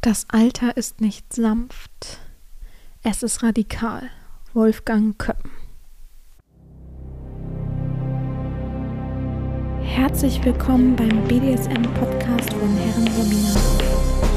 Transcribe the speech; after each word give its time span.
Das 0.00 0.26
Alter 0.30 0.76
ist 0.76 1.00
nicht 1.00 1.32
sanft, 1.32 2.20
es 3.02 3.22
ist 3.22 3.42
radikal. 3.42 4.08
Wolfgang 4.54 5.18
Köppen. 5.18 5.50
Herzlich 9.82 10.44
willkommen 10.44 10.94
beim 10.94 11.24
BDSM-Podcast 11.24 12.52
von 12.54 12.76
Herren 12.76 13.06
Sabina. 13.12 13.60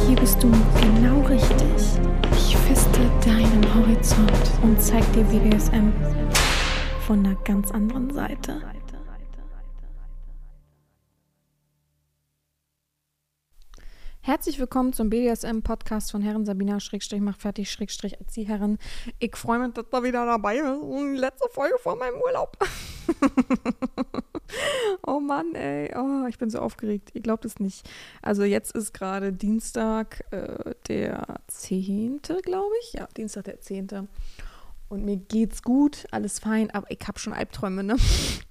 Hier 0.08 0.16
bist 0.16 0.42
du 0.42 0.52
genau 0.82 1.22
richtig. 1.28 2.00
Ich 2.32 2.58
feste 2.58 3.00
deinen 3.24 3.64
Horizont 3.76 4.52
und 4.64 4.82
zeig 4.82 5.04
dir 5.14 5.24
BDSM 5.26 5.92
von 7.06 7.26
einer 7.26 7.36
ganz 7.44 7.70
anderen 7.72 8.12
Seite. 8.12 8.62
Herzlich 14.30 14.60
willkommen 14.60 14.94
zum 14.94 15.10
BDSM-Podcast 15.10 16.12
von 16.12 16.22
Herren 16.22 16.46
Sabina 16.46 16.80
Schrägstrich 16.80 17.20
macht 17.20 17.42
fertig 17.42 17.72
Schrägstrich 17.72 18.20
Erzieherin. 18.20 18.78
Ich 19.18 19.36
freue 19.36 19.58
mich, 19.58 19.74
dass 19.74 19.90
da 19.90 20.04
wieder 20.04 20.24
dabei. 20.24 20.54
Die 20.54 21.18
letzte 21.18 21.50
Folge 21.50 21.80
vor 21.80 21.96
meinem 21.96 22.22
Urlaub. 22.22 22.56
oh 25.08 25.20
Mann, 25.20 25.56
ey. 25.56 25.92
Oh, 25.98 26.28
ich 26.28 26.38
bin 26.38 26.52
so 26.52 26.60
aufgeregt. 26.60 27.10
Ihr 27.16 27.22
glaubt 27.22 27.44
es 27.44 27.60
nicht. 27.60 27.90
Also 28.22 28.44
jetzt 28.44 28.76
ist 28.76 28.94
gerade 28.94 29.34
Dienstag, 29.34 30.24
äh, 30.30 30.76
der 30.88 31.26
10., 31.48 32.22
glaube 32.44 32.76
ich. 32.84 32.94
Ja, 32.94 33.08
Dienstag 33.18 33.46
der 33.46 33.62
10 33.62 33.88
und 34.90 35.06
mir 35.06 35.18
geht's 35.18 35.62
gut, 35.62 36.06
alles 36.12 36.40
fein, 36.40 36.72
aber 36.72 36.90
ich 36.90 37.00
habe 37.08 37.20
schon 37.20 37.34
Albträume, 37.34 37.84
ne? 37.84 37.96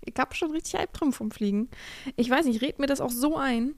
Ich 0.09 0.19
habe 0.19 0.34
schon 0.34 0.52
richtig 0.52 0.78
Albträume 0.78 1.12
vom 1.12 1.30
Fliegen. 1.30 1.69
Ich 2.16 2.30
weiß 2.30 2.47
nicht, 2.47 2.56
ich 2.56 2.62
rede 2.62 2.80
mir 2.80 2.87
das 2.87 3.02
auch 3.02 3.11
so 3.11 3.37
ein. 3.37 3.74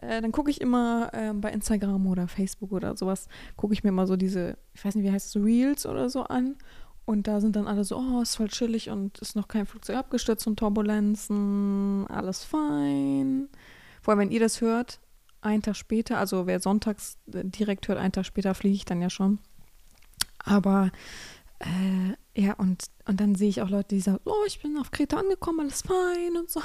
Äh, 0.00 0.22
dann 0.22 0.32
gucke 0.32 0.50
ich 0.50 0.62
immer 0.62 1.10
äh, 1.12 1.34
bei 1.34 1.52
Instagram 1.52 2.06
oder 2.06 2.26
Facebook 2.26 2.72
oder 2.72 2.96
sowas, 2.96 3.28
gucke 3.56 3.74
ich 3.74 3.84
mir 3.84 3.92
mal 3.92 4.06
so 4.06 4.16
diese, 4.16 4.56
ich 4.72 4.82
weiß 4.82 4.94
nicht, 4.94 5.04
wie 5.04 5.12
heißt 5.12 5.36
es, 5.36 5.44
Reels 5.44 5.84
oder 5.84 6.08
so 6.08 6.22
an. 6.22 6.56
Und 7.04 7.26
da 7.26 7.42
sind 7.42 7.54
dann 7.56 7.66
alle 7.66 7.84
so, 7.84 7.98
oh, 7.98 8.22
ist 8.22 8.36
voll 8.36 8.48
chillig 8.48 8.88
und 8.88 9.18
ist 9.18 9.36
noch 9.36 9.46
kein 9.46 9.66
Flugzeug 9.66 9.96
abgestürzt 9.96 10.46
und 10.46 10.58
Turbulenzen, 10.58 12.06
alles 12.08 12.44
fein. 12.44 13.50
Vor 14.00 14.12
allem, 14.12 14.20
wenn 14.20 14.30
ihr 14.30 14.40
das 14.40 14.62
hört, 14.62 15.00
einen 15.42 15.62
Tag 15.62 15.76
später, 15.76 16.18
also 16.18 16.46
wer 16.46 16.60
sonntags 16.60 17.18
äh, 17.32 17.44
direkt 17.44 17.88
hört, 17.88 17.98
einen 17.98 18.12
Tag 18.12 18.24
später 18.24 18.54
fliege 18.54 18.76
ich 18.76 18.86
dann 18.86 19.02
ja 19.02 19.10
schon. 19.10 19.38
Aber 20.38 20.90
äh, 21.60 22.40
ja, 22.40 22.54
und, 22.54 22.84
und 23.06 23.20
dann 23.20 23.34
sehe 23.34 23.48
ich 23.48 23.62
auch 23.62 23.70
Leute, 23.70 23.94
die 23.94 24.00
sagen, 24.00 24.20
oh, 24.24 24.44
ich 24.46 24.60
bin 24.60 24.76
auf 24.76 24.90
Kreta 24.90 25.18
angekommen, 25.18 25.60
alles 25.60 25.82
fein 25.82 26.36
und 26.36 26.50
so. 26.50 26.60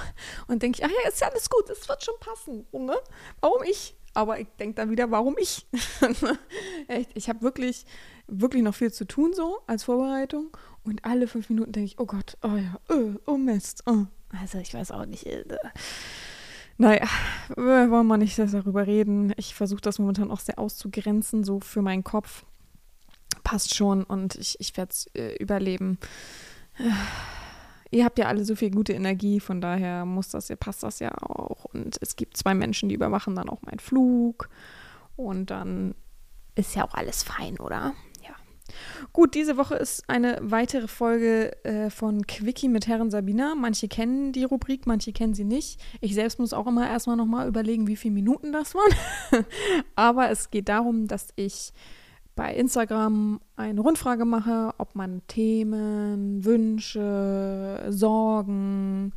Und 0.47 0.63
denke 0.63 0.79
ich, 0.79 0.85
ach 0.85 0.89
ja, 0.89 1.09
ist 1.09 1.21
ja 1.21 1.27
alles 1.27 1.49
gut, 1.49 1.69
es 1.69 1.87
wird 1.87 2.03
schon 2.03 2.15
passen. 2.19 2.65
Ne? 2.71 2.95
Warum 3.41 3.63
ich? 3.63 3.95
Aber 4.13 4.39
ich 4.39 4.47
denke 4.59 4.75
dann 4.75 4.89
wieder, 4.89 5.11
warum 5.11 5.35
ich? 5.39 5.67
Echt, 6.87 7.11
ich 7.13 7.29
habe 7.29 7.41
wirklich, 7.41 7.85
wirklich 8.27 8.63
noch 8.63 8.73
viel 8.73 8.91
zu 8.91 9.05
tun 9.05 9.33
so 9.33 9.59
als 9.67 9.83
Vorbereitung. 9.83 10.57
Und 10.83 11.05
alle 11.05 11.27
fünf 11.27 11.49
Minuten 11.49 11.71
denke 11.71 11.85
ich, 11.85 11.99
oh 11.99 12.05
Gott, 12.05 12.37
oh 12.41 12.55
ja, 12.55 12.79
oh, 12.89 13.13
oh 13.27 13.37
Mist. 13.37 13.83
Oh. 13.85 14.05
Also 14.41 14.57
ich 14.57 14.73
weiß 14.73 14.91
auch 14.91 15.05
nicht. 15.05 15.25
Äh, 15.25 15.45
naja, 16.77 17.07
wir 17.55 17.91
wollen 17.91 18.07
mal 18.07 18.17
nicht 18.17 18.39
darüber 18.39 18.87
reden. 18.87 19.33
Ich 19.37 19.53
versuche 19.53 19.81
das 19.81 19.99
momentan 19.99 20.31
auch 20.31 20.39
sehr 20.39 20.57
auszugrenzen, 20.57 21.43
so 21.43 21.59
für 21.59 21.81
meinen 21.81 22.03
Kopf 22.03 22.45
passt 23.49 23.73
schon 23.73 24.03
und 24.03 24.35
ich, 24.35 24.59
ich 24.59 24.77
werde 24.77 24.91
es 24.91 25.07
äh, 25.15 25.35
überleben. 25.39 25.97
Ihr 27.89 28.05
habt 28.05 28.19
ja 28.19 28.27
alle 28.27 28.45
so 28.45 28.55
viel 28.55 28.69
gute 28.69 28.93
Energie, 28.93 29.39
von 29.39 29.59
daher 29.59 30.05
muss 30.05 30.29
das 30.29 30.53
passt 30.59 30.83
das 30.83 30.99
ja 30.99 31.11
auch. 31.23 31.65
Und 31.65 31.97
es 31.99 32.15
gibt 32.15 32.37
zwei 32.37 32.53
Menschen, 32.53 32.89
die 32.89 32.95
überwachen 32.95 33.35
dann 33.35 33.49
auch 33.49 33.63
meinen 33.63 33.79
Flug. 33.79 34.49
Und 35.15 35.49
dann 35.49 35.95
ist 36.53 36.75
ja 36.75 36.85
auch 36.85 36.93
alles 36.93 37.23
fein, 37.23 37.59
oder? 37.59 37.95
Ja. 38.23 38.35
Gut, 39.13 39.33
diese 39.33 39.57
Woche 39.57 39.77
ist 39.77 40.07
eine 40.07 40.37
weitere 40.43 40.87
Folge 40.87 41.51
äh, 41.65 41.89
von 41.89 42.27
Quickie 42.27 42.69
mit 42.69 42.85
Herren 42.85 43.09
Sabina. 43.09 43.55
Manche 43.55 43.87
kennen 43.87 44.31
die 44.31 44.43
Rubrik, 44.43 44.85
manche 44.85 45.11
kennen 45.11 45.33
sie 45.33 45.43
nicht. 45.43 45.81
Ich 46.01 46.13
selbst 46.13 46.37
muss 46.37 46.53
auch 46.53 46.67
immer 46.67 46.87
erstmal 46.87 47.17
nochmal 47.17 47.47
überlegen, 47.47 47.87
wie 47.87 47.95
viele 47.95 48.13
Minuten 48.13 48.53
das 48.53 48.75
waren. 48.75 49.45
Aber 49.95 50.29
es 50.29 50.51
geht 50.51 50.69
darum, 50.69 51.07
dass 51.07 51.29
ich 51.35 51.73
bei 52.39 52.55
Instagram 52.55 53.41
eine 53.57 53.81
Rundfrage 53.81 54.23
mache, 54.23 54.73
ob 54.77 54.95
man 54.95 55.21
Themen, 55.27 56.45
Wünsche, 56.45 57.85
Sorgen, 57.89 59.11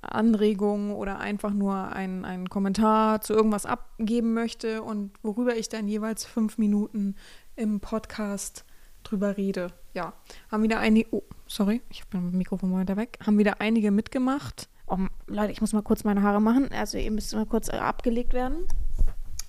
Anregungen 0.00 0.92
oder 0.92 1.20
einfach 1.20 1.52
nur 1.52 1.74
einen, 1.74 2.24
einen 2.24 2.48
Kommentar 2.48 3.20
zu 3.20 3.34
irgendwas 3.34 3.66
abgeben 3.66 4.32
möchte 4.32 4.82
und 4.82 5.12
worüber 5.22 5.54
ich 5.54 5.68
dann 5.68 5.86
jeweils 5.88 6.24
fünf 6.24 6.56
Minuten 6.56 7.16
im 7.54 7.80
Podcast 7.80 8.64
drüber 9.02 9.36
rede. 9.36 9.66
Ja, 9.92 10.14
haben 10.50 10.62
wieder 10.62 10.78
einige, 10.78 11.14
oh, 11.14 11.22
sorry, 11.46 11.82
ich 11.90 12.00
habe 12.00 12.16
mein 12.16 12.38
Mikrofon 12.38 12.70
mal 12.70 12.80
weiter 12.80 12.96
weg, 12.96 13.18
haben 13.26 13.36
wieder 13.36 13.60
einige 13.60 13.90
mitgemacht. 13.90 14.70
Oh, 14.86 14.96
Leute, 15.26 15.52
ich 15.52 15.60
muss 15.60 15.74
mal 15.74 15.82
kurz 15.82 16.04
meine 16.04 16.22
Haare 16.22 16.40
machen, 16.40 16.70
also 16.72 16.96
ihr 16.96 17.10
müsst 17.10 17.34
mal 17.34 17.44
kurz 17.44 17.68
abgelegt 17.68 18.32
werden. 18.32 18.66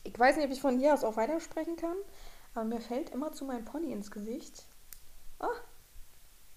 Ich 0.04 0.20
weiß 0.20 0.36
nicht, 0.36 0.46
ob 0.46 0.52
ich 0.52 0.60
von 0.60 0.78
hier 0.78 0.94
aus 0.94 1.06
auch 1.06 1.16
weitersprechen 1.16 1.78
kann. 1.78 1.96
Aber 2.56 2.66
mir 2.66 2.80
fällt 2.80 3.10
immer 3.10 3.32
zu 3.34 3.46
mein 3.46 3.66
Pony 3.66 3.92
ins 3.92 4.10
Gesicht. 4.10 4.64
Oh. 5.40 5.46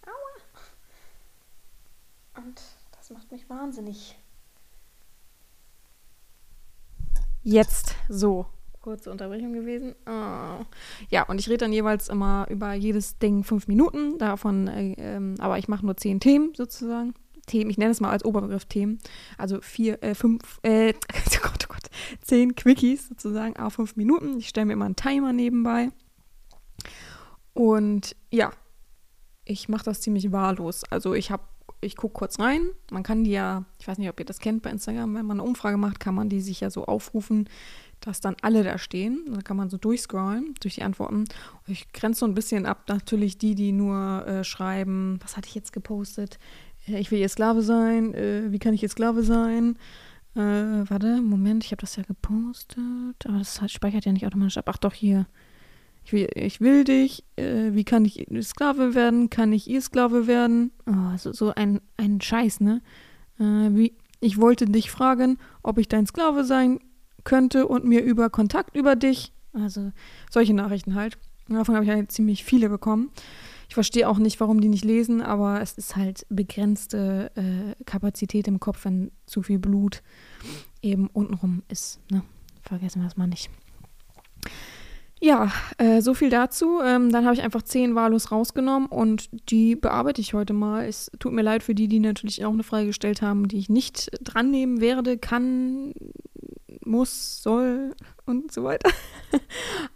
Aua. 0.07 0.39
Und 2.37 2.63
das 2.97 3.11
macht 3.11 3.31
mich 3.33 3.51
wahnsinnig. 3.51 4.17
Jetzt 7.43 7.97
so. 8.09 8.47
Kurze 8.81 9.11
Unterbrechung 9.11 9.53
gewesen. 9.53 9.97
Oh. 10.07 10.65
Ja, 11.11 11.25
und 11.27 11.41
ich 11.41 11.49
rede 11.49 11.59
dann 11.59 11.73
jeweils 11.73 12.09
immer 12.09 12.47
über 12.49 12.75
jedes 12.75 13.19
Ding 13.19 13.43
fünf 13.43 13.67
Minuten. 13.67 14.19
Davon, 14.19 14.69
äh, 14.69 14.93
ähm, 14.99 15.35
aber 15.41 15.59
ich 15.59 15.67
mache 15.67 15.85
nur 15.85 15.97
zehn 15.97 16.21
Themen 16.21 16.55
sozusagen. 16.55 17.15
Themen, 17.49 17.71
ich 17.71 17.79
nenne 17.79 17.91
es 17.91 18.01
mal 18.01 18.11
als 18.11 18.25
Oberbegriff 18.25 18.67
Themen. 18.67 18.99
Also 19.37 19.61
vier, 19.61 20.03
äh, 20.03 20.15
fünf, 20.15 20.61
äh, 20.63 20.95
oh 21.15 21.39
Gott, 21.43 21.67
oh 21.69 21.73
Gott, 21.73 21.91
zehn 22.23 22.55
Quickies 22.55 23.09
sozusagen, 23.09 23.57
auf 23.57 23.75
fünf 23.75 23.97
Minuten. 23.97 24.39
Ich 24.39 24.49
stelle 24.49 24.67
mir 24.67 24.75
immer 24.75 24.85
einen 24.85 24.97
Timer 24.97 25.33
nebenbei. 25.33 25.91
Und 27.55 28.15
ja, 28.31 28.53
ich 29.45 29.69
mache 29.69 29.85
das 29.85 30.01
ziemlich 30.01 30.31
wahllos. 30.31 30.85
Also 30.91 31.15
ich 31.15 31.31
habe, 31.31 31.43
ich 31.81 31.97
gucke 31.97 32.15
kurz 32.15 32.39
rein. 32.39 32.71
Man 32.91 33.03
kann 33.03 33.25
die 33.25 33.33
ja, 33.33 33.65
ich 33.81 33.89
weiß 33.89 33.99
nicht, 33.99 34.09
ob 34.09 34.21
ihr 34.21 34.27
das 34.27 34.39
kennt 34.39 34.63
bei 34.63 34.71
Instagram, 34.71 35.15
wenn 35.15 35.27
man 35.27 35.41
eine 35.41 35.49
Umfrage 35.49 35.77
macht, 35.77 35.99
kann 35.99 36.15
man 36.15 36.29
die 36.29 36.41
sich 36.41 36.61
ja 36.61 36.71
so 36.71 36.85
aufrufen, 36.85 37.49
dass 38.01 38.21
dann 38.21 38.37
alle 38.43 38.63
da 38.63 38.79
stehen. 38.79 39.25
Dann 39.27 39.43
kann 39.43 39.57
man 39.57 39.71
so 39.71 39.77
durchscrollen 39.77 40.55
durch 40.61 40.77
die 40.77 40.83
Antworten. 40.83 41.21
Und 41.21 41.29
ich 41.67 41.93
grenze 41.93 42.21
so 42.21 42.27
ein 42.27 42.35
bisschen 42.35 42.67
ab, 42.67 42.85
natürlich 42.89 43.39
die, 43.39 43.55
die 43.55 43.73
nur 43.73 44.27
äh, 44.27 44.45
schreiben, 44.45 45.19
was 45.23 45.37
hatte 45.37 45.49
ich 45.49 45.55
jetzt 45.55 45.73
gepostet? 45.73 46.39
Ich 46.89 47.11
will 47.11 47.19
ihr 47.19 47.29
Sklave 47.29 47.63
sein. 47.63 48.15
Äh, 48.15 48.51
wie 48.53 48.59
kann 48.59 48.75
ich 48.75 48.83
ihr 48.83 48.89
Sklave 48.89 49.23
sein? 49.23 49.77
Äh, 50.35 50.41
warte, 50.41 51.21
Moment, 51.21 51.65
ich 51.65 51.73
habe 51.73 51.81
das 51.81 51.97
ja 51.97 52.03
gepostet. 52.03 53.27
Aber 53.27 53.39
das 53.39 53.61
speichert 53.67 54.05
ja 54.05 54.13
nicht 54.13 54.27
automatisch 54.27 54.59
ab. 54.59 54.69
Ach 54.69 54.79
doch, 54.79 54.95
hier 54.95 55.27
ich 56.09 56.13
will, 56.13 56.29
ich 56.35 56.61
will 56.63 56.85
dich, 56.85 57.23
äh, 57.37 57.75
wie 57.75 57.85
kann 57.85 58.07
ich 58.07 58.27
Sklave 58.41 58.95
werden, 58.95 59.29
kann 59.29 59.53
ich 59.53 59.69
ihr 59.69 59.83
Sklave 59.83 60.27
werden? 60.27 60.73
Oh, 60.87 61.17
so, 61.19 61.35
so 61.35 61.53
ein, 61.55 61.83
ein 61.99 62.23
Scheiß, 62.23 62.61
ne? 62.61 62.81
Äh, 63.39 63.43
wie, 63.43 63.93
ich 64.21 64.41
wollte 64.41 64.65
dich 64.65 64.91
fragen, 64.91 65.37
ob 65.63 65.77
ich 65.77 65.87
dein 65.87 66.07
Sklave 66.07 66.45
sein 66.45 66.81
könnte 67.25 67.67
und 67.67 67.85
mir 67.85 68.03
über 68.03 68.31
Kontakt 68.31 68.75
über 68.75 68.97
dich, 68.97 69.35
also 69.53 69.93
solche 70.31 70.55
Nachrichten 70.55 70.95
halt. 70.95 71.19
Davon 71.47 71.75
habe 71.75 71.85
ich 71.85 71.91
halt 71.91 72.11
ziemlich 72.11 72.43
viele 72.43 72.71
bekommen. 72.71 73.11
Ich 73.69 73.75
verstehe 73.75 74.09
auch 74.09 74.19
nicht, 74.19 74.41
warum 74.41 74.61
die 74.61 74.69
nicht 74.69 74.85
lesen, 74.85 75.21
aber 75.21 75.61
es 75.61 75.75
ist 75.75 75.95
halt 75.95 76.27
begrenzte 76.31 77.31
äh, 77.35 77.85
Kapazität 77.85 78.49
im 78.49 78.61
Kopf, 78.61 78.85
wenn 78.85 79.11
zu 79.27 79.43
viel 79.43 79.59
Blut 79.59 80.03
eben 80.81 81.09
untenrum 81.09 81.63
ist. 81.69 82.01
Ne? 82.11 82.23
Vergessen 82.63 83.03
wir 83.03 83.09
das 83.09 83.19
mal 83.19 83.27
nicht. 83.27 83.51
Ja, 85.21 85.51
äh, 85.79 86.01
so 86.01 86.15
viel 86.15 86.31
dazu. 86.31 86.81
Ähm, 86.81 87.11
dann 87.11 87.25
habe 87.25 87.35
ich 87.35 87.43
einfach 87.43 87.63
zehn 87.63 87.95
wahllos 87.95 88.31
rausgenommen 88.31 88.89
und 88.89 89.29
die 89.51 89.75
bearbeite 89.75 90.21
ich 90.21 90.33
heute 90.33 90.53
mal. 90.53 90.87
Es 90.87 91.11
tut 91.19 91.33
mir 91.33 91.43
leid 91.43 91.63
für 91.63 91.75
die, 91.75 91.89
die 91.89 91.99
natürlich 91.99 92.45
auch 92.45 92.53
eine 92.53 92.63
Frage 92.63 92.87
gestellt 92.87 93.21
haben, 93.21 93.49
die 93.49 93.59
ich 93.59 93.69
nicht 93.69 94.11
dran 94.23 94.51
nehmen 94.51 94.81
werde, 94.81 95.19
kann, 95.19 95.93
muss, 96.89 97.43
soll 97.43 97.95
und 98.27 98.53
so 98.53 98.65
weiter. 98.65 98.91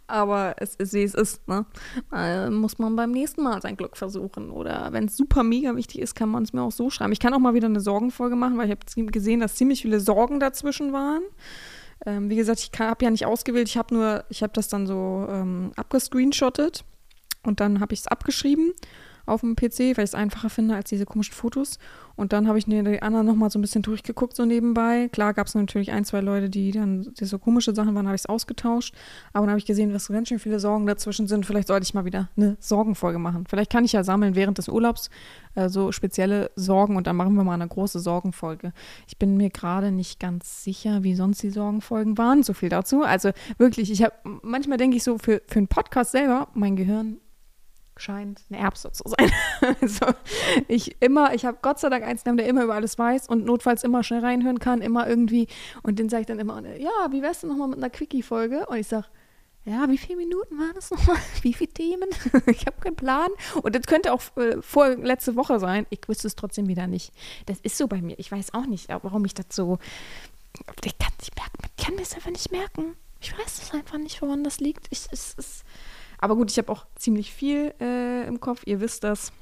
Aber 0.07 0.55
es 0.57 0.75
ist, 0.75 0.93
wie 0.93 1.03
es 1.03 1.13
ist. 1.13 1.47
Ne? 1.47 1.65
Äh, 2.13 2.49
muss 2.49 2.79
man 2.79 2.95
beim 2.95 3.11
nächsten 3.11 3.43
Mal 3.43 3.61
sein 3.61 3.75
Glück 3.75 3.97
versuchen. 3.97 4.51
Oder 4.51 4.93
wenn 4.93 5.05
es 5.05 5.17
super 5.17 5.43
mega 5.43 5.75
wichtig 5.75 6.01
ist, 6.01 6.15
kann 6.15 6.29
man 6.29 6.43
es 6.43 6.53
mir 6.53 6.61
auch 6.61 6.71
so 6.71 6.89
schreiben. 6.89 7.11
Ich 7.11 7.19
kann 7.19 7.33
auch 7.33 7.39
mal 7.39 7.53
wieder 7.53 7.67
eine 7.67 7.81
Sorgenfolge 7.81 8.35
machen, 8.35 8.57
weil 8.57 8.69
ich 8.69 8.77
habe 8.77 9.11
gesehen, 9.11 9.39
dass 9.39 9.55
ziemlich 9.55 9.81
viele 9.81 9.99
Sorgen 9.99 10.39
dazwischen 10.39 10.93
waren. 10.93 11.23
Ähm, 12.05 12.29
wie 12.29 12.35
gesagt, 12.35 12.59
ich 12.59 12.79
habe 12.79 13.03
ja 13.03 13.11
nicht 13.11 13.25
ausgewählt, 13.25 13.69
ich 13.69 13.77
habe 13.77 13.93
nur, 13.93 14.25
ich 14.29 14.43
habe 14.43 14.53
das 14.53 14.67
dann 14.67 14.87
so 14.87 15.25
ähm, 15.29 15.71
abgescreenshottet 15.75 16.83
und 17.43 17.59
dann 17.59 17.79
habe 17.79 17.93
ich 17.93 18.01
es 18.01 18.07
abgeschrieben 18.07 18.73
auf 19.25 19.41
dem 19.41 19.55
PC, 19.55 19.79
weil 19.79 20.03
ich 20.03 20.11
es 20.11 20.15
einfacher 20.15 20.49
finde 20.49 20.75
als 20.75 20.89
diese 20.89 21.05
komischen 21.05 21.33
Fotos. 21.33 21.79
Und 22.15 22.31
dann 22.31 22.47
habe 22.47 22.57
ich 22.57 22.65
die 22.65 23.01
anderen 23.01 23.25
nochmal 23.25 23.49
so 23.49 23.57
ein 23.57 23.61
bisschen 23.61 23.81
durchgeguckt, 23.81 24.35
so 24.35 24.45
nebenbei. 24.45 25.09
Klar 25.11 25.33
gab 25.33 25.47
es 25.47 25.55
natürlich 25.55 25.91
ein, 25.91 26.05
zwei 26.05 26.21
Leute, 26.21 26.49
die 26.49 26.71
dann 26.71 27.11
die 27.19 27.25
so 27.25 27.39
komische 27.39 27.73
Sachen 27.73 27.95
waren, 27.95 28.05
habe 28.05 28.15
ich 28.15 28.21
es 28.21 28.25
ausgetauscht. 28.27 28.93
Aber 29.31 29.45
dann 29.45 29.51
habe 29.51 29.59
ich 29.59 29.65
gesehen, 29.65 29.93
was 29.93 30.07
ganz 30.09 30.27
schön 30.27 30.39
viele 30.39 30.59
Sorgen 30.59 30.85
dazwischen 30.85 31.27
sind. 31.27 31.45
Vielleicht 31.45 31.67
sollte 31.67 31.85
ich 31.85 31.93
mal 31.93 32.05
wieder 32.05 32.29
eine 32.37 32.55
Sorgenfolge 32.59 33.17
machen. 33.17 33.45
Vielleicht 33.47 33.71
kann 33.71 33.83
ich 33.83 33.93
ja 33.93 34.03
sammeln 34.03 34.35
während 34.35 34.59
des 34.59 34.69
Urlaubs 34.69 35.09
äh, 35.55 35.69
so 35.69 35.91
spezielle 35.91 36.51
Sorgen 36.55 36.97
und 36.97 37.07
dann 37.07 37.15
machen 37.15 37.33
wir 37.33 37.43
mal 37.43 37.53
eine 37.53 37.67
große 37.67 37.99
Sorgenfolge. 37.99 38.73
Ich 39.07 39.17
bin 39.17 39.37
mir 39.37 39.49
gerade 39.49 39.91
nicht 39.91 40.19
ganz 40.19 40.63
sicher, 40.63 41.03
wie 41.03 41.15
sonst 41.15 41.41
die 41.41 41.49
Sorgenfolgen 41.49 42.17
waren. 42.17 42.43
So 42.43 42.53
viel 42.53 42.69
dazu. 42.69 43.03
Also 43.03 43.31
wirklich, 43.57 43.91
ich 43.91 44.03
habe 44.03 44.13
manchmal 44.43 44.77
denke 44.77 44.97
ich 44.97 45.03
so 45.03 45.17
für, 45.17 45.41
für 45.47 45.57
einen 45.57 45.67
Podcast 45.67 46.11
selber, 46.11 46.49
mein 46.53 46.75
Gehirn 46.75 47.17
scheint 47.97 48.41
eine 48.49 48.59
Erbse 48.59 48.91
zu 48.91 49.03
sein. 49.05 49.31
also 49.81 50.05
ich 50.67 50.95
immer, 51.01 51.33
ich 51.33 51.45
habe 51.45 51.57
Gott 51.61 51.79
sei 51.79 51.89
Dank 51.89 52.03
eins, 52.03 52.23
der 52.23 52.33
immer 52.45 52.63
über 52.63 52.75
alles 52.75 52.97
weiß 52.97 53.27
und 53.29 53.45
notfalls 53.45 53.83
immer 53.83 54.03
schnell 54.03 54.21
reinhören 54.21 54.59
kann, 54.59 54.81
immer 54.81 55.07
irgendwie. 55.07 55.47
Und 55.83 55.99
den 55.99 56.09
sage 56.09 56.21
ich 56.21 56.27
dann 56.27 56.39
immer, 56.39 56.61
ja, 56.77 56.91
wie 57.11 57.21
wär's 57.21 57.41
denn 57.41 57.49
nochmal 57.49 57.67
mit 57.67 57.77
einer 57.77 57.89
Quickie-Folge? 57.89 58.65
Und 58.67 58.77
ich 58.77 58.87
sage, 58.87 59.05
ja, 59.65 59.89
wie 59.89 59.97
viele 59.97 60.17
Minuten 60.17 60.57
waren 60.59 60.73
das 60.75 60.91
nochmal? 60.91 61.15
Wie 61.41 61.53
viele 61.53 61.71
Themen? 61.71 62.09
ich 62.47 62.65
habe 62.65 62.81
keinen 62.81 62.97
Plan. 62.97 63.29
Und 63.61 63.73
das 63.73 63.83
könnte 63.83 64.11
auch 64.11 64.21
äh, 64.35 64.61
vor 64.61 64.89
letzte 64.89 65.37
Woche 65.37 65.57
sein. 65.59 65.85
Ich 65.89 66.01
wüsste 66.07 66.27
es 66.27 66.35
trotzdem 66.35 66.67
wieder 66.67 66.85
nicht. 66.85 67.13
Das 67.45 67.61
ist 67.61 67.77
so 67.77 67.87
bei 67.87 68.01
mir. 68.01 68.19
Ich 68.19 68.29
weiß 68.29 68.53
auch 68.53 68.65
nicht, 68.65 68.89
warum 68.89 69.23
ich 69.23 69.33
das 69.33 69.45
so. 69.51 69.79
Ich 70.83 70.97
kann. 70.97 71.13
Ich 71.21 71.31
kann 71.85 71.95
das 71.97 72.13
einfach 72.13 72.31
nicht 72.31 72.51
merken. 72.51 72.95
Ich 73.21 73.37
weiß 73.37 73.61
es 73.61 73.71
einfach 73.73 73.97
nicht, 73.97 74.21
woran 74.21 74.43
das 74.43 74.59
liegt. 74.59 74.87
Ich, 74.89 75.07
es, 75.11 75.33
es, 75.37 75.63
aber 76.23 76.37
gut, 76.37 76.49
ich 76.49 76.57
habe 76.57 76.71
auch 76.71 76.85
ziemlich 76.95 77.33
viel 77.33 77.73
äh, 77.81 78.25
im 78.25 78.39
Kopf. 78.39 78.61
Ihr 78.65 78.79
wisst 78.79 79.03
das, 79.03 79.33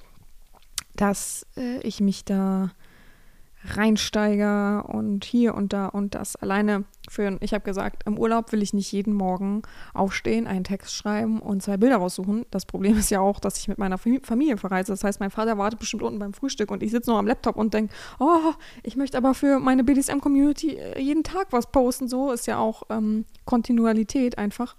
dass 0.95 1.45
äh, 1.56 1.80
ich 1.81 2.01
mich 2.01 2.25
da 2.25 2.72
reinsteiger 3.66 4.89
und 4.89 5.24
hier 5.24 5.54
und 5.54 5.74
da 5.74 5.86
und 5.86 6.16
das 6.16 6.36
alleine 6.36 6.86
führen. 7.07 7.38
Ich 7.42 7.54
habe 7.54 7.63
gesagt, 7.63 8.01
im 8.07 8.18
Urlaub 8.18 8.51
will 8.51 8.63
ich 8.63 8.74
nicht 8.74 8.92
jeden 8.92 9.13
Morgen 9.13 9.62
aufstehen, 9.94 10.48
einen 10.48 10.63
Text 10.63 10.95
schreiben 10.95 11.39
und 11.39 11.62
zwei 11.62 11.78
Bilder 11.78 11.98
raussuchen. 11.98 12.48
Das 12.50 12.66
Problem 12.66 12.98
ist 12.98 13.12
ja 13.12 13.19
auch, 13.19 13.39
dass 13.39 13.60
ich 13.60 13.68
mit 13.68 13.78
meiner 13.78 14.00
Familie 14.00 14.57
verreise. 14.57 14.92
Das 14.92 15.04
heißt, 15.04 15.19
mein 15.19 15.30
Vater 15.30 15.60
wartet 15.60 15.80
bestimmt 15.80 16.01
unten 16.01 16.18
beim 16.18 16.33
Frühstück 16.33 16.72
und 16.72 16.81
ich 16.81 16.89
sitze 16.89 17.12
noch 17.12 17.19
am 17.19 17.28
Laptop 17.28 17.57
und 17.57 17.75
denke, 17.75 17.94
oh, 18.19 18.54
ich 18.81 18.95
möchte 18.95 19.18
aber 19.18 19.36
für 19.36 19.60
meine 19.60 19.83
BDSM-Community 19.83 20.78
äh, 20.78 21.00
jeden 21.00 21.24
Tag 21.24 21.50
was 21.51 21.72
posten. 21.72 22.07
So 22.07 22.31
ist 22.31 22.48
ja 22.48 22.57
auch 22.57 22.81
ähm, 22.89 23.25
Kontinualität 23.45 24.39
einfach. 24.39 24.75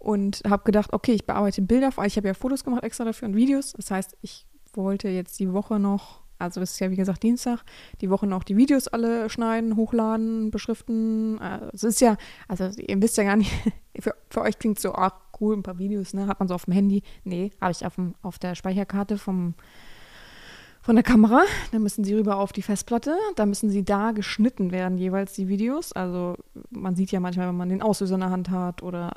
Und 0.00 0.42
habe 0.48 0.64
gedacht, 0.64 0.92
okay, 0.92 1.12
ich 1.12 1.26
bearbeite 1.26 1.62
Bilder, 1.62 1.90
ich 2.04 2.16
habe 2.16 2.26
ja 2.26 2.34
Fotos 2.34 2.64
gemacht 2.64 2.82
extra 2.82 3.04
dafür 3.04 3.28
und 3.28 3.36
Videos. 3.36 3.74
Das 3.74 3.90
heißt, 3.90 4.16
ich 4.22 4.46
wollte 4.72 5.08
jetzt 5.08 5.38
die 5.38 5.52
Woche 5.52 5.78
noch 5.78 6.20
also 6.40 6.62
es 6.62 6.72
ist 6.72 6.80
ja 6.80 6.90
wie 6.90 6.96
gesagt 6.96 7.22
Dienstag, 7.22 7.62
die 8.00 8.08
Woche 8.08 8.26
noch 8.26 8.42
die 8.42 8.56
Videos 8.56 8.88
alle 8.88 9.28
schneiden, 9.28 9.76
hochladen, 9.76 10.50
beschriften. 10.50 11.38
Also 11.38 11.68
es 11.74 11.84
ist 11.84 12.00
ja, 12.00 12.16
also 12.48 12.70
ihr 12.80 13.02
wisst 13.02 13.18
ja 13.18 13.24
gar 13.24 13.36
nicht, 13.36 13.52
für, 14.00 14.14
für 14.30 14.40
euch 14.40 14.58
klingt 14.58 14.80
so, 14.80 14.94
ach 14.94 15.12
cool, 15.40 15.56
ein 15.56 15.62
paar 15.62 15.78
Videos, 15.78 16.14
ne? 16.14 16.26
Hat 16.26 16.38
man 16.40 16.48
so 16.48 16.54
auf 16.54 16.64
dem 16.64 16.72
Handy. 16.72 17.02
Nee, 17.24 17.50
habe 17.60 17.72
ich 17.72 17.84
auf, 17.84 17.94
dem, 17.96 18.14
auf 18.22 18.38
der 18.38 18.54
Speicherkarte 18.54 19.18
vom 19.18 19.54
von 20.82 20.96
der 20.96 21.04
Kamera. 21.04 21.42
Dann 21.72 21.82
müssen 21.82 22.04
sie 22.04 22.14
rüber 22.14 22.38
auf 22.38 22.52
die 22.52 22.62
Festplatte. 22.62 23.14
Da 23.36 23.44
müssen 23.44 23.68
sie 23.68 23.84
da 23.84 24.12
geschnitten 24.12 24.72
werden, 24.72 24.96
jeweils 24.96 25.34
die 25.34 25.46
Videos. 25.46 25.92
Also 25.92 26.36
man 26.70 26.96
sieht 26.96 27.12
ja 27.12 27.20
manchmal, 27.20 27.48
wenn 27.48 27.56
man 27.56 27.68
den 27.68 27.82
Auslöser 27.82 28.14
in 28.14 28.22
der 28.22 28.30
Hand 28.30 28.48
hat 28.48 28.82
oder 28.82 29.10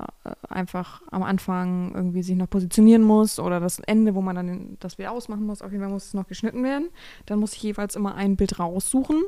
einfach 0.54 1.02
am 1.10 1.22
Anfang 1.22 1.94
irgendwie 1.94 2.22
sich 2.22 2.36
noch 2.36 2.48
positionieren 2.48 3.02
muss 3.02 3.38
oder 3.38 3.60
das 3.60 3.80
Ende, 3.80 4.14
wo 4.14 4.22
man 4.22 4.36
dann 4.36 4.76
das 4.80 4.98
wieder 4.98 5.12
ausmachen 5.12 5.44
muss. 5.44 5.62
Auf 5.62 5.72
jeden 5.72 5.82
Fall 5.82 5.92
muss 5.92 6.06
es 6.06 6.14
noch 6.14 6.26
geschnitten 6.26 6.62
werden. 6.62 6.88
Dann 7.26 7.38
muss 7.38 7.54
ich 7.54 7.62
jeweils 7.62 7.96
immer 7.96 8.14
ein 8.14 8.36
Bild 8.36 8.58
raussuchen 8.58 9.22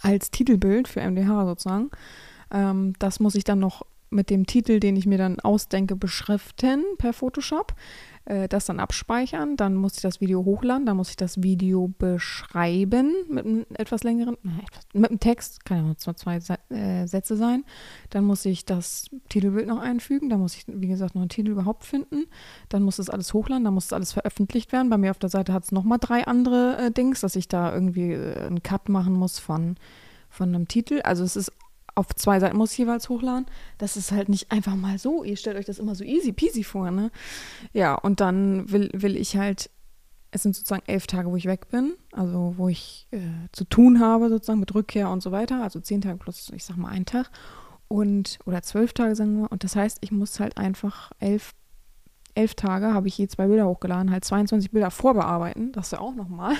als 0.00 0.30
Titelbild 0.30 0.88
für 0.88 1.00
MDH 1.00 1.46
sozusagen. 1.46 1.90
Ähm, 2.50 2.94
das 2.98 3.20
muss 3.20 3.34
ich 3.34 3.44
dann 3.44 3.58
noch 3.58 3.86
mit 4.12 4.30
dem 4.30 4.46
Titel, 4.46 4.80
den 4.80 4.96
ich 4.96 5.06
mir 5.06 5.18
dann 5.18 5.40
ausdenke, 5.40 5.96
beschriften 5.96 6.84
per 6.98 7.12
Photoshop 7.12 7.74
äh, 8.24 8.48
das 8.48 8.66
dann 8.66 8.80
abspeichern, 8.80 9.56
dann 9.56 9.74
muss 9.74 9.96
ich 9.96 10.02
das 10.02 10.20
Video 10.20 10.44
hochladen, 10.44 10.86
dann 10.86 10.96
muss 10.96 11.10
ich 11.10 11.16
das 11.16 11.42
Video 11.42 11.92
beschreiben 11.98 13.12
mit 13.28 13.44
einem 13.44 13.66
etwas 13.74 14.04
längeren, 14.04 14.36
mit 14.92 15.10
einem 15.10 15.20
Text, 15.20 15.64
kann 15.64 15.78
ja 15.78 15.82
nur 15.82 15.96
zwei 15.96 16.38
äh, 16.68 17.06
Sätze 17.06 17.36
sein. 17.36 17.64
Dann 18.10 18.24
muss 18.24 18.44
ich 18.44 18.64
das 18.64 19.10
Titelbild 19.28 19.66
noch 19.66 19.80
einfügen, 19.80 20.28
dann 20.28 20.40
muss 20.40 20.54
ich, 20.54 20.64
wie 20.68 20.88
gesagt, 20.88 21.14
noch 21.14 21.22
einen 21.22 21.30
Titel 21.30 21.50
überhaupt 21.50 21.84
finden. 21.84 22.26
Dann 22.68 22.82
muss 22.82 22.96
das 22.96 23.10
alles 23.10 23.34
hochladen, 23.34 23.64
dann 23.64 23.74
muss 23.74 23.88
das 23.88 23.94
alles 23.94 24.12
veröffentlicht 24.12 24.72
werden. 24.72 24.90
Bei 24.90 24.98
mir 24.98 25.10
auf 25.10 25.18
der 25.18 25.30
Seite 25.30 25.52
hat 25.52 25.64
es 25.64 25.72
nochmal 25.72 25.98
drei 25.98 26.26
andere 26.26 26.78
äh, 26.78 26.90
Dings, 26.90 27.20
dass 27.20 27.36
ich 27.36 27.48
da 27.48 27.74
irgendwie 27.74 28.12
äh, 28.12 28.46
einen 28.46 28.62
Cut 28.62 28.88
machen 28.88 29.14
muss 29.14 29.38
von, 29.38 29.76
von 30.30 30.54
einem 30.54 30.68
Titel. 30.68 31.00
Also 31.02 31.24
es 31.24 31.34
ist 31.34 31.52
auf 31.94 32.08
zwei 32.14 32.40
Seiten 32.40 32.56
muss 32.56 32.72
ich 32.72 32.78
jeweils 32.78 33.08
hochladen. 33.08 33.46
Das 33.78 33.96
ist 33.96 34.12
halt 34.12 34.28
nicht 34.28 34.50
einfach 34.50 34.76
mal 34.76 34.98
so. 34.98 35.24
Ihr 35.24 35.36
stellt 35.36 35.56
euch 35.56 35.66
das 35.66 35.78
immer 35.78 35.94
so 35.94 36.04
easy 36.04 36.32
peasy 36.32 36.64
vor, 36.64 36.90
ne? 36.90 37.10
Ja, 37.72 37.94
und 37.94 38.20
dann 38.20 38.70
will, 38.70 38.90
will 38.94 39.16
ich 39.16 39.36
halt, 39.36 39.70
es 40.30 40.42
sind 40.42 40.56
sozusagen 40.56 40.84
elf 40.86 41.06
Tage, 41.06 41.30
wo 41.30 41.36
ich 41.36 41.46
weg 41.46 41.68
bin, 41.68 41.94
also 42.12 42.54
wo 42.56 42.68
ich 42.68 43.06
äh, 43.10 43.20
zu 43.52 43.64
tun 43.64 44.00
habe, 44.00 44.28
sozusagen 44.28 44.60
mit 44.60 44.74
Rückkehr 44.74 45.10
und 45.10 45.22
so 45.22 45.32
weiter. 45.32 45.62
Also 45.62 45.80
zehn 45.80 46.00
Tage 46.00 46.18
plus, 46.18 46.50
ich 46.54 46.64
sag 46.64 46.76
mal, 46.76 46.88
ein 46.88 47.04
Tag. 47.04 47.30
Und, 47.88 48.38
oder 48.46 48.62
zwölf 48.62 48.94
Tage, 48.94 49.14
sagen 49.14 49.42
wir. 49.42 49.52
Und 49.52 49.64
das 49.64 49.76
heißt, 49.76 49.98
ich 50.00 50.12
muss 50.12 50.40
halt 50.40 50.56
einfach 50.56 51.12
elf 51.18 51.52
elf 52.34 52.54
Tage 52.54 52.94
habe 52.94 53.08
ich 53.08 53.18
je 53.18 53.28
zwei 53.28 53.46
Bilder 53.46 53.66
hochgeladen, 53.66 54.10
halt 54.10 54.24
22 54.24 54.70
Bilder 54.70 54.90
vorbearbeiten, 54.90 55.72
das 55.72 55.86
ist 55.86 55.92
ja 55.92 56.00
auch 56.00 56.14
nochmal. 56.14 56.56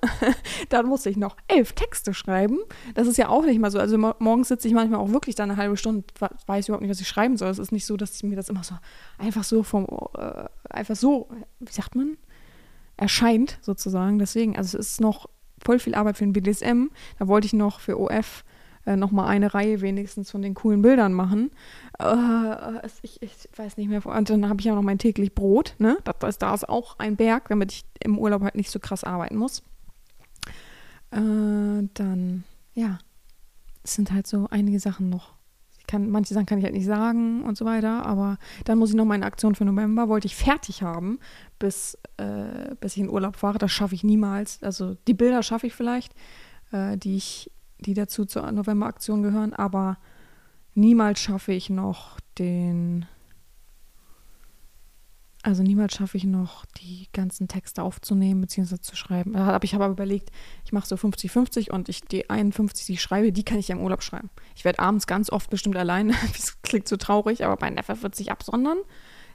dann 0.70 0.86
musste 0.86 1.10
ich 1.10 1.16
noch 1.16 1.36
elf 1.48 1.72
Texte 1.72 2.14
schreiben. 2.14 2.58
Das 2.94 3.06
ist 3.06 3.18
ja 3.18 3.28
auch 3.28 3.44
nicht 3.44 3.60
mal 3.60 3.70
so. 3.70 3.78
Also 3.78 3.98
morgens 3.98 4.48
sitze 4.48 4.68
ich 4.68 4.74
manchmal 4.74 5.00
auch 5.00 5.10
wirklich 5.10 5.34
dann 5.34 5.50
eine 5.50 5.60
halbe 5.60 5.76
Stunde, 5.76 6.04
weiß 6.46 6.68
überhaupt 6.68 6.82
nicht, 6.82 6.90
was 6.90 7.00
ich 7.00 7.08
schreiben 7.08 7.36
soll. 7.36 7.50
Es 7.50 7.58
ist 7.58 7.72
nicht 7.72 7.86
so, 7.86 7.96
dass 7.96 8.22
mir 8.22 8.36
das 8.36 8.48
immer 8.48 8.64
so 8.64 8.74
einfach 9.18 9.44
so 9.44 9.62
vom, 9.62 9.86
äh, 10.16 10.44
einfach 10.70 10.96
so, 10.96 11.28
wie 11.60 11.72
sagt 11.72 11.94
man, 11.94 12.16
erscheint 12.96 13.58
sozusagen. 13.60 14.18
Deswegen, 14.18 14.56
also 14.56 14.78
es 14.78 14.92
ist 14.92 15.00
noch 15.00 15.28
voll 15.62 15.78
viel 15.78 15.94
Arbeit 15.94 16.16
für 16.16 16.24
den 16.24 16.32
BDSM. 16.32 16.86
Da 17.18 17.28
wollte 17.28 17.46
ich 17.46 17.52
noch 17.52 17.80
für 17.80 17.98
OF 17.98 18.44
äh, 18.86 18.96
nochmal 18.96 19.28
eine 19.28 19.54
Reihe 19.54 19.80
wenigstens 19.80 20.30
von 20.30 20.42
den 20.42 20.54
coolen 20.54 20.82
Bildern 20.82 21.12
machen. 21.12 21.50
Äh, 21.98 22.86
ich, 23.02 23.22
ich, 23.22 23.48
weiß 23.56 23.76
nicht 23.76 23.88
mehr. 23.88 24.04
Und 24.04 24.30
dann 24.30 24.48
habe 24.48 24.60
ich 24.60 24.66
ja 24.66 24.74
noch 24.74 24.82
mein 24.82 24.98
täglich 24.98 25.34
Brot. 25.34 25.74
Ne? 25.78 25.98
Das, 26.04 26.16
ist, 26.28 26.42
da 26.42 26.54
ist 26.54 26.68
auch 26.68 26.98
ein 26.98 27.16
Berg, 27.16 27.48
damit 27.48 27.72
ich 27.72 27.84
im 28.00 28.18
Urlaub 28.18 28.42
halt 28.42 28.56
nicht 28.56 28.70
so 28.70 28.80
krass 28.80 29.04
arbeiten 29.04 29.36
muss. 29.36 29.62
Äh, 31.12 31.88
dann, 31.94 32.44
ja, 32.74 32.98
es 33.84 33.94
sind 33.94 34.12
halt 34.12 34.26
so 34.26 34.48
einige 34.50 34.80
Sachen 34.80 35.08
noch. 35.10 35.34
Kann, 35.86 36.10
manche 36.10 36.32
Sachen 36.32 36.46
kann 36.46 36.58
ich 36.58 36.64
halt 36.64 36.74
nicht 36.74 36.86
sagen 36.86 37.42
und 37.42 37.56
so 37.56 37.64
weiter, 37.64 38.06
aber 38.06 38.38
dann 38.64 38.78
muss 38.78 38.90
ich 38.90 38.96
noch 38.96 39.04
meine 39.04 39.26
Aktion 39.26 39.54
für 39.54 39.64
November, 39.64 40.08
wollte 40.08 40.26
ich 40.26 40.36
fertig 40.36 40.82
haben, 40.82 41.18
bis, 41.58 41.98
äh, 42.16 42.74
bis 42.80 42.96
ich 42.96 43.02
in 43.02 43.10
Urlaub 43.10 43.36
fahre. 43.36 43.58
Das 43.58 43.72
schaffe 43.72 43.94
ich 43.94 44.02
niemals. 44.02 44.62
Also 44.62 44.96
die 45.06 45.14
Bilder 45.14 45.42
schaffe 45.42 45.66
ich 45.66 45.74
vielleicht, 45.74 46.14
äh, 46.72 46.96
die 46.96 47.16
ich 47.16 47.51
die 47.82 47.94
dazu 47.94 48.24
zur 48.24 48.50
November-Aktion 48.50 49.22
gehören, 49.22 49.52
aber 49.52 49.98
niemals 50.74 51.20
schaffe 51.20 51.52
ich 51.52 51.70
noch 51.70 52.18
den, 52.38 53.06
also 55.42 55.62
niemals 55.62 55.94
schaffe 55.94 56.16
ich 56.16 56.24
noch, 56.24 56.64
die 56.80 57.08
ganzen 57.12 57.48
Texte 57.48 57.82
aufzunehmen 57.82 58.40
bzw. 58.40 58.78
zu 58.78 58.96
schreiben. 58.96 59.36
Aber 59.36 59.64
ich 59.64 59.74
habe 59.74 59.84
aber 59.84 59.92
überlegt, 59.92 60.30
ich 60.64 60.72
mache 60.72 60.86
so 60.86 60.94
50-50 60.94 61.70
und 61.70 61.88
ich, 61.88 62.02
die 62.02 62.30
51, 62.30 62.86
die 62.86 62.92
ich 62.94 63.02
schreibe, 63.02 63.32
die 63.32 63.44
kann 63.44 63.58
ich 63.58 63.68
ja 63.68 63.76
im 63.76 63.82
Urlaub 63.82 64.02
schreiben. 64.02 64.30
Ich 64.56 64.64
werde 64.64 64.78
abends 64.78 65.06
ganz 65.06 65.30
oft 65.30 65.50
bestimmt 65.50 65.76
alleine, 65.76 66.14
das 66.32 66.62
klingt 66.62 66.88
so 66.88 66.96
traurig, 66.96 67.44
aber 67.44 67.58
mein 67.60 67.74
Neffe 67.74 68.02
wird 68.02 68.14
sich 68.14 68.30
absondern 68.30 68.78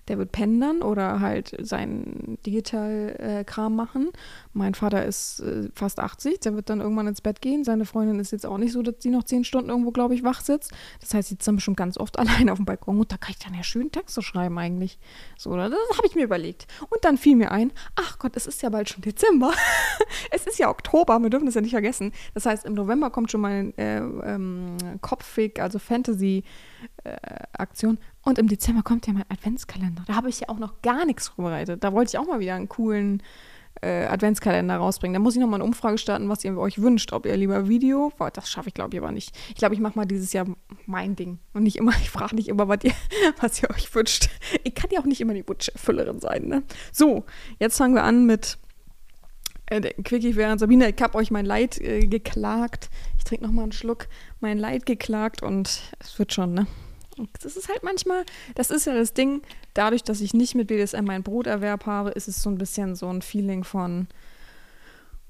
der 0.07 0.17
wird 0.17 0.31
pendern 0.31 0.81
oder 0.81 1.19
halt 1.19 1.55
seinen 1.59 2.37
Digital-Kram 2.45 3.75
machen. 3.75 4.09
Mein 4.53 4.73
Vater 4.73 5.05
ist 5.05 5.39
äh, 5.41 5.69
fast 5.73 5.99
80, 5.99 6.39
der 6.39 6.55
wird 6.55 6.69
dann 6.69 6.81
irgendwann 6.81 7.07
ins 7.07 7.21
Bett 7.21 7.41
gehen. 7.41 7.63
Seine 7.63 7.85
Freundin 7.85 8.19
ist 8.19 8.31
jetzt 8.31 8.45
auch 8.45 8.57
nicht 8.57 8.71
so, 8.71 8.81
dass 8.81 8.95
sie 8.99 9.09
noch 9.09 9.23
zehn 9.23 9.43
Stunden 9.43 9.69
irgendwo, 9.69 9.91
glaube 9.91 10.15
ich, 10.15 10.23
wach 10.23 10.41
sitzt. 10.41 10.71
Das 11.01 11.13
heißt, 11.13 11.29
sie 11.29 11.33
sitzt 11.33 11.47
dann 11.47 11.55
bestimmt 11.55 11.77
ganz 11.77 11.97
oft 11.97 12.17
allein 12.19 12.49
auf 12.49 12.57
dem 12.57 12.65
Balkon 12.65 12.99
und 12.99 13.11
da 13.11 13.17
kann 13.17 13.31
ich 13.31 13.43
dann 13.43 13.53
ja 13.53 13.63
schön 13.63 13.91
Texte 13.91 14.21
schreiben 14.21 14.57
eigentlich. 14.57 14.97
So, 15.37 15.55
das 15.55 15.71
habe 15.97 16.07
ich 16.07 16.15
mir 16.15 16.23
überlegt. 16.23 16.67
Und 16.89 17.03
dann 17.03 17.17
fiel 17.17 17.35
mir 17.35 17.51
ein, 17.51 17.71
ach 17.95 18.19
Gott, 18.19 18.35
es 18.35 18.47
ist 18.47 18.61
ja 18.61 18.69
bald 18.69 18.89
schon 18.89 19.01
Dezember. 19.01 19.51
es 20.31 20.47
ist 20.47 20.59
ja 20.59 20.69
Oktober, 20.69 21.19
wir 21.19 21.29
dürfen 21.29 21.45
das 21.45 21.55
ja 21.55 21.61
nicht 21.61 21.71
vergessen. 21.71 22.11
Das 22.33 22.45
heißt, 22.45 22.65
im 22.65 22.73
November 22.73 23.09
kommt 23.09 23.31
schon 23.31 23.41
mein 23.41 23.77
äh, 23.77 23.97
ähm, 23.97 24.77
Kopfweg, 25.01 25.59
also 25.59 25.79
Fantasy- 25.79 26.43
äh, 27.03 27.15
Aktion. 27.53 27.97
Und 28.23 28.39
im 28.39 28.47
Dezember 28.47 28.83
kommt 28.83 29.07
ja 29.07 29.13
mein 29.13 29.25
Adventskalender. 29.29 30.03
Da 30.07 30.15
habe 30.15 30.29
ich 30.29 30.41
ja 30.41 30.49
auch 30.49 30.59
noch 30.59 30.81
gar 30.81 31.05
nichts 31.05 31.29
vorbereitet. 31.29 31.83
Da 31.83 31.93
wollte 31.93 32.09
ich 32.09 32.17
auch 32.17 32.27
mal 32.27 32.39
wieder 32.39 32.55
einen 32.55 32.69
coolen 32.69 33.23
äh, 33.81 34.05
Adventskalender 34.05 34.77
rausbringen. 34.77 35.13
Da 35.13 35.19
muss 35.19 35.35
ich 35.35 35.41
nochmal 35.41 35.59
eine 35.59 35.65
Umfrage 35.65 35.97
starten, 35.97 36.29
was 36.29 36.43
ihr 36.43 36.57
euch 36.57 36.81
wünscht. 36.81 37.13
Ob 37.13 37.25
ihr 37.25 37.37
lieber 37.37 37.67
Video, 37.67 38.11
boah, 38.17 38.31
das 38.31 38.49
schaffe 38.49 38.69
ich 38.69 38.73
glaube 38.73 38.95
ich 38.95 39.01
aber 39.01 39.11
nicht. 39.11 39.35
Ich 39.49 39.55
glaube, 39.55 39.75
ich 39.75 39.81
mache 39.81 39.97
mal 39.97 40.05
dieses 40.05 40.33
Jahr 40.33 40.47
mein 40.85 41.15
Ding. 41.15 41.39
Und 41.53 41.63
nicht 41.63 41.77
immer, 41.77 41.91
ich 42.01 42.09
frage 42.09 42.35
nicht 42.35 42.47
immer, 42.47 42.67
was 42.67 42.83
ihr, 42.83 42.93
was 43.41 43.61
ihr 43.61 43.69
euch 43.69 43.93
wünscht. 43.93 44.29
Ich 44.63 44.75
kann 44.75 44.89
ja 44.91 44.99
auch 44.99 45.05
nicht 45.05 45.21
immer 45.21 45.33
die 45.33 45.47
Wunscherfüllerin 45.47 46.19
sein, 46.19 46.47
ne? 46.47 46.63
So, 46.91 47.25
jetzt 47.59 47.77
fangen 47.77 47.95
wir 47.95 48.03
an 48.03 48.25
mit 48.25 48.57
äh, 49.67 49.81
Quickie 50.03 50.35
während 50.35 50.59
Sabine, 50.59 50.89
ich 50.89 51.01
habe 51.01 51.17
euch 51.17 51.31
mein 51.31 51.45
Leid 51.45 51.79
äh, 51.79 52.07
geklagt. 52.07 52.89
Ich 53.17 53.23
trinke 53.23 53.45
nochmal 53.45 53.63
einen 53.63 53.71
Schluck. 53.73 54.07
Mein 54.39 54.57
Leid 54.57 54.85
geklagt 54.85 55.41
und 55.41 55.81
es 55.99 56.19
wird 56.19 56.33
schon, 56.33 56.53
ne? 56.53 56.67
Das 57.41 57.57
ist 57.57 57.67
halt 57.67 57.81
manchmal, 57.81 58.25
das 58.53 58.69
ist 58.69 58.85
ja 58.85 58.93
das 58.93 59.13
Ding, 59.13 59.41
dadurch, 59.73 60.03
dass 60.03 60.21
ich 60.21 60.35
nicht 60.35 60.53
mit 60.53 60.67
BDSM 60.67 61.03
meinen 61.03 61.23
Broterwerb 61.23 61.87
habe, 61.87 62.11
ist 62.11 62.27
es 62.27 62.43
so 62.43 62.49
ein 62.49 62.59
bisschen 62.59 62.95
so 62.95 63.09
ein 63.09 63.23
Feeling 63.23 63.63
von, 63.63 64.07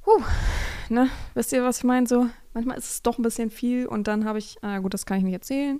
huh, 0.05 0.21
ne, 0.89 1.09
wisst 1.33 1.53
ihr, 1.53 1.63
was 1.63 1.77
ich 1.77 1.83
meine? 1.85 2.07
So, 2.07 2.27
manchmal 2.53 2.77
ist 2.77 2.91
es 2.91 3.01
doch 3.03 3.17
ein 3.17 3.23
bisschen 3.23 3.49
viel 3.49 3.85
und 3.85 4.07
dann 4.07 4.25
habe 4.25 4.39
ich, 4.39 4.57
äh, 4.63 4.81
gut, 4.81 4.93
das 4.93 5.05
kann 5.05 5.19
ich 5.19 5.23
nicht 5.23 5.33
erzählen, 5.33 5.79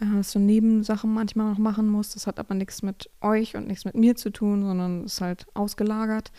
äh, 0.00 0.16
dass 0.16 0.30
so 0.30 0.38
Nebensachen 0.38 1.12
manchmal 1.12 1.50
noch 1.50 1.58
machen 1.58 1.88
muss. 1.88 2.10
Das 2.10 2.26
hat 2.26 2.38
aber 2.38 2.54
nichts 2.54 2.82
mit 2.82 3.10
euch 3.20 3.56
und 3.56 3.66
nichts 3.66 3.84
mit 3.84 3.96
mir 3.96 4.14
zu 4.14 4.30
tun, 4.30 4.62
sondern 4.62 5.04
ist 5.04 5.20
halt 5.20 5.46
ausgelagert. 5.54 6.30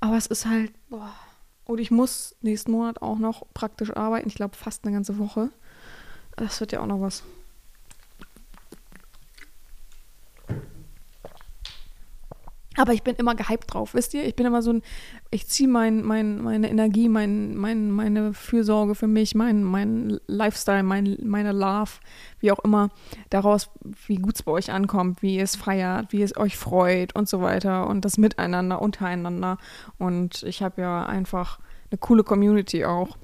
Aber 0.00 0.16
es 0.16 0.26
ist 0.26 0.46
halt, 0.46 0.72
boah. 0.88 1.12
Und 1.70 1.78
ich 1.78 1.92
muss 1.92 2.34
nächsten 2.40 2.72
Monat 2.72 3.00
auch 3.00 3.20
noch 3.20 3.46
praktisch 3.54 3.96
arbeiten. 3.96 4.26
Ich 4.26 4.34
glaube, 4.34 4.56
fast 4.56 4.84
eine 4.84 4.92
ganze 4.92 5.18
Woche. 5.18 5.50
Das 6.34 6.58
wird 6.58 6.72
ja 6.72 6.80
auch 6.80 6.86
noch 6.86 7.00
was. 7.00 7.22
Aber 12.80 12.94
ich 12.94 13.02
bin 13.02 13.14
immer 13.16 13.34
gehypt 13.34 13.74
drauf, 13.74 13.92
wisst 13.92 14.14
ihr? 14.14 14.24
Ich 14.24 14.34
bin 14.34 14.46
immer 14.46 14.62
so 14.62 14.72
ein, 14.72 14.82
ich 15.30 15.46
ziehe 15.46 15.68
mein, 15.68 16.02
mein, 16.02 16.42
meine 16.42 16.70
Energie, 16.70 17.10
mein, 17.10 17.54
mein, 17.54 17.90
meine 17.90 18.32
Fürsorge 18.32 18.94
für 18.94 19.06
mich, 19.06 19.34
mein, 19.34 19.62
mein 19.64 20.18
Lifestyle, 20.26 20.82
mein, 20.82 21.18
meine 21.22 21.52
Love, 21.52 21.90
wie 22.38 22.50
auch 22.50 22.58
immer, 22.60 22.88
daraus, 23.28 23.68
wie 24.06 24.16
gut 24.16 24.36
es 24.36 24.42
bei 24.44 24.52
euch 24.52 24.72
ankommt, 24.72 25.20
wie 25.20 25.36
ihr 25.36 25.42
es 25.42 25.56
feiert, 25.56 26.10
wie 26.14 26.22
es 26.22 26.34
euch 26.38 26.56
freut 26.56 27.14
und 27.14 27.28
so 27.28 27.42
weiter 27.42 27.86
und 27.86 28.06
das 28.06 28.16
Miteinander, 28.16 28.80
untereinander. 28.80 29.58
Und 29.98 30.42
ich 30.44 30.62
habe 30.62 30.80
ja 30.80 31.04
einfach 31.04 31.58
eine 31.90 31.98
coole 31.98 32.24
Community 32.24 32.86
auch. 32.86 33.18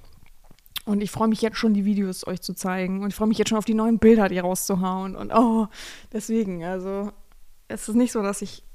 Und 0.85 1.01
ich 1.01 1.11
freue 1.11 1.29
mich 1.29 1.41
jetzt 1.41 1.57
schon, 1.57 1.73
die 1.73 1.87
Videos 1.87 2.27
euch 2.27 2.43
zu 2.43 2.53
zeigen. 2.53 3.03
Und 3.03 3.09
ich 3.09 3.15
freue 3.15 3.29
mich 3.29 3.39
jetzt 3.39 3.49
schon 3.49 3.57
auf 3.57 3.65
die 3.65 3.73
neuen 3.73 3.99
Bilder, 3.99 4.29
die 4.29 4.39
rauszuhauen. 4.39 5.17
Und 5.17 5.33
oh, 5.33 5.67
deswegen, 6.13 6.63
also 6.63 7.11
es 7.69 7.89
ist 7.89 7.95
nicht 7.95 8.13
so, 8.13 8.21
dass 8.21 8.43
ich 8.43 8.66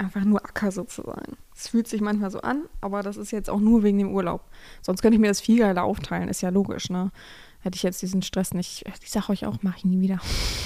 einfach 0.00 0.24
nur 0.24 0.44
Acker 0.44 0.72
sozusagen. 0.72 1.36
Es 1.54 1.68
fühlt 1.68 1.86
sich 1.86 2.00
manchmal 2.00 2.30
so 2.30 2.40
an, 2.40 2.64
aber 2.80 3.02
das 3.02 3.16
ist 3.16 3.30
jetzt 3.30 3.50
auch 3.50 3.60
nur 3.60 3.82
wegen 3.82 3.98
dem 3.98 4.12
Urlaub. 4.12 4.44
Sonst 4.82 5.02
könnte 5.02 5.16
ich 5.16 5.20
mir 5.20 5.28
das 5.28 5.40
viel 5.40 5.58
geiler 5.58 5.84
aufteilen, 5.84 6.28
ist 6.28 6.40
ja 6.40 6.48
logisch, 6.48 6.90
ne? 6.90 7.12
Hätte 7.60 7.76
ich 7.76 7.82
jetzt 7.82 8.00
diesen 8.00 8.22
Stress 8.22 8.54
nicht. 8.54 8.84
Ich 9.02 9.10
sage 9.10 9.30
euch 9.30 9.44
auch, 9.44 9.62
mache 9.62 9.78
ich 9.78 9.84
nie 9.84 10.00
wieder. 10.00 10.18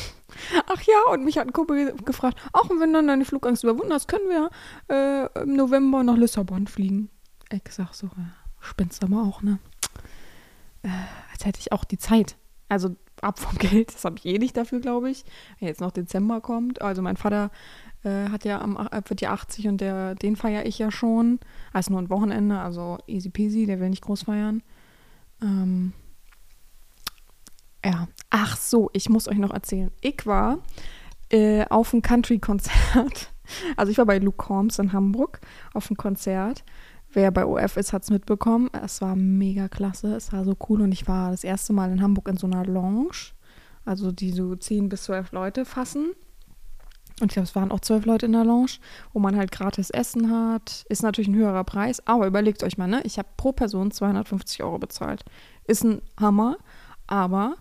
Ach 0.66 0.80
ja, 0.82 1.12
und 1.12 1.24
mich 1.24 1.38
hat 1.38 1.46
ein 1.46 1.52
Kumpel 1.52 1.94
gefragt, 2.04 2.38
auch 2.52 2.70
wenn 2.70 2.92
dann 2.92 3.08
deine 3.08 3.24
Flugangst 3.24 3.64
überwunden 3.64 3.92
hast, 3.92 4.06
können 4.06 4.28
wir 4.28 4.50
äh, 4.88 5.42
im 5.42 5.56
November 5.56 6.02
nach 6.04 6.16
Lissabon 6.16 6.66
fliegen. 6.66 7.10
Ich 7.50 7.62
sag 7.70 7.94
so, 7.94 8.06
ja, 8.06 8.32
spinnst 8.60 9.02
aber 9.02 9.22
auch, 9.22 9.42
ne? 9.42 9.58
Äh, 10.82 10.88
als 11.32 11.44
hätte 11.44 11.60
ich 11.60 11.72
auch 11.72 11.84
die 11.84 11.98
Zeit. 11.98 12.36
Also 12.68 12.96
ab 13.20 13.38
vom 13.38 13.58
Geld, 13.58 13.94
das 13.94 14.04
habe 14.04 14.16
ich 14.18 14.26
eh 14.26 14.38
nicht 14.38 14.56
dafür, 14.56 14.80
glaube 14.80 15.10
ich. 15.10 15.24
Wenn 15.58 15.68
jetzt 15.68 15.80
noch 15.80 15.90
Dezember 15.90 16.40
kommt. 16.40 16.82
Also 16.82 17.02
mein 17.02 17.16
Vater 17.16 17.50
äh, 18.04 18.28
hat 18.30 18.44
ja 18.44 18.60
am, 18.60 18.76
äh, 18.76 19.02
wird 19.06 19.20
ja 19.20 19.32
80 19.32 19.68
und 19.68 19.80
der, 19.80 20.14
den 20.14 20.36
feiere 20.36 20.66
ich 20.66 20.78
ja 20.78 20.90
schon. 20.90 21.40
Also 21.72 21.92
nur 21.92 22.00
ein 22.00 22.10
Wochenende, 22.10 22.58
also 22.58 22.98
easy 23.06 23.30
peasy, 23.30 23.66
der 23.66 23.80
will 23.80 23.90
nicht 23.90 24.02
groß 24.02 24.24
feiern. 24.24 24.62
Ähm, 25.42 25.92
ja, 27.84 28.08
ach 28.30 28.56
so, 28.56 28.90
ich 28.92 29.08
muss 29.08 29.28
euch 29.28 29.38
noch 29.38 29.52
erzählen. 29.52 29.90
Ich 30.00 30.26
war 30.26 30.58
äh, 31.30 31.64
auf 31.68 31.92
einem 31.92 32.02
Country-Konzert. 32.02 33.30
Also 33.76 33.92
ich 33.92 33.98
war 33.98 34.06
bei 34.06 34.16
Luke 34.16 34.38
Combs 34.38 34.78
in 34.78 34.94
Hamburg 34.94 35.38
auf 35.74 35.90
einem 35.90 35.98
Konzert. 35.98 36.64
Wer 37.12 37.30
bei 37.30 37.44
OF 37.44 37.76
ist, 37.76 37.92
hat 37.92 38.02
es 38.02 38.10
mitbekommen. 38.10 38.70
Es 38.82 39.02
war 39.02 39.14
mega 39.16 39.68
klasse, 39.68 40.16
es 40.16 40.32
war 40.32 40.46
so 40.46 40.56
cool 40.68 40.80
und 40.80 40.92
ich 40.92 41.06
war 41.08 41.30
das 41.30 41.44
erste 41.44 41.74
Mal 41.74 41.92
in 41.92 42.00
Hamburg 42.00 42.26
in 42.28 42.38
so 42.38 42.46
einer 42.46 42.64
Lounge, 42.64 43.34
also 43.84 44.12
die 44.12 44.32
so 44.32 44.56
10 44.56 44.88
bis 44.88 45.04
12 45.04 45.32
Leute 45.32 45.64
fassen. 45.66 46.14
Und 47.20 47.30
ich 47.30 47.34
glaube, 47.34 47.44
es 47.44 47.54
waren 47.54 47.70
auch 47.70 47.80
zwölf 47.80 48.06
Leute 48.06 48.26
in 48.26 48.32
der 48.32 48.44
Lounge, 48.44 48.72
wo 49.12 49.20
man 49.20 49.36
halt 49.36 49.52
gratis 49.52 49.90
Essen 49.90 50.30
hat. 50.30 50.84
Ist 50.88 51.02
natürlich 51.02 51.28
ein 51.28 51.36
höherer 51.36 51.62
Preis, 51.62 52.04
aber 52.06 52.26
überlegt 52.26 52.64
euch 52.64 52.76
mal, 52.76 52.88
ne? 52.88 53.02
Ich 53.04 53.18
habe 53.18 53.28
pro 53.36 53.52
Person 53.52 53.92
250 53.92 54.62
Euro 54.64 54.78
bezahlt. 54.78 55.24
Ist 55.66 55.84
ein 55.84 56.02
Hammer, 56.18 56.56
aber 57.06 57.54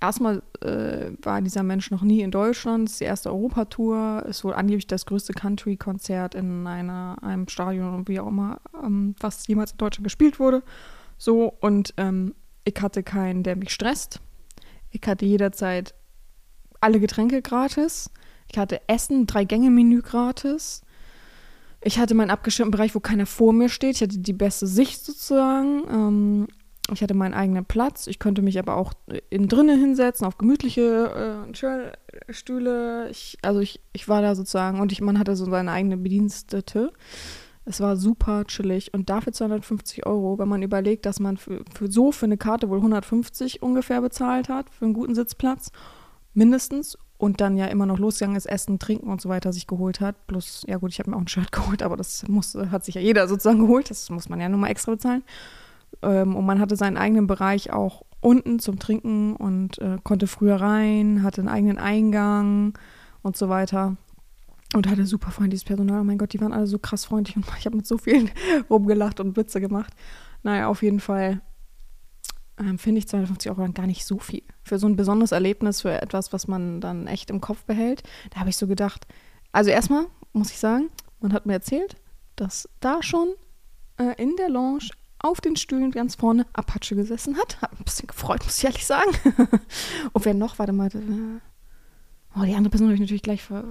erstmal 0.00 0.42
äh, 0.62 1.12
war 1.22 1.42
dieser 1.42 1.62
Mensch 1.62 1.90
noch 1.90 2.02
nie 2.02 2.22
in 2.22 2.30
Deutschland. 2.30 2.88
Es 2.88 2.94
ist 2.94 3.00
die 3.00 3.04
erste 3.04 3.30
Europatour. 3.30 4.24
Ist 4.26 4.42
wohl 4.42 4.54
angeblich 4.54 4.86
das 4.86 5.04
größte 5.04 5.34
Country-Konzert 5.34 6.34
in 6.34 6.66
einer, 6.66 7.16
einem 7.22 7.48
Stadion 7.48 7.94
und 7.94 8.08
wie 8.08 8.20
auch 8.20 8.28
immer, 8.28 8.60
ähm, 8.82 9.14
was 9.20 9.46
jemals 9.46 9.72
in 9.72 9.78
Deutschland 9.78 10.04
gespielt 10.04 10.38
wurde. 10.40 10.62
So, 11.18 11.52
und 11.60 11.92
ähm, 11.98 12.34
ich 12.64 12.80
hatte 12.80 13.02
keinen, 13.02 13.42
der 13.42 13.56
mich 13.56 13.70
stresst. 13.70 14.20
Ich 14.90 15.02
hatte 15.06 15.26
jederzeit 15.26 15.94
alle 16.80 17.00
Getränke 17.00 17.42
gratis. 17.42 18.10
Ich 18.54 18.58
hatte 18.60 18.88
Essen, 18.88 19.26
drei 19.26 19.42
Gänge-Menü 19.42 20.00
gratis. 20.00 20.82
Ich 21.82 21.98
hatte 21.98 22.14
meinen 22.14 22.30
abgeschirmten 22.30 22.70
Bereich, 22.70 22.94
wo 22.94 23.00
keiner 23.00 23.26
vor 23.26 23.52
mir 23.52 23.68
steht. 23.68 23.96
Ich 23.96 24.02
hatte 24.02 24.18
die 24.18 24.32
beste 24.32 24.68
Sicht 24.68 25.04
sozusagen. 25.04 25.82
Ähm, 25.90 26.46
ich 26.92 27.02
hatte 27.02 27.14
meinen 27.14 27.34
eigenen 27.34 27.64
Platz. 27.64 28.06
Ich 28.06 28.20
konnte 28.20 28.42
mich 28.42 28.60
aber 28.60 28.76
auch 28.76 28.92
innen 29.28 29.48
drinnen 29.48 29.80
hinsetzen, 29.80 30.24
auf 30.24 30.38
gemütliche 30.38 31.42
äh, 31.52 32.32
Stühle. 32.32 33.10
Ich, 33.10 33.38
also 33.42 33.58
ich, 33.58 33.80
ich 33.92 34.08
war 34.08 34.22
da 34.22 34.36
sozusagen 34.36 34.80
und 34.80 34.92
ich, 34.92 35.00
man 35.00 35.18
hatte 35.18 35.34
so 35.34 35.46
seine 35.46 35.72
eigene 35.72 35.96
Bedienstete. 35.96 36.92
Es 37.64 37.80
war 37.80 37.96
super 37.96 38.44
chillig 38.44 38.94
und 38.94 39.10
dafür 39.10 39.32
250 39.32 40.06
Euro, 40.06 40.38
wenn 40.38 40.48
man 40.48 40.62
überlegt, 40.62 41.06
dass 41.06 41.18
man 41.18 41.38
für, 41.38 41.64
für 41.74 41.90
so 41.90 42.12
für 42.12 42.26
eine 42.26 42.36
Karte 42.36 42.68
wohl 42.68 42.78
150 42.78 43.62
ungefähr 43.62 44.00
bezahlt 44.00 44.48
hat, 44.48 44.70
für 44.70 44.84
einen 44.84 44.94
guten 44.94 45.16
Sitzplatz, 45.16 45.72
mindestens 46.34 46.96
und 47.24 47.40
dann 47.40 47.56
ja 47.56 47.64
immer 47.66 47.86
noch 47.86 47.98
losgegangen 47.98 48.36
ist, 48.36 48.44
Essen, 48.44 48.78
Trinken 48.78 49.08
und 49.08 49.18
so 49.18 49.30
weiter 49.30 49.50
sich 49.50 49.66
geholt 49.66 50.02
hat. 50.02 50.14
Plus, 50.26 50.62
ja 50.68 50.76
gut, 50.76 50.92
ich 50.92 50.98
habe 50.98 51.10
mir 51.10 51.16
auch 51.16 51.22
ein 51.22 51.28
Shirt 51.28 51.52
geholt, 51.52 51.82
aber 51.82 51.96
das 51.96 52.28
muss, 52.28 52.54
hat 52.54 52.84
sich 52.84 52.96
ja 52.96 53.00
jeder 53.00 53.26
sozusagen 53.28 53.60
geholt. 53.60 53.88
Das 53.88 54.10
muss 54.10 54.28
man 54.28 54.40
ja 54.40 54.50
nur 54.50 54.58
mal 54.58 54.68
extra 54.68 54.92
bezahlen. 54.92 55.22
Ähm, 56.02 56.36
und 56.36 56.44
man 56.44 56.60
hatte 56.60 56.76
seinen 56.76 56.98
eigenen 56.98 57.26
Bereich 57.26 57.72
auch 57.72 58.02
unten 58.20 58.58
zum 58.58 58.78
Trinken 58.78 59.36
und 59.36 59.78
äh, 59.78 59.96
konnte 60.02 60.26
früher 60.26 60.56
rein, 60.56 61.22
hatte 61.22 61.40
einen 61.40 61.48
eigenen 61.48 61.78
Eingang 61.78 62.78
und 63.22 63.38
so 63.38 63.48
weiter. 63.48 63.96
Und 64.74 64.86
hatte 64.86 65.06
super 65.06 65.30
freundliches 65.30 65.64
Personal. 65.64 66.02
Oh 66.02 66.04
mein 66.04 66.18
Gott, 66.18 66.34
die 66.34 66.40
waren 66.42 66.52
alle 66.52 66.66
so 66.66 66.78
krass 66.78 67.06
freundlich 67.06 67.36
und 67.36 67.46
ich 67.58 67.64
habe 67.64 67.78
mit 67.78 67.86
so 67.86 67.96
vielen 67.96 68.30
rumgelacht 68.68 69.18
und 69.18 69.34
Witze 69.38 69.62
gemacht. 69.62 69.94
Naja, 70.42 70.68
auf 70.68 70.82
jeden 70.82 71.00
Fall 71.00 71.40
ähm, 72.58 72.78
finde 72.78 73.00
ich 73.00 73.08
250 73.08 73.50
Euro 73.50 73.62
dann 73.62 73.74
gar 73.74 73.86
nicht 73.86 74.04
so 74.04 74.18
viel. 74.18 74.42
Für 74.62 74.78
so 74.78 74.86
ein 74.86 74.96
besonderes 74.96 75.32
Erlebnis, 75.32 75.82
für 75.82 76.00
etwas, 76.00 76.32
was 76.32 76.46
man 76.46 76.80
dann 76.80 77.06
echt 77.06 77.30
im 77.30 77.40
Kopf 77.40 77.64
behält. 77.64 78.02
Da 78.30 78.40
habe 78.40 78.50
ich 78.50 78.56
so 78.56 78.66
gedacht, 78.66 79.06
also 79.52 79.70
erstmal 79.70 80.06
muss 80.32 80.50
ich 80.50 80.58
sagen, 80.58 80.90
man 81.20 81.32
hat 81.32 81.46
mir 81.46 81.54
erzählt, 81.54 81.96
dass 82.36 82.68
da 82.80 83.02
schon 83.02 83.28
äh, 83.98 84.20
in 84.20 84.36
der 84.36 84.48
Lounge 84.48 84.90
auf 85.18 85.40
den 85.40 85.56
Stühlen 85.56 85.90
ganz 85.90 86.16
vorne 86.16 86.46
Apache 86.52 86.94
gesessen 86.94 87.36
hat. 87.38 87.60
Hat 87.62 87.72
ein 87.72 87.84
bisschen 87.84 88.06
gefreut, 88.06 88.44
muss 88.44 88.58
ich 88.58 88.64
ehrlich 88.64 88.84
sagen. 88.84 89.10
Und 90.12 90.24
wer 90.24 90.34
noch, 90.34 90.58
warte 90.58 90.72
mal. 90.72 90.88
Äh, 90.88 91.40
oh, 92.38 92.42
die 92.44 92.54
andere 92.54 92.70
Person 92.70 92.88
habe 92.88 92.94
ich 92.94 93.00
natürlich 93.00 93.22
gleich 93.22 93.42
ver. 93.42 93.64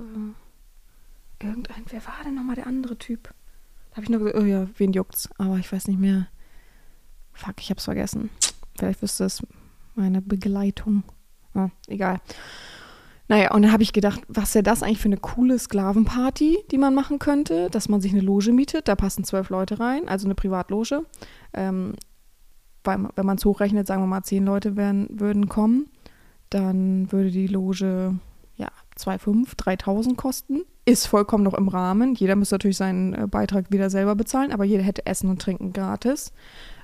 Irgendein, 1.40 1.84
wer 1.90 2.06
war 2.06 2.24
denn 2.24 2.36
nochmal 2.36 2.56
der 2.56 2.68
andere 2.68 2.98
Typ? 2.98 3.34
Da 3.92 3.98
habe 3.98 4.04
ich 4.04 4.10
nur 4.10 4.20
gesagt, 4.20 4.38
oh 4.38 4.46
ja, 4.46 4.68
wen 4.78 4.94
juckt's? 4.94 5.30
Aber 5.38 5.58
ich 5.58 5.72
weiß 5.72 5.88
nicht 5.88 6.00
mehr. 6.00 6.28
Fuck, 7.34 7.56
ich 7.60 7.70
hab's 7.70 7.86
vergessen. 7.86 8.30
Vielleicht 8.78 9.02
wüsste 9.02 9.26
es 9.26 9.42
meine 9.96 10.22
Begleitung. 10.22 11.04
Oh, 11.56 11.70
egal. 11.88 12.20
Naja, 13.28 13.54
und 13.54 13.62
dann 13.62 13.72
habe 13.72 13.84
ich 13.84 13.94
gedacht, 13.94 14.22
was 14.28 14.54
wäre 14.54 14.64
das 14.64 14.84
eigentlich 14.84 15.00
für 15.00 15.08
eine 15.08 15.18
coole 15.18 15.58
Sklavenparty, 15.58 16.58
die 16.72 16.78
man 16.78 16.94
machen 16.94 17.20
könnte, 17.20 17.70
dass 17.70 17.88
man 17.88 18.02
sich 18.02 18.12
eine 18.12 18.22
Loge 18.22 18.52
mietet, 18.52 18.88
da 18.88 18.96
passen 18.96 19.24
zwölf 19.24 19.50
Leute 19.50 19.80
rein, 19.80 20.08
also 20.08 20.28
eine 20.28 20.36
Privatloge. 20.36 21.04
Ähm, 21.54 21.94
weil, 22.84 23.08
wenn 23.16 23.26
man 23.26 23.38
es 23.38 23.46
hochrechnet, 23.46 23.88
sagen 23.88 24.04
wir 24.04 24.08
mal, 24.08 24.24
zehn 24.24 24.46
Leute 24.46 24.76
werden, 24.76 25.08
würden 25.10 25.48
kommen, 25.48 25.90
dann 26.50 27.12
würde 27.12 27.32
die 27.32 27.48
Loge 27.48 28.16
ja 28.58 28.68
2,5, 28.98 29.56
3.000 29.56 30.16
kosten. 30.16 30.62
Ist 30.86 31.08
vollkommen 31.08 31.46
noch 31.46 31.54
im 31.54 31.70
Rahmen. 31.70 32.14
Jeder 32.14 32.36
müsste 32.36 32.56
natürlich 32.56 32.78
seinen 32.78 33.14
äh, 33.14 33.28
Beitrag 33.28 33.72
wieder 33.72 33.90
selber 33.90 34.16
bezahlen, 34.16 34.52
aber 34.52 34.66
jeder 34.66 34.84
hätte 34.84 35.06
Essen 35.06 35.30
und 35.30 35.42
Trinken 35.42 35.72
gratis. 35.72 36.34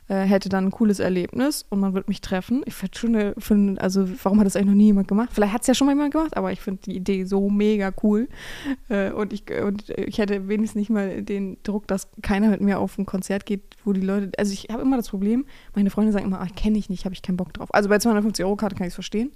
Äh, 0.10 0.26
hätte 0.26 0.50
dann 0.50 0.66
ein 0.66 0.72
cooles 0.72 1.00
Erlebnis 1.00 1.66
und 1.70 1.80
man 1.80 1.94
wird 1.94 2.08
mich 2.08 2.20
treffen. 2.20 2.64
Ich 2.66 2.74
finde 2.74 2.98
schon, 2.98 3.16
eine, 3.16 3.34
find, 3.38 3.80
also 3.80 4.08
warum 4.24 4.40
hat 4.40 4.48
das 4.48 4.56
eigentlich 4.56 4.70
noch 4.70 4.76
nie 4.76 4.88
jemand 4.88 5.08
gemacht? 5.08 5.30
Vielleicht 5.32 5.54
hat 5.54 5.62
es 5.62 5.68
ja 5.68 5.76
schon 5.76 5.86
mal 5.86 5.94
jemand 5.94 6.12
gemacht, 6.12 6.36
aber 6.36 6.52
ich 6.52 6.60
finde 6.60 6.82
die 6.84 6.96
Idee 6.96 7.26
so 7.26 7.50
mega 7.50 7.94
cool. 8.02 8.28
Äh, 8.90 9.12
und, 9.12 9.32
ich, 9.34 9.44
und 9.64 9.90
ich 9.90 10.18
hätte 10.18 10.48
wenigstens 10.48 10.80
nicht 10.80 10.90
mal 10.90 11.22
den 11.22 11.58
Druck, 11.64 11.88
dass 11.88 12.10
keiner 12.24 12.50
mit 12.50 12.60
mir 12.60 12.80
auf 12.80 12.98
ein 12.98 13.06
Konzert 13.06 13.46
geht, 13.46 13.62
wo 13.86 13.94
die 13.94 14.02
Leute, 14.02 14.32
also 14.38 14.52
ich 14.52 14.68
habe 14.72 14.82
immer 14.82 14.98
das 14.98 15.10
Problem, 15.10 15.46
meine 15.76 15.92
Freunde 15.92 16.12
sagen 16.12 16.26
immer, 16.26 16.46
kenne 16.56 16.80
ich 16.80 16.90
nicht, 16.90 17.06
habe 17.06 17.14
ich 17.14 17.22
keinen 17.22 17.38
Bock 17.38 17.54
drauf. 17.54 17.72
Also 17.72 17.88
bei 17.88 18.00
250 18.00 18.44
Euro 18.44 18.56
Karte 18.56 18.76
kann 18.76 18.88
ich 18.88 18.92
es 18.92 18.96
verstehen. 18.96 19.32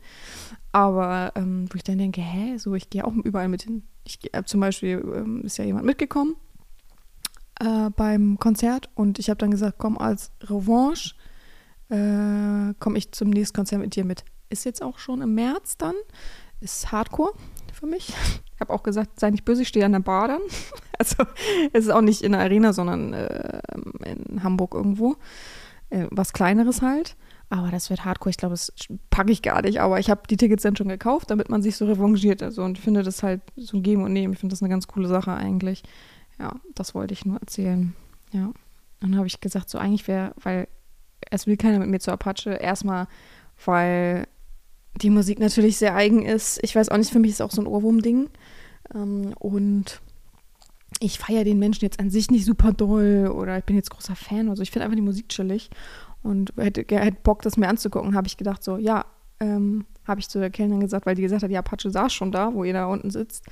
Aber 0.72 1.34
ähm, 1.36 1.68
wo 1.72 1.76
ich 1.76 1.84
dann 1.84 2.00
denke, 2.00 2.22
hä, 2.22 2.58
so, 2.58 2.74
ich 2.74 2.90
gehe 2.90 3.06
auch 3.06 3.14
überall 3.14 3.48
mit 3.48 3.62
hin. 3.62 3.84
Ich 4.06 4.20
äh, 4.34 4.44
zum 4.44 4.60
Beispiel 4.60 5.04
ähm, 5.16 5.44
ist 5.44 5.58
ja 5.58 5.66
jemand 5.66 5.86
mitgekommen 5.86 6.36
äh, 7.60 7.90
beim 7.96 8.38
Konzert 8.40 8.90
und 8.96 9.20
ich 9.20 9.30
habe 9.30 9.38
dann 9.38 9.52
gesagt, 9.52 9.78
komm, 9.78 9.98
als 9.98 10.32
Revanche 10.42 11.16
äh, 11.90 12.74
komme 12.80 12.98
ich 12.98 13.12
zum 13.12 13.30
nächsten 13.30 13.56
Konzert 13.56 13.82
mit 13.82 13.96
dir 13.96 14.06
mit. 14.06 14.24
Ist 14.50 14.66
jetzt 14.66 14.82
auch 14.82 15.00
schon 15.00 15.22
im 15.22 15.36
März 15.36 15.78
dann. 15.78 15.96
Ist 16.60 16.92
Hardcore 16.92 17.34
für 17.74 17.88
mich. 17.88 18.14
Ich 18.56 18.62
habe 18.62 18.74
auch 18.74 18.84
gesagt, 18.84 19.20
sei 19.20 19.32
nicht 19.32 19.46
böse, 19.46 19.64
ich 19.64 19.68
stehe 19.68 19.86
an 19.86 19.92
der 19.92 20.00
Bar 20.00 20.28
dann. 20.28 20.42
Also 21.00 21.26
es 21.74 21.86
ist 21.86 21.90
auch 21.90 22.02
nicht 22.02 22.22
in 22.22 22.32
der 22.32 22.42
Arena, 22.42 22.72
sondern 22.72 23.14
äh, 23.14 23.60
in 24.06 24.44
Hamburg 24.44 24.76
irgendwo. 24.76 25.18
Äh, 25.90 26.06
was 26.12 26.32
Kleineres 26.32 26.82
halt. 26.82 27.18
Aber 27.50 27.72
das 27.72 27.90
wird 27.90 28.06
Hardcore. 28.06 28.30
Ich 28.30 28.38
glaube, 28.38 28.54
das 28.54 28.72
packe 29.10 29.32
ich 29.32 29.42
gar 29.42 29.64
nicht. 29.64 29.82
Aber 29.82 30.00
ich 30.00 30.10
habe 30.10 30.22
die 30.30 30.38
Tickets 30.38 30.64
dann 30.64 30.76
schon 30.76 30.88
gekauft, 30.88 31.30
damit 31.30 31.50
man 31.50 31.62
sich 31.62 31.76
so 31.76 31.86
revanchiert. 31.86 32.42
Also 32.42 32.64
und 32.64 32.78
finde 32.78 33.04
das 33.04 33.22
halt 33.22 33.42
so 33.56 33.78
ein 33.78 33.84
Geben 33.84 34.04
und 34.04 34.14
Nehmen. 34.14 34.34
Ich 34.34 34.40
finde 34.40 34.54
das 34.54 34.62
eine 34.62 34.70
ganz 34.70 34.88
coole 34.88 35.08
Sache 35.08 35.34
eigentlich. 35.34 35.84
Ja, 36.40 36.60
das 36.76 36.96
wollte 36.96 37.14
ich 37.14 37.26
nur 37.26 37.40
erzählen. 37.40 37.94
Ja. 38.32 38.52
Dann 39.00 39.18
habe 39.18 39.28
ich 39.28 39.42
gesagt, 39.42 39.70
so 39.70 39.78
eigentlich 39.78 40.08
wäre, 40.08 40.34
weil 40.42 40.68
es 41.30 41.48
will 41.48 41.58
keiner 41.58 41.80
mit 41.80 41.90
mir 41.90 42.00
zur 42.00 42.14
Apache. 42.14 42.52
Erstmal, 42.52 43.08
weil 43.66 44.28
die 45.02 45.10
Musik 45.10 45.40
natürlich 45.40 45.78
sehr 45.78 45.96
eigen 45.96 46.26
ist. 46.26 46.60
Ich 46.64 46.76
weiß 46.76 46.90
auch 46.90 46.98
nicht, 46.98 47.12
für 47.12 47.20
mich 47.20 47.32
ist 47.32 47.36
es 47.38 47.42
auch 47.42 47.52
so 47.52 47.62
ein 47.62 47.68
Ohrwurm-Ding. 47.68 48.30
Ähm, 48.94 49.34
und 49.40 50.02
ich 51.00 51.20
feiere 51.20 51.44
den 51.44 51.60
Menschen 51.60 51.84
jetzt 51.84 52.00
an 52.00 52.10
sich 52.10 52.30
nicht 52.30 52.46
super 52.46 52.72
doll 52.72 53.28
oder 53.34 53.58
ich 53.58 53.64
bin 53.64 53.76
jetzt 53.76 53.90
großer 53.90 54.16
Fan. 54.16 54.50
Also 54.50 54.62
ich 54.62 54.72
finde 54.72 54.86
einfach 54.86 54.96
die 54.96 55.02
Musik 55.02 55.30
chillig 55.30 55.70
und 56.22 56.54
hätte, 56.58 56.86
hätte 56.88 57.18
Bock, 57.24 57.42
das 57.42 57.58
mir 57.58 57.68
anzugucken. 57.68 58.16
Habe 58.16 58.28
ich 58.28 58.38
gedacht, 58.38 58.64
so, 58.64 58.78
ja, 58.78 59.06
ähm, 59.40 59.86
habe 60.08 60.20
ich 60.20 60.30
zu 60.30 60.40
der 60.40 60.50
Kellnerin 60.50 60.82
gesagt, 60.82 61.06
weil 61.06 61.16
die 61.16 61.22
gesagt 61.22 61.44
hat, 61.44 61.52
ja, 61.52 61.60
Apache 61.60 61.90
saß 61.90 62.14
schon 62.14 62.32
da, 62.32 62.54
wo 62.54 62.64
ihr 62.64 62.74
da 62.74 62.86
unten 62.86 63.10
sitzt. 63.10 63.46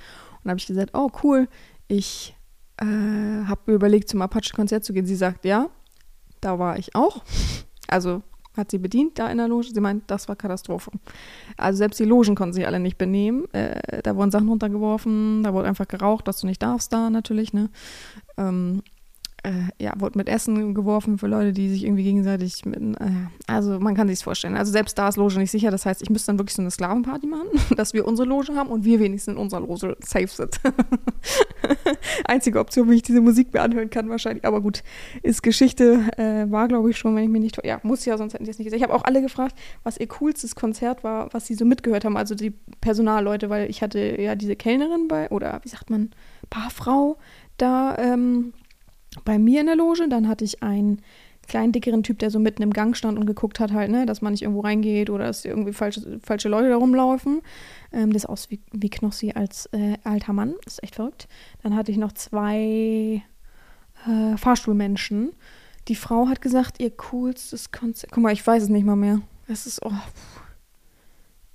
Und 0.44 0.50
habe 0.50 0.60
ich 0.60 0.68
gesagt, 0.68 0.92
oh 0.94 1.10
cool, 1.24 1.48
ich 1.88 2.36
äh, 2.82 3.46
habe 3.46 3.62
mir 3.68 3.74
überlegt, 3.74 4.10
zum 4.10 4.22
Apache-Konzert 4.22 4.84
zu 4.84 4.94
gehen. 4.94 5.06
Sie 5.06 5.16
sagt, 5.16 5.46
ja, 5.46 5.70
da 6.42 6.60
war 6.60 6.78
ich 6.78 6.96
auch. 6.96 7.24
Also 7.88 8.24
hat 8.58 8.72
sie 8.72 8.80
bedient 8.80 9.18
da 9.18 9.30
in 9.30 9.38
der 9.38 9.48
Loge. 9.48 9.70
Sie 9.74 9.80
meint, 9.80 10.04
das 10.08 10.28
war 10.28 10.36
Katastrophe. 10.36 10.92
Also 11.58 11.78
selbst 11.78 12.00
die 12.00 12.06
Logen 12.06 12.36
konnten 12.36 12.54
sich 12.54 12.68
alle 12.68 12.80
nicht 12.80 12.98
benehmen. 12.98 13.52
Äh, 13.54 14.02
da 14.02 14.16
wurden 14.16 14.32
Sachen 14.32 14.50
runtergeworfen, 14.50 15.44
da 15.44 15.54
wurde 15.54 15.68
einfach 15.68 15.88
geraucht, 15.88 16.28
dass 16.28 16.42
du 16.42 16.48
nicht 16.48 16.62
darfst 16.62 16.92
da 16.92 17.10
natürlich. 17.10 17.54
Ne? 17.54 17.70
Ähm, 18.38 18.82
äh, 19.44 19.84
ja, 19.84 19.94
wurde 19.98 20.18
mit 20.18 20.30
Essen 20.30 20.76
geworfen 20.76 21.18
für 21.18 21.28
Leute, 21.28 21.52
die 21.52 21.70
sich 21.70 21.84
irgendwie 21.84 22.04
gegenseitig 22.04 22.64
mit, 22.66 22.80
äh, 22.80 23.10
also 23.48 23.80
man 23.80 23.96
kann 23.96 24.08
sich 24.08 24.24
vorstellen. 24.24 24.56
Also 24.56 24.72
selbst 24.72 24.98
da 24.98 25.08
ist 25.08 25.18
Loge 25.18 25.40
nicht 25.40 25.52
sicher. 25.52 25.72
Das 25.72 25.86
heißt, 25.86 26.02
ich 26.02 26.10
müsste 26.10 26.28
dann 26.28 26.40
wirklich 26.40 26.56
so 26.56 26.62
eine 26.62 26.70
Sklavenparty 26.70 27.28
machen, 27.28 27.48
dass 27.76 27.94
wir 27.94 28.08
unsere 28.08 28.28
Loge 28.28 28.54
haben 28.56 28.70
und 28.70 28.86
wir 28.86 29.00
wenigstens 29.00 29.34
in 29.34 29.40
unserer 29.40 29.62
Loge 29.62 29.98
safe 30.02 30.28
sind. 30.28 30.60
Einzige 32.26 32.60
Option, 32.60 32.90
wie 32.90 32.96
ich 32.96 33.02
diese 33.02 33.22
Musik 33.22 33.54
mir 33.54 33.62
anhören 33.62 33.90
kann 33.90 34.10
wahrscheinlich. 34.10 34.46
Aber 34.46 34.62
gut, 34.62 34.84
ist 35.24 35.42
Geschichte, 35.42 36.06
äh, 36.18 36.52
war 36.52 36.68
glaube 36.68 36.92
ich 36.92 36.98
schon, 36.98 37.16
wenn 37.16 37.24
ich 37.24 37.30
mir 37.30 37.40
nicht, 37.40 37.60
ja, 37.66 37.80
muss 37.84 38.06
ja, 38.06 38.18
sonst 38.18 38.34
hätten 38.34 38.46
sie 38.46 38.52
es 38.52 38.60
nicht 38.60 38.68
gesehen. 38.68 38.78
Ich 38.78 38.84
habe 38.84 38.94
auch 38.94 39.06
alle 39.06 39.22
gefragt, 39.22 39.56
was 39.84 39.98
ihr 39.98 40.08
coolstes 40.08 40.56
Konzert 40.56 41.04
war, 41.04 41.34
was 41.34 41.48
sie 41.48 41.56
so 41.56 41.66
mitgehört 41.66 42.06
haben, 42.06 42.18
also 42.18 42.36
die 42.36 42.54
Personalleute, 42.80 43.50
weil 43.50 43.70
ich 43.70 43.82
hatte 43.82 44.22
ja 44.22 44.36
diese 44.36 44.56
Kellnerin 44.56 45.08
bei, 45.08 45.30
oder 45.30 45.60
wie 45.64 45.70
sagt 45.70 45.90
man, 45.90 46.12
Paarfrau 46.50 47.18
da, 47.58 47.96
ähm, 47.98 48.54
bei 49.26 49.40
mir 49.40 49.62
in 49.62 49.68
der 49.68 49.76
Loge. 49.76 50.08
Dann 50.10 50.28
hatte 50.28 50.46
ich 50.46 50.64
einen 50.64 51.02
kleinen, 51.48 51.72
dickeren 51.72 52.04
Typ, 52.04 52.20
der 52.20 52.32
so 52.32 52.40
mitten 52.40 52.62
im 52.62 52.72
Gang 52.72 52.96
stand 52.96 53.18
und 53.18 53.26
geguckt 53.26 53.60
hat, 53.60 53.72
halt, 53.74 53.92
ne, 53.92 54.06
dass 54.06 54.22
man 54.22 54.32
nicht 54.32 54.44
irgendwo 54.44 54.62
reingeht 54.62 55.10
oder 55.10 55.26
dass 55.26 55.44
irgendwie 55.44 55.74
falsche, 55.74 56.20
falsche 56.24 56.50
Leute 56.50 56.70
da 56.70 56.78
rumlaufen. 56.78 57.42
Ähm, 57.92 58.14
das 58.14 58.26
aus 58.26 58.50
wie, 58.50 58.62
wie 58.72 58.90
Knossi 58.90 59.34
als 59.36 59.68
äh, 59.74 59.98
alter 60.04 60.34
Mann. 60.34 60.56
Das 60.64 60.76
ist 60.76 60.84
echt 60.84 60.96
verrückt. 60.96 61.28
Dann 61.64 61.76
hatte 61.76 61.92
ich 61.92 61.98
noch 61.98 62.14
zwei 62.14 63.24
äh, 64.08 64.38
Fahrstuhlmenschen. 64.38 65.32
Die 65.88 65.96
Frau 65.96 66.28
hat 66.28 66.42
gesagt, 66.42 66.80
ihr 66.80 66.92
coolstes 66.92 67.72
Konzert. 67.72 68.12
Guck 68.12 68.24
mal, 68.24 68.34
ich 68.34 68.46
weiß 68.46 68.64
es 68.64 68.70
nicht 68.70 68.86
mal 68.86 68.96
mehr. 68.96 69.22
Es 69.48 69.66
ist, 69.66 69.84
oh, 69.84 69.92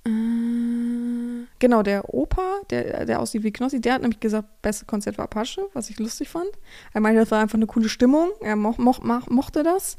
äh, 0.07 1.45
genau, 1.59 1.83
der 1.83 2.13
Opa, 2.13 2.61
der, 2.69 3.05
der 3.05 3.19
aussieht 3.19 3.43
wie 3.43 3.51
Knossi, 3.51 3.81
der 3.81 3.95
hat 3.95 4.01
nämlich 4.01 4.19
gesagt, 4.19 4.61
beste 4.61 4.85
Konzert 4.85 5.17
war 5.17 5.25
Apache, 5.25 5.61
was 5.73 5.89
ich 5.89 5.99
lustig 5.99 6.29
fand. 6.29 6.49
Er 6.93 7.01
meinte, 7.01 7.19
das 7.19 7.31
war 7.31 7.41
einfach 7.41 7.55
eine 7.55 7.67
coole 7.67 7.89
Stimmung. 7.89 8.29
Er 8.41 8.55
mo 8.55 8.73
mo 8.77 8.95
mo 9.01 9.19
mochte 9.29 9.63
das. 9.63 9.97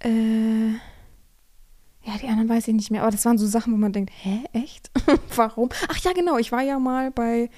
Äh, 0.00 0.72
ja, 2.06 2.16
die 2.22 2.28
anderen 2.28 2.48
weiß 2.48 2.68
ich 2.68 2.74
nicht 2.74 2.90
mehr. 2.90 3.02
Aber 3.02 3.10
das 3.10 3.24
waren 3.24 3.38
so 3.38 3.46
Sachen, 3.46 3.72
wo 3.72 3.76
man 3.76 3.92
denkt, 3.92 4.12
hä, 4.14 4.44
echt? 4.52 4.90
Warum? 5.34 5.70
Ach 5.88 5.98
ja, 5.98 6.12
genau, 6.12 6.38
ich 6.38 6.52
war 6.52 6.62
ja 6.62 6.78
mal 6.78 7.10
bei 7.10 7.50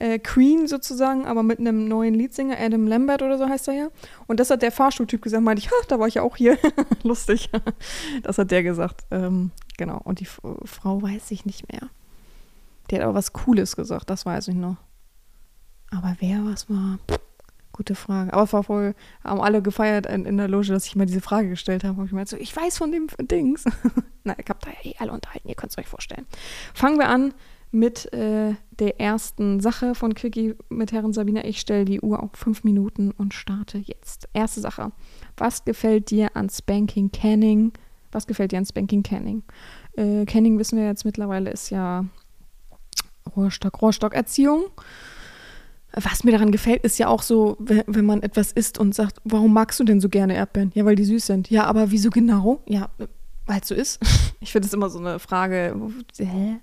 äh, 0.00 0.18
Queen 0.18 0.66
sozusagen, 0.66 1.26
aber 1.26 1.42
mit 1.42 1.58
einem 1.58 1.86
neuen 1.86 2.14
Leadsänger, 2.14 2.56
Adam 2.58 2.86
Lambert 2.86 3.22
oder 3.22 3.38
so 3.38 3.48
heißt 3.48 3.68
er 3.68 3.74
ja. 3.74 3.88
Und 4.26 4.40
das 4.40 4.50
hat 4.50 4.62
der 4.62 4.72
Fahrstuhltyp 4.72 5.22
gesagt, 5.22 5.44
meinte 5.44 5.62
ich, 5.62 5.70
ha, 5.70 5.74
da 5.88 5.98
war 5.98 6.08
ich 6.08 6.14
ja 6.14 6.22
auch 6.22 6.36
hier. 6.36 6.58
Lustig. 7.02 7.50
das 8.22 8.38
hat 8.38 8.50
der 8.50 8.62
gesagt. 8.62 9.04
Ähm, 9.10 9.50
genau. 9.76 10.00
Und 10.02 10.20
die 10.20 10.24
F 10.24 10.40
Frau 10.64 11.02
weiß 11.02 11.30
ich 11.30 11.44
nicht 11.44 11.70
mehr. 11.70 11.90
Die 12.90 12.96
hat 12.96 13.02
aber 13.02 13.14
was 13.14 13.32
Cooles 13.32 13.76
gesagt, 13.76 14.10
das 14.10 14.26
weiß 14.26 14.48
ich 14.48 14.56
noch. 14.56 14.76
Aber 15.90 16.16
wer 16.20 16.44
was 16.44 16.70
war? 16.70 16.98
Gute 17.72 17.94
Frage. 17.94 18.32
Aber 18.32 18.50
war 18.52 18.64
voll, 18.64 18.94
haben 19.22 19.40
alle 19.40 19.60
gefeiert 19.60 20.06
in, 20.06 20.24
in 20.24 20.38
der 20.38 20.48
Loge, 20.48 20.68
dass 20.68 20.86
ich 20.86 20.96
mal 20.96 21.06
diese 21.06 21.20
Frage 21.20 21.50
gestellt 21.50 21.84
habe. 21.84 22.00
Und 22.00 22.06
ich 22.06 22.12
meinte 22.12 22.30
so, 22.30 22.36
ich 22.36 22.56
weiß 22.56 22.78
von 22.78 22.90
dem 22.90 23.08
Dings. 23.20 23.64
Na, 24.24 24.34
ich 24.38 24.48
habe 24.48 24.60
da 24.62 24.70
eh 24.82 24.94
alle 24.98 25.12
unterhalten, 25.12 25.48
ihr 25.48 25.54
könnt 25.54 25.72
es 25.72 25.78
euch 25.78 25.88
vorstellen. 25.88 26.26
Fangen 26.74 26.98
wir 26.98 27.08
an 27.08 27.34
mit 27.72 28.12
äh, 28.12 28.54
der 28.70 29.00
ersten 29.00 29.60
Sache 29.60 29.94
von 29.94 30.14
Quickie 30.14 30.54
mit 30.68 30.92
Herren 30.92 31.12
Sabina. 31.12 31.44
Ich 31.44 31.60
stelle 31.60 31.84
die 31.84 32.00
Uhr 32.00 32.22
auf 32.22 32.30
fünf 32.34 32.64
Minuten 32.64 33.12
und 33.12 33.34
starte 33.34 33.78
jetzt. 33.78 34.28
Erste 34.32 34.60
Sache. 34.60 34.92
Was 35.36 35.64
gefällt 35.64 36.10
dir 36.10 36.36
an 36.36 36.48
Spanking 36.50 37.12
Canning? 37.12 37.72
Was 38.12 38.26
gefällt 38.26 38.52
dir 38.52 38.58
an 38.58 38.66
Spanking 38.66 39.02
Canning? 39.02 39.44
Äh, 39.96 40.24
Canning 40.24 40.58
wissen 40.58 40.78
wir 40.78 40.86
jetzt 40.86 41.04
mittlerweile 41.04 41.50
ist 41.50 41.70
ja 41.70 42.04
Rohrstock, 43.36 43.80
Rohrstockerziehung. 43.80 44.64
Was 45.92 46.22
mir 46.22 46.32
daran 46.32 46.52
gefällt, 46.52 46.84
ist 46.84 46.98
ja 46.98 47.08
auch 47.08 47.22
so, 47.22 47.56
wenn 47.58 48.04
man 48.04 48.22
etwas 48.22 48.52
isst 48.52 48.78
und 48.78 48.94
sagt, 48.94 49.20
warum 49.24 49.52
magst 49.52 49.80
du 49.80 49.84
denn 49.84 50.00
so 50.00 50.08
gerne 50.08 50.34
Erdbeeren? 50.34 50.70
Ja, 50.74 50.84
weil 50.84 50.94
die 50.94 51.04
süß 51.04 51.26
sind. 51.26 51.50
Ja, 51.50 51.64
aber 51.64 51.90
wieso 51.90 52.10
genau? 52.10 52.62
Ja, 52.66 52.90
weil 53.46 53.60
es 53.60 53.68
so 53.68 53.74
ist. 53.74 54.00
Ich 54.42 54.52
finde 54.52 54.68
es 54.68 54.72
immer 54.72 54.88
so 54.88 54.98
eine 54.98 55.18
Frage, 55.18 55.76
hä? 56.16 56.60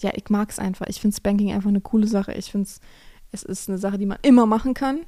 Ja, 0.00 0.10
ich 0.14 0.28
mag 0.30 0.50
es 0.50 0.58
einfach. 0.58 0.86
Ich 0.88 1.00
finde 1.00 1.16
Spanking 1.16 1.52
einfach 1.52 1.68
eine 1.68 1.80
coole 1.80 2.06
Sache. 2.06 2.32
Ich 2.32 2.50
finde 2.50 2.68
es, 2.68 2.80
es 3.32 3.42
ist 3.42 3.68
eine 3.68 3.78
Sache, 3.78 3.98
die 3.98 4.06
man 4.06 4.18
immer 4.22 4.46
machen 4.46 4.74
kann. 4.74 5.00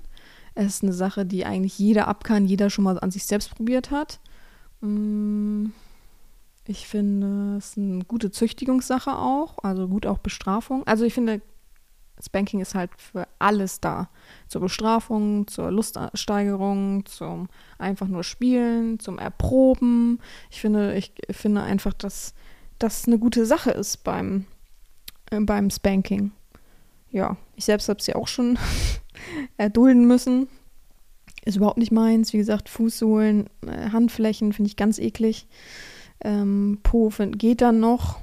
Es 0.55 0.66
ist 0.66 0.83
eine 0.83 0.92
Sache, 0.92 1.27
die 1.27 1.44
eigentlich 1.44 1.79
jeder 1.79 2.09
ab 2.09 2.25
kann, 2.25 2.46
jeder 2.46 2.70
schon 2.70 2.85
mal 2.85 2.99
an 2.99 3.11
sich 3.11 3.27
selbst 3.27 3.55
probiert 3.55 3.90
hat. 3.90 4.20
Mm, 4.81 5.66
ich 6.66 6.88
finde 6.88 7.59
es 7.59 7.77
eine 7.77 8.05
gute 8.05 8.31
Züchtigungssache 8.31 9.16
auch, 9.16 9.59
also 9.62 9.87
gut 9.87 10.07
auch 10.07 10.18
Bestrafung. 10.18 10.87
Also 10.87 11.05
ich 11.05 11.14
finde, 11.14 11.42
Spanking 12.25 12.61
ist 12.61 12.75
halt 12.75 12.90
für 12.96 13.29
alles 13.38 13.81
da. 13.81 14.09
Zur 14.49 14.62
Bestrafung, 14.62 15.46
zur 15.46 15.70
Luststeigerung, 15.70 17.05
zum 17.05 17.49
einfach 17.79 18.09
nur 18.09 18.25
Spielen, 18.25 18.99
zum 18.99 19.18
Erproben. 19.18 20.20
Ich 20.51 20.61
finde, 20.61 20.96
ich 20.96 21.12
finde 21.31 21.62
einfach, 21.62 21.92
dass 21.92 22.35
das 22.79 23.07
eine 23.07 23.18
gute 23.18 23.46
Sache 23.46 23.70
ist 23.70 24.05
beim 24.05 24.46
beim 25.31 25.71
Spanking. 25.71 26.33
Ja, 27.11 27.37
ich 27.55 27.65
selbst 27.65 27.89
habe 27.89 27.99
es 27.99 28.07
ja 28.07 28.17
auch 28.17 28.29
schon 28.29 28.59
erdulden 29.57 30.07
müssen. 30.07 30.49
Ist 31.45 31.57
überhaupt 31.57 31.79
nicht 31.79 31.93
meins. 31.93 32.33
Wie 32.33 32.39
gesagt, 32.39 32.69
Fußsohlen, 32.69 33.49
äh, 33.67 33.91
Handflächen 33.91 34.53
finde 34.53 34.69
ich 34.69 34.77
ganz 34.77 34.99
eklig. 34.99 35.47
Ähm, 36.25 36.81
po 36.83 37.11
find, 37.11 37.39
geht 37.39 37.61
dann 37.61 37.81
noch. 37.81 38.19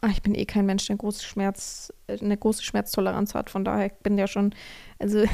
Ach, 0.00 0.10
ich 0.10 0.22
bin 0.22 0.34
eh 0.34 0.44
kein 0.44 0.66
Mensch, 0.66 0.86
der 0.86 0.96
große 0.96 1.24
Schmerz, 1.24 1.92
äh, 2.06 2.18
eine 2.18 2.36
große 2.36 2.62
Schmerztoleranz 2.62 3.34
hat. 3.34 3.50
Von 3.50 3.64
daher 3.64 3.90
bin 4.02 4.16
der 4.16 4.26
schon, 4.26 4.54
also, 4.98 5.24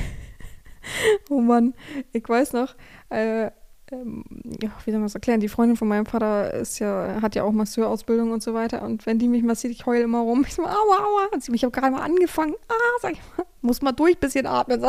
oh 1.31 1.41
Mann, 1.41 1.75
ich 2.13 2.29
weiß 2.29 2.53
noch, 2.53 2.75
äh, 3.09 3.51
ja, 4.61 4.71
wie 4.85 4.91
soll 4.91 5.01
man 5.01 5.07
das 5.07 5.15
erklären? 5.15 5.41
Die 5.41 5.49
Freundin 5.49 5.77
von 5.77 5.89
meinem 5.89 6.07
Vater 6.07 6.53
ist 6.55 6.79
ja, 6.79 7.21
hat 7.23 7.35
ja 7.35 7.45
auch 7.45 7.53
Masseurausbildung 7.53 8.31
und 8.33 8.43
so 8.43 8.55
weiter. 8.55 8.83
Und 8.83 9.07
wenn 9.07 9.19
die 9.19 9.29
mich 9.29 9.43
massiert, 9.43 9.73
ich 9.73 9.87
heule 9.87 10.03
immer 10.03 10.21
rum. 10.21 10.45
Ich 10.47 10.55
so, 10.55 10.63
aua, 10.63 10.71
aua. 10.71 11.29
Und 11.33 11.43
sie 11.43 11.51
mich, 11.51 11.61
ich 11.61 11.65
habe 11.65 11.79
gerade 11.79 11.95
mal 11.95 12.03
angefangen. 12.03 12.55
Ah, 12.69 12.99
sag 13.01 13.13
ich 13.13 13.21
mal, 13.37 13.47
muss 13.61 13.83
mal 13.83 13.93
durch, 13.93 14.19
bisschen 14.19 14.47
atmen. 14.47 14.85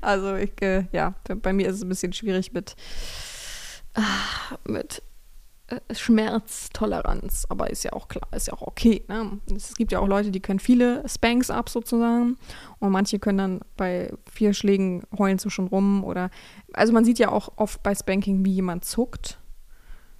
Also 0.00 0.34
ich, 0.34 0.60
äh, 0.60 0.84
ja, 0.92 1.14
bei 1.36 1.52
mir 1.52 1.68
ist 1.68 1.76
es 1.76 1.82
ein 1.82 1.88
bisschen 1.88 2.12
schwierig 2.12 2.52
mit 2.52 2.74
ach, 3.94 4.56
mit 4.66 5.02
Schmerztoleranz, 5.90 7.46
aber 7.48 7.70
ist 7.70 7.84
ja 7.84 7.92
auch 7.92 8.08
klar, 8.08 8.28
ist 8.34 8.48
ja 8.48 8.54
auch 8.54 8.62
okay. 8.62 9.04
Ne? 9.08 9.40
Es 9.54 9.74
gibt 9.74 9.92
ja 9.92 10.00
auch 10.00 10.06
Leute, 10.06 10.30
die 10.30 10.40
können 10.40 10.58
viele 10.58 11.02
Spanks 11.08 11.50
ab 11.50 11.68
sozusagen 11.68 12.36
und 12.78 12.90
manche 12.90 13.18
können 13.18 13.38
dann 13.38 13.60
bei 13.76 14.12
vier 14.30 14.52
Schlägen 14.52 15.04
heulen 15.16 15.38
so 15.38 15.48
schon 15.50 15.68
rum 15.68 16.04
oder 16.04 16.30
also 16.72 16.92
man 16.92 17.04
sieht 17.04 17.18
ja 17.18 17.30
auch 17.30 17.52
oft 17.56 17.82
bei 17.82 17.94
Spanking, 17.94 18.44
wie 18.44 18.52
jemand 18.52 18.84
zuckt. 18.84 19.38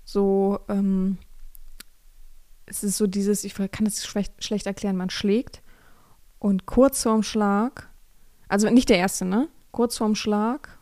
So, 0.05 0.61
ähm, 0.69 1.19
es 2.67 2.83
ist 2.83 2.97
so 2.97 3.07
dieses, 3.07 3.45
ich 3.45 3.55
kann 3.55 3.85
das 3.85 4.05
schlecht, 4.05 4.43
schlecht 4.43 4.67
erklären, 4.67 4.97
man 4.97 5.11
schlägt 5.11 5.63
und 6.39 6.67
kurz 6.67 7.03
vorm 7.03 7.23
Schlag, 7.23 7.91
also 8.49 8.69
nicht 8.71 8.89
der 8.89 8.99
erste, 8.99 9.25
ne? 9.25 9.49
Kurz 9.71 9.97
vorm 9.97 10.15
Schlag 10.15 10.79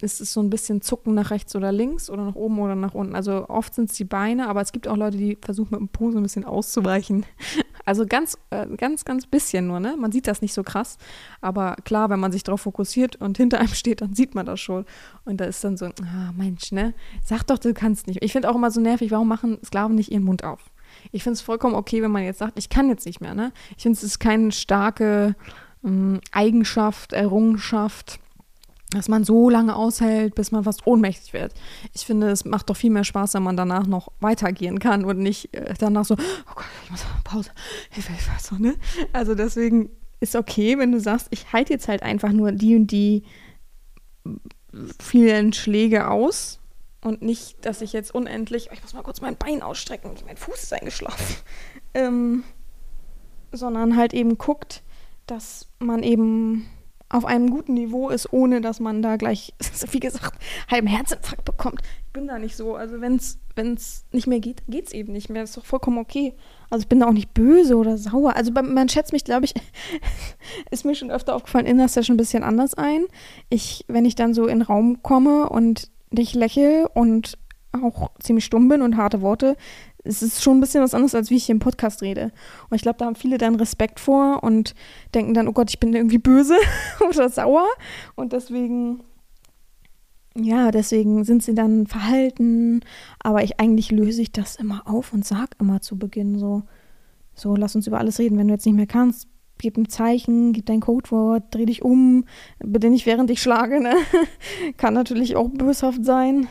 ist 0.00 0.20
es 0.20 0.32
so 0.32 0.40
ein 0.40 0.50
bisschen 0.50 0.80
Zucken 0.80 1.14
nach 1.14 1.30
rechts 1.30 1.54
oder 1.56 1.72
links 1.72 2.08
oder 2.08 2.24
nach 2.24 2.34
oben 2.34 2.58
oder 2.60 2.74
nach 2.74 2.94
unten. 2.94 3.14
Also 3.14 3.48
oft 3.48 3.74
sind 3.74 3.90
es 3.90 3.96
die 3.96 4.04
Beine, 4.04 4.48
aber 4.48 4.60
es 4.60 4.72
gibt 4.72 4.86
auch 4.86 4.96
Leute, 4.96 5.16
die 5.16 5.36
versuchen 5.40 5.70
mit 5.72 5.80
dem 5.80 5.88
Po 5.88 6.10
so 6.10 6.18
ein 6.18 6.22
bisschen 6.22 6.44
auszuweichen. 6.44 7.26
Also 7.84 8.04
ganz, 8.04 8.36
äh, 8.50 8.66
ganz, 8.76 9.06
ganz 9.06 9.24
bisschen 9.24 9.66
nur, 9.66 9.80
ne? 9.80 9.96
Man 9.98 10.12
sieht 10.12 10.26
das 10.26 10.42
nicht 10.42 10.52
so 10.52 10.62
krass. 10.62 10.98
Aber 11.40 11.74
klar, 11.84 12.10
wenn 12.10 12.20
man 12.20 12.32
sich 12.32 12.42
darauf 12.42 12.60
fokussiert 12.60 13.16
und 13.16 13.38
hinter 13.38 13.60
einem 13.60 13.68
steht, 13.68 14.02
dann 14.02 14.12
sieht 14.12 14.34
man 14.34 14.44
das 14.44 14.60
schon. 14.60 14.84
Und 15.24 15.40
da 15.40 15.46
ist 15.46 15.64
dann 15.64 15.78
so, 15.78 15.86
ah, 15.86 16.32
Mensch, 16.36 16.70
ne? 16.70 16.92
Sag 17.24 17.44
doch, 17.44 17.56
du 17.56 17.72
kannst 17.72 18.06
nicht. 18.06 18.22
Ich 18.22 18.32
finde 18.32 18.50
auch 18.50 18.56
immer 18.56 18.70
so 18.70 18.78
nervig, 18.78 19.10
warum 19.10 19.26
machen 19.26 19.56
Sklaven 19.64 19.96
nicht 19.96 20.12
ihren 20.12 20.24
Mund 20.24 20.44
auf? 20.44 20.60
Ich 21.12 21.22
finde 21.22 21.34
es 21.34 21.40
vollkommen 21.40 21.74
okay, 21.74 22.02
wenn 22.02 22.10
man 22.10 22.24
jetzt 22.24 22.40
sagt, 22.40 22.58
ich 22.58 22.68
kann 22.68 22.90
jetzt 22.90 23.06
nicht 23.06 23.22
mehr, 23.22 23.32
ne? 23.32 23.52
Ich 23.78 23.84
finde, 23.84 23.96
es 23.96 24.02
ist 24.02 24.18
keine 24.18 24.52
starke 24.52 25.34
ähm, 25.82 26.20
Eigenschaft, 26.30 27.14
Errungenschaft 27.14 28.20
dass 28.90 29.08
man 29.08 29.24
so 29.24 29.50
lange 29.50 29.76
aushält, 29.76 30.34
bis 30.34 30.50
man 30.50 30.64
fast 30.64 30.86
ohnmächtig 30.86 31.32
wird. 31.32 31.52
Ich 31.92 32.06
finde, 32.06 32.30
es 32.30 32.44
macht 32.44 32.70
doch 32.70 32.76
viel 32.76 32.90
mehr 32.90 33.04
Spaß, 33.04 33.34
wenn 33.34 33.42
man 33.42 33.56
danach 33.56 33.86
noch 33.86 34.08
weitergehen 34.20 34.78
kann 34.78 35.04
und 35.04 35.18
nicht 35.18 35.54
äh, 35.54 35.74
danach 35.78 36.06
so, 36.06 36.14
oh 36.14 36.52
Gott, 36.54 36.64
ich 36.84 36.90
muss 36.90 37.04
Pause, 37.24 37.50
Hilfe, 37.90 38.12
Hilfe, 38.12 38.30
so, 38.40 38.56
ne? 38.56 38.74
Also 39.12 39.34
deswegen 39.34 39.90
ist 40.20 40.36
okay, 40.36 40.78
wenn 40.78 40.92
du 40.92 41.00
sagst, 41.00 41.28
ich 41.30 41.52
halte 41.52 41.72
jetzt 41.72 41.88
halt 41.88 42.02
einfach 42.02 42.32
nur 42.32 42.52
die 42.52 42.76
und 42.76 42.86
die 42.88 43.24
vielen 45.00 45.52
Schläge 45.52 46.08
aus 46.08 46.60
und 47.02 47.22
nicht, 47.22 47.64
dass 47.64 47.82
ich 47.82 47.92
jetzt 47.92 48.14
unendlich, 48.14 48.68
oh, 48.70 48.74
ich 48.74 48.82
muss 48.82 48.94
mal 48.94 49.02
kurz 49.02 49.20
mein 49.20 49.36
Bein 49.36 49.62
ausstrecken, 49.62 50.12
mein 50.26 50.36
Fuß 50.36 50.62
ist 50.62 50.72
eingeschlafen, 50.72 51.36
ähm, 51.94 52.42
sondern 53.52 53.96
halt 53.96 54.14
eben 54.14 54.38
guckt, 54.38 54.82
dass 55.26 55.68
man 55.78 56.02
eben 56.02 56.68
auf 57.10 57.24
einem 57.24 57.50
guten 57.50 57.74
Niveau 57.74 58.10
ist, 58.10 58.32
ohne 58.32 58.60
dass 58.60 58.80
man 58.80 59.00
da 59.02 59.16
gleich, 59.16 59.54
wie 59.90 60.00
gesagt, 60.00 60.38
halben 60.70 60.86
Herzinfarkt 60.86 61.44
bekommt. 61.44 61.80
Ich 62.06 62.12
bin 62.12 62.26
da 62.26 62.38
nicht 62.38 62.56
so. 62.56 62.74
Also 62.74 63.00
wenn 63.00 63.16
es 63.16 64.04
nicht 64.12 64.26
mehr 64.26 64.40
geht, 64.40 64.62
geht 64.68 64.86
es 64.88 64.92
eben 64.92 65.12
nicht 65.12 65.30
mehr. 65.30 65.42
Das 65.42 65.50
ist 65.50 65.56
doch 65.56 65.64
vollkommen 65.64 65.98
okay. 65.98 66.34
Also 66.70 66.82
ich 66.82 66.88
bin 66.88 67.00
da 67.00 67.06
auch 67.06 67.12
nicht 67.12 67.32
böse 67.32 67.76
oder 67.76 67.96
sauer. 67.96 68.36
Also 68.36 68.52
man 68.52 68.88
schätzt 68.88 69.12
mich, 69.12 69.24
glaube 69.24 69.46
ich, 69.46 69.54
ist 70.70 70.84
mir 70.84 70.94
schon 70.94 71.10
öfter 71.10 71.34
aufgefallen, 71.34 71.66
in 71.66 71.78
der 71.78 71.88
Session 71.88 72.14
ein 72.14 72.18
bisschen 72.18 72.42
anders 72.42 72.74
ein. 72.74 73.06
Ich, 73.48 73.84
wenn 73.88 74.04
ich 74.04 74.14
dann 74.14 74.34
so 74.34 74.46
in 74.46 74.58
den 74.58 74.62
Raum 74.62 75.02
komme 75.02 75.48
und 75.48 75.90
nicht 76.10 76.34
lächle 76.34 76.88
und 76.88 77.38
auch 77.72 78.10
ziemlich 78.18 78.44
stumm 78.44 78.68
bin 78.68 78.82
und 78.82 78.96
harte 78.96 79.20
Worte, 79.20 79.56
es 80.08 80.22
ist 80.22 80.42
schon 80.42 80.56
ein 80.56 80.60
bisschen 80.60 80.82
was 80.82 80.94
anderes, 80.94 81.14
als 81.14 81.30
wie 81.30 81.36
ich 81.36 81.44
hier 81.44 81.54
im 81.54 81.60
Podcast 81.60 82.02
rede. 82.02 82.32
Und 82.70 82.76
ich 82.76 82.82
glaube, 82.82 82.98
da 82.98 83.04
haben 83.04 83.14
viele 83.14 83.36
dann 83.36 83.56
Respekt 83.56 84.00
vor 84.00 84.42
und 84.42 84.74
denken 85.14 85.34
dann, 85.34 85.48
oh 85.48 85.52
Gott, 85.52 85.68
ich 85.68 85.78
bin 85.78 85.92
irgendwie 85.94 86.18
böse 86.18 86.56
oder 87.08 87.28
sauer. 87.28 87.66
Und 88.16 88.32
deswegen, 88.32 89.00
ja, 90.34 90.70
deswegen 90.70 91.24
sind 91.24 91.42
sie 91.42 91.54
dann 91.54 91.86
verhalten. 91.86 92.80
Aber 93.20 93.44
ich 93.44 93.60
eigentlich 93.60 93.90
löse 93.90 94.22
ich 94.22 94.32
das 94.32 94.56
immer 94.56 94.82
auf 94.86 95.12
und 95.12 95.26
sag 95.26 95.50
immer 95.60 95.80
zu 95.80 95.98
Beginn 95.98 96.38
so, 96.38 96.62
so, 97.34 97.54
lass 97.54 97.76
uns 97.76 97.86
über 97.86 97.98
alles 97.98 98.18
reden. 98.18 98.38
Wenn 98.38 98.48
du 98.48 98.54
jetzt 98.54 98.66
nicht 98.66 98.74
mehr 98.74 98.86
kannst, 98.86 99.28
gib 99.58 99.76
ein 99.76 99.88
Zeichen, 99.88 100.52
gib 100.52 100.66
dein 100.66 100.80
Codewort, 100.80 101.54
dreh 101.54 101.66
dich 101.66 101.82
um, 101.82 102.24
bitte 102.58 102.90
nicht 102.90 103.06
während 103.06 103.30
ich 103.30 103.42
schlage, 103.42 103.80
ne? 103.80 103.94
Kann 104.76 104.94
natürlich 104.94 105.36
auch 105.36 105.48
böshaft 105.48 106.04
sein. 106.04 106.48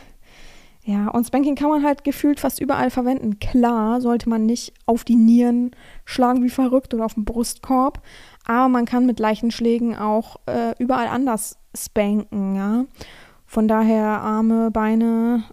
Ja, 0.88 1.10
und 1.10 1.28
Spanking 1.28 1.56
kann 1.56 1.70
man 1.70 1.84
halt 1.84 2.06
gefühlt 2.06 2.40
fast 2.40 2.62
überall 2.62 2.90
verwenden. 2.90 3.40
Klar, 3.40 4.00
sollte 4.00 4.30
man 4.30 4.46
nicht 4.46 4.74
auf 4.86 5.04
die 5.04 5.18
Nieren 5.18 5.72
schlagen 6.06 6.44
wie 6.44 6.50
verrückt 6.50 6.94
oder 6.94 7.04
auf 7.04 7.16
den 7.16 7.26
Brustkorb, 7.26 8.02
aber 8.46 8.70
man 8.70 8.86
kann 8.86 9.06
mit 9.06 9.20
leichten 9.20 9.52
Schlägen 9.52 9.98
auch 9.98 10.38
äh, 10.46 10.76
überall 10.80 11.08
anders 11.08 11.58
spanken, 11.78 12.56
ja. 12.56 12.86
Von 13.46 13.68
daher 13.68 14.22
Arme, 14.22 14.72
Beine, 14.72 15.44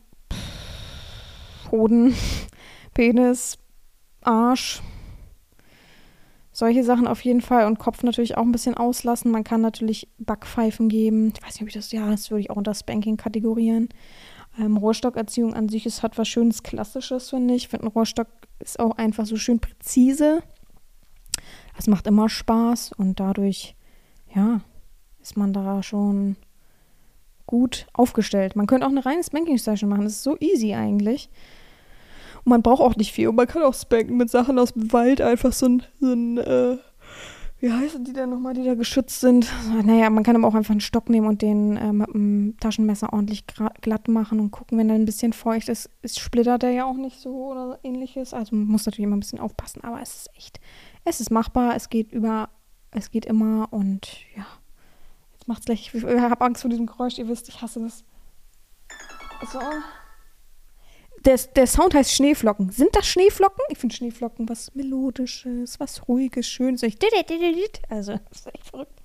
Hoden, 1.72 2.14
Penis, 2.94 3.58
Arsch, 4.20 4.82
solche 6.52 6.84
Sachen 6.84 7.08
auf 7.08 7.24
jeden 7.24 7.40
Fall 7.40 7.66
und 7.66 7.80
Kopf 7.80 8.04
natürlich 8.04 8.36
auch 8.36 8.44
ein 8.44 8.52
bisschen 8.52 8.76
auslassen. 8.76 9.32
Man 9.32 9.42
kann 9.42 9.62
natürlich 9.62 10.06
Backpfeifen 10.18 10.88
geben. 10.88 11.32
Ich 11.34 11.44
weiß 11.44 11.54
nicht, 11.54 11.62
ob 11.62 11.68
ich 11.68 11.74
das, 11.74 11.90
ja, 11.90 12.08
das 12.08 12.30
würde 12.30 12.42
ich 12.42 12.50
auch 12.50 12.56
unter 12.56 12.74
Spanking 12.74 13.16
kategorieren. 13.16 13.88
Ähm, 14.58 14.76
Rohrstockerziehung 14.76 15.54
an 15.54 15.68
sich 15.68 15.86
ist, 15.86 16.02
hat 16.02 16.16
was 16.18 16.28
Schönes 16.28 16.62
Klassisches, 16.62 17.30
finde 17.30 17.54
ich. 17.54 17.64
Ich 17.64 17.68
finde, 17.68 17.86
ein 17.86 17.92
Rohrstock 17.92 18.28
ist 18.60 18.78
auch 18.78 18.96
einfach 18.98 19.26
so 19.26 19.36
schön 19.36 19.58
präzise. 19.58 20.42
Das 21.76 21.86
macht 21.88 22.06
immer 22.06 22.28
Spaß 22.28 22.92
und 22.92 23.18
dadurch, 23.18 23.74
ja, 24.34 24.60
ist 25.20 25.36
man 25.36 25.52
da 25.52 25.82
schon 25.82 26.36
gut 27.46 27.86
aufgestellt. 27.92 28.56
Man 28.56 28.66
könnte 28.66 28.86
auch 28.86 28.90
eine 28.90 29.04
reine 29.04 29.24
Spanking-Session 29.24 29.88
machen. 29.88 30.04
Das 30.04 30.12
ist 30.12 30.22
so 30.22 30.36
easy 30.38 30.74
eigentlich. 30.74 31.28
Und 32.44 32.50
man 32.50 32.62
braucht 32.62 32.80
auch 32.80 32.96
nicht 32.96 33.12
viel. 33.12 33.28
Und 33.28 33.36
man 33.36 33.46
kann 33.46 33.62
auch 33.62 33.74
spanken 33.74 34.16
mit 34.16 34.30
Sachen 34.30 34.58
aus 34.58 34.72
dem 34.72 34.92
Wald. 34.92 35.20
Einfach 35.20 35.52
so 35.52 35.66
ein, 35.66 35.82
so 36.00 36.12
ein 36.12 36.38
äh, 36.38 36.76
wie 37.64 37.72
heißen 37.72 38.04
die 38.04 38.12
denn 38.12 38.28
nochmal, 38.28 38.52
die 38.52 38.62
da 38.62 38.74
geschützt 38.74 39.20
sind? 39.20 39.50
Naja, 39.84 40.10
man 40.10 40.22
kann 40.22 40.36
aber 40.36 40.46
auch 40.46 40.54
einfach 40.54 40.72
einen 40.72 40.82
Stock 40.82 41.08
nehmen 41.08 41.26
und 41.26 41.40
den 41.40 41.78
äh, 41.78 41.94
mit 41.94 42.14
einem 42.14 42.58
Taschenmesser 42.60 43.14
ordentlich 43.14 43.46
glatt 43.46 44.06
machen 44.06 44.38
und 44.38 44.50
gucken, 44.50 44.76
wenn 44.76 44.90
er 44.90 44.96
ein 44.96 45.06
bisschen 45.06 45.32
feucht 45.32 45.70
ist, 45.70 45.88
ist 46.02 46.20
splittert 46.20 46.62
er 46.62 46.72
ja 46.72 46.84
auch 46.84 46.98
nicht 46.98 47.18
so 47.18 47.52
oder 47.52 47.78
ähnliches. 47.82 48.34
Also 48.34 48.54
man 48.54 48.66
muss 48.66 48.84
natürlich 48.84 49.06
immer 49.06 49.16
ein 49.16 49.20
bisschen 49.20 49.40
aufpassen, 49.40 49.82
aber 49.82 50.02
es 50.02 50.14
ist 50.14 50.36
echt, 50.36 50.60
es 51.06 51.22
ist 51.22 51.30
machbar, 51.30 51.74
es 51.74 51.88
geht 51.88 52.12
über, 52.12 52.50
es 52.90 53.10
geht 53.10 53.24
immer 53.24 53.68
und 53.70 54.08
ja, 54.36 54.44
jetzt 55.32 55.48
macht's 55.48 55.64
gleich, 55.64 55.94
ich 55.94 56.04
habe 56.04 56.44
Angst 56.44 56.60
vor 56.60 56.68
diesem 56.68 56.84
Geräusch, 56.84 57.16
ihr 57.16 57.28
wisst, 57.28 57.48
ich 57.48 57.62
hasse 57.62 57.80
das. 57.80 58.04
So 59.50 59.58
der, 61.24 61.38
der 61.56 61.66
Sound 61.66 61.94
heißt 61.94 62.12
Schneeflocken. 62.12 62.70
Sind 62.70 62.90
das 62.94 63.06
Schneeflocken? 63.06 63.64
Ich 63.70 63.78
finde 63.78 63.94
Schneeflocken 63.94 64.48
was 64.48 64.74
Melodisches, 64.74 65.80
was 65.80 66.06
Ruhiges, 66.08 66.46
Schönes. 66.46 66.82
Also, 66.82 68.12
das 68.28 68.38
ist 68.38 68.46
echt 68.46 68.66
verrückt. 68.66 69.02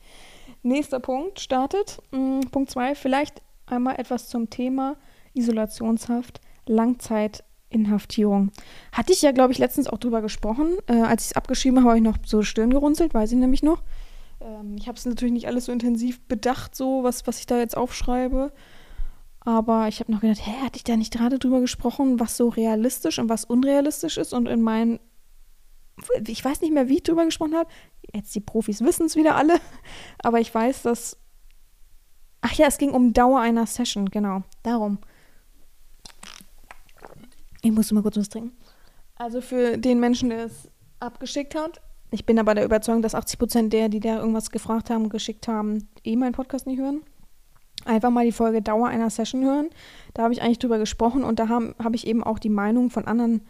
Nächster 0.62 1.00
Punkt 1.00 1.40
startet. 1.40 2.00
Hm, 2.12 2.42
Punkt 2.52 2.72
2, 2.72 2.96
vielleicht 2.96 3.42
einmal 3.66 4.00
etwas 4.00 4.28
zum 4.28 4.50
Thema 4.50 4.98
Isolationshaft, 5.34 6.42
Langzeitinhaftierung. 6.66 8.52
Hatte 8.92 9.14
ich 9.14 9.22
ja, 9.22 9.32
glaube 9.32 9.54
ich, 9.54 9.60
letztens 9.60 9.88
auch 9.88 9.98
drüber 9.98 10.22
gesprochen. 10.22 10.78
Äh, 10.88 11.02
als 11.02 11.24
ich 11.24 11.32
es 11.32 11.38
abgeschrieben 11.38 11.80
habe, 11.80 11.90
habe 11.90 11.98
ich 11.98 12.04
noch 12.04 12.18
so 12.26 12.42
Stirn 12.42 12.72
gerunzelt, 12.72 13.14
weiß 13.14 13.32
ich 13.32 13.38
nämlich 13.38 13.64
noch. 13.64 13.82
Ähm, 14.42 14.76
ich 14.78 14.88
habe 14.88 14.98
es 14.98 15.06
natürlich 15.06 15.34
nicht 15.34 15.48
alles 15.48 15.66
so 15.66 15.72
intensiv 15.72 16.20
bedacht, 16.22 16.76
so 16.76 17.04
was, 17.04 17.26
was 17.28 17.40
ich 17.40 17.46
da 17.46 17.58
jetzt 17.58 17.78
aufschreibe. 17.78 18.52
Aber 19.50 19.88
ich 19.88 20.00
habe 20.00 20.12
noch 20.12 20.22
gedacht, 20.22 20.46
hä, 20.46 20.52
hatte 20.62 20.78
ich 20.78 20.84
da 20.84 20.96
nicht 20.96 21.12
gerade 21.12 21.40
drüber 21.40 21.60
gesprochen, 21.60 22.20
was 22.20 22.38
so 22.38 22.50
realistisch 22.50 23.18
und 23.18 23.30
was 23.30 23.46
unrealistisch 23.46 24.20
ist? 24.20 24.32
Und 24.32 24.48
in 24.48 24.62
meinen, 24.62 25.00
ich 26.28 26.46
weiß 26.46 26.62
nicht 26.62 26.72
mehr, 26.72 26.88
wie 26.88 26.98
ich 26.98 27.04
drüber 27.04 27.26
gesprochen 27.26 27.56
habe. 27.56 27.68
Jetzt 28.14 28.36
die 28.36 28.42
Profis 28.42 28.82
wissen 28.82 29.08
es 29.08 29.16
wieder 29.16 29.36
alle. 29.36 29.60
Aber 30.24 30.40
ich 30.40 30.54
weiß, 30.54 30.84
dass. 30.84 31.18
Ach 32.42 32.54
ja, 32.54 32.68
es 32.68 32.78
ging 32.78 32.92
um 32.92 33.12
Dauer 33.12 33.40
einer 33.40 33.66
Session, 33.66 34.12
genau. 34.12 34.44
Darum. 34.62 35.00
Ich 37.64 37.72
musste 37.72 37.96
mal 37.96 38.04
kurz 38.04 38.18
was 38.18 38.30
trinken. 38.30 38.56
Also 39.16 39.42
für 39.42 39.80
den 39.80 40.00
Menschen, 40.00 40.30
der 40.30 40.46
es 40.46 40.70
abgeschickt 41.00 41.56
hat. 41.56 41.82
Ich 42.12 42.28
bin 42.28 42.38
aber 42.38 42.54
der 42.54 42.66
Überzeugung, 42.66 43.02
dass 43.02 43.16
80 43.16 43.40
Prozent 43.40 43.74
der, 43.74 43.90
die 43.90 44.00
da 44.00 44.20
irgendwas 44.20 44.52
gefragt 44.52 44.92
haben, 44.92 45.10
geschickt 45.10 45.48
haben, 45.48 45.90
eh 46.04 46.16
meinen 46.16 46.34
Podcast 46.34 46.68
nicht 46.68 46.80
hören 46.80 47.02
einfach 47.86 48.10
mal 48.10 48.26
die 48.26 48.32
Folge 48.32 48.62
Dauer 48.62 48.88
einer 48.88 49.10
Session 49.10 49.44
hören. 49.44 49.70
Da 50.14 50.24
habe 50.24 50.34
ich 50.34 50.42
eigentlich 50.42 50.60
drüber 50.60 50.78
gesprochen 50.78 51.24
und 51.24 51.40
da 51.40 51.50
habe 51.50 51.76
hab 51.84 51.94
ich 51.94 52.08
eben 52.08 52.24
auch 52.24 52.40
die 52.40 52.50
Meinung 52.50 52.90
von 52.90 53.06
anderen 53.06 53.42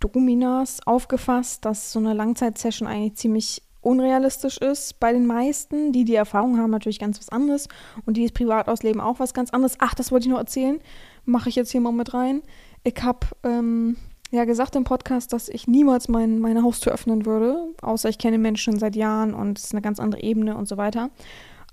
Dominas 0.00 0.80
aufgefasst, 0.86 1.64
dass 1.64 1.92
so 1.92 1.98
eine 1.98 2.14
Langzeitsession 2.14 2.88
eigentlich 2.88 3.14
ziemlich 3.16 3.62
unrealistisch 3.82 4.58
ist 4.58 5.00
bei 5.00 5.12
den 5.12 5.26
meisten. 5.26 5.92
Die, 5.92 6.04
die 6.04 6.14
Erfahrung 6.14 6.58
haben, 6.58 6.70
natürlich 6.70 6.98
ganz 6.98 7.18
was 7.18 7.28
anderes 7.28 7.68
und 8.06 8.16
die 8.16 8.24
es 8.24 8.32
privat 8.32 8.68
ausleben, 8.68 9.00
auch 9.00 9.20
was 9.20 9.34
ganz 9.34 9.50
anderes. 9.50 9.76
Ach, 9.78 9.94
das 9.94 10.10
wollte 10.12 10.26
ich 10.26 10.32
noch 10.32 10.38
erzählen. 10.38 10.80
Mache 11.24 11.48
ich 11.48 11.56
jetzt 11.56 11.72
hier 11.72 11.80
mal 11.80 11.92
mit 11.92 12.14
rein. 12.14 12.42
Ich 12.82 13.02
habe 13.02 13.26
ähm, 13.42 13.96
ja 14.30 14.44
gesagt 14.44 14.76
im 14.76 14.84
Podcast, 14.84 15.32
dass 15.32 15.48
ich 15.48 15.66
niemals 15.66 16.08
mein, 16.08 16.38
meine 16.38 16.62
Haustür 16.62 16.92
öffnen 16.92 17.26
würde, 17.26 17.74
außer 17.82 18.08
ich 18.08 18.18
kenne 18.18 18.38
Menschen 18.38 18.78
seit 18.78 18.96
Jahren 18.96 19.34
und 19.34 19.58
es 19.58 19.66
ist 19.66 19.72
eine 19.72 19.82
ganz 19.82 19.98
andere 20.00 20.22
Ebene 20.22 20.56
und 20.56 20.68
so 20.68 20.76
weiter. 20.76 21.10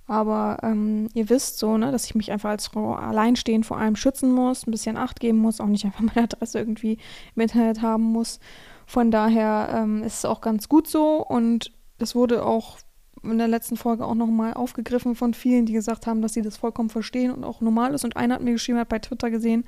Aber 0.08 0.60
ähm, 0.64 1.10
ihr 1.14 1.30
wisst 1.30 1.60
so, 1.60 1.78
ne, 1.78 1.92
dass 1.92 2.06
ich 2.06 2.16
mich 2.16 2.32
einfach 2.32 2.50
als 2.50 2.68
Frau 2.68 2.96
alleinstehend 2.96 3.66
vor 3.66 3.78
allem 3.78 3.98
schützen 3.98 4.32
muss, 4.32 4.66
ein 4.66 4.72
bisschen 4.72 4.96
Acht 4.96 5.20
geben 5.20 5.38
muss, 5.38 5.60
auch 5.60 5.68
nicht 5.68 5.86
einfach 5.86 6.02
meine 6.02 6.24
Adresse 6.24 6.60
irgendwie 6.60 6.98
im 7.36 7.42
Internet 7.42 7.82
haben 7.82 8.04
muss. 8.04 8.40
Von 8.86 9.12
daher 9.12 9.70
ähm, 9.74 10.04
ist 10.04 10.20
es 10.20 10.26
auch 10.26 10.40
ganz 10.40 10.70
gut 10.70 10.88
so 10.88 11.26
und 11.26 11.74
das 11.98 12.16
wurde 12.16 12.46
auch 12.46 12.78
in 13.24 13.38
der 13.38 13.48
letzten 13.48 13.76
Folge 13.76 14.06
auch 14.06 14.16
nochmal 14.16 14.54
aufgegriffen 14.54 15.16
von 15.16 15.34
vielen, 15.34 15.66
die 15.66 15.74
gesagt 15.74 16.08
haben, 16.08 16.22
dass 16.22 16.34
sie 16.34 16.42
das 16.42 16.56
vollkommen 16.56 16.90
verstehen 16.90 17.32
und 17.32 17.44
auch 17.44 17.60
normal 17.60 17.94
ist. 17.94 18.06
Und 18.06 18.16
einer 18.16 18.36
hat 18.36 18.42
mir 18.42 18.54
geschrieben, 18.54 18.80
hat 18.80 18.90
bei 18.90 19.00
Twitter 19.00 19.30
gesehen, 19.30 19.66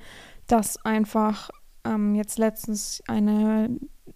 dass 0.47 0.83
einfach 0.85 1.49
ähm, 1.83 2.15
jetzt 2.15 2.37
letztens 2.37 3.03
eine 3.07 3.69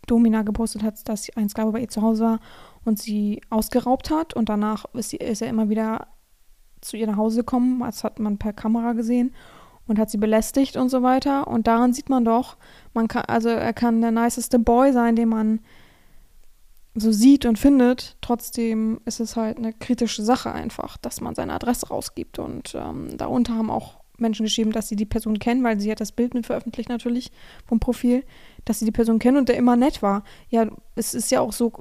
Domina 0.08 0.44
gepostet 0.44 0.84
hat, 0.84 1.08
dass 1.10 1.30
ein 1.36 1.50
Sklave 1.50 1.72
bei 1.72 1.82
ihr 1.82 1.90
zu 1.90 2.02
Hause 2.02 2.24
war 2.24 2.40
und 2.86 3.00
sie 3.00 3.42
ausgeraubt 3.50 4.10
hat. 4.10 4.34
Und 4.34 4.50
danach 4.50 4.86
ist, 4.94 5.10
sie, 5.10 5.18
ist 5.18 5.42
er 5.42 5.50
immer 5.50 5.70
wieder 5.70 6.08
zu 6.84 6.98
ihr 6.98 7.08
nach 7.08 7.18
Hause 7.18 7.40
gekommen. 7.40 7.80
Das 7.80 8.04
hat 8.04 8.20
man 8.20 8.38
per 8.38 8.54
Kamera 8.54 8.94
gesehen 8.94 9.34
und 9.88 10.00
hat 10.00 10.10
sie 10.10 10.18
belästigt 10.18 10.78
und 10.78 10.90
so 10.90 11.04
weiter. 11.04 11.48
Und 11.48 11.68
daran 11.68 11.94
sieht 11.94 12.10
man 12.10 12.26
doch, 12.26 12.58
man 12.94 13.08
kann, 13.08 13.24
also 13.26 13.50
er 13.50 13.74
kann 13.74 14.02
der 14.02 14.12
niceste 14.12 14.60
Boy 14.60 14.94
sein, 14.94 15.16
den 15.16 15.30
man 15.30 15.60
so 16.96 17.12
sieht 17.12 17.46
und 17.46 17.58
findet. 17.58 18.18
Trotzdem 18.22 19.02
ist 19.06 19.20
es 19.20 19.36
halt 19.36 19.58
eine 19.58 19.74
kritische 19.74 20.24
Sache 20.24 20.52
einfach, 20.52 20.98
dass 20.98 21.22
man 21.22 21.36
seine 21.36 21.54
Adresse 21.54 21.88
rausgibt. 21.88 22.40
Und 22.40 22.76
ähm, 22.76 23.18
darunter 23.18 23.56
haben 23.56 23.72
auch 23.72 24.03
Menschen 24.18 24.46
geschrieben, 24.46 24.72
dass 24.72 24.88
sie 24.88 24.96
die 24.96 25.06
Person 25.06 25.40
kennen, 25.40 25.64
weil 25.64 25.80
sie 25.80 25.92
hat 25.92 26.02
das 26.02 26.12
Bild 26.12 26.34
mit 26.34 26.46
veröffentlicht 26.46 26.90
natürlich 26.90 27.32
vom 27.66 27.80
Profil, 27.80 28.24
dass 28.66 28.80
sie 28.80 28.86
die 28.86 28.92
Person 28.92 29.20
kennen 29.20 29.38
und 29.38 29.50
der 29.50 29.58
immer 29.58 29.76
nett 29.76 30.02
war. 30.02 30.24
Ja, 30.50 30.68
es 30.96 31.14
ist 31.14 31.32
ja 31.32 31.42
auch 31.42 31.54
so, 31.54 31.74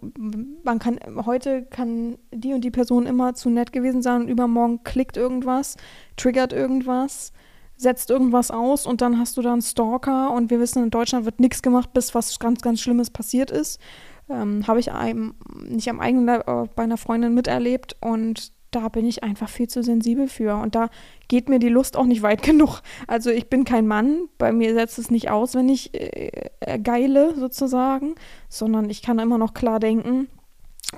man 0.65 0.79
kann, 0.79 0.99
heute 1.27 1.65
kann 1.65 2.19
die 2.33 2.55
und 2.55 2.63
die 2.63 2.71
Person 2.71 3.07
immer 3.07 3.35
zu 3.35 3.51
nett 3.51 3.73
gewesen 3.73 4.03
sein 4.03 4.23
und 4.23 4.29
übermorgen 4.29 4.83
klickt 4.85 5.17
irgendwas, 5.17 5.77
triggert 6.17 6.53
irgendwas, 6.53 7.33
setzt 7.77 8.11
irgendwas 8.11 8.51
aus 8.51 8.87
und 8.87 9.01
dann 9.01 9.19
hast 9.19 9.37
du 9.37 9.43
da 9.43 9.53
einen 9.53 9.63
Stalker 9.63 10.33
und 10.33 10.51
wir 10.51 10.61
wissen, 10.61 10.83
in 10.83 10.91
Deutschland 10.91 11.25
wird 11.25 11.41
nichts 11.41 11.63
gemacht, 11.63 11.93
bis 11.93 12.15
was 12.15 12.39
ganz, 12.39 12.63
ganz 12.63 12.81
Schlimmes 12.81 13.11
passiert 13.11 13.51
ist. 13.51 13.81
Ähm, 14.29 14.67
Habe 14.67 14.81
ich 14.81 14.93
einem, 14.93 15.35
nicht 15.69 15.91
am 15.91 16.01
eigenen 16.01 16.27
Leib, 16.27 16.49
äh, 16.49 16.69
bei 16.75 16.85
einer 16.85 16.97
Freundin 16.97 17.35
miterlebt 17.35 17.97
und 18.01 18.53
da 18.73 18.89
bin 18.89 19.07
ich 19.07 19.23
einfach 19.23 19.49
viel 19.49 19.69
zu 19.69 19.83
sensibel 19.83 20.27
für. 20.27 20.57
Und 20.57 20.75
da 20.75 20.89
geht 21.29 21.49
mir 21.49 21.59
die 21.59 21.69
Lust 21.69 21.97
auch 21.97 22.07
nicht 22.07 22.23
weit 22.23 22.43
genug. 22.43 22.81
Also 23.07 23.31
ich 23.31 23.49
bin 23.49 23.65
kein 23.65 23.87
Mann, 23.87 24.29
bei 24.39 24.53
mir 24.53 24.75
setzt 24.75 24.99
es 24.99 25.11
nicht 25.11 25.31
aus, 25.31 25.55
wenn 25.55 25.69
ich 25.69 25.95
äh, 25.95 26.79
geile 26.83 27.35
sozusagen, 27.37 28.15
sondern 28.49 28.91
ich 28.91 29.03
kann 29.03 29.19
immer 29.19 29.39
noch 29.39 29.55
klar 29.55 29.79
denken, 29.79 30.29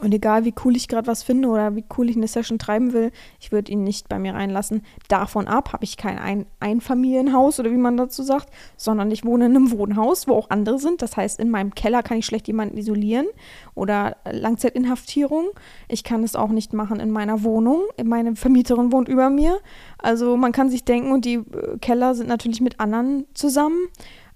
und 0.00 0.12
egal 0.12 0.44
wie 0.44 0.54
cool 0.64 0.76
ich 0.76 0.88
gerade 0.88 1.06
was 1.06 1.22
finde 1.22 1.48
oder 1.48 1.76
wie 1.76 1.84
cool 1.96 2.10
ich 2.10 2.16
eine 2.16 2.26
Session 2.26 2.58
treiben 2.58 2.92
will, 2.92 3.12
ich 3.40 3.52
würde 3.52 3.70
ihn 3.70 3.84
nicht 3.84 4.08
bei 4.08 4.18
mir 4.18 4.34
reinlassen. 4.34 4.82
Davon 5.08 5.46
ab 5.46 5.72
habe 5.72 5.84
ich 5.84 5.96
kein 5.96 6.18
Ein 6.18 6.46
Einfamilienhaus 6.58 7.60
oder 7.60 7.70
wie 7.70 7.76
man 7.76 7.96
dazu 7.96 8.22
sagt, 8.22 8.48
sondern 8.76 9.10
ich 9.10 9.24
wohne 9.24 9.46
in 9.46 9.56
einem 9.56 9.70
Wohnhaus, 9.70 10.26
wo 10.26 10.34
auch 10.34 10.50
andere 10.50 10.78
sind. 10.78 11.00
Das 11.00 11.16
heißt, 11.16 11.38
in 11.38 11.50
meinem 11.50 11.74
Keller 11.74 12.02
kann 12.02 12.18
ich 12.18 12.26
schlecht 12.26 12.48
jemanden 12.48 12.76
isolieren 12.76 13.26
oder 13.74 14.16
Langzeitinhaftierung. 14.30 15.50
Ich 15.88 16.02
kann 16.02 16.24
es 16.24 16.34
auch 16.34 16.50
nicht 16.50 16.72
machen 16.72 16.98
in 16.98 17.10
meiner 17.10 17.44
Wohnung. 17.44 17.82
Meine 18.02 18.34
Vermieterin 18.34 18.90
wohnt 18.90 19.08
über 19.08 19.30
mir. 19.30 19.58
Also 19.98 20.36
man 20.36 20.52
kann 20.52 20.70
sich 20.70 20.84
denken, 20.84 21.12
und 21.12 21.24
die 21.24 21.34
äh, 21.34 21.78
Keller 21.80 22.14
sind 22.14 22.28
natürlich 22.28 22.60
mit 22.60 22.80
anderen 22.80 23.26
zusammen. 23.34 23.88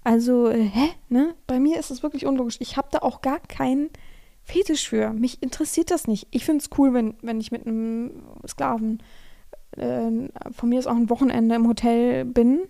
Also, 0.03 0.47
äh, 0.47 0.63
hä? 0.63 0.89
Ne? 1.09 1.35
Bei 1.45 1.59
mir 1.59 1.77
ist 1.79 1.91
es 1.91 2.01
wirklich 2.01 2.25
unlogisch. 2.25 2.57
Ich 2.59 2.77
habe 2.77 2.87
da 2.91 2.99
auch 2.99 3.21
gar 3.21 3.39
keinen 3.39 3.89
Fetisch 4.49 4.89
für. 4.89 5.11
Mich 5.13 5.43
interessiert 5.43 5.91
das 5.91 6.07
nicht. 6.07 6.27
Ich 6.31 6.43
finde 6.43 6.63
es 6.63 6.77
cool, 6.77 6.93
wenn, 6.93 7.13
wenn 7.21 7.39
ich 7.39 7.51
mit 7.51 7.67
einem 7.67 8.23
Sklaven 8.47 9.03
äh, 9.77 10.09
von 10.51 10.69
mir 10.69 10.79
ist 10.79 10.87
auch 10.87 10.95
ein 10.95 11.09
Wochenende 11.09 11.55
im 11.55 11.67
Hotel 11.67 12.25
bin, 12.25 12.61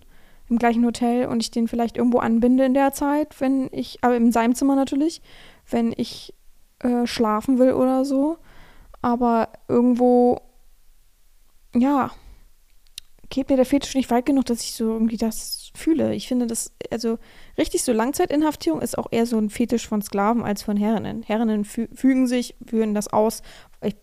im 0.50 0.60
gleichen 0.60 0.86
Hotel 0.86 1.28
und 1.28 1.42
ich 1.42 1.52
den 1.52 1.68
vielleicht 1.68 1.96
irgendwo 1.96 2.20
anbinde 2.20 2.66
in 2.66 2.74
der 2.74 2.92
Zeit, 2.92 3.40
wenn 3.40 3.70
ich, 3.72 4.00
aber 4.02 4.18
in 4.18 4.32
seinem 4.32 4.56
Zimmer 4.56 4.76
natürlich, 4.76 5.22
wenn 5.70 5.94
ich 5.96 6.34
äh, 6.80 7.08
schlafen 7.08 7.60
will 7.60 7.72
oder 7.72 8.04
so. 8.04 8.38
Aber 9.02 9.50
irgendwo, 9.70 10.42
ja, 11.74 12.12
geht 13.30 13.50
mir 13.50 13.56
der 13.56 13.66
Fetisch 13.66 13.96
nicht 13.96 14.12
weit 14.12 14.26
genug, 14.26 14.46
dass 14.46 14.62
ich 14.62 14.74
so 14.74 14.92
irgendwie 14.92 15.18
das 15.18 15.59
fühle. 15.80 16.14
Ich 16.14 16.28
finde 16.28 16.48
das, 16.48 16.72
also 16.92 17.18
richtig 17.58 17.84
so 17.84 17.92
Langzeitinhaftierung 17.94 18.82
ist 18.82 18.98
auch 18.98 19.08
eher 19.12 19.26
so 19.26 19.38
ein 19.38 19.50
Fetisch 19.50 19.88
von 19.88 20.02
Sklaven 20.02 20.44
als 20.44 20.64
von 20.64 20.78
Herrinnen. 20.78 21.24
Herrinnen 21.24 21.66
fü 21.66 21.88
fügen 21.94 22.28
sich, 22.28 22.56
führen 22.66 22.94
das 22.94 23.08
aus. 23.08 23.42
Ich, 23.82 23.96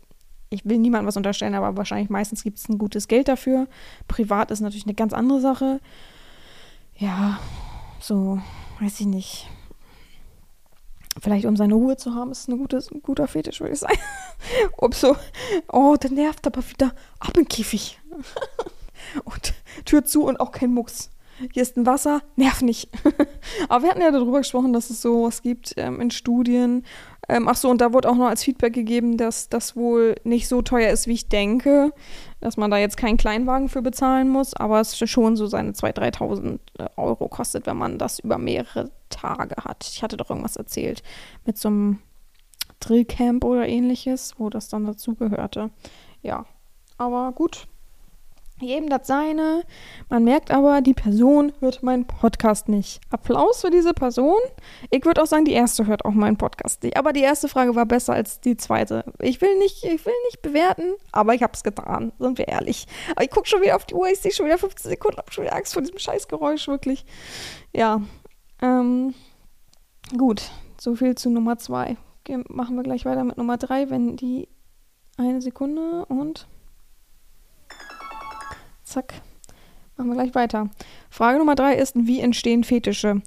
ich 0.51 0.65
will 0.65 0.79
niemandem 0.79 1.07
was 1.07 1.17
unterstellen, 1.17 1.55
aber 1.55 1.77
wahrscheinlich 1.77 2.11
meistens 2.11 2.43
gibt 2.43 2.59
es 2.59 2.69
ein 2.69 2.79
gutes 2.79 3.09
Geld 3.09 3.29
dafür. 3.29 3.69
Privat 4.09 4.51
ist 4.51 4.61
natürlich 4.61 4.87
eine 4.87 4.95
ganz 4.95 5.12
andere 5.12 5.41
Sache. 5.41 5.81
Ja, 6.97 7.39
so, 8.01 8.41
weiß 8.81 9.01
ich 9.01 9.07
nicht. 9.07 9.49
Vielleicht 11.21 11.47
um 11.47 11.57
seine 11.57 11.75
Ruhe 11.75 11.97
zu 11.97 12.15
haben, 12.15 12.31
ist 12.31 12.49
ein, 12.49 12.59
gutes, 12.59 12.91
ein 12.91 13.03
guter 13.03 13.27
Fetisch, 13.27 13.61
würde 13.61 13.73
ich 13.73 13.81
sagen. 13.81 13.99
Ob 14.77 14.95
so, 14.95 15.17
oh, 15.73 15.97
der 15.97 16.11
nervt 16.11 16.47
aber 16.47 16.62
wieder 16.69 16.95
ab 17.21 17.37
im 17.37 17.49
Käfig. 17.49 17.99
und 19.25 19.55
Tür 19.85 20.05
zu 20.05 20.25
und 20.25 20.41
auch 20.41 20.53
kein 20.53 20.73
Mucks. 20.73 21.11
Hier 21.53 21.62
ist 21.62 21.77
ein 21.77 21.87
Wasser, 21.87 22.22
nerv 22.37 22.62
nicht. 22.62 22.88
Aber 23.68 23.83
wir 23.83 23.90
hatten 23.90 24.01
ja 24.01 24.11
darüber 24.11 24.38
gesprochen, 24.38 24.72
dass 24.72 24.90
es 24.90 25.03
sowas 25.03 25.42
gibt 25.42 25.75
ähm, 25.77 26.01
in 26.01 26.11
Studien. 26.11 26.85
Ähm, 27.29 27.49
ach 27.49 27.57
so, 27.57 27.68
und 27.68 27.81
da 27.81 27.92
wurde 27.92 28.09
auch 28.09 28.14
noch 28.14 28.29
als 28.29 28.44
Feedback 28.44 28.72
gegeben, 28.72 29.16
dass 29.16 29.49
das 29.49 29.77
wohl 29.77 30.14
nicht 30.25 30.49
so 30.49 30.62
teuer 30.62 30.90
ist, 30.90 31.07
wie 31.07 31.12
ich 31.12 31.29
denke. 31.29 31.92
Dass 32.40 32.57
man 32.57 32.70
da 32.70 32.79
jetzt 32.79 32.96
keinen 32.96 33.16
Kleinwagen 33.16 33.68
für 33.68 33.83
bezahlen 33.83 34.29
muss, 34.29 34.55
aber 34.55 34.81
es 34.81 34.96
schon 34.96 35.37
so 35.37 35.46
seine 35.46 35.72
2.000, 35.72 36.18
3.000 36.18 36.59
äh, 36.79 36.88
Euro 36.96 37.29
kostet, 37.29 37.66
wenn 37.66 37.77
man 37.77 37.99
das 37.99 38.18
über 38.18 38.38
mehrere 38.38 38.90
Tage 39.11 39.57
hat. 39.64 39.87
Ich 39.90 40.03
hatte 40.03 40.16
doch 40.16 40.31
irgendwas 40.31 40.57
erzählt 40.57 41.03
mit 41.44 41.59
so 41.59 41.68
einem 41.68 41.99
Drillcamp 42.81 43.44
oder 43.44 43.66
ähnliches, 43.66 44.35
wo 44.38 44.51
das 44.51 44.68
dann 44.68 44.87
dazugehörte. 44.87 45.70
Ja, 46.22 46.46
aber 46.99 47.33
gut, 47.33 47.66
jedem 48.61 48.88
das 48.88 49.07
seine. 49.07 49.62
Man 50.09 50.25
merkt 50.25 50.51
aber, 50.51 50.81
die 50.81 50.95
Person 50.95 51.53
hört 51.61 51.83
meinen 51.83 52.07
Podcast 52.07 52.69
nicht. 52.69 53.01
Applaus 53.11 53.61
für 53.61 53.71
diese 53.71 53.92
Person. 53.92 54.38
Ich 54.90 55.05
würde 55.05 55.23
auch 55.23 55.27
sagen, 55.27 55.45
die 55.45 55.53
erste 55.53 55.87
hört 55.87 56.05
auch 56.05 56.12
meinen 56.12 56.37
Podcast 56.37 56.83
nicht. 56.83 56.97
Aber 56.97 57.12
die 57.12 57.21
erste 57.21 57.49
Frage 57.49 57.75
war 57.75 57.87
besser 57.87 58.14
als 58.14 58.40
die 58.40 58.57
zweite. 58.57 59.05
Ich 59.21 59.40
will 59.40 59.59
nicht, 59.59 59.85
ich 59.85 60.05
will 60.07 60.14
nicht 60.27 60.42
bewerten, 60.42 60.95
aber 61.12 61.35
ich 61.35 61.42
habe 61.42 61.53
es 61.53 61.62
getan. 61.62 62.12
Sind 62.19 62.38
wir 62.38 62.49
ehrlich. 62.49 62.87
Aber 63.12 63.25
ich 63.25 63.31
gucke 63.31 63.49
schon 63.49 63.62
wieder 63.62 63.77
auf 63.77 63.85
die 63.85 63.95
Uhr. 63.95 64.09
Ich 64.09 64.21
sehe 64.21 64.33
schon 64.33 64.47
wieder 64.47 64.59
15 64.59 64.90
Sekunden. 64.90 65.19
habe 65.19 65.33
schon 65.33 65.45
wieder 65.45 65.57
Angst 65.57 65.75
vor 65.75 65.83
diesem 65.83 65.99
Scheißgeräusch, 65.99 66.69
wirklich. 66.69 67.05
Ja. 67.75 68.01
Ähm, 68.62 69.14
gut. 70.16 70.51
So 70.81 70.95
viel 70.95 71.14
zu 71.14 71.31
Nummer 71.31 71.59
zwei. 71.59 71.97
Okay, 72.21 72.42
machen 72.49 72.77
wir 72.77 72.83
gleich 72.83 73.05
weiter 73.05 73.25
mit 73.25 73.37
Nummer 73.37 73.57
drei, 73.57 73.90
wenn 73.90 74.16
die 74.16 74.49
eine 75.16 75.40
Sekunde 75.40 76.05
und 76.07 76.47
Zack. 78.96 79.12
Machen 79.98 80.09
wir 80.09 80.14
gleich 80.14 80.35
weiter. 80.35 80.70
Frage 81.11 81.37
Nummer 81.37 81.54
drei 81.54 81.74
ist, 81.74 81.96
wie 81.96 82.20
entstehen 82.20 82.64
Fetische? 82.64 83.20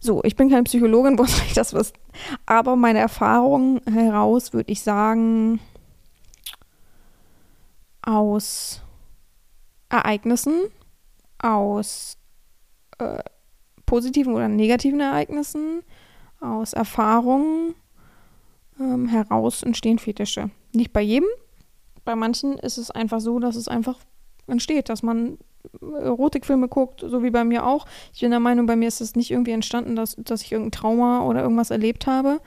So, 0.00 0.22
ich 0.22 0.36
bin 0.36 0.48
keine 0.48 0.62
Psychologin, 0.62 1.18
wo 1.18 1.24
soll 1.24 1.42
ich 1.48 1.52
das 1.52 1.74
wissen? 1.74 1.94
Aber 2.46 2.76
meine 2.76 3.00
Erfahrung 3.00 3.80
heraus 3.92 4.52
würde 4.52 4.70
ich 4.70 4.82
sagen, 4.82 5.58
aus 8.02 8.82
Ereignissen, 9.88 10.54
aus 11.38 12.18
äh, 12.98 13.18
positiven 13.84 14.32
oder 14.32 14.46
negativen 14.46 15.00
Ereignissen, 15.00 15.82
aus 16.38 16.72
Erfahrungen 16.72 17.74
ähm, 18.78 19.08
heraus 19.08 19.64
entstehen 19.64 19.98
Fetische. 19.98 20.50
Nicht 20.72 20.92
bei 20.92 21.02
jedem. 21.02 21.28
Bei 22.04 22.14
manchen 22.14 22.58
ist 22.58 22.78
es 22.78 22.92
einfach 22.92 23.18
so, 23.18 23.40
dass 23.40 23.56
es 23.56 23.66
einfach 23.66 23.98
entsteht, 24.46 24.88
dass 24.88 25.02
man 25.02 25.38
Erotikfilme 25.80 26.68
guckt, 26.68 27.04
so 27.06 27.22
wie 27.22 27.30
bei 27.30 27.44
mir 27.44 27.66
auch. 27.66 27.86
Ich 28.14 28.20
bin 28.20 28.30
der 28.30 28.40
Meinung, 28.40 28.66
bei 28.66 28.76
mir 28.76 28.88
ist 28.88 29.00
es 29.00 29.16
nicht 29.16 29.30
irgendwie 29.30 29.52
entstanden, 29.52 29.96
dass, 29.96 30.16
dass 30.16 30.42
ich 30.42 30.52
irgendein 30.52 30.72
Trauma 30.72 31.22
oder 31.22 31.42
irgendwas 31.42 31.70
erlebt 31.70 32.06
habe. 32.06 32.40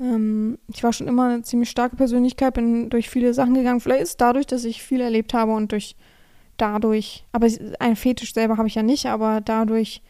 Ähm, 0.00 0.58
ich 0.68 0.82
war 0.82 0.92
schon 0.92 1.08
immer 1.08 1.28
eine 1.28 1.42
ziemlich 1.42 1.70
starke 1.70 1.96
Persönlichkeit, 1.96 2.54
bin 2.54 2.90
durch 2.90 3.08
viele 3.08 3.34
Sachen 3.34 3.54
gegangen. 3.54 3.80
Vielleicht 3.80 4.02
ist 4.02 4.10
es 4.10 4.16
dadurch, 4.16 4.46
dass 4.46 4.64
ich 4.64 4.82
viel 4.82 5.00
erlebt 5.00 5.34
habe 5.34 5.52
und 5.52 5.72
durch 5.72 5.96
dadurch, 6.56 7.24
aber 7.32 7.48
ein 7.80 7.96
Fetisch 7.96 8.34
selber 8.34 8.56
habe 8.56 8.68
ich 8.68 8.74
ja 8.74 8.82
nicht, 8.82 9.06
aber 9.06 9.40
dadurch 9.40 10.02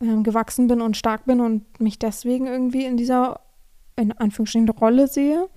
ähm, 0.00 0.22
gewachsen 0.22 0.68
bin 0.68 0.80
und 0.80 0.96
stark 0.96 1.24
bin 1.26 1.40
und 1.40 1.80
mich 1.80 1.98
deswegen 1.98 2.46
irgendwie 2.46 2.84
in 2.84 2.96
dieser, 2.96 3.40
in 3.96 4.12
Anführungsstrichen, 4.12 4.68
Rolle 4.68 5.08
sehe. 5.08 5.48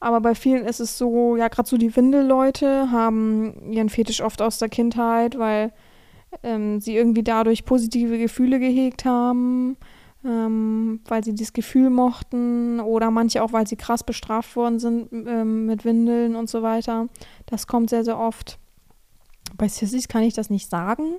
Aber 0.00 0.20
bei 0.20 0.34
vielen 0.34 0.64
ist 0.64 0.80
es 0.80 0.96
so, 0.96 1.36
ja, 1.36 1.48
gerade 1.48 1.68
so 1.68 1.76
die 1.76 1.94
Windelleute 1.96 2.90
haben 2.90 3.72
ihren 3.72 3.88
Fetisch 3.88 4.20
oft 4.20 4.40
aus 4.42 4.58
der 4.58 4.68
Kindheit, 4.68 5.38
weil 5.38 5.72
ähm, 6.42 6.80
sie 6.80 6.96
irgendwie 6.96 7.22
dadurch 7.24 7.64
positive 7.64 8.18
Gefühle 8.18 8.60
gehegt 8.60 9.04
haben. 9.04 9.76
ähm, 10.24 11.00
weil 11.06 11.22
sie 11.22 11.34
das 11.34 11.52
Gefühl 11.52 11.90
mochten 11.90 12.80
oder 12.80 13.10
manche 13.10 13.42
auch, 13.42 13.52
weil 13.52 13.66
sie 13.66 13.76
krass 13.76 14.02
bestraft 14.02 14.56
worden 14.56 14.78
sind 14.78 15.12
ähm, 15.12 15.66
mit 15.66 15.84
Windeln 15.84 16.34
und 16.34 16.50
so 16.50 16.62
weiter. 16.62 17.08
Das 17.46 17.66
kommt 17.66 17.90
sehr, 17.90 18.04
sehr 18.04 18.18
oft. 18.18 18.58
Bei 19.56 19.68
Sissys 19.68 20.08
kann 20.08 20.22
ich 20.22 20.34
das 20.34 20.50
nicht 20.50 20.68
sagen. 20.68 21.16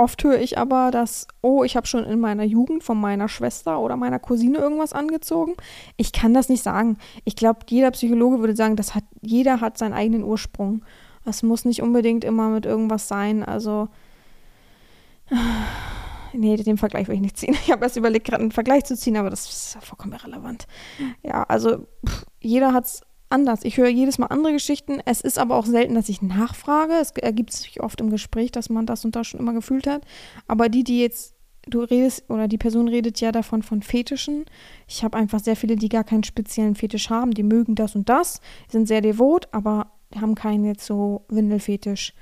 Oft 0.00 0.24
höre 0.24 0.40
ich 0.40 0.56
aber, 0.56 0.90
dass, 0.90 1.26
oh, 1.42 1.62
ich 1.62 1.76
habe 1.76 1.86
schon 1.86 2.04
in 2.04 2.20
meiner 2.20 2.44
Jugend 2.44 2.82
von 2.82 2.98
meiner 2.98 3.28
Schwester 3.28 3.78
oder 3.80 3.98
meiner 3.98 4.18
Cousine 4.18 4.56
irgendwas 4.56 4.94
angezogen. 4.94 5.52
Ich 5.98 6.12
kann 6.12 6.32
das 6.32 6.48
nicht 6.48 6.62
sagen. 6.62 6.96
Ich 7.26 7.36
glaube, 7.36 7.66
jeder 7.68 7.90
Psychologe 7.90 8.40
würde 8.40 8.56
sagen, 8.56 8.76
das 8.76 8.94
hat, 8.94 9.04
jeder 9.20 9.60
hat 9.60 9.76
seinen 9.76 9.92
eigenen 9.92 10.24
Ursprung. 10.24 10.86
Es 11.26 11.42
muss 11.42 11.66
nicht 11.66 11.82
unbedingt 11.82 12.24
immer 12.24 12.48
mit 12.48 12.64
irgendwas 12.64 13.08
sein. 13.08 13.44
Also, 13.44 13.88
nee, 16.32 16.56
den 16.56 16.78
Vergleich 16.78 17.06
will 17.06 17.16
ich 17.16 17.20
nicht 17.20 17.36
ziehen. 17.36 17.54
Ich 17.62 17.70
habe 17.70 17.84
erst 17.84 17.98
überlegt, 17.98 18.26
gerade 18.26 18.42
einen 18.42 18.52
Vergleich 18.52 18.84
zu 18.84 18.96
ziehen, 18.96 19.18
aber 19.18 19.28
das 19.28 19.50
ist 19.50 19.84
vollkommen 19.84 20.14
irrelevant. 20.14 20.66
Ja, 21.22 21.42
also 21.42 21.86
pff, 22.06 22.24
jeder 22.40 22.72
hat 22.72 22.86
es 22.86 23.02
anders. 23.30 23.60
Ich 23.64 23.76
höre 23.76 23.88
jedes 23.88 24.18
Mal 24.18 24.26
andere 24.26 24.52
Geschichten. 24.52 25.00
Es 25.04 25.20
ist 25.20 25.38
aber 25.38 25.56
auch 25.56 25.66
selten, 25.66 25.94
dass 25.94 26.08
ich 26.08 26.22
nachfrage. 26.22 26.94
Es 26.94 27.12
ergibt 27.12 27.52
sich 27.52 27.80
oft 27.80 28.00
im 28.00 28.10
Gespräch, 28.10 28.52
dass 28.52 28.68
man 28.68 28.86
das 28.86 29.04
und 29.04 29.16
das 29.16 29.26
schon 29.26 29.40
immer 29.40 29.52
gefühlt 29.52 29.86
hat. 29.86 30.02
Aber 30.46 30.68
die, 30.68 30.84
die 30.84 31.00
jetzt, 31.00 31.34
du 31.66 31.80
redest, 31.80 32.28
oder 32.28 32.48
die 32.48 32.58
Person 32.58 32.88
redet 32.88 33.20
ja 33.20 33.32
davon 33.32 33.62
von 33.62 33.82
Fetischen. 33.82 34.44
Ich 34.86 35.04
habe 35.04 35.16
einfach 35.16 35.40
sehr 35.40 35.56
viele, 35.56 35.76
die 35.76 35.88
gar 35.88 36.04
keinen 36.04 36.24
speziellen 36.24 36.74
Fetisch 36.74 37.10
haben. 37.10 37.32
Die 37.32 37.42
mögen 37.42 37.74
das 37.74 37.94
und 37.94 38.08
das, 38.08 38.40
sind 38.68 38.86
sehr 38.86 39.00
devot, 39.00 39.48
aber 39.52 39.92
haben 40.20 40.34
keinen 40.34 40.64
jetzt 40.64 40.84
so 40.84 41.24
Windelfetisch. 41.28 42.12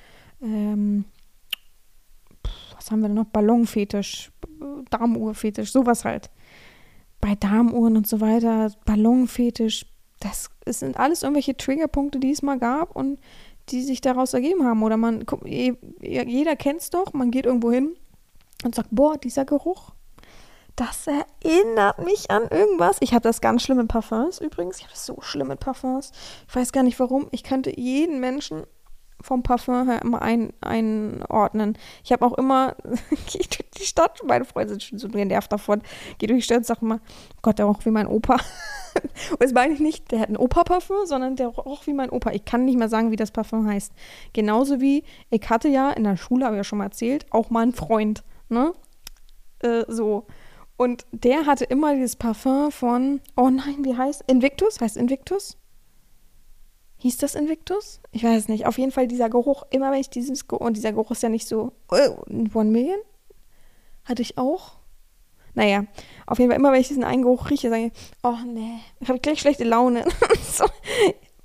Ähm, 0.43 1.05
was 2.75 2.91
haben 2.91 3.01
wir 3.01 3.09
denn 3.09 3.17
noch? 3.17 3.27
Ballonfetisch, 3.27 4.31
Darmuhrfetisch, 4.91 5.73
sowas 5.73 6.05
halt. 6.05 6.31
Bei 7.21 7.35
Darmuhren 7.35 7.97
und 7.97 8.07
so 8.07 8.21
weiter, 8.21 8.71
Ballonfetisch, 8.85 9.85
das, 10.21 10.51
das 10.65 10.81
sind 10.81 10.97
alles 10.97 11.23
irgendwelche 11.23 11.57
Triggerpunkte, 11.57 12.19
die 12.19 12.33
es 12.33 12.43
mal 12.43 12.59
gab 12.59 12.95
und 12.95 13.19
die 13.71 13.83
sich 13.83 14.01
daraus 14.01 14.35
ergeben 14.35 14.65
haben. 14.65 14.83
Oder 14.83 14.97
man, 14.97 15.25
jeder 15.45 16.57
kennt 16.57 16.81
es 16.81 16.91
doch, 16.91 17.13
man 17.13 17.31
geht 17.31 17.47
irgendwo 17.47 17.71
hin 17.71 17.97
und 18.65 18.75
sagt, 18.75 18.89
boah, 18.91 19.17
dieser 19.19 19.45
Geruch, 19.45 19.91
das 20.77 21.09
erinnert 21.09 22.05
mich 22.05 22.31
an 22.31 22.49
irgendwas. 22.51 22.99
Ich 23.01 23.13
habe 23.13 23.23
das 23.23 23.41
ganz 23.41 23.63
schlimm 23.63 23.79
mit 23.79 23.89
Parfums 23.89 24.41
übrigens. 24.41 24.79
Ich 24.79 24.85
habe 24.85 24.93
das 24.93 25.07
so 25.07 25.21
schlimm 25.21 25.49
mit 25.49 25.61
Parfums. 25.61 26.13
Ich 26.49 26.55
weiß 26.55 26.73
gar 26.73 26.85
nicht 26.85 27.01
warum. 27.01 27.27
Ich 27.33 27.43
könnte 27.43 27.79
jeden 27.79 28.21
Menschen 28.21 28.63
vom 29.21 29.43
Parfum 29.43 29.89
her 29.89 30.01
immer 30.03 30.23
ein, 30.23 30.53
einordnen. 30.61 31.77
Ich 32.05 32.13
habe 32.13 32.25
auch 32.25 32.35
immer, 32.35 32.77
gehe 33.27 33.43
durch 33.43 33.71
die 33.77 33.85
Stadt, 33.85 34.21
meine 34.27 34.45
Freunde 34.45 34.71
sind 34.71 34.83
schon 34.83 34.99
so 34.99 35.09
genervt 35.09 35.53
davon, 35.53 35.83
gehe 36.19 36.29
durch 36.29 36.41
die 36.41 36.45
Stadt 36.45 36.59
und 36.59 36.67
sage 36.67 36.81
immer, 36.83 37.01
Gott, 37.43 37.59
der 37.59 37.67
roch 37.67 37.85
wie 37.85 37.91
mein 37.91 38.07
Opa. 38.07 38.35
und 39.31 39.43
das 39.43 39.53
meine 39.53 39.75
ich 39.75 39.81
nicht, 39.81 40.11
der 40.11 40.21
hat 40.21 40.29
ein 40.29 40.37
Opa-Parfum, 40.37 41.05
sondern 41.05 41.37
der 41.37 41.49
roch 41.49 41.87
wie 41.87 41.93
mein 41.93 42.11
Opa. 42.11 42.31
Ich 42.31 42.45
kann 42.45 42.65
nicht 42.65 42.79
mehr 42.79 42.89
sagen, 42.89 43.11
wie 43.11 43.17
das 43.17 43.31
Parfum 43.31 43.67
heißt. 43.67 43.93
Genauso 44.33 44.81
wie, 44.81 45.05
ich 45.31 45.49
hatte 45.49 45.69
ja 45.69 45.91
in 45.91 46.05
der 46.05 46.17
Schule, 46.17 46.45
habe 46.45 46.57
ich 46.57 46.61
ja 46.61 46.65
schon 46.65 46.79
mal 46.79 46.85
erzählt, 46.85 47.27
auch 47.31 47.51
mal 47.51 47.63
einen 47.63 47.75
Freund, 47.75 48.23
ne? 48.49 48.73
Äh, 49.61 49.85
so. 49.89 50.27
Und 50.77 51.07
der 51.11 51.47
hatte 51.47 51.65
immer 51.65 51.95
dieses 51.95 52.15
Parfum 52.15 52.71
von, 52.71 53.21
oh 53.37 53.51
nein, 53.51 53.79
wie 53.85 53.97
heißt? 53.97 54.23
Invictus? 54.29 54.81
Heißt 54.81 54.97
Invictus? 54.97 55.58
Hieß 56.99 57.17
das 57.19 57.35
Invictus? 57.35 58.01
Ich 58.11 58.25
weiß 58.25 58.43
es 58.43 58.49
nicht. 58.49 58.67
Auf 58.67 58.77
jeden 58.77 58.91
Fall 58.91 59.07
dieser 59.07 59.31
Geruch, 59.31 59.65
immer 59.71 59.91
wenn 59.93 60.01
ich 60.01 60.11
dieses 60.11 60.49
Geruch, 60.49 60.67
und 60.67 60.77
dieser 60.77 60.93
Geruch 60.93 61.13
ist 61.13 61.23
ja 61.23 61.29
nicht 61.29 61.47
so, 61.47 61.73
oh, 61.91 61.97
One 62.55 62.71
Million? 62.71 62.99
Hatte 64.05 64.23
ich 64.23 64.37
auch. 64.37 64.79
Naja, 65.55 65.85
auf 66.27 66.39
jeden 66.39 66.51
Fall, 66.51 66.59
immer 66.59 66.73
wenn 66.73 66.81
ich 66.81 66.89
diesen 66.89 67.05
einen 67.05 67.23
Geruch 67.23 67.51
rieche, 67.51 67.71
sage 67.71 67.87
ich, 67.87 67.93
oh 68.23 68.37
nee, 68.47 68.79
ich 69.01 69.09
habe 69.09 69.19
gleich 69.19 69.41
schlechte 69.41 69.65
Laune. 69.65 70.05
so, 70.43 70.65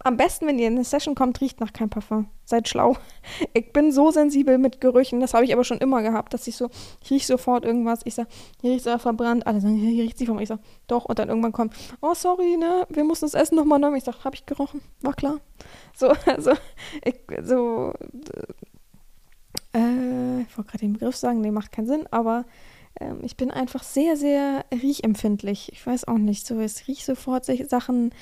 am 0.04 0.18
besten, 0.18 0.48
wenn 0.48 0.60
ihr 0.60 0.68
in 0.68 0.76
eine 0.76 0.84
Session 0.84 1.16
kommt, 1.16 1.39
riecht 1.42 1.60
nach 1.60 1.74
kein 1.74 1.89
Parfum. 1.89 2.28
Seid 2.46 2.68
schlau. 2.68 2.98
Ich 3.54 3.72
bin 3.72 3.92
so 3.92 4.12
sensibel 4.12 4.58
mit 4.58 4.82
Gerüchen, 4.82 5.20
das 5.20 5.34
habe 5.34 5.46
ich 5.46 5.54
aber 5.54 5.63
schon 5.63 5.78
immer 5.78 6.02
gehabt, 6.02 6.34
dass 6.34 6.48
ich 6.48 6.56
so, 6.56 6.70
ich 7.02 7.12
rieche 7.12 7.28
sofort 7.28 7.66
irgendwas. 7.66 8.02
Ich 8.04 8.16
sage, 8.16 8.30
hier 8.62 8.72
riecht 8.72 8.86
es 8.86 9.02
verbrannt. 9.02 9.48
Alle 9.48 9.62
sagen, 9.62 9.76
hier 9.76 10.04
riecht 10.04 10.18
sie 10.18 10.26
vom. 10.26 10.39
Ich 10.39 10.50
sage, 10.50 10.62
doch. 10.88 11.06
Und 11.06 11.20
dann 11.20 11.30
irgendwann 11.30 11.52
kommt, 11.52 11.74
oh, 12.02 12.13
sorry, 12.13 12.58
ne, 12.58 12.86
wir 12.89 13.04
mussten 13.04 13.26
das 13.26 13.34
Essen 13.34 13.56
nochmal 13.56 13.80
neu. 13.80 13.96
Ich 13.96 14.04
sage, 14.04 14.24
habe 14.24 14.36
ich 14.36 14.46
gerochen? 14.46 14.82
War 15.02 15.13
klar. 15.13 15.39
So, 15.96 16.12
also, 16.26 16.54
ich, 17.06 17.16
so, 17.44 17.94
äh, 19.76 20.42
ich 20.42 20.58
wollte 20.58 20.72
gerade 20.72 20.80
den 20.80 20.94
Begriff 20.94 21.16
sagen, 21.16 21.39
nee, 21.39 21.52
macht 21.52 21.72
keinen 21.72 21.86
Sinn, 21.86 22.08
aber 22.10 22.46
ähm, 23.00 23.20
ich 23.24 23.38
bin 23.38 23.52
einfach 23.52 23.84
sehr, 23.84 24.16
sehr 24.18 24.66
riechempfindlich. 24.72 25.72
Ich 25.72 25.86
weiß 25.86 26.08
auch 26.08 26.18
nicht, 26.18 26.46
so, 26.46 26.60
es 26.60 26.88
riecht 26.88 27.06
sofort 27.06 27.46
Sachen 27.46 28.13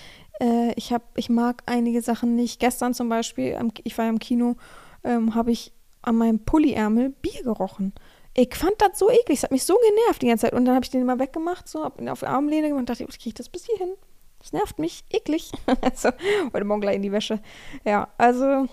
äh, 0.42 0.74
ich, 0.76 0.92
hab, 0.92 1.18
ich 1.18 1.30
mag 1.30 1.64
einige 1.68 2.02
Sachen 2.02 2.36
nicht. 2.36 2.60
Gestern 2.60 2.94
zum 2.94 3.08
Beispiel, 3.08 3.58
ich 3.84 3.98
war 3.98 4.06
ja 4.06 4.12
im 4.12 4.20
Kino, 4.20 4.56
ähm, 5.04 5.36
habe 5.36 5.52
ich 5.52 5.72
an 6.02 6.16
meinem 6.16 6.40
Pulliärmel 6.40 7.10
Bier 7.10 7.44
gerochen. 7.44 7.94
Ich 8.34 8.56
fand 8.56 8.74
das 8.80 8.98
so 8.98 9.10
eklig, 9.10 9.38
es 9.38 9.44
hat 9.44 9.52
mich 9.52 9.64
so 9.64 9.78
genervt 9.78 10.22
die 10.22 10.28
ganze 10.28 10.48
Zeit. 10.48 10.54
Und 10.54 10.66
dann 10.66 10.76
habe 10.76 10.84
ich 10.84 10.90
den 10.90 11.02
immer 11.02 11.20
weggemacht, 11.20 11.68
so 11.68 11.84
hab 11.84 12.02
ihn 12.02 12.10
auf 12.10 12.22
die 12.22 12.26
Armlehne 12.26 12.70
gemacht 12.70 12.82
und 12.82 12.90
dachte, 12.90 13.06
ich 13.08 13.20
kriege 13.20 13.36
das 13.36 13.50
bis 13.50 13.66
hierhin. 13.66 13.94
Das 14.40 14.54
nervt 14.54 14.80
mich, 14.80 15.04
eklig. 15.12 15.52
also, 15.82 16.10
heute 16.54 16.66
Morgen 16.66 16.82
gleich 16.82 16.96
in 16.96 17.04
die 17.04 17.12
Wäsche. 17.12 17.40
Ja, 17.86 18.08
also 18.18 18.68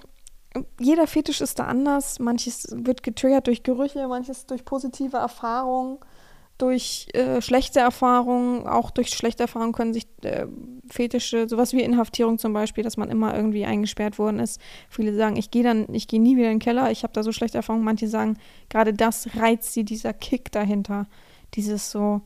jeder 0.81 1.07
Fetisch 1.07 1.43
ist 1.43 1.59
da 1.59 1.65
anders. 1.65 2.19
Manches 2.19 2.69
wird 2.75 3.03
getriggert 3.03 3.47
durch 3.47 3.63
Gerüche, 3.63 4.09
manches 4.09 4.47
durch 4.47 4.65
positive 4.65 5.19
Erfahrungen 5.19 5.99
durch 6.59 7.07
äh, 7.15 7.41
schlechte 7.41 7.79
Erfahrungen, 7.81 8.67
auch 8.67 8.91
durch 8.91 9.11
schlechte 9.11 9.45
Erfahrungen 9.45 9.73
können 9.73 9.95
sich 9.95 10.07
äh, 10.23 10.47
Fetische, 10.91 11.49
sowas 11.49 11.73
wie 11.73 11.83
Inhaftierung 11.83 12.39
zum 12.39 12.53
Beispiel, 12.53 12.83
dass 12.83 12.97
man 12.97 13.11
immer 13.11 13.35
irgendwie 13.35 13.65
eingesperrt 13.65 14.19
worden 14.19 14.41
ist. 14.41 14.61
Viele 14.91 15.15
sagen, 15.15 15.37
ich 15.37 15.51
gehe 15.51 15.63
dann, 15.63 15.87
ich 15.95 16.09
gehe 16.09 16.21
nie 16.21 16.37
wieder 16.37 16.51
in 16.51 16.55
den 16.55 16.59
Keller, 16.59 16.91
ich 16.91 17.05
habe 17.05 17.13
da 17.13 17.23
so 17.23 17.33
schlechte 17.33 17.59
Erfahrungen. 17.59 17.85
Manche 17.85 18.09
sagen, 18.09 18.39
gerade 18.69 18.93
das 18.93 19.37
reizt 19.37 19.73
sie, 19.73 19.85
dieser 19.85 20.13
Kick 20.13 20.51
dahinter. 20.51 21.07
Dieses 21.55 21.91
so, 21.91 22.23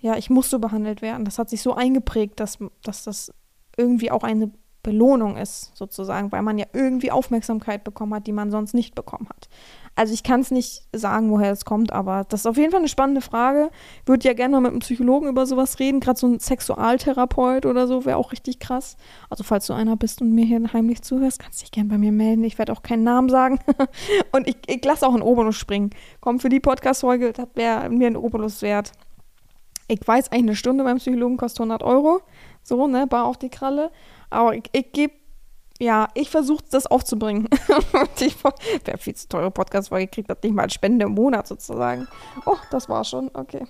ja, 0.00 0.16
ich 0.16 0.30
muss 0.30 0.50
so 0.50 0.58
behandelt 0.58 1.02
werden. 1.02 1.24
Das 1.24 1.38
hat 1.38 1.50
sich 1.50 1.60
so 1.60 1.74
eingeprägt, 1.74 2.40
dass, 2.40 2.58
dass 2.82 3.04
das 3.04 3.32
irgendwie 3.76 4.10
auch 4.10 4.22
eine 4.22 4.50
Belohnung 4.82 5.36
ist, 5.36 5.72
sozusagen, 5.74 6.30
weil 6.30 6.42
man 6.42 6.58
ja 6.58 6.66
irgendwie 6.72 7.10
Aufmerksamkeit 7.10 7.82
bekommen 7.82 8.14
hat, 8.14 8.26
die 8.26 8.32
man 8.32 8.50
sonst 8.50 8.74
nicht 8.74 8.94
bekommen 8.94 9.28
hat. 9.28 9.48
Also 9.96 10.12
ich 10.12 10.24
kann 10.24 10.40
es 10.40 10.50
nicht 10.50 10.82
sagen, 10.92 11.30
woher 11.30 11.52
es 11.52 11.64
kommt, 11.64 11.92
aber 11.92 12.24
das 12.28 12.40
ist 12.40 12.46
auf 12.46 12.56
jeden 12.56 12.72
Fall 12.72 12.80
eine 12.80 12.88
spannende 12.88 13.20
Frage. 13.20 13.70
Würde 14.06 14.26
ja 14.26 14.34
gerne 14.34 14.54
mal 14.54 14.60
mit 14.60 14.72
einem 14.72 14.80
Psychologen 14.80 15.28
über 15.28 15.46
sowas 15.46 15.78
reden. 15.78 16.00
Gerade 16.00 16.18
so 16.18 16.26
ein 16.26 16.40
Sexualtherapeut 16.40 17.64
oder 17.64 17.86
so 17.86 18.04
wäre 18.04 18.16
auch 18.16 18.32
richtig 18.32 18.58
krass. 18.58 18.96
Also 19.30 19.44
falls 19.44 19.66
du 19.66 19.72
einer 19.72 19.96
bist 19.96 20.20
und 20.20 20.32
mir 20.32 20.44
hier 20.44 20.60
heimlich 20.72 21.02
zuhörst, 21.02 21.38
kannst 21.38 21.60
du 21.60 21.64
dich 21.64 21.70
gerne 21.70 21.90
bei 21.90 21.98
mir 21.98 22.10
melden. 22.10 22.42
Ich 22.42 22.58
werde 22.58 22.72
auch 22.72 22.82
keinen 22.82 23.04
Namen 23.04 23.28
sagen. 23.28 23.60
und 24.32 24.48
ich, 24.48 24.56
ich 24.66 24.84
lasse 24.84 25.06
auch 25.06 25.14
einen 25.14 25.22
Obolus 25.22 25.56
springen. 25.56 25.90
Komm, 26.20 26.40
für 26.40 26.48
die 26.48 26.60
Podcast-Folge, 26.60 27.32
das 27.32 27.48
wäre 27.54 27.88
mir 27.88 28.08
ein 28.08 28.16
Obolus 28.16 28.62
wert. 28.62 28.90
Ich 29.86 30.00
weiß 30.04 30.32
eigentlich, 30.32 30.42
eine 30.42 30.56
Stunde 30.56 30.82
beim 30.82 30.96
Psychologen 30.96 31.36
kostet 31.36 31.60
100 31.60 31.82
Euro. 31.84 32.20
So, 32.62 32.86
ne, 32.88 33.06
bar 33.06 33.26
auf 33.26 33.36
die 33.36 33.50
Kralle. 33.50 33.92
Aber 34.30 34.54
ich, 34.54 34.64
ich 34.72 34.90
gebe 34.92 35.12
ja, 35.80 36.08
ich 36.14 36.30
versuche 36.30 36.64
das 36.70 36.86
aufzubringen. 36.86 37.48
Wer 38.84 38.98
viel 38.98 39.14
zu 39.14 39.28
teure 39.28 39.50
Podcast-Folge 39.50 40.06
kriegt 40.08 40.30
das 40.30 40.38
nicht 40.42 40.54
mal 40.54 40.70
Spende 40.70 41.06
im 41.06 41.12
Monat 41.12 41.48
sozusagen. 41.48 42.06
Oh, 42.46 42.56
das 42.70 42.88
war 42.88 43.04
schon. 43.04 43.30
Okay. 43.34 43.66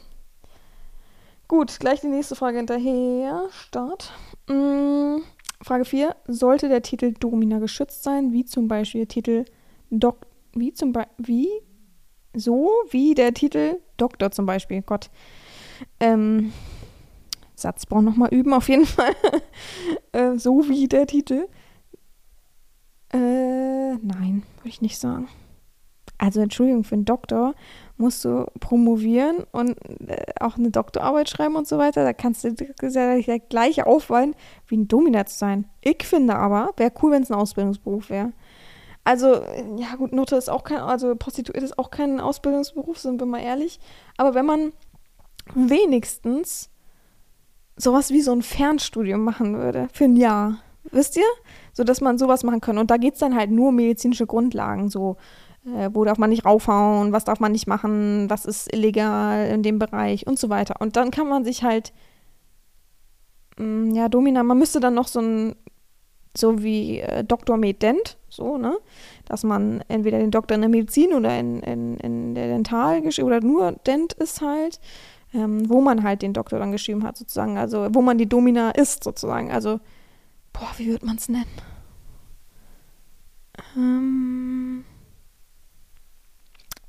Gut, 1.49 1.79
gleich 1.81 2.01
die 2.01 2.09
nächste 2.09 2.37
Frage 2.37 2.59
hinterher. 2.59 3.49
Start. 3.51 4.13
Hm, 4.49 5.23
Frage 5.63 5.85
4. 5.85 6.15
Sollte 6.27 6.69
der 6.69 6.83
Titel 6.83 7.13
Domina 7.13 7.59
geschützt 7.59 8.03
sein, 8.03 8.33
wie 8.33 8.45
zum 8.45 8.69
Beispiel 8.69 9.03
der 9.03 9.09
Titel 9.09 9.45
Dok. 9.91 10.27
Wie 10.53 10.73
zum 10.73 10.93
Beispiel. 10.93 11.15
Wie? 11.19 11.49
So 12.35 12.71
wie 12.91 13.15
der 13.15 13.33
Titel 13.33 13.81
Doktor 13.97 14.31
zum 14.31 14.47
Beispiel. 14.47 14.83
Gott. 14.83 15.11
Ähm. 16.01 16.53
Satzbau 17.57 18.03
nochmal 18.03 18.35
üben, 18.35 18.53
auf 18.53 18.69
jeden 18.69 18.85
Fall. 18.85 19.15
äh, 20.13 20.37
so 20.37 20.69
wie 20.69 20.89
der 20.89 21.07
Titel. 21.07 21.47
Äh, 23.15 23.95
nein, 23.95 24.43
würde 24.59 24.69
ich 24.69 24.83
nicht 24.83 24.99
sagen. 24.99 25.29
Also 26.19 26.41
Entschuldigung, 26.41 26.85
für 26.85 26.97
einen 26.97 27.05
Doktor 27.05 27.55
musst 27.97 28.25
du 28.25 28.47
promovieren 28.59 29.45
und 29.53 29.77
äh, 30.09 30.25
auch 30.41 30.57
eine 30.57 30.71
Doktorarbeit 30.71 31.29
schreiben 31.29 31.55
und 31.55 31.69
so 31.69 31.79
weiter. 31.79 32.03
Da 32.03 32.13
kannst 32.13 32.43
du 32.43 32.49
ja 32.49 33.21
der 33.21 33.39
gleiche 33.39 33.87
Aufwand 33.87 34.37
wie 34.67 34.77
ein 34.77 34.89
Dominat 34.89 35.29
sein. 35.29 35.69
Ich 35.81 36.05
finde 36.05 36.37
aber, 36.37 36.73
wäre 36.77 36.93
cool, 37.03 37.13
wenn 37.13 37.23
es 37.23 37.31
ein 37.31 37.37
Ausbildungsberuf 37.37 38.11
wäre. 38.11 38.33
Also, 39.05 39.43
ja 39.77 39.95
gut, 39.97 40.13
Nutte 40.13 40.35
ist 40.37 40.49
auch 40.49 40.65
kein, 40.65 40.79
also 40.79 41.15
Prostituiert 41.15 41.63
ist 41.63 41.79
auch 41.79 41.91
kein 41.91 42.21
Ausbildungsberuf, 42.21 42.99
sind 42.99 43.21
wir 43.21 43.27
mal 43.27 43.43
ehrlich. 43.43 43.79
Aber 44.17 44.35
wenn 44.35 44.47
man 44.47 44.73
wenigstens 45.55 46.71
sowas 47.77 48.11
wie 48.11 48.23
so 48.23 48.33
ein 48.33 48.43
Fernstudium 48.43 49.23
machen 49.23 49.59
würde, 49.59 49.89
für 49.93 50.05
ein 50.05 50.17
Jahr, 50.17 50.59
wisst 50.91 51.17
ihr? 51.17 51.25
So 51.75 51.85
dass 51.85 52.01
man 52.01 52.17
sowas 52.17 52.43
machen 52.43 52.63
kann. 52.63 52.79
Und 52.79 52.91
da 52.91 52.97
geht 52.97 53.15
es 53.15 53.21
dann 53.21 53.37
halt 53.37 53.51
nur 53.51 53.69
um 53.69 53.77
medizinische 53.77 54.27
Grundlagen, 54.27 54.89
so 54.89 55.17
Äh, 55.67 55.91
wo 55.95 56.05
darf 56.05 56.19
man 56.19 56.31
nicht 56.31 56.45
raufhauen? 56.45 57.13
Was 57.13 57.25
darf 57.25 57.41
man 57.41 57.53
nicht 57.53 57.67
machen? 57.67 58.29
Was 58.29 58.45
ist 58.45 58.73
illegal 58.73 59.49
in 59.49 59.63
dem 59.63 59.79
Bereich 59.79 60.27
und 60.27 60.39
so 60.39 60.51
weiter. 60.51 60.75
Und 60.81 60.97
dann 60.97 61.11
kann 61.11 61.29
man 61.29 61.45
sich 61.45 61.63
halt, 61.65 61.93
mh, 63.57 63.65
mm, 63.67 63.95
ja, 63.95 64.09
Domina, 64.09 64.43
man 64.43 64.59
müsste 64.59 64.81
dann 64.81 64.95
noch 64.95 65.09
so 65.09 65.21
ein, 65.21 65.57
so 66.37 66.63
wie 66.63 67.01
äh, 67.01 67.25
Dr. 67.25 67.57
Med 67.57 67.83
Dent, 67.83 68.19
so, 68.29 68.59
ne? 68.59 68.77
Dass 69.25 69.43
man 69.43 69.83
entweder 69.89 70.19
den 70.19 70.31
Doktor 70.31 70.57
in 70.57 70.63
der 70.63 70.71
Medizin 70.71 71.15
oder 71.15 71.39
in, 71.39 71.61
in, 71.61 71.97
in 71.99 72.35
der 72.35 72.49
Dental 72.49 73.03
oder 73.23 73.41
nur 73.41 73.73
Dent 73.87 74.13
ist 74.15 74.43
halt 74.43 74.81
ähm, 75.35 75.69
wo 75.69 75.81
man 75.81 76.03
halt 76.03 76.23
den 76.23 76.33
Doktor 76.33 76.59
dann 76.59 76.73
geschrieben 76.73 77.03
hat, 77.03 77.17
sozusagen. 77.17 77.59
Also, 77.59 77.89
wo 77.91 78.01
man 78.03 78.19
die 78.19 78.29
Domina 78.29 78.71
ist, 78.71 79.05
sozusagen. 79.05 79.51
Also, 79.51 79.81
boah, 80.55 80.71
wie 80.79 80.87
wird 80.87 81.03
man 81.03 81.17
es 81.17 81.29
nennen? 81.29 81.45
Ähm, 83.77 84.85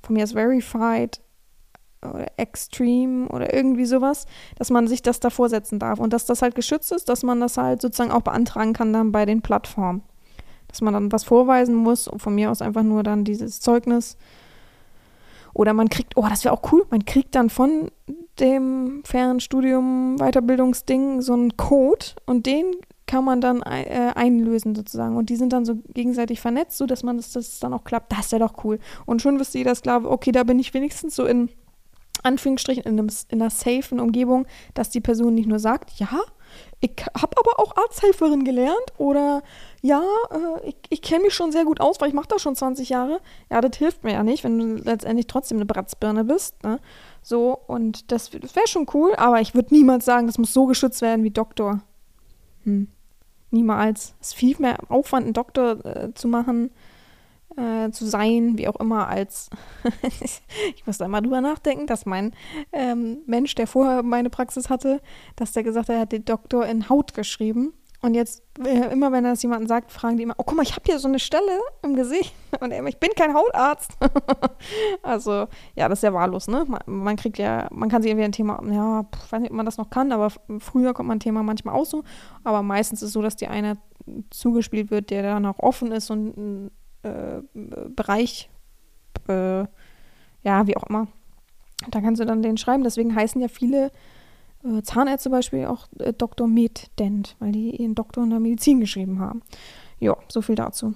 von 0.02 0.16
mir 0.16 0.24
ist 0.24 0.34
Verified 0.34 1.20
oder 2.02 2.28
Extreme 2.38 3.28
oder 3.30 3.54
irgendwie 3.54 3.86
sowas, 3.86 4.26
dass 4.58 4.70
man 4.70 4.88
sich 4.88 5.02
das 5.02 5.20
davor 5.20 5.50
setzen 5.50 5.80
darf 5.80 6.00
und 6.00 6.14
dass 6.14 6.26
das 6.26 6.42
halt 6.42 6.56
geschützt 6.56 6.92
ist, 6.92 7.10
dass 7.10 7.24
man 7.24 7.42
das 7.42 7.58
halt 7.58 7.82
sozusagen 7.82 8.12
auch 8.12 8.22
beantragen 8.22 8.74
kann 8.74 8.94
dann 8.94 9.12
bei 9.12 9.26
den 9.26 9.42
Plattformen. 9.42 10.04
Dass 10.68 10.82
man 10.82 10.94
dann 10.94 11.12
was 11.12 11.24
vorweisen 11.24 11.76
muss 11.76 12.08
und 12.08 12.22
von 12.22 12.36
mir 12.36 12.52
aus 12.52 12.62
einfach 12.62 12.84
nur 12.84 13.04
dann 13.04 13.24
dieses 13.24 13.60
Zeugnis 13.60 14.18
oder 15.54 15.74
man 15.74 15.90
kriegt, 15.90 16.18
oh, 16.18 16.28
das 16.28 16.44
wäre 16.44 16.54
auch 16.54 16.72
cool, 16.72 16.86
man 16.90 17.06
kriegt 17.06 17.34
dann 17.34 17.50
von 17.50 17.90
dem 18.40 19.02
Fernstudium 19.06 20.18
Weiterbildungsding 20.18 21.22
so 21.22 21.34
einen 21.34 21.56
Code 21.56 22.08
und 22.26 22.46
den 22.46 22.76
kann 23.08 23.24
man 23.24 23.42
dann 23.42 23.62
äh, 23.62 24.12
einlösen 24.16 24.76
sozusagen. 24.76 25.16
Und 25.16 25.30
die 25.30 25.36
sind 25.36 25.54
dann 25.54 25.66
so 25.66 25.76
gegenseitig 25.94 26.42
vernetzt, 26.42 26.78
sodass 26.78 27.04
man 27.04 27.18
das, 27.18 27.32
das 27.32 27.60
dann 27.60 27.74
auch 27.74 27.84
klappt. 27.84 28.12
Das 28.12 28.26
ist 28.26 28.32
ja 28.32 28.40
doch 28.40 28.64
cool. 28.64 28.80
Und 29.06 29.22
schon 29.22 29.40
ihr 29.54 29.66
das, 29.66 29.82
glaube 29.82 30.10
okay, 30.10 30.32
da 30.32 30.44
bin 30.44 30.60
ich 30.60 30.74
wenigstens 30.74 31.16
so 31.16 31.26
in 31.26 31.50
Anführungsstrichen 32.24 32.84
in, 32.84 33.00
einem, 33.00 33.10
in 33.30 33.42
einer 33.42 33.52
safen 33.52 34.00
Umgebung, 34.00 34.48
dass 34.74 34.90
die 34.90 35.02
Person 35.02 35.36
nicht 35.36 35.48
nur 35.48 35.60
sagt, 35.60 35.92
ja, 36.00 36.22
ich 36.80 36.94
habe 37.20 37.38
aber 37.38 37.60
auch 37.60 37.76
Arzthelferin 37.76 38.44
gelernt 38.44 38.94
oder 38.98 39.44
ja, 39.82 40.02
äh, 40.32 40.70
ich, 40.70 40.76
ich 40.90 41.02
kenne 41.02 41.24
mich 41.24 41.34
schon 41.34 41.52
sehr 41.52 41.66
gut 41.66 41.82
aus, 41.82 42.00
weil 42.00 42.10
ich 42.10 42.14
mache 42.14 42.28
das 42.30 42.42
schon 42.42 42.56
20 42.56 42.90
Jahre. 42.90 43.20
Ja, 43.52 43.62
das 43.62 43.78
hilft 43.78 44.04
mir 44.04 44.14
ja 44.14 44.24
nicht, 44.24 44.44
wenn 44.44 44.58
du 44.58 44.76
letztendlich 44.84 45.28
trotzdem 45.28 45.58
eine 45.58 45.66
Bratzbirne 45.66 46.24
bist. 46.24 46.64
Ne? 46.64 46.80
So, 47.22 47.58
und 47.68 48.12
das, 48.12 48.30
das 48.30 48.56
wäre 48.56 48.68
schon 48.68 48.88
cool, 48.94 49.14
aber 49.16 49.42
ich 49.42 49.54
würde 49.54 49.74
niemals 49.74 50.06
sagen, 50.06 50.28
das 50.28 50.38
muss 50.38 50.54
so 50.54 50.66
geschützt 50.66 51.02
werden 51.02 51.24
wie 51.24 51.32
Doktor. 51.32 51.82
Hm. 52.64 52.88
Niemals. 53.52 54.16
Es 54.20 54.30
ist 54.30 54.36
viel 54.36 54.58
mehr 54.60 54.78
Aufwand, 54.90 55.26
einen 55.26 55.34
Doktor 55.34 55.86
äh, 55.86 56.14
zu 56.14 56.28
machen 56.28 56.72
äh, 57.58 57.92
zu 57.92 58.06
sein, 58.06 58.58
wie 58.58 58.68
auch 58.68 58.76
immer, 58.80 59.08
als 59.08 59.50
ich 60.76 60.86
muss 60.86 60.98
da 60.98 61.08
mal 61.08 61.22
drüber 61.22 61.42
nachdenken, 61.42 61.88
dass 61.88 62.06
mein 62.06 62.34
ähm, 62.72 63.20
Mensch, 63.26 63.56
der 63.56 63.68
vorher 63.68 64.04
meine 64.04 64.30
Praxis 64.30 64.70
hatte, 64.70 65.02
dass 65.36 65.54
der 65.54 65.64
gesagt 65.64 65.90
hat, 65.90 65.96
er 65.96 66.02
hat 66.02 66.12
den 66.12 66.26
Doktor 66.26 66.66
in 66.66 66.90
Haut 66.90 67.14
geschrieben. 67.14 67.74
Und 68.02 68.14
jetzt, 68.14 68.44
äh, 68.64 68.92
immer 68.92 69.12
wenn 69.12 69.24
das 69.24 69.42
jemanden 69.42 69.68
sagt, 69.68 69.92
fragen 69.92 70.18
die 70.18 70.24
immer, 70.24 70.36
oh 70.38 70.44
guck 70.44 70.56
mal, 70.56 70.64
ich 70.64 70.74
habe 70.74 70.84
hier 70.86 71.00
so 71.00 71.08
eine 71.08 71.20
Stelle 71.20 71.60
im 71.82 71.96
Gesicht. 71.96 72.34
Und 72.60 72.72
er, 72.72 72.86
ich 72.86 73.00
bin 73.00 73.12
kein 73.16 73.34
Hautarzt. 73.34 73.98
also, 75.02 75.48
ja, 75.76 75.90
das 75.90 76.00
ist 76.00 76.04
ja 76.04 76.14
wahllos, 76.14 76.48
ne? 76.48 76.66
Man, 76.68 76.82
man, 76.86 77.16
kriegt 77.16 77.38
ja, 77.38 77.68
man 77.72 77.90
kann 77.90 78.02
sich 78.02 78.12
irgendwie 78.12 78.26
ein 78.26 78.32
Thema, 78.32 78.62
ja, 78.70 79.06
ich 79.26 79.32
weiß 79.32 79.42
nicht, 79.42 79.52
ob 79.52 79.58
man 79.58 79.66
das 79.66 79.78
noch 79.78 79.90
kann, 79.90 80.12
aber 80.12 80.32
früher 80.60 80.94
kommt 80.94 81.08
man 81.08 81.18
ein 81.18 81.22
Thema 81.22 81.44
manchmal 81.44 81.76
auch 81.76 81.86
so. 81.86 82.04
Aber 82.44 82.62
meistens 82.62 83.02
ist 83.02 83.08
es 83.08 83.14
so, 83.14 83.22
dass 83.22 83.36
dir 83.36 83.50
einer 83.50 83.78
zugespielt 84.30 84.92
wird, 84.92 85.10
der 85.10 85.24
dann 85.24 85.46
auch 85.46 85.60
offen 85.60 85.92
ist 85.92 86.12
und 86.12 86.72
äh, 87.04 87.42
Bereich, 87.54 88.50
äh, 89.28 89.66
ja, 90.44 90.68
wie 90.68 90.78
auch 90.78 90.84
immer. 90.90 91.08
Da 91.90 92.02
kannst 92.02 92.22
du 92.22 92.26
dann 92.26 92.42
den 92.42 92.58
schreiben. 92.58 92.84
Deswegen 92.84 93.16
heißen 93.16 93.42
ja 93.42 93.48
viele 93.48 93.92
äh, 94.66 94.82
Zahnärzte 94.84 95.24
zum 95.24 95.32
Beispiel 95.32 95.66
auch 95.66 95.88
äh, 96.00 96.14
Dr. 96.14 96.48
Med 96.48 96.90
Dent, 97.00 97.36
weil 97.40 97.52
die 97.52 97.76
ihren 97.76 97.96
Doktor 97.96 98.24
in 98.24 98.30
der 98.32 98.40
Medizin 98.40 98.80
geschrieben 98.80 99.20
haben. 99.20 99.42
Ja, 100.00 100.16
so 100.28 100.42
viel 100.42 100.56
dazu. 100.56 100.94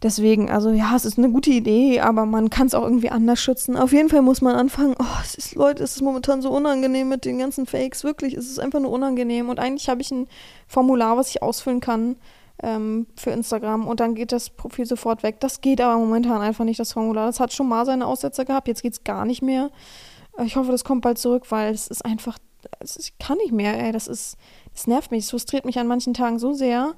Deswegen, 0.00 0.48
also 0.48 0.70
ja, 0.70 0.94
es 0.94 1.04
ist 1.04 1.18
eine 1.18 1.30
gute 1.30 1.50
Idee, 1.50 2.00
aber 2.00 2.24
man 2.24 2.50
kann 2.50 2.68
es 2.68 2.74
auch 2.74 2.84
irgendwie 2.84 3.10
anders 3.10 3.40
schützen. 3.40 3.76
Auf 3.76 3.92
jeden 3.92 4.08
Fall 4.08 4.22
muss 4.22 4.40
man 4.40 4.54
anfangen. 4.54 4.94
Oh, 5.00 5.18
es 5.22 5.34
ist, 5.34 5.54
Leute, 5.56 5.82
es 5.82 5.96
ist 5.96 6.02
momentan 6.02 6.40
so 6.40 6.50
unangenehm 6.50 7.08
mit 7.08 7.24
den 7.24 7.38
ganzen 7.38 7.66
Fakes. 7.66 8.04
Wirklich, 8.04 8.34
es 8.34 8.48
ist 8.48 8.60
einfach 8.60 8.78
nur 8.78 8.92
unangenehm. 8.92 9.48
Und 9.48 9.58
eigentlich 9.58 9.88
habe 9.88 10.00
ich 10.00 10.12
ein 10.12 10.28
Formular, 10.68 11.16
was 11.16 11.30
ich 11.30 11.42
ausfüllen 11.42 11.80
kann, 11.80 12.14
ähm, 12.62 13.06
für 13.16 13.30
Instagram 13.30 13.86
und 13.86 14.00
dann 14.00 14.14
geht 14.14 14.32
das 14.32 14.50
Profil 14.50 14.86
sofort 14.86 15.22
weg. 15.22 15.40
Das 15.40 15.60
geht 15.60 15.80
aber 15.80 15.98
momentan 15.98 16.40
einfach 16.40 16.64
nicht, 16.64 16.80
das 16.80 16.92
Formular. 16.92 17.26
Das 17.26 17.40
hat 17.40 17.52
schon 17.52 17.68
mal 17.68 17.86
seine 17.86 18.06
Aussetzer 18.06 18.44
gehabt, 18.44 18.68
jetzt 18.68 18.82
geht 18.82 18.92
es 18.92 19.04
gar 19.04 19.24
nicht 19.24 19.42
mehr. 19.42 19.70
Äh, 20.38 20.44
ich 20.44 20.56
hoffe, 20.56 20.72
das 20.72 20.84
kommt 20.84 21.02
bald 21.02 21.18
zurück, 21.18 21.50
weil 21.50 21.72
es 21.72 21.88
ist 21.88 22.04
einfach, 22.04 22.38
ich 22.82 23.16
kann 23.18 23.38
nicht 23.38 23.52
mehr, 23.52 23.78
ey. 23.78 23.92
Das 23.92 24.08
ist, 24.08 24.36
das 24.72 24.86
nervt 24.86 25.10
mich, 25.10 25.24
es 25.24 25.30
frustriert 25.30 25.64
mich 25.64 25.78
an 25.78 25.86
manchen 25.86 26.14
Tagen 26.14 26.38
so 26.38 26.52
sehr. 26.52 26.94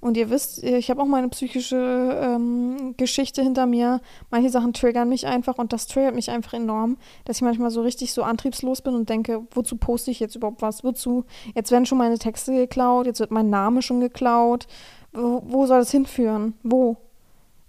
Und 0.00 0.16
ihr 0.16 0.30
wisst, 0.30 0.64
ich 0.64 0.90
habe 0.90 1.00
auch 1.00 1.06
meine 1.06 1.28
psychische 1.28 1.76
ähm, 2.20 2.94
Geschichte 2.96 3.40
hinter 3.40 3.66
mir. 3.66 4.00
Manche 4.30 4.50
Sachen 4.50 4.72
triggern 4.72 5.08
mich 5.08 5.28
einfach 5.28 5.58
und 5.58 5.72
das 5.72 5.86
triggert 5.86 6.16
mich 6.16 6.28
einfach 6.28 6.54
enorm, 6.54 6.96
dass 7.24 7.36
ich 7.36 7.42
manchmal 7.42 7.70
so 7.70 7.82
richtig 7.82 8.12
so 8.12 8.24
antriebslos 8.24 8.82
bin 8.82 8.96
und 8.96 9.08
denke, 9.08 9.46
wozu 9.52 9.76
poste 9.76 10.10
ich 10.10 10.18
jetzt 10.18 10.34
überhaupt 10.34 10.60
was? 10.60 10.82
Wozu? 10.82 11.24
Jetzt 11.54 11.70
werden 11.70 11.86
schon 11.86 11.98
meine 11.98 12.18
Texte 12.18 12.52
geklaut, 12.52 13.06
jetzt 13.06 13.20
wird 13.20 13.30
mein 13.30 13.48
Name 13.48 13.80
schon 13.80 14.00
geklaut 14.00 14.66
wo, 15.12 15.42
wo 15.44 15.66
soll 15.66 15.80
das 15.80 15.90
hinführen? 15.90 16.54
Wo? 16.62 16.96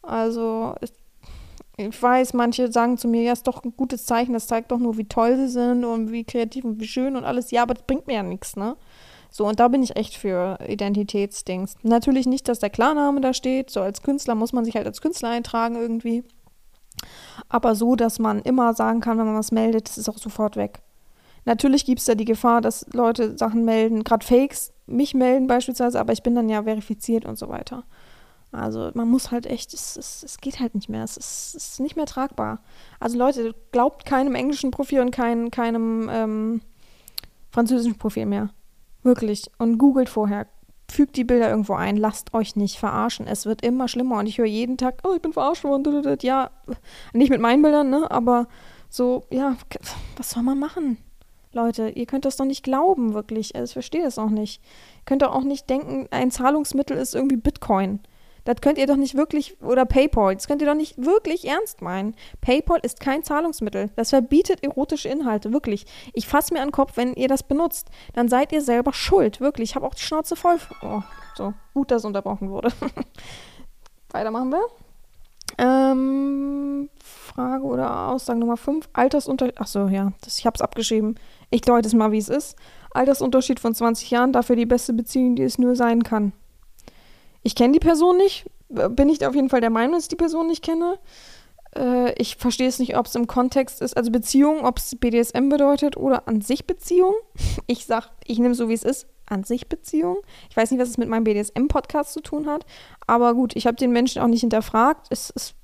Also, 0.02 0.76
ich, 1.78 2.02
weiß, 2.02 2.34
manche 2.34 2.72
sagen 2.72 2.98
zu 2.98 3.08
mir, 3.08 3.24
ja, 3.24 3.34
ist 3.34 3.48
doch 3.48 3.64
ein 3.64 3.74
gutes 3.76 4.06
Zeichen, 4.06 4.34
das 4.34 4.48
zeigt 4.48 4.72
doch 4.72 4.80
nur, 4.80 4.98
wie 4.98 5.06
toll 5.06 5.38
sie 5.38 5.48
sind 5.48 5.86
und 5.86 6.12
wie 6.12 6.24
kreativ 6.24 6.66
und 6.66 6.80
wie 6.80 6.88
schön 6.88 7.16
und 7.16 7.24
alles. 7.24 7.52
Ja, 7.52 7.64
aber 7.64 7.74
das 7.74 7.84
bringt 7.84 8.08
mir 8.08 8.14
ja 8.14 8.24
nichts, 8.24 8.56
ne? 8.56 8.76
So, 9.32 9.48
und 9.48 9.60
da 9.60 9.68
bin 9.68 9.82
ich 9.82 9.96
echt 9.96 10.16
für 10.16 10.60
Identitätsdings. 10.68 11.76
Natürlich 11.82 12.28
nicht, 12.28 12.48
dass 12.48 12.60
der 12.60 12.70
Klarname 12.70 13.20
da 13.20 13.34
steht. 13.34 13.72
So 13.72 13.82
als 13.82 14.04
Künstler 14.04 14.36
muss 14.36 14.54
man 14.54 14.64
sich 14.64 14.76
halt 14.76 14.86
als 14.86 15.02
Künstler 15.02 15.30
eintragen 15.30 15.76
irgendwie. 15.76 16.24
Aber 17.50 17.74
so, 17.74 17.96
dass 17.96 18.20
man 18.20 18.44
immer 18.44 18.76
sagen 18.76 19.02
kann, 19.02 19.18
wenn 19.18 19.26
man 19.26 19.36
was 19.36 19.52
meldet, 19.52 19.90
das 19.90 19.98
ist 19.98 20.08
auch 20.08 20.20
sofort 20.20 20.56
weg. 20.56 20.82
Natürlich 21.46 21.86
gibt 21.86 22.00
es 22.00 22.06
da 22.06 22.14
die 22.14 22.26
Gefahr, 22.26 22.62
dass 22.62 22.86
Leute 22.94 23.36
Sachen 23.36 23.66
melden, 23.66 24.04
gerade 24.04 24.26
Fakes, 24.26 24.72
mich 24.86 25.16
melden 25.16 25.48
beispielsweise, 25.48 26.00
aber 26.00 26.14
ich 26.14 26.24
bin 26.24 26.36
dann 26.36 26.48
ja 26.48 26.64
verifiziert 26.64 27.26
und 27.26 27.38
so 27.38 27.50
weiter. 27.50 27.84
Also 28.54 28.92
man 28.94 29.10
muss 29.10 29.32
halt 29.32 29.46
echt, 29.46 29.74
es, 29.74 29.98
es, 29.98 30.24
es 30.24 30.38
geht 30.38 30.60
halt 30.60 30.76
nicht 30.76 30.88
mehr, 30.88 31.04
es 31.04 31.18
ist, 31.18 31.56
es 31.56 31.70
ist, 31.70 31.80
nicht 31.80 31.96
mehr 31.96 32.06
tragbar. 32.06 32.60
Also 33.00 33.18
Leute, 33.18 33.56
glaubt 33.72 34.06
keinem 34.06 34.36
englischen 34.36 34.72
Profil 34.72 35.02
und 35.02 35.12
kein, 35.12 35.50
keinem 35.50 36.10
ähm, 36.12 36.62
französischen 37.52 37.98
Profil 37.98 38.28
mehr. 38.28 38.50
Wirklich. 39.02 39.50
Und 39.58 39.78
googelt 39.80 40.08
vorher, 40.08 40.48
fügt 40.90 41.16
die 41.16 41.24
Bilder 41.24 41.50
irgendwo 41.50 41.74
ein, 41.74 41.98
lasst 41.98 42.34
euch 42.34 42.56
nicht 42.56 42.78
verarschen. 42.78 43.28
Es 43.28 43.46
wird 43.46 43.64
immer 43.64 43.88
schlimmer 43.88 44.20
und 44.20 44.28
ich 44.28 44.38
höre 44.38 44.46
jeden 44.46 44.78
Tag, 44.78 45.00
oh, 45.04 45.14
ich 45.16 45.22
bin 45.22 45.34
verarscht 45.34 45.64
worden. 45.64 46.18
Ja, 46.22 46.52
nicht 47.14 47.30
mit 47.30 47.42
meinen 47.42 47.64
Bildern, 47.64 47.90
ne? 47.90 48.10
Aber 48.12 48.48
so, 48.90 49.24
ja, 49.32 49.58
was 50.18 50.30
soll 50.30 50.44
man 50.44 50.60
machen? 50.60 50.98
Leute, 51.52 51.90
ihr 51.90 52.06
könnt 52.06 52.26
das 52.26 52.38
doch 52.38 52.46
nicht 52.46 52.64
glauben, 52.64 53.14
wirklich. 53.14 53.56
Also 53.56 53.66
ich 53.66 53.74
verstehe 53.74 54.04
das 54.04 54.20
auch 54.20 54.30
nicht. 54.30 54.62
Ihr 54.62 55.06
könnt 55.06 55.22
doch 55.22 55.34
auch 55.34 55.44
nicht 55.44 55.70
denken, 55.70 56.08
ein 56.12 56.32
Zahlungsmittel 56.32 56.98
ist 56.98 57.16
irgendwie 57.16 57.38
Bitcoin. 57.38 58.00
Das 58.44 58.58
könnt 58.62 58.78
ihr 58.78 58.88
doch 58.88 58.96
nicht 58.96 59.16
wirklich, 59.16 59.62
oder 59.62 59.86
PayPal, 59.86 60.36
das 60.36 60.48
könnt 60.48 60.62
ihr 60.62 60.68
doch 60.68 60.76
nicht 60.76 60.98
wirklich 60.98 61.48
ernst 61.48 61.82
meinen. 61.82 62.16
PayPal 62.42 62.80
ist 62.82 63.00
kein 63.00 63.24
Zahlungsmittel. 63.24 63.90
Das 63.96 64.10
verbietet 64.10 64.64
erotische 64.64 65.10
Inhalte, 65.10 65.54
wirklich. 65.54 65.86
Ich 66.14 66.28
fasse 66.28 66.54
mir 66.54 66.62
an 66.62 66.68
den 66.68 66.74
Kopf, 66.74 66.94
wenn 66.96 67.14
ihr 67.14 67.28
das 67.28 67.44
benutzt. 67.44 67.90
Dann 68.14 68.28
seid 68.28 68.52
ihr 68.52 68.62
selber 68.62 68.94
schuld, 68.94 69.40
wirklich. 69.40 69.72
Ich 69.72 69.76
habe 69.76 69.86
auch 69.86 69.96
die 69.96 70.02
Schnauze 70.02 70.36
voll. 70.36 70.58
Oh, 70.82 71.02
so, 71.36 71.54
gut, 71.74 71.92
dass 71.92 72.06
unterbrochen 72.06 72.50
wurde. 72.50 72.70
Weitermachen 74.12 74.52
wir. 74.52 74.66
Ähm, 75.58 76.90
Frage 77.04 77.64
oder 77.64 78.10
Aussage 78.10 78.40
Nummer 78.40 78.58
5. 78.58 78.90
Altersunterschied. 78.94 79.60
Achso, 79.60 79.88
ja, 79.88 80.14
das, 80.22 80.40
ich 80.40 80.46
habe 80.46 80.56
es 80.56 80.62
abgeschrieben. 80.62 81.16
Ich 81.50 81.62
deute 81.62 81.88
es 81.88 81.94
mal, 81.94 82.12
wie 82.12 82.18
es 82.18 82.30
ist. 82.30 82.58
Altersunterschied 82.92 83.60
von 83.60 83.74
20 83.74 84.12
Jahren, 84.12 84.34
dafür 84.34 84.56
die 84.56 84.66
beste 84.66 84.94
Beziehung, 84.94 85.36
die 85.36 85.44
es 85.44 85.58
nur 85.58 85.76
sein 85.76 86.04
kann. 86.04 86.34
Ich 87.44 87.56
kenne 87.56 87.74
die 87.74 87.80
Person 87.80 88.18
nicht. 88.18 88.46
Bin 88.70 89.10
ich 89.10 89.26
auf 89.26 89.36
jeden 89.36 89.50
Fall 89.50 89.62
der 89.62 89.70
Meinung, 89.70 89.94
dass 89.94 90.04
ich 90.04 90.10
die 90.10 90.16
Person 90.16 90.48
nicht 90.48 90.64
kenne. 90.64 90.98
Äh, 91.76 92.14
ich 92.14 92.38
verstehe 92.38 92.68
es 92.68 92.80
nicht, 92.80 92.98
ob 92.98 93.06
es 93.06 93.16
im 93.16 93.28
Kontext 93.28 93.82
ist, 93.82 93.96
also 93.98 94.12
Beziehung, 94.12 94.66
ob 94.66 94.78
es 94.78 94.96
BDSM 94.96 95.50
bedeutet 95.50 95.98
oder 95.98 96.28
an 96.28 96.42
sich 96.42 96.66
Beziehung. 96.66 97.14
Ich 97.68 97.86
sag, 97.86 98.10
ich 98.26 98.40
nehme 98.40 98.56
so, 98.56 98.68
wie 98.68 98.74
es 98.74 98.84
ist, 98.84 99.08
an 99.26 99.44
sich 99.44 99.68
Beziehung. 99.68 100.18
Ich 100.50 100.58
weiß 100.58 100.72
nicht, 100.72 100.80
was 100.80 100.90
es 100.90 100.98
mit 100.98 101.08
meinem 101.08 101.24
BDSM-Podcast 101.24 102.14
zu 102.14 102.22
tun 102.22 102.48
hat. 102.48 102.66
Aber 103.08 103.34
gut, 103.34 103.56
ich 103.56 103.68
habe 103.68 103.78
den 103.78 103.92
Menschen 103.92 104.22
auch 104.22 104.28
nicht 104.28 104.42
hinterfragt. 104.42 105.08
Es, 105.10 105.32
es, 105.36 105.56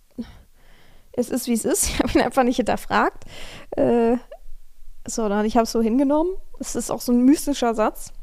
es 1.11 1.29
ist, 1.29 1.47
wie 1.47 1.53
es 1.53 1.65
ist. 1.65 1.85
Ich 1.89 1.99
habe 1.99 2.11
ihn 2.13 2.21
einfach 2.21 2.43
nicht 2.43 2.57
hinterfragt. 2.57 3.25
Äh, 3.71 4.17
so, 5.05 5.27
dann 5.27 5.45
ich 5.45 5.55
habe 5.55 5.63
es 5.63 5.71
so 5.71 5.81
hingenommen. 5.81 6.31
Es 6.59 6.75
ist 6.75 6.89
auch 6.89 7.01
so 7.01 7.11
ein 7.11 7.23
mystischer 7.23 7.75
Satz. 7.75 8.13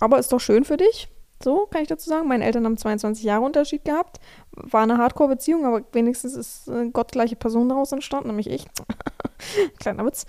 Aber 0.00 0.18
ist 0.18 0.32
doch 0.32 0.40
schön 0.40 0.64
für 0.64 0.76
dich. 0.76 1.08
So 1.42 1.66
kann 1.66 1.82
ich 1.82 1.88
dazu 1.88 2.08
sagen. 2.08 2.28
Meine 2.28 2.44
Eltern 2.44 2.64
haben 2.64 2.76
22 2.76 3.24
Jahre 3.24 3.44
Unterschied 3.44 3.84
gehabt. 3.84 4.20
War 4.52 4.82
eine 4.82 4.98
Hardcore-Beziehung, 4.98 5.64
aber 5.64 5.82
wenigstens 5.92 6.34
ist 6.34 6.68
eine 6.68 6.90
gottgleiche 6.90 7.36
Person 7.36 7.68
daraus 7.68 7.92
entstanden, 7.92 8.28
nämlich 8.28 8.50
ich. 8.50 8.66
Kleiner 9.78 10.04
Witz. 10.04 10.26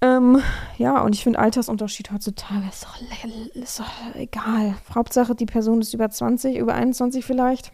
Ähm, 0.00 0.42
ja, 0.78 1.00
und 1.02 1.14
ich 1.14 1.22
finde 1.22 1.38
Altersunterschied 1.38 2.10
heutzutage 2.10 2.66
ist 2.68 2.84
doch, 2.84 2.96
ist 3.54 3.78
doch 3.78 4.14
egal. 4.14 4.76
Hauptsache, 4.94 5.34
die 5.34 5.46
Person 5.46 5.80
ist 5.80 5.94
über 5.94 6.10
20, 6.10 6.56
über 6.56 6.74
21 6.74 7.24
vielleicht. 7.24 7.72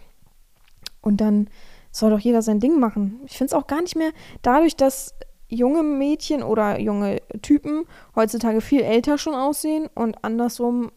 Und 1.00 1.20
dann 1.22 1.48
soll 1.90 2.10
doch 2.10 2.18
jeder 2.18 2.42
sein 2.42 2.60
Ding 2.60 2.78
machen. 2.78 3.20
Ich 3.24 3.38
finde 3.38 3.54
es 3.54 3.54
auch 3.54 3.66
gar 3.66 3.80
nicht 3.80 3.96
mehr, 3.96 4.10
dadurch, 4.42 4.76
dass 4.76 5.14
junge 5.48 5.82
Mädchen 5.82 6.42
oder 6.42 6.78
junge 6.78 7.22
Typen 7.40 7.84
heutzutage 8.14 8.60
viel 8.60 8.82
älter 8.82 9.16
schon 9.16 9.34
aussehen 9.34 9.88
und 9.94 10.22
andersrum 10.22 10.92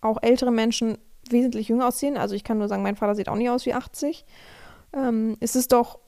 auch 0.00 0.18
ältere 0.22 0.50
Menschen 0.50 0.98
wesentlich 1.28 1.68
jünger 1.68 1.88
aussehen. 1.88 2.16
Also 2.16 2.34
ich 2.34 2.44
kann 2.44 2.58
nur 2.58 2.68
sagen, 2.68 2.82
mein 2.82 2.96
Vater 2.96 3.14
sieht 3.14 3.28
auch 3.28 3.36
nicht 3.36 3.50
aus 3.50 3.66
wie 3.66 3.74
80. 3.74 4.24
Ähm, 4.92 5.36
ist 5.40 5.56
es 5.56 5.68
doch 5.68 5.98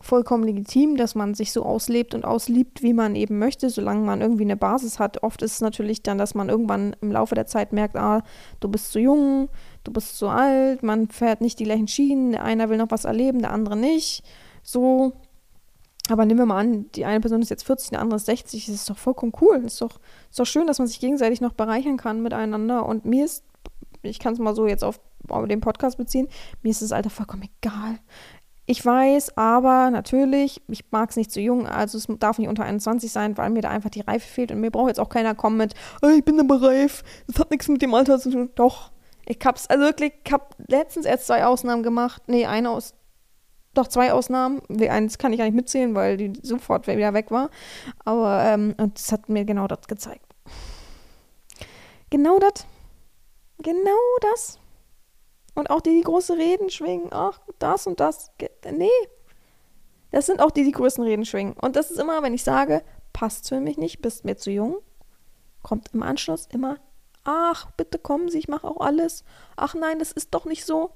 vollkommen 0.00 0.44
legitim, 0.44 0.96
dass 0.96 1.14
man 1.14 1.34
sich 1.34 1.52
so 1.52 1.64
auslebt 1.64 2.14
und 2.14 2.24
ausliebt, 2.24 2.82
wie 2.82 2.92
man 2.92 3.14
eben 3.14 3.38
möchte, 3.38 3.70
solange 3.70 4.04
man 4.04 4.20
irgendwie 4.20 4.42
eine 4.42 4.56
Basis 4.56 4.98
hat. 4.98 5.22
Oft 5.22 5.40
ist 5.42 5.52
es 5.52 5.60
natürlich 5.60 6.02
dann, 6.02 6.18
dass 6.18 6.34
man 6.34 6.48
irgendwann 6.48 6.96
im 7.00 7.12
Laufe 7.12 7.34
der 7.34 7.46
Zeit 7.46 7.72
merkt, 7.72 7.96
ah, 7.96 8.22
du 8.60 8.68
bist 8.68 8.90
zu 8.90 8.98
jung, 8.98 9.48
du 9.84 9.92
bist 9.92 10.18
zu 10.18 10.28
alt, 10.28 10.82
man 10.82 11.08
fährt 11.08 11.40
nicht 11.40 11.60
die 11.60 11.64
gleichen 11.64 11.88
Schienen, 11.88 12.32
der 12.32 12.42
eine 12.42 12.68
will 12.68 12.78
noch 12.78 12.90
was 12.90 13.04
erleben, 13.04 13.40
der 13.40 13.52
andere 13.52 13.76
nicht. 13.76 14.24
So. 14.62 15.12
Aber 16.10 16.26
nehmen 16.26 16.40
wir 16.40 16.46
mal 16.46 16.60
an, 16.60 16.90
die 16.92 17.06
eine 17.06 17.20
Person 17.20 17.40
ist 17.40 17.48
jetzt 17.48 17.64
40, 17.64 17.90
der 17.90 18.00
andere 18.00 18.16
ist 18.16 18.26
60, 18.26 18.66
das 18.66 18.74
ist 18.74 18.90
doch 18.90 18.98
vollkommen 18.98 19.32
cool. 19.40 19.60
Das 19.62 19.74
ist 19.74 19.80
doch, 19.80 20.00
ist 20.30 20.38
doch 20.38 20.44
schön, 20.46 20.66
dass 20.66 20.78
man 20.78 20.86
sich 20.86 21.00
gegenseitig 21.00 21.40
noch 21.40 21.54
bereichern 21.54 21.96
kann 21.96 22.22
miteinander. 22.22 22.84
Und 22.84 23.06
mir 23.06 23.24
ist, 23.24 23.44
ich 24.02 24.18
kann 24.18 24.34
es 24.34 24.38
mal 24.38 24.54
so 24.54 24.66
jetzt 24.66 24.84
auf, 24.84 25.00
auf 25.28 25.48
den 25.48 25.60
Podcast 25.60 25.96
beziehen, 25.96 26.28
mir 26.62 26.70
ist 26.70 26.82
das 26.82 26.92
Alter 26.92 27.10
vollkommen 27.10 27.48
egal. 27.62 27.98
Ich 28.66 28.84
weiß, 28.84 29.36
aber 29.36 29.90
natürlich, 29.90 30.62
ich 30.68 30.84
mag 30.90 31.10
es 31.10 31.16
nicht 31.16 31.30
zu 31.30 31.40
jung, 31.40 31.66
also 31.66 31.98
es 31.98 32.06
darf 32.18 32.38
nicht 32.38 32.48
unter 32.48 32.64
21 32.64 33.12
sein, 33.12 33.36
weil 33.36 33.50
mir 33.50 33.60
da 33.60 33.68
einfach 33.68 33.90
die 33.90 34.00
Reife 34.00 34.26
fehlt 34.26 34.52
und 34.52 34.60
mir 34.60 34.70
braucht 34.70 34.88
jetzt 34.88 35.00
auch 35.00 35.10
keiner 35.10 35.34
kommen 35.34 35.58
mit, 35.58 35.74
oh, 36.00 36.08
ich 36.08 36.24
bin 36.24 36.40
aber 36.40 36.62
reif, 36.62 37.02
das 37.26 37.38
hat 37.38 37.50
nichts 37.50 37.68
mit 37.68 37.82
dem 37.82 37.92
Alter 37.92 38.18
zu 38.18 38.30
tun. 38.30 38.50
Doch, 38.54 38.90
ich 39.26 39.38
hab's, 39.44 39.66
also 39.66 39.84
wirklich, 39.84 40.14
ich 40.24 40.32
hab 40.32 40.54
letztens 40.66 41.04
erst 41.04 41.26
zwei 41.26 41.44
Ausnahmen 41.44 41.82
gemacht, 41.82 42.22
nee, 42.26 42.46
eine 42.46 42.70
aus, 42.70 42.94
doch 43.74 43.88
zwei 43.88 44.12
Ausnahmen, 44.12 44.62
eins 44.88 45.18
kann 45.18 45.32
ich 45.32 45.38
gar 45.38 45.44
nicht 45.44 45.54
mitzählen, 45.54 45.94
weil 45.94 46.16
die 46.16 46.32
sofort 46.42 46.86
wieder 46.86 47.14
weg 47.14 47.30
war, 47.30 47.50
aber, 48.04 48.44
ähm, 48.44 48.74
und 48.78 48.98
das 48.98 49.12
hat 49.12 49.28
mir 49.28 49.44
genau 49.44 49.66
das 49.66 49.86
gezeigt. 49.86 50.34
Genau 52.10 52.38
das, 52.38 52.66
genau 53.58 53.90
das. 54.20 54.58
Und 55.54 55.70
auch 55.70 55.80
die, 55.80 55.96
die 55.96 56.02
große 56.02 56.36
Reden 56.36 56.70
schwingen, 56.70 57.08
ach, 57.12 57.40
das 57.58 57.86
und 57.86 58.00
das. 58.00 58.32
Nee. 58.70 58.88
Das 60.10 60.26
sind 60.26 60.40
auch 60.40 60.50
die, 60.50 60.64
die 60.64 60.72
größten 60.72 61.04
Reden 61.04 61.24
schwingen. 61.24 61.54
Und 61.60 61.76
das 61.76 61.90
ist 61.90 61.98
immer, 61.98 62.22
wenn 62.22 62.34
ich 62.34 62.44
sage, 62.44 62.82
passt 63.12 63.48
für 63.48 63.60
mich 63.60 63.78
nicht, 63.78 64.00
bist 64.00 64.24
mir 64.24 64.36
zu 64.36 64.50
jung, 64.50 64.76
kommt 65.62 65.90
im 65.92 66.02
Anschluss 66.02 66.46
immer, 66.46 66.78
ach, 67.24 67.70
bitte 67.76 67.98
kommen 67.98 68.28
Sie, 68.28 68.38
ich 68.38 68.48
mache 68.48 68.66
auch 68.66 68.80
alles. 68.80 69.24
Ach 69.56 69.74
nein, 69.74 69.98
das 69.98 70.12
ist 70.12 70.34
doch 70.34 70.44
nicht 70.44 70.64
so. 70.64 70.92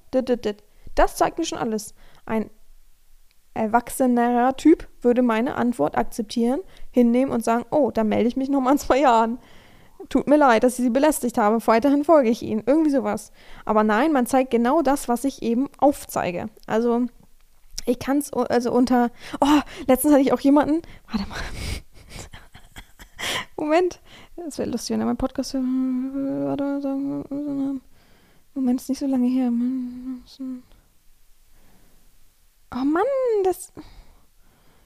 Das 0.95 1.17
zeigt 1.17 1.39
mir 1.39 1.45
schon 1.45 1.59
alles. 1.59 1.95
Ein 2.27 2.51
erwachsenerer 3.59 4.57
Typ 4.57 4.89
würde 5.03 5.23
meine 5.23 5.57
Antwort 5.57 5.97
akzeptieren, 5.97 6.61
hinnehmen 6.91 7.33
und 7.33 7.45
sagen, 7.45 7.65
oh, 7.71 7.91
dann 7.91 8.09
melde 8.09 8.29
ich 8.29 8.37
mich 8.37 8.49
nochmal 8.49 8.73
in 8.75 8.79
zwei 8.79 9.01
Jahren 9.01 9.39
tut 10.09 10.27
mir 10.27 10.37
leid, 10.37 10.63
dass 10.63 10.79
ich 10.79 10.85
sie 10.85 10.91
belästigt 10.91 11.39
habe, 11.39 11.65
weiterhin 11.67 12.05
folge 12.05 12.31
ich 12.31 12.43
ihnen. 12.43 12.63
Irgendwie 12.67 12.91
sowas. 12.91 13.33
Aber 13.65 13.85
nein, 13.85 14.13
man 14.13 14.27
zeigt 14.27 14.51
genau 14.51 14.83
das, 14.83 15.09
was 15.09 15.25
ich 15.25 15.43
eben 15.43 15.69
aufzeige. 15.79 16.49
Also, 16.67 17.07
ich 17.87 17.99
kann 17.99 18.19
es, 18.19 18.33
also 18.33 18.73
unter, 18.73 19.11
oh, 19.41 19.61
letztens 19.87 20.13
hatte 20.13 20.23
ich 20.23 20.33
auch 20.33 20.41
jemanden, 20.41 20.83
warte 21.11 21.29
mal. 21.29 21.39
Moment, 23.57 24.01
das 24.37 24.59
wäre 24.59 24.71
lustig, 24.71 24.95
wenn 24.95 25.01
er 25.01 25.07
meinen 25.07 25.17
Podcast. 25.17 25.55
Moment, 28.55 28.81
ist 28.81 28.89
nicht 28.89 28.99
so 28.99 29.07
lange 29.07 29.29
her. 29.29 29.51
Oh 32.71 32.85
Mann, 32.85 33.05
das. 33.45 33.73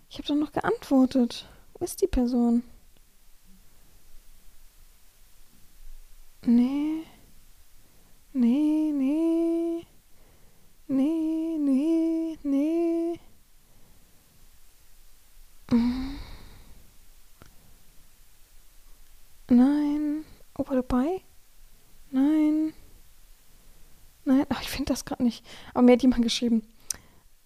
Ich 0.09 0.19
habe 0.19 0.29
doch 0.29 0.37
noch 0.37 0.53
geantwortet. 0.53 1.49
Wo 1.75 1.85
ist 1.85 2.01
die 2.03 2.07
Person? 2.07 2.63
Nee. 6.45 7.05
Nee, 8.33 8.93
nee. 8.93 9.87
Nee, 10.89 11.59
nee, 11.59 12.39
nee. 12.43 13.21
Nein. 19.49 20.25
Oh, 20.57 20.67
war 20.67 20.77
dabei? 20.77 21.23
Nein. 22.11 22.73
Nein. 24.25 24.47
Ach, 24.49 24.63
ich 24.63 24.71
finde 24.71 24.93
das 24.93 25.05
gerade 25.05 25.23
nicht. 25.23 25.45
Aber 25.75 25.83
mir 25.83 25.93
hat 25.93 26.03
jemand 26.03 26.23
geschrieben. 26.23 26.63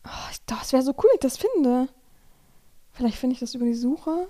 Oh, 0.06 0.34
das 0.46 0.72
wäre 0.72 0.82
so 0.82 0.92
cool, 0.92 1.04
wenn 1.04 1.14
ich 1.14 1.20
das 1.20 1.36
finde. 1.36 1.88
Vielleicht 2.92 3.18
finde 3.18 3.34
ich 3.34 3.40
das 3.40 3.54
über 3.54 3.64
die 3.64 3.74
Suche. 3.74 4.28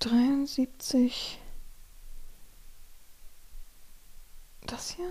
73. 0.00 1.38
Das 4.66 4.90
hier? 4.90 5.10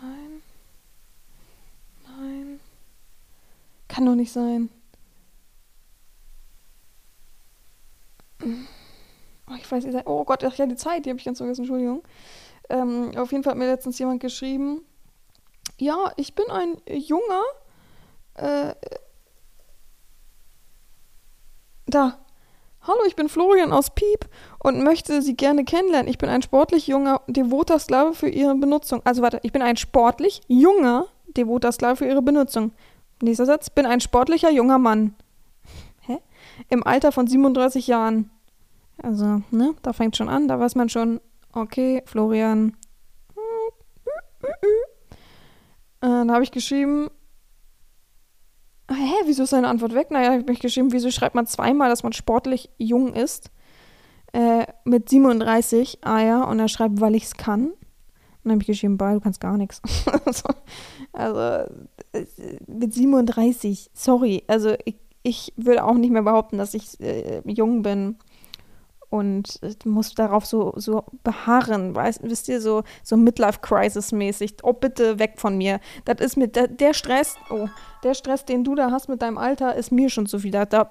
Nein. 0.00 0.42
Nein. 2.04 2.60
Kann 3.88 4.06
doch 4.06 4.14
nicht 4.14 4.32
sein. 4.32 4.68
Oh, 8.42 9.54
ich 9.56 9.70
weiß, 9.70 9.84
ihr 9.84 9.92
seid. 9.92 10.06
Oh 10.06 10.24
Gott, 10.24 10.42
ach 10.44 10.54
ja, 10.56 10.66
die 10.66 10.76
Zeit, 10.76 11.06
die 11.06 11.10
habe 11.10 11.18
ich 11.18 11.24
ganz 11.24 11.38
vergessen, 11.38 11.62
Entschuldigung. 11.62 12.02
Ähm, 12.68 13.16
auf 13.16 13.30
jeden 13.30 13.44
Fall 13.44 13.52
hat 13.52 13.58
mir 13.58 13.66
letztens 13.70 13.98
jemand 13.98 14.20
geschrieben. 14.20 14.82
Ja, 15.78 16.12
ich 16.16 16.34
bin 16.34 16.50
ein 16.50 16.78
junger. 16.88 17.42
Äh, 18.34 18.74
da. 21.86 22.18
Hallo, 22.82 23.00
ich 23.06 23.16
bin 23.16 23.28
Florian 23.28 23.72
aus 23.72 23.90
Piep 23.90 24.28
und 24.62 24.82
möchte 24.82 25.20
Sie 25.20 25.34
gerne 25.34 25.64
kennenlernen. 25.64 26.08
Ich 26.08 26.18
bin 26.18 26.28
ein 26.28 26.42
sportlich 26.42 26.86
junger, 26.86 27.20
devoter 27.26 27.78
Sklave 27.78 28.14
für 28.14 28.28
Ihre 28.28 28.54
Benutzung. 28.54 29.02
Also 29.04 29.22
warte, 29.22 29.40
ich 29.42 29.52
bin 29.52 29.62
ein 29.62 29.76
sportlich 29.76 30.40
junger, 30.46 31.06
devoter 31.36 31.72
Sklave 31.72 31.96
für 31.96 32.06
Ihre 32.06 32.22
Benutzung. 32.22 32.72
Nächster 33.20 33.46
Satz, 33.46 33.70
bin 33.70 33.86
ein 33.86 34.00
sportlicher 34.00 34.50
junger 34.50 34.78
Mann. 34.78 35.14
Hä? 36.02 36.18
Im 36.68 36.86
Alter 36.86 37.12
von 37.12 37.26
37 37.26 37.86
Jahren. 37.88 38.30
Also, 39.02 39.42
ne, 39.50 39.74
da 39.82 39.92
fängt 39.92 40.16
schon 40.16 40.28
an, 40.28 40.48
da 40.48 40.58
weiß 40.58 40.74
man 40.74 40.88
schon, 40.88 41.20
okay, 41.52 42.02
Florian. 42.06 42.76
Äh, 46.00 46.26
da 46.26 46.28
habe 46.28 46.44
ich 46.44 46.50
geschrieben, 46.50 47.08
hä, 48.90 49.14
wieso 49.24 49.44
ist 49.44 49.50
seine 49.50 49.68
Antwort 49.68 49.94
weg? 49.94 50.10
Naja, 50.10 50.32
ich 50.32 50.40
habe 50.40 50.52
mich 50.52 50.60
geschrieben, 50.60 50.92
wieso 50.92 51.10
schreibt 51.10 51.34
man 51.34 51.46
zweimal, 51.46 51.88
dass 51.88 52.02
man 52.02 52.12
sportlich 52.12 52.70
jung 52.78 53.14
ist? 53.14 53.50
Äh, 54.32 54.66
mit 54.84 55.08
37, 55.08 55.98
ah 56.02 56.20
ja, 56.20 56.44
und 56.44 56.58
er 56.58 56.68
schreibt, 56.68 57.00
weil 57.00 57.14
ich 57.14 57.24
es 57.24 57.34
kann. 57.36 57.66
Und 57.66 57.76
dann 58.44 58.52
habe 58.52 58.62
ich 58.62 58.66
geschrieben, 58.66 58.98
bah, 58.98 59.14
du 59.14 59.20
kannst 59.20 59.40
gar 59.40 59.56
nichts. 59.56 59.80
also, 61.12 61.38
äh, 62.12 62.26
mit 62.66 62.92
37, 62.92 63.90
sorry. 63.94 64.44
Also, 64.46 64.74
ich, 64.84 64.96
ich 65.22 65.52
würde 65.56 65.84
auch 65.84 65.94
nicht 65.94 66.10
mehr 66.12 66.22
behaupten, 66.22 66.58
dass 66.58 66.74
ich 66.74 67.00
äh, 67.00 67.40
jung 67.46 67.82
bin 67.82 68.16
und 69.10 69.60
muss 69.84 70.14
darauf 70.14 70.46
so, 70.46 70.72
so 70.76 71.04
beharren, 71.22 71.94
weißt, 71.94 72.20
wisst 72.22 72.48
ihr, 72.48 72.60
so, 72.60 72.82
so 73.02 73.16
Midlife-Crisis-mäßig. 73.16 74.56
Oh, 74.62 74.72
bitte 74.72 75.18
weg 75.18 75.34
von 75.36 75.56
mir. 75.56 75.80
Das 76.04 76.20
ist 76.20 76.36
mit 76.36 76.56
der, 76.56 76.68
der 76.68 76.94
Stress, 76.94 77.36
oh, 77.50 77.68
der 78.02 78.14
Stress, 78.14 78.44
den 78.44 78.64
du 78.64 78.74
da 78.74 78.90
hast 78.90 79.08
mit 79.08 79.22
deinem 79.22 79.38
Alter, 79.38 79.74
ist 79.74 79.92
mir 79.92 80.10
schon 80.10 80.26
zu 80.26 80.38
viel. 80.40 80.50
Da, 80.50 80.64
da, 80.64 80.90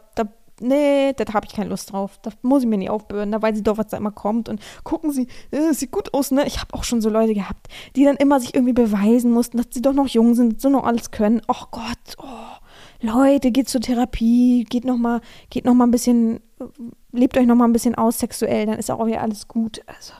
nee, 0.59 1.13
da 1.13 1.33
habe 1.33 1.45
ich 1.47 1.53
keine 1.53 1.69
Lust 1.69 1.91
drauf. 1.91 2.19
Da 2.21 2.31
muss 2.41 2.63
ich 2.63 2.69
mir 2.69 2.77
nicht 2.77 2.89
aufbürden, 2.89 3.31
da 3.31 3.41
weiß 3.41 3.57
ich 3.57 3.63
doch, 3.63 3.77
was 3.77 3.87
da 3.87 3.97
immer 3.97 4.11
kommt. 4.11 4.49
Und 4.49 4.61
gucken 4.83 5.11
Sie, 5.11 5.27
äh, 5.51 5.73
sieht 5.73 5.91
gut 5.91 6.13
aus, 6.13 6.31
ne? 6.31 6.45
Ich 6.47 6.59
habe 6.59 6.73
auch 6.73 6.83
schon 6.83 7.01
so 7.01 7.09
Leute 7.09 7.33
gehabt, 7.33 7.67
die 7.95 8.05
dann 8.05 8.17
immer 8.17 8.39
sich 8.39 8.55
irgendwie 8.55 8.73
beweisen 8.73 9.31
mussten, 9.31 9.57
dass 9.57 9.67
sie 9.71 9.81
doch 9.81 9.93
noch 9.93 10.07
jung 10.07 10.35
sind, 10.35 10.61
so 10.61 10.69
noch 10.69 10.85
alles 10.85 11.11
können. 11.11 11.41
Oh 11.47 11.65
Gott, 11.71 12.15
oh. 12.17 12.55
Leute, 13.01 13.51
geht 13.51 13.69
zur 13.69 13.81
Therapie, 13.81 14.63
geht 14.63 14.85
noch 14.85 14.97
mal, 14.97 15.21
geht 15.49 15.65
noch 15.65 15.73
mal 15.73 15.85
ein 15.85 15.91
bisschen 15.91 16.39
lebt 17.15 17.37
euch 17.37 17.45
noch 17.45 17.55
mal 17.55 17.65
ein 17.65 17.73
bisschen 17.73 17.95
aus 17.95 18.19
sexuell, 18.19 18.65
dann 18.65 18.79
ist 18.79 18.91
auch 18.91 19.05
wieder 19.05 19.21
alles 19.21 19.47
gut. 19.47 19.81
Also 19.87 20.13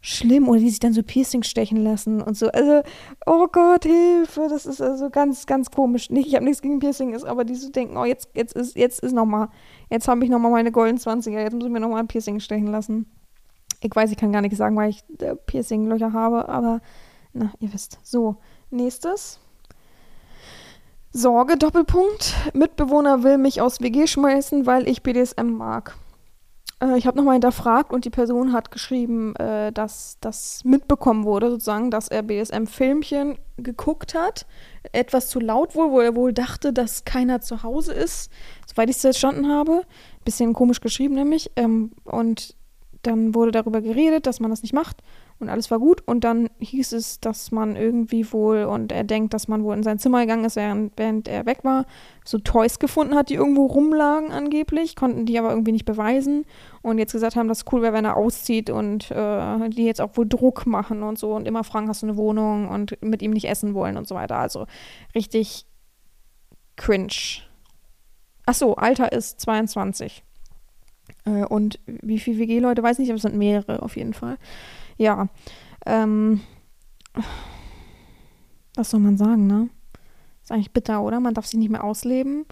schlimm 0.00 0.48
oder 0.48 0.60
die 0.60 0.70
sich 0.70 0.80
dann 0.80 0.92
so 0.92 1.02
Piercing 1.02 1.42
stechen 1.42 1.82
lassen 1.82 2.20
und 2.22 2.36
so. 2.36 2.48
Also 2.48 2.82
oh 3.26 3.46
Gott, 3.50 3.84
Hilfe, 3.84 4.46
das 4.48 4.66
ist 4.66 4.80
also 4.80 5.10
ganz 5.10 5.46
ganz 5.46 5.70
komisch. 5.70 6.10
Nicht, 6.10 6.28
ich 6.28 6.34
habe 6.34 6.44
nichts 6.44 6.62
gegen 6.62 6.78
Piercing 6.78 7.12
ist, 7.14 7.24
aber 7.24 7.44
die 7.44 7.54
so 7.54 7.70
denken, 7.70 7.96
oh 7.96 8.04
jetzt 8.04 8.28
jetzt 8.34 8.54
ist 8.54 8.76
jetzt 8.76 9.00
ist 9.00 9.12
noch 9.12 9.26
mal, 9.26 9.48
jetzt 9.90 10.08
habe 10.08 10.24
ich 10.24 10.30
noch 10.30 10.38
mal 10.38 10.50
meine 10.50 10.72
golden 10.72 10.98
20er, 10.98 11.40
jetzt 11.40 11.54
muss 11.54 11.64
ich 11.64 11.70
mir 11.70 11.80
noch 11.80 11.90
mal 11.90 11.98
ein 11.98 12.08
Piercing 12.08 12.40
stechen 12.40 12.68
lassen. 12.68 13.06
Ich 13.80 13.94
weiß, 13.94 14.10
ich 14.10 14.16
kann 14.16 14.32
gar 14.32 14.42
nichts 14.42 14.58
sagen, 14.58 14.76
weil 14.76 14.90
ich 14.90 15.04
äh, 15.20 15.36
Piercing-Löcher 15.36 16.12
habe, 16.12 16.48
aber 16.48 16.80
na, 17.32 17.52
ihr 17.60 17.72
wisst. 17.72 17.98
So, 18.02 18.36
nächstes. 18.70 19.38
Sorge, 21.12 21.56
Doppelpunkt. 21.56 22.34
Mitbewohner 22.54 23.22
will 23.22 23.38
mich 23.38 23.60
aus 23.60 23.80
WG 23.80 24.06
schmeißen, 24.06 24.66
weil 24.66 24.88
ich 24.88 25.02
BDSM 25.02 25.50
mag. 25.50 25.96
Äh, 26.80 26.98
ich 26.98 27.06
habe 27.06 27.16
nochmal 27.16 27.34
hinterfragt 27.34 27.92
und 27.92 28.04
die 28.04 28.10
Person 28.10 28.52
hat 28.52 28.70
geschrieben, 28.70 29.34
äh, 29.36 29.72
dass 29.72 30.18
das 30.20 30.64
mitbekommen 30.64 31.24
wurde, 31.24 31.50
sozusagen, 31.50 31.90
dass 31.90 32.08
er 32.08 32.22
BDSM-Filmchen 32.22 33.38
geguckt 33.56 34.14
hat. 34.14 34.46
Etwas 34.92 35.28
zu 35.28 35.40
laut 35.40 35.74
wohl, 35.74 35.90
wo 35.90 36.00
er 36.00 36.14
wohl 36.14 36.32
dachte, 36.32 36.72
dass 36.72 37.04
keiner 37.04 37.40
zu 37.40 37.62
Hause 37.62 37.92
ist, 37.92 38.30
soweit 38.66 38.88
ich 38.88 38.96
es 38.96 39.02
verstanden 39.02 39.48
habe. 39.48 39.82
Bisschen 40.24 40.52
komisch 40.52 40.80
geschrieben 40.80 41.14
nämlich. 41.14 41.50
Ähm, 41.56 41.92
und 42.04 42.54
dann 43.02 43.34
wurde 43.34 43.52
darüber 43.52 43.80
geredet, 43.80 44.26
dass 44.26 44.40
man 44.40 44.50
das 44.50 44.62
nicht 44.62 44.74
macht 44.74 45.02
und 45.40 45.48
alles 45.48 45.70
war 45.70 45.78
gut. 45.78 46.02
Und 46.06 46.24
dann 46.24 46.50
hieß 46.58 46.92
es, 46.92 47.20
dass 47.20 47.52
man 47.52 47.76
irgendwie 47.76 48.32
wohl, 48.32 48.64
und 48.64 48.90
er 48.90 49.04
denkt, 49.04 49.34
dass 49.34 49.46
man 49.46 49.62
wohl 49.62 49.76
in 49.76 49.82
sein 49.82 49.98
Zimmer 49.98 50.20
gegangen 50.20 50.44
ist, 50.44 50.56
während, 50.56 51.28
er 51.28 51.46
weg 51.46 51.60
war, 51.62 51.86
so 52.24 52.38
Toys 52.38 52.78
gefunden 52.78 53.14
hat, 53.14 53.30
die 53.30 53.34
irgendwo 53.34 53.66
rumlagen 53.66 54.32
angeblich, 54.32 54.96
konnten 54.96 55.26
die 55.26 55.38
aber 55.38 55.50
irgendwie 55.50 55.72
nicht 55.72 55.84
beweisen. 55.84 56.44
Und 56.82 56.98
jetzt 56.98 57.12
gesagt 57.12 57.36
haben, 57.36 57.48
dass 57.48 57.58
es 57.58 57.72
cool 57.72 57.82
wäre, 57.82 57.92
wenn 57.92 58.04
er 58.04 58.16
auszieht 58.16 58.68
und 58.68 59.10
äh, 59.10 59.68
die 59.68 59.84
jetzt 59.84 60.00
auch 60.00 60.16
wohl 60.16 60.28
Druck 60.28 60.66
machen 60.66 61.02
und 61.02 61.18
so 61.18 61.34
und 61.34 61.46
immer 61.46 61.62
fragen, 61.64 61.88
hast 61.88 62.02
du 62.02 62.06
eine 62.06 62.16
Wohnung 62.16 62.68
und 62.68 63.00
mit 63.02 63.22
ihm 63.22 63.30
nicht 63.30 63.48
essen 63.48 63.74
wollen 63.74 63.96
und 63.96 64.08
so 64.08 64.14
weiter. 64.14 64.36
Also 64.38 64.66
richtig 65.14 65.66
cringe. 66.76 67.42
Ach 68.46 68.54
so, 68.54 68.76
Alter 68.76 69.12
ist 69.12 69.40
22. 69.40 70.24
Äh, 71.26 71.44
und 71.44 71.78
wie 71.86 72.18
viele 72.18 72.38
WG-Leute, 72.38 72.82
weiß 72.82 72.98
nicht, 72.98 73.10
aber 73.10 73.16
es 73.16 73.22
sind 73.22 73.36
mehrere 73.36 73.82
auf 73.82 73.96
jeden 73.96 74.14
Fall. 74.14 74.38
Ja. 74.98 75.28
Ähm, 75.86 76.40
was 78.74 78.90
soll 78.90 79.00
man 79.00 79.16
sagen, 79.16 79.46
ne? 79.46 79.70
Ist 80.42 80.52
eigentlich 80.52 80.72
bitter, 80.72 81.02
oder? 81.02 81.20
Man 81.20 81.34
darf 81.34 81.46
sich 81.46 81.58
nicht 81.58 81.70
mehr 81.70 81.84
ausleben. 81.84 82.44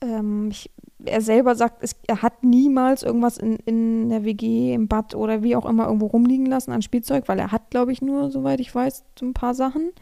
Ähm, 0.00 0.48
ich, 0.50 0.70
er 1.04 1.20
selber 1.20 1.54
sagt, 1.54 1.82
es, 1.82 1.96
er 2.06 2.22
hat 2.22 2.42
niemals 2.42 3.02
irgendwas 3.02 3.38
in, 3.38 3.56
in 3.56 4.08
der 4.08 4.24
WG, 4.24 4.74
im 4.74 4.88
Bad 4.88 5.14
oder 5.14 5.42
wie 5.42 5.56
auch 5.56 5.66
immer 5.66 5.86
irgendwo 5.86 6.06
rumliegen 6.06 6.46
lassen 6.46 6.72
an 6.72 6.82
Spielzeug, 6.82 7.28
weil 7.28 7.38
er 7.38 7.52
hat, 7.52 7.70
glaube 7.70 7.92
ich, 7.92 8.02
nur, 8.02 8.30
soweit 8.30 8.60
ich 8.60 8.74
weiß, 8.74 9.04
so 9.18 9.26
ein 9.26 9.34
paar 9.34 9.54
Sachen. 9.54 9.92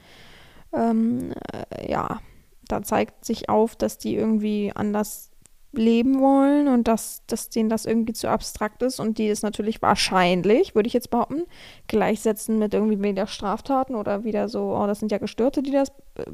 Ähm, 0.72 1.32
äh, 1.70 1.90
ja, 1.90 2.20
da 2.68 2.82
zeigt 2.82 3.24
sich 3.24 3.48
auf, 3.48 3.76
dass 3.76 3.98
die 3.98 4.14
irgendwie 4.14 4.72
anders 4.74 5.30
leben 5.78 6.20
wollen 6.20 6.68
und 6.68 6.88
dass, 6.88 7.22
dass 7.26 7.50
denen 7.50 7.68
das 7.68 7.86
irgendwie 7.86 8.12
zu 8.12 8.28
abstrakt 8.28 8.82
ist 8.82 9.00
und 9.00 9.18
die 9.18 9.28
es 9.28 9.42
natürlich 9.42 9.82
wahrscheinlich, 9.82 10.74
würde 10.74 10.86
ich 10.86 10.92
jetzt 10.92 11.10
behaupten, 11.10 11.42
gleichsetzen 11.88 12.58
mit 12.58 12.74
irgendwie 12.74 13.02
wieder 13.02 13.26
Straftaten 13.26 13.94
oder 13.94 14.24
wieder 14.24 14.48
so, 14.48 14.76
oh, 14.76 14.86
das 14.86 15.00
sind 15.00 15.12
ja 15.12 15.18
Gestörte, 15.18 15.62
die 15.62 15.70
das 15.70 15.92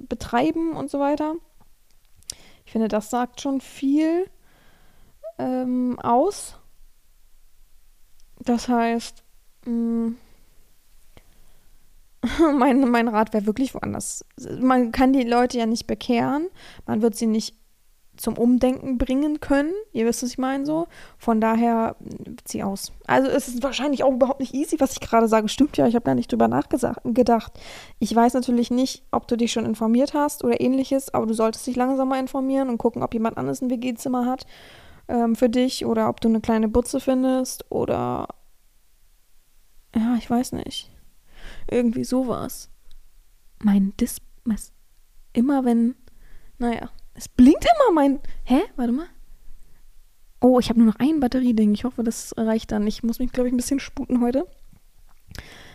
betreiben 0.09 0.73
und 0.73 0.91
so 0.91 1.01
weiter. 1.01 1.35
Ich 2.65 2.73
finde, 2.73 2.89
das 2.89 3.11
sagt 3.11 3.41
schon 3.41 3.61
viel 3.61 4.31
ähm, 5.39 5.99
aus. 6.01 6.57
Das 8.39 8.69
heißt, 8.69 9.23
mh, 9.67 9.73
mm, 9.73 10.17
mein, 12.59 12.91
mein 12.91 13.09
Rat 13.09 13.33
wäre 13.33 13.47
wirklich 13.47 13.75
woanders. 13.75 14.25
Man 14.61 14.93
kann 14.93 15.13
die 15.13 15.25
Leute 15.25 15.59
ja 15.59 15.67
nicht 15.67 15.87
bekehren, 15.87 16.49
man 16.87 17.03
wird 17.03 17.17
sie 17.17 17.27
nicht 17.27 17.57
zum 18.21 18.37
Umdenken 18.37 18.99
bringen 18.99 19.41
können. 19.41 19.73
Ihr 19.93 20.07
wisst, 20.07 20.23
was 20.23 20.31
ich 20.31 20.39
meine 20.39 20.67
so. 20.67 20.87
Von 21.19 21.41
daher 21.41 21.97
zieh 22.45 22.63
aus. 22.63 22.93
Also 23.07 23.29
es 23.29 23.49
ist 23.49 23.63
wahrscheinlich 23.63 24.05
auch 24.05 24.13
überhaupt 24.13 24.41
nicht 24.41 24.55
easy, 24.55 24.79
was 24.79 24.93
ich 24.93 25.01
gerade 25.01 25.27
sage. 25.27 25.49
Stimmt 25.49 25.77
ja, 25.77 25.87
ich 25.87 25.95
habe 25.95 26.05
gar 26.05 26.15
nicht 26.15 26.31
drüber 26.31 26.49
nachgedacht. 26.49 27.59
Ich 27.99 28.15
weiß 28.15 28.35
natürlich 28.35 28.71
nicht, 28.71 29.05
ob 29.11 29.27
du 29.27 29.37
dich 29.37 29.53
schon 29.53 29.65
informiert 29.65 30.15
hast 30.15 30.45
oder 30.45 30.61
ähnliches, 30.61 31.13
aber 31.15 31.27
du 31.27 31.35
solltest 31.35 31.67
dich 31.67 31.77
langsam 31.77 32.09
mal 32.09 32.21
informieren 32.21 32.69
und 32.69 32.79
gucken, 32.79 33.03
ob 33.03 33.15
jemand 33.15 33.39
anderes 33.39 33.63
ein 33.63 33.71
WG-Zimmer 33.71 34.27
hat 34.27 34.47
ähm, 35.09 35.35
für 35.35 35.49
dich 35.49 35.87
oder 35.87 36.09
ob 36.09 36.21
du 36.21 36.29
eine 36.29 36.41
kleine 36.41 36.69
Butze 36.69 37.01
findest 37.01 37.65
oder 37.71 38.29
ja, 39.95 40.15
ich 40.17 40.29
weiß 40.29 40.53
nicht. 40.53 40.91
Irgendwie 41.71 42.05
sowas. 42.05 42.71
Mein 43.63 43.93
Dis... 43.99 44.19
Immer 45.33 45.65
wenn... 45.65 45.95
Naja, 46.59 46.91
es 47.21 47.29
blinkt 47.29 47.65
immer 47.65 47.95
mein. 47.95 48.19
Hä? 48.45 48.63
Warte 48.77 48.93
mal. 48.93 49.07
Oh, 50.41 50.59
ich 50.59 50.71
habe 50.71 50.81
nur 50.81 50.89
noch 50.89 50.99
ein 50.99 51.21
Batterieding. 51.21 51.75
Ich 51.75 51.85
hoffe, 51.85 52.03
das 52.03 52.33
reicht 52.39 52.73
dann. 52.73 52.87
Ich 52.87 53.03
muss 53.03 53.19
mich, 53.19 53.31
glaube 53.31 53.49
ich, 53.49 53.53
ein 53.53 53.59
bisschen 53.59 53.79
sputen 53.79 54.23
heute. 54.23 54.47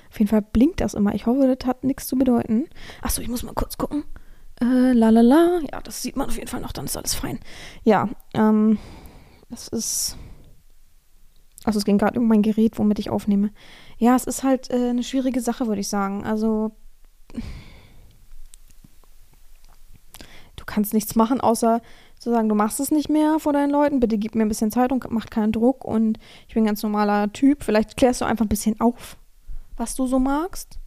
Auf 0.10 0.18
jeden 0.18 0.30
Fall 0.30 0.42
blinkt 0.42 0.82
das 0.82 0.96
immer. 0.96 1.14
Ich 1.14 1.28
hoffe, 1.28 1.56
das 1.56 1.68
hat 1.68 1.84
nichts 1.84 2.08
zu 2.08 2.16
bedeuten. 2.16 2.66
Achso, 3.04 3.22
ich 3.22 3.28
muss 3.28 3.44
mal 3.44 3.54
kurz 3.54 3.78
gucken. 3.78 4.06
Äh, 4.60 4.94
la 4.94 5.10
la 5.10 5.22
la. 5.22 5.60
Ja, 5.72 5.82
das 5.82 6.02
sieht 6.02 6.16
man 6.16 6.30
auf 6.30 6.36
jeden 6.36 6.48
Fall 6.48 6.62
noch, 6.62 6.72
dann 6.72 6.86
ist 6.86 6.98
alles 6.98 7.14
fein. 7.14 7.40
Ja, 7.84 8.10
ähm, 8.34 8.80
es 9.52 9.68
ist. 9.68 10.18
Also 11.64 11.78
es 11.78 11.86
ging 11.86 12.00
gerade 12.00 12.20
um 12.20 12.28
mein 12.28 12.42
Gerät, 12.42 12.80
womit 12.80 12.98
ich 12.98 13.12
aufnehme. 13.12 13.52
Ja, 14.00 14.16
es 14.16 14.26
ist 14.26 14.42
halt 14.42 14.72
äh, 14.72 14.90
eine 14.90 15.04
schwierige 15.04 15.42
Sache, 15.42 15.68
würde 15.68 15.82
ich 15.82 15.90
sagen. 15.90 16.24
Also 16.24 16.72
du 20.55 20.55
kannst 20.66 20.94
nichts 20.94 21.16
machen, 21.16 21.42
außer 21.42 21.82
zu 22.20 22.32
sagen, 22.32 22.50
du 22.50 22.56
machst 22.56 22.80
es 22.80 22.92
nicht 22.92 23.10
mehr 23.10 23.40
vor 23.40 23.54
deinen 23.54 23.70
Leuten, 23.70 24.00
bitte 24.00 24.18
gib 24.18 24.36
mir 24.36 24.44
ein 24.44 24.50
bisschen 24.50 24.72
Zeit 24.72 24.92
und 24.92 25.10
mach 25.12 25.28
keinen 25.28 25.52
Druck 25.52 25.86
und 25.86 26.18
ich 26.48 26.54
bin 26.54 26.64
ein 26.64 26.68
ganz 26.68 26.82
normaler 26.84 27.32
Typ. 27.34 27.64
Vielleicht 27.64 27.98
klärst 27.98 28.22
du 28.22 28.26
einfach 28.26 28.46
ein 28.46 28.50
bisschen 28.50 28.80
auf, 28.80 29.18
was 29.78 29.96
du 29.96 30.08
so 30.08 30.20
magst. 30.20 30.80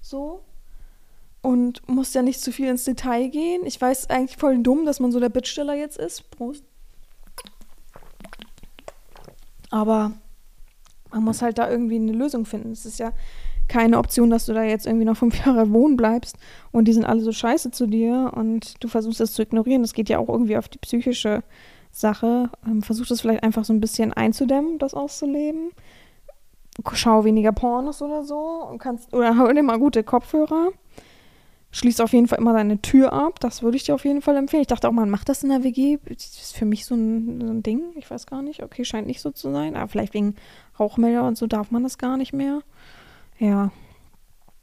So. 0.00 0.42
Und 1.42 1.88
musst 1.88 2.14
ja 2.14 2.22
nicht 2.22 2.40
zu 2.40 2.52
viel 2.52 2.68
ins 2.68 2.84
Detail 2.84 3.28
gehen. 3.28 3.64
Ich 3.64 3.80
weiß 3.80 4.10
eigentlich 4.10 4.36
voll 4.36 4.58
dumm, 4.58 4.84
dass 4.84 5.00
man 5.00 5.12
so 5.12 5.20
der 5.20 5.28
Bittsteller 5.28 5.74
jetzt 5.74 5.96
ist. 5.96 6.30
Prost. 6.30 6.64
Aber 9.70 10.12
man 11.10 11.24
muss 11.24 11.42
halt 11.42 11.58
da 11.58 11.70
irgendwie 11.70 11.96
eine 11.96 12.12
Lösung 12.12 12.46
finden. 12.46 12.72
Es 12.72 12.84
ist 12.84 12.98
ja 12.98 13.12
keine 13.68 13.98
Option, 13.98 14.30
dass 14.30 14.46
du 14.46 14.54
da 14.54 14.62
jetzt 14.62 14.86
irgendwie 14.86 15.04
noch 15.04 15.16
fünf 15.16 15.38
Jahre 15.46 15.70
wohnen 15.70 15.96
bleibst 15.96 16.36
und 16.72 16.86
die 16.86 16.92
sind 16.92 17.04
alle 17.04 17.20
so 17.20 17.32
scheiße 17.32 17.70
zu 17.70 17.86
dir 17.86 18.32
und 18.34 18.82
du 18.82 18.88
versuchst 18.88 19.20
das 19.20 19.32
zu 19.32 19.42
ignorieren. 19.42 19.82
Das 19.82 19.94
geht 19.94 20.08
ja 20.08 20.18
auch 20.18 20.28
irgendwie 20.28 20.56
auf 20.56 20.68
die 20.68 20.78
psychische 20.78 21.42
Sache. 21.90 22.50
Ähm, 22.66 22.82
versuch 22.82 23.06
das 23.06 23.20
vielleicht 23.20 23.42
einfach 23.42 23.64
so 23.64 23.72
ein 23.72 23.80
bisschen 23.80 24.12
einzudämmen, 24.12 24.78
das 24.78 24.94
auszuleben. 24.94 25.70
Schau 26.92 27.24
weniger 27.24 27.52
Pornos 27.52 28.02
oder 28.02 28.22
so 28.22 28.66
und 28.70 28.78
kannst, 28.78 29.12
oder 29.14 29.36
hör 29.36 29.52
dir 29.52 29.62
mal 29.62 29.78
gute 29.78 30.02
Kopfhörer. 30.04 30.72
Schließ 31.72 32.00
auf 32.00 32.12
jeden 32.12 32.28
Fall 32.28 32.38
immer 32.38 32.52
deine 32.52 32.80
Tür 32.80 33.12
ab. 33.12 33.40
Das 33.40 33.62
würde 33.62 33.76
ich 33.76 33.84
dir 33.84 33.94
auf 33.94 34.04
jeden 34.04 34.22
Fall 34.22 34.36
empfehlen. 34.36 34.62
Ich 34.62 34.66
dachte 34.66 34.88
auch, 34.88 34.92
man 34.92 35.10
macht 35.10 35.28
das 35.28 35.42
in 35.42 35.50
der 35.50 35.62
WG. 35.62 35.98
Das 36.06 36.24
ist 36.24 36.56
für 36.56 36.64
mich 36.64 36.86
so 36.86 36.94
ein, 36.94 37.40
so 37.40 37.52
ein 37.52 37.62
Ding. 37.62 37.82
Ich 37.96 38.10
weiß 38.10 38.26
gar 38.26 38.40
nicht. 38.40 38.62
Okay, 38.62 38.84
scheint 38.84 39.06
nicht 39.06 39.20
so 39.20 39.30
zu 39.30 39.50
sein. 39.50 39.76
Aber 39.76 39.88
vielleicht 39.88 40.14
wegen 40.14 40.36
Rauchmelder 40.78 41.26
und 41.26 41.36
so 41.36 41.46
darf 41.46 41.70
man 41.70 41.82
das 41.82 41.98
gar 41.98 42.16
nicht 42.16 42.32
mehr. 42.32 42.60
Ja. 43.38 43.70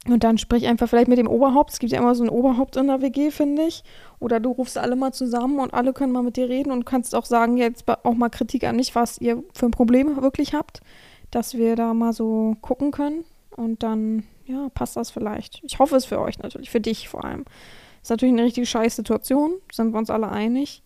Und 0.06 0.22
dann 0.22 0.36
sprich 0.36 0.66
einfach 0.66 0.88
vielleicht 0.88 1.08
mit 1.08 1.18
dem 1.18 1.28
Oberhaupt. 1.28 1.72
Es 1.72 1.78
gibt 1.78 1.92
ja 1.92 1.98
immer 1.98 2.14
so 2.14 2.24
ein 2.24 2.28
Oberhaupt 2.28 2.76
in 2.76 2.88
der 2.88 3.00
WG, 3.00 3.30
finde 3.30 3.62
ich. 3.62 3.84
Oder 4.20 4.38
du 4.38 4.50
rufst 4.50 4.76
alle 4.76 4.96
mal 4.96 5.12
zusammen 5.12 5.58
und 5.60 5.72
alle 5.72 5.94
können 5.94 6.12
mal 6.12 6.22
mit 6.22 6.36
dir 6.36 6.48
reden 6.48 6.72
und 6.72 6.84
kannst 6.84 7.14
auch 7.14 7.24
sagen, 7.24 7.56
jetzt 7.56 7.84
auch 7.88 8.14
mal 8.14 8.28
Kritik 8.28 8.64
an 8.64 8.76
mich, 8.76 8.94
was 8.94 9.18
ihr 9.18 9.42
für 9.54 9.66
ein 9.66 9.70
Problem 9.70 10.20
wirklich 10.20 10.52
habt, 10.52 10.80
dass 11.30 11.54
wir 11.54 11.74
da 11.74 11.94
mal 11.94 12.12
so 12.12 12.54
gucken 12.60 12.90
können. 12.90 13.24
Und 13.56 13.82
dann, 13.82 14.24
ja, 14.44 14.68
passt 14.74 14.96
das 14.96 15.10
vielleicht. 15.10 15.62
Ich 15.64 15.78
hoffe 15.78 15.96
es 15.96 16.04
für 16.04 16.20
euch 16.20 16.38
natürlich, 16.38 16.70
für 16.70 16.80
dich 16.80 17.08
vor 17.08 17.24
allem. 17.24 17.44
Ist 18.02 18.10
natürlich 18.10 18.34
eine 18.34 18.44
richtig 18.44 18.68
scheiß 18.68 18.96
Situation, 18.96 19.54
sind 19.72 19.92
wir 19.92 19.98
uns 19.98 20.10
alle 20.10 20.28
einig. 20.28 20.82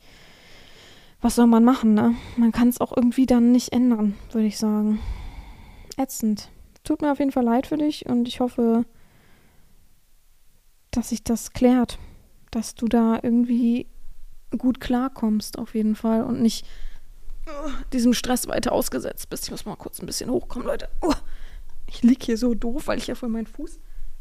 Was 1.20 1.34
soll 1.34 1.48
man 1.48 1.64
machen, 1.64 1.94
ne? 1.94 2.14
Man 2.36 2.52
kann 2.52 2.68
es 2.68 2.80
auch 2.80 2.96
irgendwie 2.96 3.26
dann 3.26 3.50
nicht 3.50 3.72
ändern, 3.72 4.14
würde 4.30 4.46
ich 4.46 4.58
sagen. 4.58 5.00
Ätzend 5.96 6.50
tut 6.88 7.02
mir 7.02 7.12
auf 7.12 7.18
jeden 7.18 7.32
Fall 7.32 7.44
leid 7.44 7.66
für 7.66 7.76
dich 7.76 8.06
und 8.06 8.26
ich 8.26 8.40
hoffe, 8.40 8.86
dass 10.90 11.10
sich 11.10 11.22
das 11.22 11.52
klärt, 11.52 11.98
dass 12.50 12.74
du 12.74 12.88
da 12.88 13.18
irgendwie 13.22 13.86
gut 14.56 14.80
klarkommst 14.80 15.58
auf 15.58 15.74
jeden 15.74 15.94
Fall 15.94 16.24
und 16.24 16.40
nicht 16.40 16.64
uh, 17.46 17.70
diesem 17.92 18.14
Stress 18.14 18.48
weiter 18.48 18.72
ausgesetzt 18.72 19.28
bist. 19.28 19.44
Ich 19.44 19.50
muss 19.50 19.66
mal 19.66 19.76
kurz 19.76 20.00
ein 20.00 20.06
bisschen 20.06 20.30
hochkommen, 20.30 20.66
Leute. 20.66 20.88
Uh, 21.04 21.12
ich 21.86 22.02
liege 22.02 22.24
hier 22.24 22.38
so 22.38 22.54
doof, 22.54 22.86
weil 22.86 22.96
ich 22.96 23.06
ja 23.06 23.14
vorhin 23.14 23.34
meinen 23.34 23.46
Fuß 23.46 23.78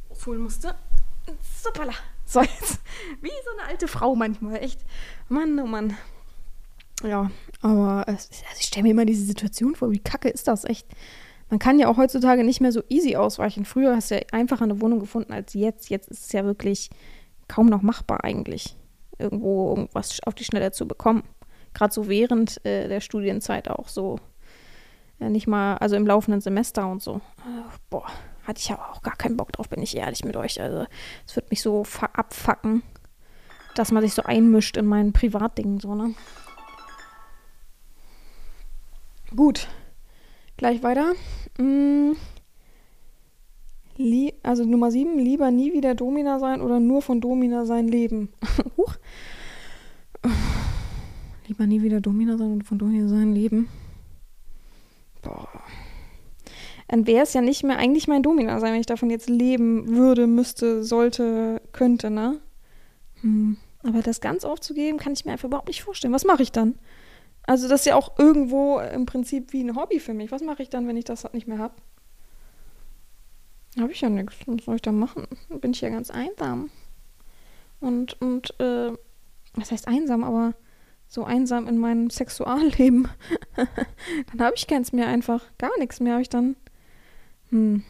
aufholen 0.09 0.41
musste. 0.41 0.75
Supala. 1.63 1.93
So, 2.25 2.41
jetzt 2.41 2.81
wie 3.21 3.29
so 3.29 3.57
eine 3.57 3.69
alte 3.69 3.87
Frau 3.87 4.13
manchmal, 4.13 4.57
echt. 4.57 4.81
Mann, 5.29 5.57
oh 5.59 5.67
Mann. 5.67 5.95
Ja, 7.01 7.31
aber 7.61 8.05
also 8.07 8.27
ich 8.59 8.65
stelle 8.65 8.83
mir 8.83 8.91
immer 8.91 9.05
diese 9.05 9.23
Situation 9.23 9.75
vor, 9.75 9.91
wie 9.91 9.99
kacke 9.99 10.27
ist 10.27 10.49
das, 10.49 10.65
echt 10.65 10.87
man 11.49 11.59
kann 11.59 11.79
ja 11.79 11.87
auch 11.87 11.97
heutzutage 11.97 12.43
nicht 12.43 12.61
mehr 12.61 12.71
so 12.71 12.83
easy 12.89 13.15
ausweichen. 13.15 13.65
Früher 13.65 13.95
hast 13.95 14.11
du 14.11 14.15
ja 14.15 14.21
einfacher 14.31 14.63
eine 14.63 14.81
Wohnung 14.81 14.99
gefunden 14.99 15.31
als 15.31 15.53
jetzt. 15.53 15.89
Jetzt 15.89 16.09
ist 16.09 16.25
es 16.25 16.31
ja 16.31 16.43
wirklich 16.43 16.89
kaum 17.47 17.67
noch 17.67 17.81
machbar 17.81 18.23
eigentlich, 18.23 18.75
irgendwo 19.17 19.69
irgendwas 19.69 20.19
auf 20.25 20.35
die 20.35 20.43
Schnelle 20.43 20.71
zu 20.71 20.87
bekommen. 20.87 21.23
Gerade 21.73 21.93
so 21.93 22.09
während 22.09 22.63
äh, 22.65 22.87
der 22.87 22.99
Studienzeit 22.99 23.69
auch 23.69 23.87
so. 23.87 24.19
Ja, 25.19 25.29
nicht 25.29 25.47
mal, 25.47 25.77
also 25.77 25.95
im 25.95 26.05
laufenden 26.05 26.41
Semester 26.41 26.87
und 26.87 27.01
so. 27.01 27.15
Äh, 27.39 27.63
boah, 27.89 28.07
hatte 28.43 28.59
ich 28.59 28.71
aber 28.71 28.91
auch 28.91 29.01
gar 29.01 29.15
keinen 29.15 29.37
Bock 29.37 29.51
drauf, 29.51 29.69
bin 29.69 29.81
ich 29.81 29.95
ehrlich 29.95 30.23
mit 30.23 30.35
euch. 30.35 30.61
Also, 30.61 30.85
es 31.25 31.35
wird 31.35 31.49
mich 31.49 31.61
so 31.61 31.83
abfacken, 32.13 32.83
dass 33.73 33.91
man 33.91 34.03
sich 34.03 34.13
so 34.13 34.23
einmischt 34.23 34.77
in 34.77 34.85
mein 34.85 35.13
Privatding, 35.13 35.79
so, 35.79 35.95
ne? 35.95 36.13
Gut. 39.35 39.67
Gleich 40.57 40.81
weiter. 40.81 41.13
Hm. 41.57 42.15
also 44.43 44.65
Nummer 44.65 44.91
7, 44.91 45.19
lieber 45.19 45.51
nie 45.51 45.73
wieder 45.73 45.95
Domina 45.95 46.39
sein 46.39 46.61
oder 46.61 46.79
nur 46.79 47.01
von 47.01 47.21
Domina 47.21 47.65
sein 47.65 47.87
leben. 47.87 48.29
Huch. 48.77 48.95
Lieber 51.47 51.67
nie 51.67 51.81
wieder 51.81 52.01
Domina 52.01 52.37
sein 52.37 52.51
und 52.51 52.63
von 52.63 52.79
Domina 52.79 53.07
sein 53.07 53.33
leben. 53.33 53.69
Boah. 55.21 55.47
Dann 56.87 57.05
wäre 57.05 57.23
es 57.23 57.33
ja 57.33 57.41
nicht 57.41 57.63
mehr 57.63 57.77
eigentlich 57.77 58.07
mein 58.07 58.23
Domina 58.23 58.59
sein, 58.59 58.73
wenn 58.73 58.79
ich 58.79 58.85
davon 58.85 59.09
jetzt 59.09 59.29
leben 59.29 59.89
würde, 59.89 60.25
müsste, 60.25 60.83
sollte, 60.83 61.61
könnte, 61.71 62.09
ne? 62.09 62.39
Hm. 63.21 63.57
Aber 63.83 64.01
das 64.01 64.21
ganz 64.21 64.43
aufzugeben, 64.43 64.97
kann 64.97 65.13
ich 65.13 65.25
mir 65.25 65.33
einfach 65.33 65.47
überhaupt 65.47 65.67
nicht 65.67 65.83
vorstellen. 65.83 66.13
Was 66.13 66.25
mache 66.25 66.43
ich 66.43 66.51
dann? 66.51 66.75
Also 67.47 67.69
das 67.69 67.81
ist 67.81 67.85
ja 67.85 67.95
auch 67.95 68.19
irgendwo 68.19 68.79
im 68.79 69.05
Prinzip 69.05 69.53
wie 69.53 69.63
ein 69.63 69.75
Hobby 69.75 69.99
für 69.99 70.13
mich. 70.13 70.31
Was 70.31 70.43
mache 70.43 70.61
ich 70.61 70.69
dann, 70.69 70.87
wenn 70.87 70.97
ich 70.97 71.05
das 71.05 71.31
nicht 71.33 71.47
mehr 71.47 71.57
habe? 71.57 71.73
Habe 73.79 73.91
ich 73.91 74.01
ja 74.01 74.09
nichts. 74.09 74.35
Was 74.45 74.65
soll 74.65 74.75
ich 74.75 74.81
da 74.81 74.91
machen? 74.91 75.27
Bin 75.49 75.71
ich 75.71 75.81
ja 75.81 75.89
ganz 75.89 76.11
einsam. 76.11 76.69
Und, 77.79 78.19
und, 78.21 78.59
äh, 78.59 78.91
was 79.53 79.71
heißt 79.71 79.87
einsam, 79.87 80.23
aber 80.23 80.55
so 81.07 81.23
einsam 81.23 81.67
in 81.67 81.77
meinem 81.77 82.09
Sexualleben. 82.09 83.07
dann 83.55 84.41
habe 84.41 84.55
ich 84.55 84.67
keins 84.67 84.91
mehr 84.91 85.07
einfach. 85.07 85.43
Gar 85.57 85.77
nichts 85.79 86.01
mehr 86.01 86.13
habe 86.13 86.21
ich 86.21 86.29
dann. 86.29 86.57
Hm. 87.49 87.83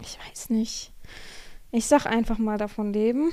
Ich 0.00 0.18
weiß 0.18 0.50
nicht. 0.50 0.92
Ich 1.70 1.86
sag 1.86 2.06
einfach 2.06 2.38
mal 2.38 2.58
davon 2.58 2.92
leben. 2.92 3.30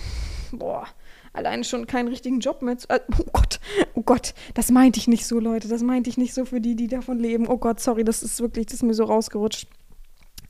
Boah, 0.52 0.88
alleine 1.34 1.64
schon 1.64 1.88
keinen 1.88 2.08
richtigen 2.08 2.40
Job 2.40 2.62
mehr 2.62 2.78
zu. 2.78 2.90
Äh, 2.90 3.00
oh 3.20 3.26
Gott, 3.32 3.60
oh 3.94 4.02
Gott, 4.02 4.34
das 4.54 4.72
meinte 4.72 5.00
ich 5.00 5.08
nicht 5.08 5.26
so, 5.26 5.40
Leute. 5.40 5.68
Das 5.68 5.82
meinte 5.82 6.10
ich 6.10 6.18
nicht 6.18 6.34
so 6.34 6.46
für 6.46 6.62
die, 6.62 6.76
die 6.76 6.88
davon 6.88 7.20
leben. 7.20 7.48
Oh 7.48 7.58
Gott, 7.58 7.80
sorry, 7.80 8.04
das 8.04 8.24
ist 8.24 8.40
wirklich, 8.42 8.68
das 8.68 8.76
ist 8.76 8.84
mir 8.84 8.94
so 8.94 9.04
rausgerutscht. 9.04 9.68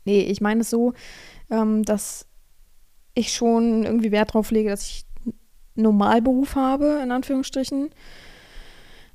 Nee, 0.05 0.21
ich 0.21 0.41
meine 0.41 0.61
es 0.61 0.69
so, 0.69 0.93
ähm, 1.49 1.83
dass 1.83 2.25
ich 3.13 3.33
schon 3.33 3.83
irgendwie 3.83 4.11
Wert 4.11 4.33
drauf 4.33 4.51
lege, 4.51 4.69
dass 4.69 4.83
ich 4.83 5.05
einen 5.25 5.83
Normalberuf 5.83 6.55
habe, 6.55 7.01
in 7.03 7.11
Anführungsstrichen 7.11 7.89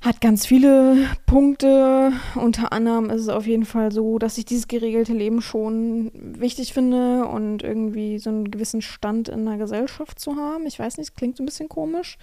hat 0.05 0.21
ganz 0.21 0.45
viele 0.45 1.09
Punkte. 1.25 2.13
Unter 2.35 2.73
anderem 2.73 3.09
ist 3.09 3.23
es 3.23 3.29
auf 3.29 3.47
jeden 3.47 3.65
Fall 3.65 3.91
so, 3.91 4.19
dass 4.19 4.37
ich 4.37 4.45
dieses 4.45 4.69
geregelte 4.69 5.15
Leben 5.15 5.41
schon 5.41 6.11
wichtig 6.15 6.75
finde 6.75 7.25
und 7.25 7.63
irgendwie 7.63 8.19
so 8.19 8.29
einen 8.29 8.51
gewissen 8.51 8.83
Stand 8.83 9.31
in 9.31 9.47
der 9.47 9.57
Gesellschaft 9.57 10.21
zu 10.21 10.37
haben. 10.37 10.67
Ich 10.67 10.79
weiß 10.79 10.99
nicht, 10.99 11.17
klingt 11.17 11.39
so 11.39 11.43
ein 11.43 11.47
bisschen 11.47 11.71
komisch. 11.71 12.19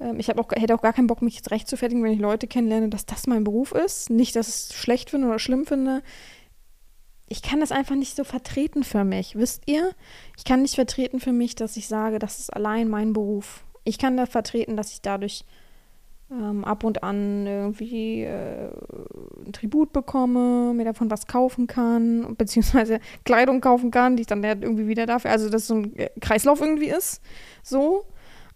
Ähm, 0.00 0.18
ich 0.18 0.34
auch, 0.34 0.50
hätte 0.52 0.74
auch 0.74 0.80
gar 0.80 0.94
keinen 0.94 1.06
Bock, 1.06 1.20
mich 1.20 1.36
jetzt 1.36 1.50
rechtfertigen, 1.50 2.02
wenn 2.02 2.14
ich 2.14 2.18
Leute 2.18 2.46
kennenlerne, 2.46 2.88
dass 2.88 3.04
das 3.04 3.26
mein 3.26 3.44
Beruf 3.44 3.72
ist. 3.72 4.08
Nicht, 4.08 4.34
dass 4.34 4.48
ich 4.48 4.54
es 4.54 4.74
schlecht 4.74 5.10
finde 5.10 5.28
oder 5.28 5.38
schlimm 5.38 5.66
finde. 5.66 6.02
Ich 7.28 7.42
kann 7.42 7.60
das 7.60 7.72
einfach 7.72 7.94
nicht 7.94 8.16
so 8.16 8.24
vertreten 8.24 8.84
für 8.84 9.04
mich, 9.04 9.36
wisst 9.36 9.64
ihr? 9.66 9.90
Ich 10.38 10.44
kann 10.44 10.62
nicht 10.62 10.76
vertreten 10.76 11.20
für 11.20 11.32
mich, 11.32 11.54
dass 11.56 11.76
ich 11.76 11.88
sage, 11.88 12.18
das 12.18 12.38
ist 12.38 12.54
allein 12.54 12.88
mein 12.88 13.12
Beruf. 13.12 13.64
Ich 13.84 13.98
kann 13.98 14.16
da 14.16 14.24
vertreten, 14.24 14.76
dass 14.76 14.92
ich 14.92 15.02
dadurch 15.02 15.44
ähm, 16.32 16.64
ab 16.64 16.84
und 16.84 17.02
an 17.02 17.46
irgendwie 17.46 18.22
äh, 18.22 18.70
ein 19.46 19.52
Tribut 19.52 19.92
bekomme, 19.92 20.72
mir 20.74 20.84
davon 20.84 21.10
was 21.10 21.26
kaufen 21.26 21.66
kann, 21.66 22.34
beziehungsweise 22.38 23.00
Kleidung 23.24 23.60
kaufen 23.60 23.90
kann, 23.90 24.16
die 24.16 24.22
ich 24.22 24.26
dann 24.26 24.42
irgendwie 24.42 24.88
wieder 24.88 25.06
dafür, 25.06 25.30
also 25.30 25.50
dass 25.50 25.66
so 25.66 25.74
ein 25.74 25.96
äh, 25.96 26.10
Kreislauf 26.20 26.60
irgendwie 26.60 26.88
ist, 26.88 27.20
so. 27.62 28.06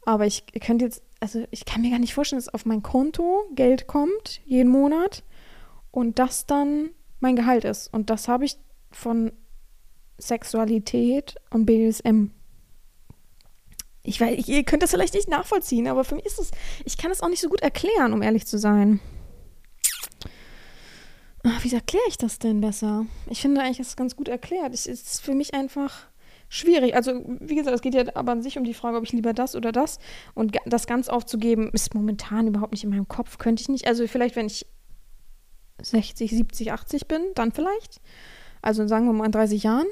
Aber 0.04 0.24
ich 0.24 0.44
könnte 0.60 0.84
jetzt, 0.84 1.02
also 1.20 1.44
ich 1.50 1.64
kann 1.64 1.82
mir 1.82 1.90
gar 1.90 1.98
nicht 1.98 2.14
vorstellen, 2.14 2.38
dass 2.38 2.52
auf 2.54 2.64
mein 2.64 2.82
Konto 2.82 3.44
Geld 3.54 3.86
kommt, 3.86 4.40
jeden 4.44 4.70
Monat, 4.70 5.24
und 5.90 6.18
das 6.18 6.46
dann 6.46 6.90
mein 7.20 7.36
Gehalt 7.36 7.64
ist. 7.64 7.92
Und 7.92 8.10
das 8.10 8.28
habe 8.28 8.44
ich 8.44 8.58
von 8.92 9.32
Sexualität 10.18 11.36
und 11.50 11.66
BDSM 11.66 12.30
ich 14.06 14.20
weiß, 14.20 14.48
ihr 14.48 14.64
könnt 14.64 14.82
das 14.82 14.90
vielleicht 14.90 15.14
nicht 15.14 15.28
nachvollziehen, 15.28 15.88
aber 15.88 16.04
für 16.04 16.14
mich 16.14 16.26
ist 16.26 16.38
es, 16.38 16.50
ich 16.84 16.96
kann 16.96 17.10
es 17.10 17.22
auch 17.22 17.28
nicht 17.28 17.40
so 17.40 17.48
gut 17.48 17.60
erklären, 17.60 18.12
um 18.12 18.22
ehrlich 18.22 18.46
zu 18.46 18.58
sein. 18.58 19.00
Ach, 21.44 21.62
wie 21.62 21.72
erkläre 21.72 22.04
ich 22.08 22.18
das 22.18 22.38
denn 22.38 22.60
besser? 22.60 23.06
Ich 23.30 23.40
finde 23.40 23.60
eigentlich, 23.60 23.80
es 23.80 23.88
ist 23.88 23.96
ganz 23.96 24.16
gut 24.16 24.28
erklärt. 24.28 24.74
Es 24.74 24.86
ist 24.86 25.20
für 25.20 25.32
mich 25.32 25.54
einfach 25.54 26.08
schwierig. 26.48 26.96
Also, 26.96 27.22
wie 27.40 27.54
gesagt, 27.54 27.74
es 27.74 27.82
geht 27.82 27.94
ja 27.94 28.04
aber 28.14 28.32
an 28.32 28.42
sich 28.42 28.58
um 28.58 28.64
die 28.64 28.74
Frage, 28.74 28.96
ob 28.96 29.04
ich 29.04 29.12
lieber 29.12 29.32
das 29.32 29.54
oder 29.54 29.70
das. 29.70 29.98
Und 30.34 30.56
das 30.66 30.86
ganz 30.86 31.08
aufzugeben, 31.08 31.70
ist 31.72 31.94
momentan 31.94 32.48
überhaupt 32.48 32.72
nicht 32.72 32.82
in 32.82 32.90
meinem 32.90 33.06
Kopf. 33.06 33.38
Könnte 33.38 33.60
ich 33.60 33.68
nicht. 33.68 33.86
Also, 33.86 34.06
vielleicht, 34.08 34.34
wenn 34.34 34.46
ich 34.46 34.66
60, 35.82 36.30
70, 36.30 36.72
80 36.72 37.06
bin, 37.06 37.22
dann 37.36 37.52
vielleicht. 37.52 38.00
Also, 38.60 38.88
sagen 38.88 39.06
wir 39.06 39.12
mal 39.12 39.26
in 39.26 39.32
30 39.32 39.62
Jahren 39.62 39.86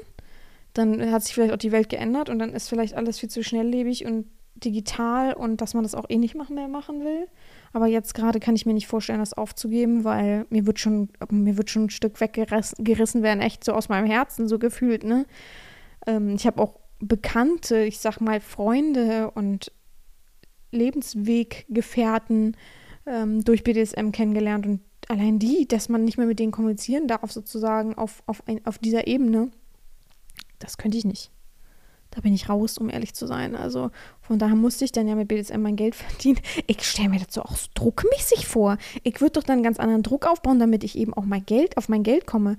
dann 0.77 1.11
hat 1.11 1.23
sich 1.23 1.33
vielleicht 1.33 1.53
auch 1.53 1.57
die 1.57 1.71
Welt 1.71 1.89
geändert 1.89 2.29
und 2.29 2.39
dann 2.39 2.53
ist 2.53 2.69
vielleicht 2.69 2.95
alles 2.95 3.19
viel 3.19 3.29
zu 3.29 3.43
schnelllebig 3.43 4.05
und 4.05 4.25
digital 4.55 5.33
und 5.33 5.61
dass 5.61 5.73
man 5.73 5.83
das 5.83 5.95
auch 5.95 6.05
eh 6.09 6.17
nicht 6.17 6.35
mehr 6.49 6.67
machen 6.67 7.03
will. 7.03 7.27
Aber 7.73 7.87
jetzt 7.87 8.13
gerade 8.13 8.39
kann 8.39 8.55
ich 8.55 8.65
mir 8.65 8.73
nicht 8.73 8.87
vorstellen, 8.87 9.19
das 9.19 9.33
aufzugeben, 9.33 10.03
weil 10.03 10.45
mir 10.49 10.65
wird 10.65 10.79
schon, 10.79 11.09
mir 11.29 11.57
wird 11.57 11.69
schon 11.69 11.85
ein 11.85 11.89
Stück 11.89 12.21
weggerissen 12.21 13.23
werden, 13.23 13.41
echt 13.41 13.63
so 13.63 13.73
aus 13.73 13.89
meinem 13.89 14.05
Herzen, 14.05 14.47
so 14.47 14.59
gefühlt, 14.59 15.03
ne? 15.03 15.25
Ähm, 16.07 16.35
ich 16.35 16.45
habe 16.45 16.61
auch 16.61 16.79
Bekannte, 16.99 17.83
ich 17.83 17.99
sag 17.99 18.21
mal 18.21 18.39
Freunde 18.39 19.31
und 19.31 19.71
Lebensweggefährten 20.71 22.55
ähm, 23.05 23.43
durch 23.43 23.63
BDSM 23.63 24.11
kennengelernt 24.11 24.65
und 24.65 24.81
allein 25.09 25.39
die, 25.39 25.67
dass 25.67 25.89
man 25.89 26.05
nicht 26.05 26.17
mehr 26.17 26.27
mit 26.27 26.39
denen 26.39 26.51
kommunizieren 26.51 27.07
darf, 27.07 27.31
sozusagen 27.31 27.95
auf, 27.95 28.23
auf, 28.25 28.47
ein, 28.47 28.65
auf 28.65 28.77
dieser 28.77 29.07
Ebene, 29.07 29.51
das 30.59 30.77
könnte 30.77 30.97
ich 30.97 31.05
nicht. 31.05 31.31
Da 32.11 32.21
bin 32.21 32.33
ich 32.33 32.47
raus, 32.47 32.77
um 32.77 32.89
ehrlich 32.89 33.13
zu 33.13 33.27
sein. 33.27 33.55
Also 33.55 33.91
von 34.21 34.39
daher 34.39 34.55
musste 34.55 34.85
ich 34.85 34.91
dann 34.91 35.07
ja 35.07 35.15
mit 35.15 35.27
BDSM 35.27 35.61
mein 35.61 35.75
Geld 35.75 35.95
verdienen. 35.95 36.39
Ich 36.67 36.83
stelle 36.83 37.09
mir 37.09 37.19
so 37.29 37.41
auch 37.41 37.55
so 37.55 37.67
druckmäßig 37.73 38.47
vor. 38.47 38.77
Ich 39.03 39.19
würde 39.21 39.33
doch 39.33 39.43
dann 39.43 39.55
einen 39.55 39.63
ganz 39.63 39.79
anderen 39.79 40.03
Druck 40.03 40.25
aufbauen, 40.25 40.59
damit 40.59 40.83
ich 40.83 40.97
eben 40.97 41.13
auch 41.13 41.25
mein 41.25 41.45
Geld, 41.45 41.77
auf 41.77 41.89
mein 41.89 42.03
Geld 42.03 42.25
komme. 42.25 42.57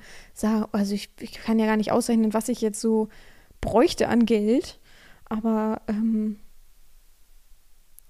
Also 0.72 0.94
ich, 0.94 1.10
ich 1.20 1.32
kann 1.34 1.58
ja 1.58 1.66
gar 1.66 1.76
nicht 1.76 1.92
ausrechnen, 1.92 2.34
was 2.34 2.48
ich 2.48 2.60
jetzt 2.60 2.80
so 2.80 3.08
bräuchte 3.60 4.08
an 4.08 4.26
Geld. 4.26 4.78
Aber 5.28 5.80
ähm, 5.88 6.38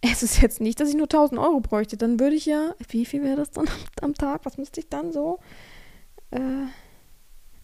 es 0.00 0.22
ist 0.22 0.42
jetzt 0.42 0.60
nicht, 0.60 0.80
dass 0.80 0.88
ich 0.88 0.96
nur 0.96 1.06
1000 1.06 1.40
Euro 1.40 1.60
bräuchte. 1.60 1.96
Dann 1.96 2.18
würde 2.18 2.36
ich 2.36 2.46
ja, 2.46 2.74
wie 2.88 3.06
viel 3.06 3.22
wäre 3.22 3.36
das 3.36 3.50
dann 3.50 3.66
am 4.00 4.14
Tag? 4.14 4.44
Was 4.44 4.58
müsste 4.58 4.80
ich 4.80 4.88
dann 4.88 5.12
so? 5.12 5.38
Äh, 6.32 6.66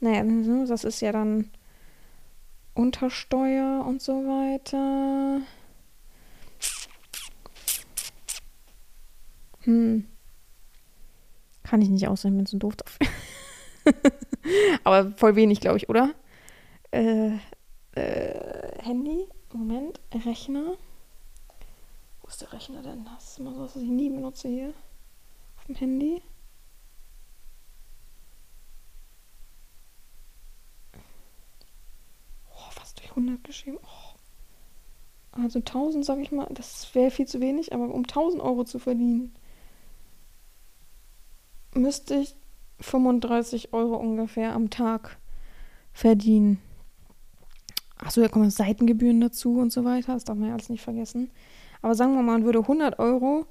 naja, 0.00 0.24
das 0.66 0.84
ist 0.84 1.00
ja 1.00 1.12
dann 1.12 1.50
Untersteuer 2.74 3.84
und 3.86 4.00
so 4.00 4.24
weiter. 4.24 5.42
Hm. 9.60 10.06
Kann 11.62 11.82
ich 11.82 11.88
nicht 11.88 12.08
aussehen, 12.08 12.36
wenn 12.36 12.44
es 12.44 12.52
ein 12.52 12.60
doof 12.60 12.76
dafür. 12.76 13.06
Aber 14.84 15.12
voll 15.12 15.36
wenig, 15.36 15.60
glaube 15.60 15.76
ich, 15.76 15.88
oder? 15.88 16.14
Äh, 16.90 17.36
äh, 17.92 18.82
Handy. 18.82 19.28
Moment. 19.52 20.00
Rechner. 20.24 20.76
Wo 22.22 22.28
ist 22.28 22.40
der 22.40 22.52
Rechner 22.52 22.82
denn? 22.82 23.04
Das 23.04 23.32
ist 23.32 23.38
immer 23.38 23.54
so, 23.54 23.60
was 23.60 23.76
ich 23.76 23.88
nie 23.88 24.08
benutze 24.08 24.48
hier. 24.48 24.72
Auf 25.56 25.64
dem 25.66 25.74
Handy. 25.76 26.22
durch 32.94 33.01
100 33.12 33.44
geschrieben. 33.44 33.78
Oh. 33.82 34.12
Also 35.32 35.60
1000, 35.60 36.04
sag 36.04 36.18
ich 36.18 36.30
mal, 36.30 36.46
das 36.50 36.94
wäre 36.94 37.10
viel 37.10 37.26
zu 37.26 37.40
wenig, 37.40 37.72
aber 37.72 37.84
um 37.84 38.02
1000 38.02 38.42
Euro 38.42 38.64
zu 38.64 38.78
verdienen, 38.78 39.34
müsste 41.74 42.16
ich 42.16 42.36
35 42.80 43.72
Euro 43.72 43.96
ungefähr 43.96 44.52
am 44.52 44.68
Tag 44.68 45.18
verdienen. 45.92 46.60
Achso, 47.96 48.20
da 48.20 48.28
kommen 48.28 48.50
Seitengebühren 48.50 49.20
dazu 49.20 49.58
und 49.58 49.72
so 49.72 49.84
weiter. 49.84 50.14
Das 50.14 50.24
darf 50.24 50.36
man 50.36 50.48
ja 50.48 50.54
alles 50.54 50.68
nicht 50.68 50.82
vergessen. 50.82 51.30
Aber 51.80 51.94
sagen 51.94 52.14
wir 52.14 52.22
mal, 52.22 52.32
man 52.32 52.44
würde 52.44 52.58
100 52.58 52.98
Euro 52.98 53.46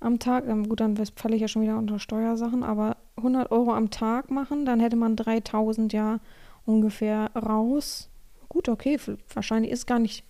am 0.00 0.18
Tag, 0.18 0.44
gut, 0.68 0.80
dann 0.80 0.96
falle 1.16 1.34
ich 1.34 1.40
ja 1.40 1.48
schon 1.48 1.62
wieder 1.62 1.78
unter 1.78 1.98
Steuersachen, 1.98 2.62
aber 2.62 2.98
100 3.16 3.50
Euro 3.50 3.72
am 3.72 3.90
Tag 3.90 4.30
machen, 4.30 4.66
dann 4.66 4.80
hätte 4.80 4.96
man 4.96 5.16
3000 5.16 5.92
ja 5.92 6.20
ungefähr 6.66 7.30
raus 7.34 8.10
gut, 8.54 8.68
okay, 8.68 8.98
wahrscheinlich 9.34 9.72
ist 9.72 9.86
gar 9.86 9.98
nicht. 9.98 10.24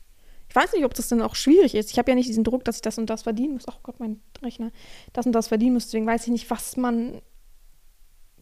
Ich 0.49 0.57
weiß 0.57 0.73
nicht, 0.73 0.85
ob 0.85 0.95
das 0.95 1.09
dann 1.09 1.23
auch 1.23 1.35
schwierig 1.35 1.75
ist. 1.75 1.91
Ich 1.91 1.99
habe 1.99 2.11
ja 2.11 2.15
nicht 2.15 2.29
diesen 2.29 2.45
Druck, 2.45 2.65
dass 2.65 2.77
ich 2.77 2.83
das 2.83 2.99
und 2.99 3.09
das 3.11 3.23
verdienen 3.23 3.55
muss. 3.55 3.65
Ach 3.69 3.79
Gott, 3.83 4.01
mein 4.01 4.21
Rechner. 4.43 4.73
Das 5.13 5.27
und 5.27 5.33
das 5.33 5.49
verdienen 5.49 5.75
muss. 5.75 5.87
Deswegen 5.87 6.07
weiß 6.07 6.25
ich 6.25 6.33
nicht, 6.33 6.51
was 6.51 6.77
man 6.77 7.21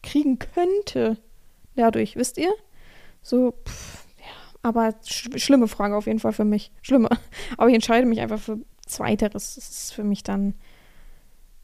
kriegen 0.02 0.38
könnte. 0.38 1.18
Dadurch, 1.74 2.16
wisst 2.16 2.38
ihr? 2.38 2.52
So, 3.22 3.54
pff, 3.66 4.06
ja, 4.18 4.58
aber 4.62 4.94
sch 5.04 5.30
schlimme 5.36 5.68
Frage 5.68 5.96
auf 5.96 6.06
jeden 6.06 6.18
Fall 6.18 6.32
für 6.32 6.44
mich. 6.44 6.72
Schlimme. 6.82 7.08
Aber 7.56 7.68
ich 7.68 7.74
entscheide 7.74 8.06
mich 8.06 8.20
einfach 8.20 8.40
für 8.40 8.58
Zweiteres. 8.86 9.54
Das 9.54 9.68
ist 9.68 9.94
für 9.94 10.04
mich 10.04 10.22
dann 10.22 10.54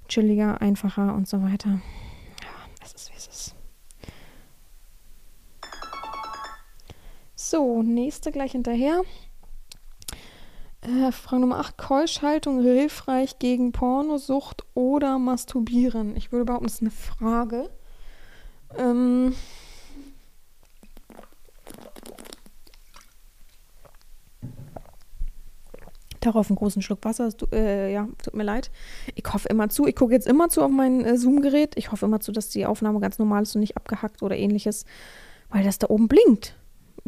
chilliger, 0.09 0.61
einfacher 0.61 1.15
und 1.15 1.29
so 1.29 1.43
weiter. 1.43 1.81
Ja, 2.43 2.85
es 2.85 2.95
ist 2.95 3.11
wie 3.11 3.17
es 3.17 3.27
ist. 3.27 3.58
So, 7.51 7.83
nächste 7.83 8.31
gleich 8.31 8.53
hinterher. 8.53 9.01
Äh, 10.83 11.11
Frage 11.13 11.41
Nummer 11.41 11.61
8. 11.61 11.79
Keuschhaltung 11.79 12.61
hilfreich 12.61 13.39
gegen 13.39 13.73
Pornosucht 13.73 14.67
oder 14.75 15.19
Masturbieren? 15.19 16.15
Ich 16.15 16.31
würde 16.31 16.45
behaupten, 16.45 16.67
das 16.67 16.75
ist 16.75 16.83
eine 16.83 16.91
Frage. 16.91 17.71
Ähm, 18.77 19.35
Darauf 26.21 26.51
einen 26.51 26.57
großen 26.57 26.83
Schluck 26.83 27.03
Wasser. 27.07 27.31
Du, 27.31 27.47
äh, 27.51 27.91
ja, 27.91 28.09
tut 28.23 28.35
mir 28.35 28.43
leid. 28.43 28.71
Ich 29.15 29.25
hoffe 29.33 29.49
immer 29.49 29.71
zu. 29.71 29.87
Ich 29.87 29.97
gucke 29.97 30.13
jetzt 30.13 30.27
immer 30.27 30.51
zu 30.51 30.63
auf 30.63 30.71
mein 30.71 31.03
äh, 31.03 31.17
Zoom-Gerät. 31.17 31.79
Ich 31.79 31.93
hoffe 31.93 32.05
immer 32.05 32.21
zu, 32.21 32.31
dass 32.31 32.51
die 32.51 32.67
Aufnahme 32.67 33.01
ganz 33.01 33.19
normal 33.19 33.45
ist 33.45 33.55
und 33.55 33.63
nicht 33.63 33.79
abgehackt 33.79 34.23
oder 34.23 34.37
ähnliches. 34.37 34.85
Weil 35.49 35.65
das 35.65 35.79
da 35.79 35.89
oben 35.89 36.09
blinkt. 36.09 36.58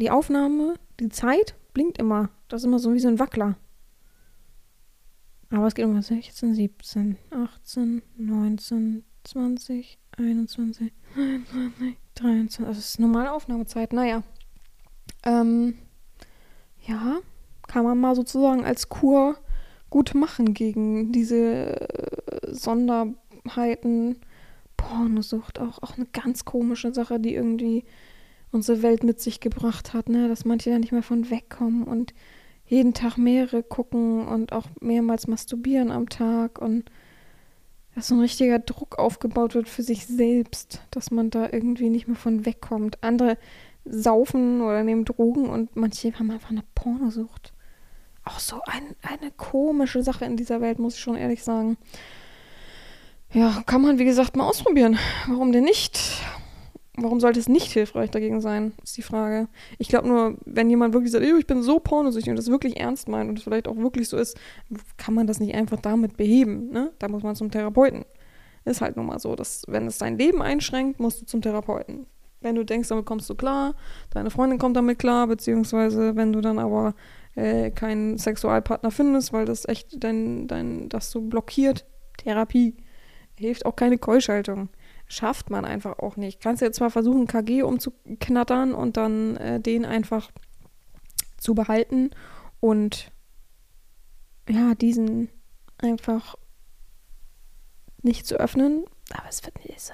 Die 0.01 0.09
Aufnahme, 0.09 0.73
die 0.99 1.09
Zeit 1.09 1.53
blinkt 1.73 1.99
immer. 1.99 2.31
Das 2.47 2.61
ist 2.61 2.65
immer 2.65 2.79
so 2.79 2.91
wie 2.91 2.99
so 2.99 3.07
ein 3.07 3.19
Wackler. 3.19 3.55
Aber 5.51 5.67
es 5.67 5.75
geht 5.75 5.85
um 5.85 6.01
16, 6.01 6.55
17, 6.55 7.17
18, 7.29 8.01
19, 8.17 9.03
20, 9.23 9.99
21, 10.17 10.91
22, 11.13 11.97
23. 12.15 12.65
Das 12.65 12.77
ist 12.79 12.99
normale 12.99 13.31
Aufnahmezeit. 13.31 13.93
Naja. 13.93 14.23
Ähm, 15.23 15.77
ja, 16.87 17.19
kann 17.67 17.83
man 17.83 17.99
mal 17.99 18.15
sozusagen 18.15 18.65
als 18.65 18.89
Kur 18.89 19.37
gut 19.91 20.15
machen 20.15 20.55
gegen 20.55 21.11
diese 21.11 21.79
äh, 21.79 22.53
Sonderheiten. 22.55 24.15
Pornosucht 24.77 25.59
auch, 25.59 25.83
auch 25.83 25.95
eine 25.95 26.07
ganz 26.07 26.43
komische 26.43 26.91
Sache, 26.91 27.19
die 27.19 27.35
irgendwie 27.35 27.85
unsere 28.51 28.81
Welt 28.81 29.03
mit 29.03 29.21
sich 29.21 29.39
gebracht 29.39 29.93
hat, 29.93 30.09
ne? 30.09 30.27
dass 30.27 30.45
manche 30.45 30.69
da 30.69 30.79
nicht 30.79 30.91
mehr 30.91 31.03
von 31.03 31.29
wegkommen 31.29 31.83
und 31.83 32.13
jeden 32.65 32.93
Tag 32.93 33.17
mehrere 33.17 33.63
gucken 33.63 34.27
und 34.27 34.53
auch 34.53 34.67
mehrmals 34.79 35.27
masturbieren 35.27 35.91
am 35.91 36.09
Tag 36.09 36.59
und 36.59 36.89
dass 37.95 38.07
so 38.07 38.15
ein 38.15 38.21
richtiger 38.21 38.59
Druck 38.59 38.97
aufgebaut 38.97 39.55
wird 39.55 39.67
für 39.67 39.83
sich 39.83 40.05
selbst, 40.05 40.81
dass 40.91 41.11
man 41.11 41.29
da 41.29 41.49
irgendwie 41.51 41.89
nicht 41.89 42.07
mehr 42.07 42.15
von 42.15 42.45
wegkommt. 42.45 43.03
Andere 43.03 43.37
saufen 43.83 44.61
oder 44.61 44.83
nehmen 44.83 45.05
Drogen 45.05 45.49
und 45.49 45.75
manche 45.75 46.13
haben 46.17 46.31
einfach 46.31 46.51
eine 46.51 46.63
Pornosucht. 46.75 47.51
Auch 48.23 48.39
so 48.39 48.61
ein, 48.65 48.95
eine 49.01 49.31
komische 49.31 50.03
Sache 50.03 50.25
in 50.25 50.37
dieser 50.37 50.61
Welt, 50.61 50.79
muss 50.79 50.95
ich 50.95 51.01
schon 51.01 51.17
ehrlich 51.17 51.43
sagen. 51.43 51.77
Ja, 53.33 53.63
kann 53.65 53.81
man 53.81 53.97
wie 53.97 54.05
gesagt 54.05 54.35
mal 54.35 54.47
ausprobieren. 54.47 54.97
Warum 55.27 55.51
denn 55.51 55.63
nicht? 55.63 55.99
Warum 57.03 57.19
sollte 57.19 57.39
es 57.39 57.49
nicht 57.49 57.71
hilfreich 57.71 58.11
dagegen 58.11 58.41
sein, 58.41 58.73
ist 58.83 58.97
die 58.97 59.01
Frage. 59.01 59.47
Ich 59.77 59.87
glaube 59.87 60.07
nur, 60.07 60.37
wenn 60.45 60.69
jemand 60.69 60.93
wirklich 60.93 61.11
sagt, 61.11 61.25
ich 61.25 61.47
bin 61.47 61.61
so 61.61 61.79
pornosüchtig 61.79 62.31
und 62.31 62.37
das 62.37 62.49
wirklich 62.49 62.79
ernst 62.79 63.07
meint 63.07 63.29
und 63.29 63.37
es 63.37 63.43
vielleicht 63.43 63.67
auch 63.67 63.77
wirklich 63.77 64.09
so 64.09 64.17
ist, 64.17 64.37
kann 64.97 65.13
man 65.13 65.27
das 65.27 65.39
nicht 65.39 65.55
einfach 65.55 65.79
damit 65.79 66.17
beheben. 66.17 66.69
Ne? 66.71 66.91
Da 66.99 67.07
muss 67.07 67.23
man 67.23 67.35
zum 67.35 67.51
Therapeuten. 67.51 68.05
Ist 68.65 68.81
halt 68.81 68.95
nun 68.95 69.07
mal 69.07 69.19
so, 69.19 69.35
dass 69.35 69.63
wenn 69.67 69.87
es 69.87 69.97
dein 69.97 70.17
Leben 70.17 70.41
einschränkt, 70.41 70.99
musst 70.99 71.21
du 71.21 71.25
zum 71.25 71.41
Therapeuten. 71.41 72.05
Wenn 72.41 72.55
du 72.55 72.63
denkst, 72.63 72.89
damit 72.89 73.05
kommst 73.05 73.29
du 73.29 73.35
klar, 73.35 73.75
deine 74.11 74.31
Freundin 74.31 74.59
kommt 74.59 74.75
damit 74.75 74.99
klar, 74.99 75.27
beziehungsweise 75.27 76.15
wenn 76.15 76.33
du 76.33 76.41
dann 76.41 76.59
aber 76.59 76.95
äh, 77.35 77.71
keinen 77.71 78.17
Sexualpartner 78.17 78.91
findest, 78.91 79.31
weil 79.31 79.45
das 79.45 79.67
echt 79.67 80.03
dein, 80.03 80.47
dein, 80.47 80.89
das 80.89 81.11
so 81.11 81.21
blockiert, 81.21 81.85
Therapie. 82.17 82.75
Hilft 83.35 83.65
auch 83.65 83.75
keine 83.75 83.97
Keuschaltung 83.97 84.69
schafft 85.11 85.49
man 85.49 85.65
einfach 85.65 85.99
auch 85.99 86.15
nicht. 86.15 86.41
Kannst 86.41 86.61
du 86.61 86.65
jetzt 86.65 86.77
zwar 86.77 86.89
versuchen, 86.89 87.27
KG 87.27 87.63
umzuknattern 87.63 88.73
und 88.73 88.97
dann 88.97 89.35
äh, 89.37 89.59
den 89.59 89.85
einfach 89.85 90.31
zu 91.37 91.53
behalten 91.53 92.11
und 92.59 93.11
ja, 94.49 94.73
diesen 94.75 95.29
einfach 95.77 96.35
nicht 98.01 98.25
zu 98.25 98.35
öffnen, 98.35 98.85
aber 99.11 99.29
es 99.29 99.43
wird 99.43 99.57
nicht. 99.67 99.93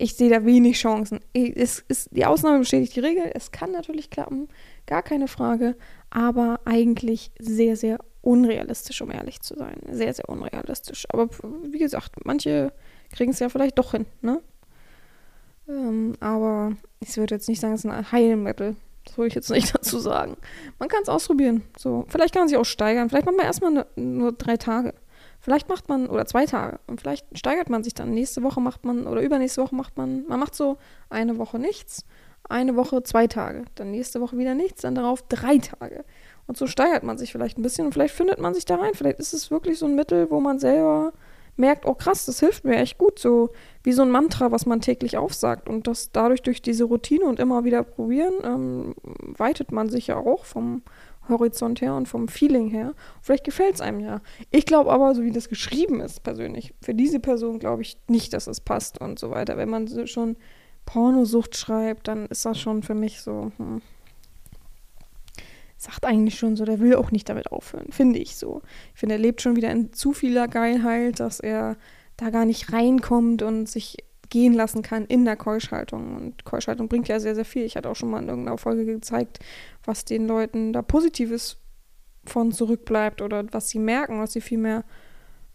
Ich 0.00 0.14
sehe 0.14 0.30
da 0.30 0.44
wenig 0.44 0.76
Chancen. 0.76 1.20
Es 1.32 1.80
ist, 1.88 2.10
die 2.12 2.24
Ausnahme 2.24 2.60
bestätigt 2.60 2.94
die 2.94 3.00
Regel. 3.00 3.30
Es 3.34 3.50
kann 3.50 3.72
natürlich 3.72 4.10
klappen, 4.10 4.48
gar 4.86 5.02
keine 5.02 5.28
Frage, 5.28 5.76
aber 6.10 6.60
eigentlich 6.64 7.32
sehr, 7.38 7.76
sehr 7.76 7.98
unrealistisch, 8.20 9.02
um 9.02 9.10
ehrlich 9.10 9.40
zu 9.40 9.56
sein. 9.56 9.80
Sehr, 9.90 10.14
sehr 10.14 10.28
unrealistisch. 10.28 11.06
Aber 11.10 11.28
wie 11.64 11.78
gesagt, 11.78 12.24
manche 12.24 12.72
kriegen 13.10 13.32
es 13.32 13.38
ja 13.38 13.48
vielleicht 13.48 13.78
doch 13.78 13.92
hin, 13.92 14.06
ne? 14.20 14.40
Ähm, 15.68 16.14
aber 16.20 16.72
ich 17.00 17.16
würde 17.16 17.34
jetzt 17.34 17.48
nicht 17.48 17.60
sagen, 17.60 17.74
es 17.74 17.84
ist 17.84 17.90
ein 17.90 18.12
Heilmittel. 18.12 18.76
Das 19.04 19.16
würde 19.16 19.28
ich 19.28 19.34
jetzt 19.34 19.50
nicht 19.50 19.74
dazu 19.74 19.98
sagen. 19.98 20.36
Man 20.78 20.88
kann 20.88 21.02
es 21.02 21.08
ausprobieren. 21.08 21.62
So, 21.76 22.04
vielleicht 22.08 22.34
kann 22.34 22.42
man 22.42 22.48
sich 22.48 22.56
auch 22.58 22.64
steigern. 22.64 23.08
Vielleicht 23.08 23.26
macht 23.26 23.36
man 23.36 23.46
erstmal 23.46 23.70
ne, 23.72 23.86
nur 23.96 24.32
drei 24.32 24.56
Tage. 24.56 24.94
Vielleicht 25.40 25.68
macht 25.68 25.88
man, 25.88 26.08
oder 26.08 26.26
zwei 26.26 26.46
Tage. 26.46 26.80
Und 26.86 27.00
vielleicht 27.00 27.26
steigert 27.38 27.70
man 27.70 27.84
sich 27.84 27.94
dann. 27.94 28.10
Nächste 28.10 28.42
Woche 28.42 28.60
macht 28.60 28.84
man, 28.84 29.06
oder 29.06 29.20
übernächste 29.20 29.62
Woche 29.62 29.74
macht 29.74 29.96
man, 29.96 30.26
man 30.26 30.40
macht 30.40 30.54
so 30.54 30.78
eine 31.10 31.38
Woche 31.38 31.58
nichts, 31.58 32.04
eine 32.48 32.76
Woche 32.76 33.02
zwei 33.02 33.26
Tage. 33.26 33.64
Dann 33.76 33.90
nächste 33.90 34.20
Woche 34.20 34.36
wieder 34.36 34.54
nichts, 34.54 34.82
dann 34.82 34.94
darauf 34.94 35.22
drei 35.28 35.58
Tage. 35.58 36.04
Und 36.46 36.56
so 36.56 36.66
steigert 36.66 37.02
man 37.02 37.18
sich 37.18 37.30
vielleicht 37.30 37.58
ein 37.58 37.62
bisschen 37.62 37.86
und 37.86 37.92
vielleicht 37.92 38.14
findet 38.14 38.40
man 38.40 38.54
sich 38.54 38.64
da 38.64 38.76
rein. 38.76 38.94
Vielleicht 38.94 39.20
ist 39.20 39.32
es 39.32 39.50
wirklich 39.50 39.78
so 39.78 39.86
ein 39.86 39.94
Mittel, 39.94 40.30
wo 40.30 40.40
man 40.40 40.58
selber 40.58 41.12
merkt, 41.58 41.86
oh 41.86 41.94
krass, 41.94 42.26
das 42.26 42.40
hilft 42.40 42.64
mir 42.64 42.76
echt 42.76 42.98
gut, 42.98 43.18
so 43.18 43.50
wie 43.82 43.92
so 43.92 44.02
ein 44.02 44.10
Mantra, 44.10 44.52
was 44.52 44.66
man 44.66 44.80
täglich 44.80 45.16
aufsagt. 45.16 45.68
Und 45.68 45.86
das 45.86 46.12
dadurch 46.12 46.42
durch 46.42 46.62
diese 46.62 46.84
Routine 46.84 47.24
und 47.24 47.40
immer 47.40 47.64
wieder 47.64 47.82
probieren, 47.82 48.34
ähm, 48.44 48.94
weitet 49.36 49.72
man 49.72 49.88
sich 49.88 50.08
ja 50.08 50.16
auch 50.16 50.44
vom 50.44 50.82
Horizont 51.28 51.80
her 51.80 51.94
und 51.94 52.08
vom 52.08 52.28
Feeling 52.28 52.68
her. 52.68 52.94
Vielleicht 53.20 53.44
gefällt 53.44 53.74
es 53.74 53.80
einem 53.80 54.00
ja. 54.00 54.20
Ich 54.50 54.66
glaube 54.66 54.90
aber, 54.90 55.14
so 55.14 55.22
wie 55.22 55.30
das 55.30 55.48
geschrieben 55.48 56.00
ist, 56.00 56.22
persönlich, 56.22 56.74
für 56.80 56.94
diese 56.94 57.20
Person 57.20 57.58
glaube 57.58 57.82
ich 57.82 57.98
nicht, 58.08 58.32
dass 58.32 58.46
es 58.46 58.60
passt 58.60 59.00
und 59.00 59.18
so 59.18 59.30
weiter. 59.30 59.56
Wenn 59.56 59.68
man 59.68 59.88
schon 60.06 60.36
Pornosucht 60.86 61.56
schreibt, 61.56 62.08
dann 62.08 62.26
ist 62.26 62.44
das 62.44 62.58
schon 62.58 62.82
für 62.82 62.94
mich 62.94 63.20
so, 63.20 63.52
hm, 63.58 63.82
sagt 65.78 66.04
eigentlich 66.04 66.38
schon 66.38 66.56
so, 66.56 66.64
der 66.64 66.80
will 66.80 66.96
auch 66.96 67.12
nicht 67.12 67.28
damit 67.28 67.52
aufhören, 67.52 67.90
finde 67.90 68.18
ich 68.18 68.36
so. 68.36 68.62
Ich 68.94 69.00
finde, 69.00 69.14
er 69.14 69.20
lebt 69.20 69.40
schon 69.40 69.56
wieder 69.56 69.70
in 69.70 69.92
zu 69.92 70.12
vieler 70.12 70.48
Geilheit, 70.48 71.20
dass 71.20 71.38
er 71.38 71.76
da 72.16 72.30
gar 72.30 72.44
nicht 72.44 72.72
reinkommt 72.72 73.42
und 73.42 73.68
sich 73.68 73.96
gehen 74.28 74.52
lassen 74.52 74.82
kann 74.82 75.06
in 75.06 75.24
der 75.24 75.36
Keuschhaltung. 75.36 76.16
Und 76.16 76.44
Keuschhaltung 76.44 76.88
bringt 76.88 77.06
ja 77.06 77.20
sehr, 77.20 77.36
sehr 77.36 77.44
viel. 77.44 77.62
Ich 77.62 77.76
hatte 77.76 77.88
auch 77.88 77.94
schon 77.96 78.10
mal 78.10 78.20
in 78.20 78.28
irgendeiner 78.28 78.58
Folge 78.58 78.84
gezeigt, 78.84 79.38
was 79.84 80.04
den 80.04 80.26
Leuten 80.26 80.72
da 80.72 80.82
Positives 80.82 81.58
von 82.24 82.50
zurückbleibt 82.50 83.22
oder 83.22 83.44
was 83.52 83.70
sie 83.70 83.78
merken, 83.78 84.20
was 84.20 84.32
sie 84.32 84.40
viel 84.40 84.58
mehr, 84.58 84.84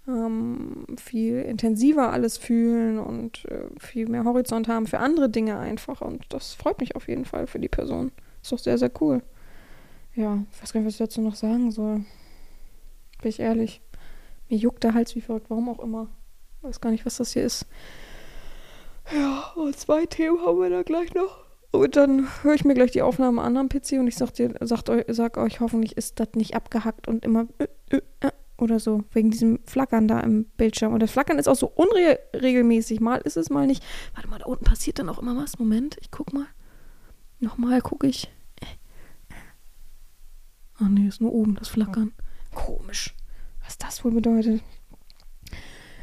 ähm, 0.07 0.88
viel 0.97 1.41
intensiver 1.41 2.13
alles 2.13 2.38
fühlen 2.38 2.97
und 2.97 3.45
äh, 3.45 3.67
viel 3.78 4.07
mehr 4.07 4.24
Horizont 4.24 4.69
haben 4.69 4.88
für 4.88 4.99
andere 4.99 5.30
Dinge 5.30 5.59
einfach. 5.59 6.01
Und 6.01 6.26
das 6.30 6.53
freut 6.53 6.80
mich 6.80 6.95
auf 6.95 7.09
jeden 7.09 7.26
Fall 7.26 7.45
für 7.45 7.59
die 7.59 7.69
Person. 7.69 8.13
Ist 8.41 8.53
doch 8.53 8.59
sehr, 8.59 8.78
sehr 8.78 8.91
cool 9.01 9.21
ja, 10.16 10.43
ich 10.51 10.61
weiß 10.61 10.74
gar 10.74 10.80
nicht, 10.80 10.88
was 10.88 10.93
ich 10.93 10.99
dazu 10.99 11.22
noch 11.22 11.36
sagen 11.36 11.72
soll. 11.72 12.05
Bin 13.22 13.30
ich 13.30 13.39
ehrlich. 13.39 13.82
Mir 14.49 14.57
juckt 14.57 14.84
der 14.84 14.93
Hals 14.93 15.16
wie 15.16 15.22
verrückt, 15.22 15.49
warum 15.49 15.70
auch 15.70 15.80
immer. 15.80 16.09
Ich 16.57 16.64
weiß 16.64 16.82
gar 16.82 16.91
nicht, 16.91 17.05
was 17.05 17.18
das 17.18 17.34
hier 17.34 17.43
ist. 17.43 17.66
Ja, 19.14 19.51
und 19.55 19.78
zwei 19.78 20.05
Themen 20.05 20.39
haben 20.45 20.59
wir 20.59 20.70
da 20.70 20.84
gleich 20.84 21.14
noch. 21.14 21.43
Und 21.72 21.95
dann 21.95 22.28
höre 22.43 22.53
ich 22.53 22.66
mir 22.66 22.76
gleich 22.76 22.91
die 22.91 23.01
Aufnahme 23.01 23.41
am 23.41 23.68
PC 23.68 23.93
und 23.93 24.07
ich 24.07 24.16
sag, 24.16 24.32
dir, 24.34 24.53
sagt 24.61 24.89
euch, 24.89 25.05
sag 25.07 25.38
euch, 25.38 25.59
hoffentlich 25.59 25.97
ist 25.97 26.20
das 26.20 26.30
nicht 26.36 26.55
abgehackt 26.55 27.07
und 27.07 27.26
immer 27.26 27.47
äh, 27.57 27.68
äh, 27.89 28.01
äh, 28.20 28.32
oder 28.59 28.80
so, 28.80 29.03
wegen 29.11 29.32
diesem 29.32 29.59
Flackern 29.66 30.07
da 30.07 30.20
im 30.20 30.45
Bildschirm. 30.57 30.93
Und 30.93 31.01
das 31.01 31.09
Flackern 31.09 31.39
ist 31.39 31.47
auch 31.47 31.55
so 31.55 31.68
unregelmäßig. 31.68 32.99
Mal 32.99 33.18
ist 33.18 33.38
es, 33.38 33.49
mal 33.49 33.66
nicht. 33.66 33.84
Warte 34.14 34.30
mal, 34.30 34.38
da 34.38 34.45
unten 34.45 34.66
passiert 34.66 34.99
dann 34.99 35.09
auch 35.09 35.20
immer 35.20 35.36
was. 35.36 35.57
Moment, 35.57 35.97
ich 35.99 36.11
guck 36.11 36.32
mal. 36.32 36.45
Nochmal 37.39 37.82
gucke 37.82 38.05
ich. 38.05 38.32
Ach 40.76 40.89
nee, 40.89 41.07
ist 41.07 41.21
nur 41.21 41.34
oben 41.34 41.55
das 41.55 41.67
Flackern. 41.67 42.11
Komisch. 42.53 43.13
Was 43.63 43.78
das 43.78 44.03
wohl 44.03 44.11
bedeutet. 44.11 44.61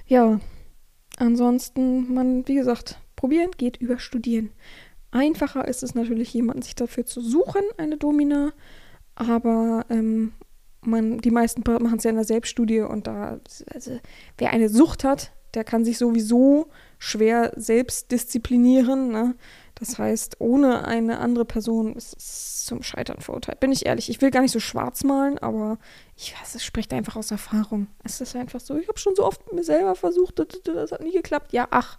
Ja, 0.06 0.40
ansonsten, 1.16 2.12
man, 2.12 2.46
wie 2.48 2.54
gesagt, 2.54 2.98
probieren 3.16 3.50
geht 3.56 3.76
über 3.76 3.98
studieren. 3.98 4.50
Einfacher 5.10 5.66
ist 5.66 5.82
es 5.82 5.94
natürlich, 5.94 6.32
jemanden 6.32 6.62
sich 6.62 6.74
dafür 6.74 7.04
zu 7.04 7.20
suchen, 7.20 7.62
eine 7.76 7.96
Domina. 7.96 8.52
Aber 9.14 9.84
ähm, 9.90 10.32
man, 10.82 11.18
die 11.18 11.30
meisten 11.30 11.62
machen 11.66 11.98
es 11.98 12.04
ja 12.04 12.10
in 12.10 12.16
der 12.16 12.24
Selbststudie 12.24 12.80
und 12.80 13.06
da, 13.06 13.40
also, 13.72 14.00
wer 14.38 14.50
eine 14.50 14.68
Sucht 14.68 15.04
hat, 15.04 15.32
der 15.54 15.64
kann 15.64 15.84
sich 15.84 15.98
sowieso 15.98 16.68
schwer 16.98 17.52
selbst 17.56 18.12
disziplinieren. 18.12 19.10
Ne? 19.10 19.34
Das 19.80 19.98
heißt, 19.98 20.36
ohne 20.40 20.84
eine 20.86 21.18
andere 21.18 21.46
Person 21.46 21.96
ist 21.96 22.14
es 22.16 22.64
zum 22.66 22.82
Scheitern 22.82 23.20
verurteilt. 23.20 23.60
Bin 23.60 23.72
ich 23.72 23.86
ehrlich, 23.86 24.10
ich 24.10 24.20
will 24.20 24.30
gar 24.30 24.42
nicht 24.42 24.52
so 24.52 24.60
schwarz 24.60 25.04
malen, 25.04 25.38
aber 25.38 25.78
ich 26.16 26.38
weiß, 26.38 26.54
es 26.54 26.62
spricht 26.62 26.92
einfach 26.92 27.16
aus 27.16 27.30
Erfahrung. 27.30 27.86
Es 28.04 28.20
ist 28.20 28.36
einfach 28.36 28.60
so, 28.60 28.76
ich 28.76 28.88
habe 28.88 28.98
schon 28.98 29.16
so 29.16 29.24
oft 29.24 29.46
mit 29.46 29.54
mir 29.54 29.64
selber 29.64 29.94
versucht, 29.94 30.38
das, 30.38 30.92
hat 30.92 31.02
nie 31.02 31.12
geklappt. 31.12 31.54
Ja, 31.54 31.66
ach, 31.70 31.98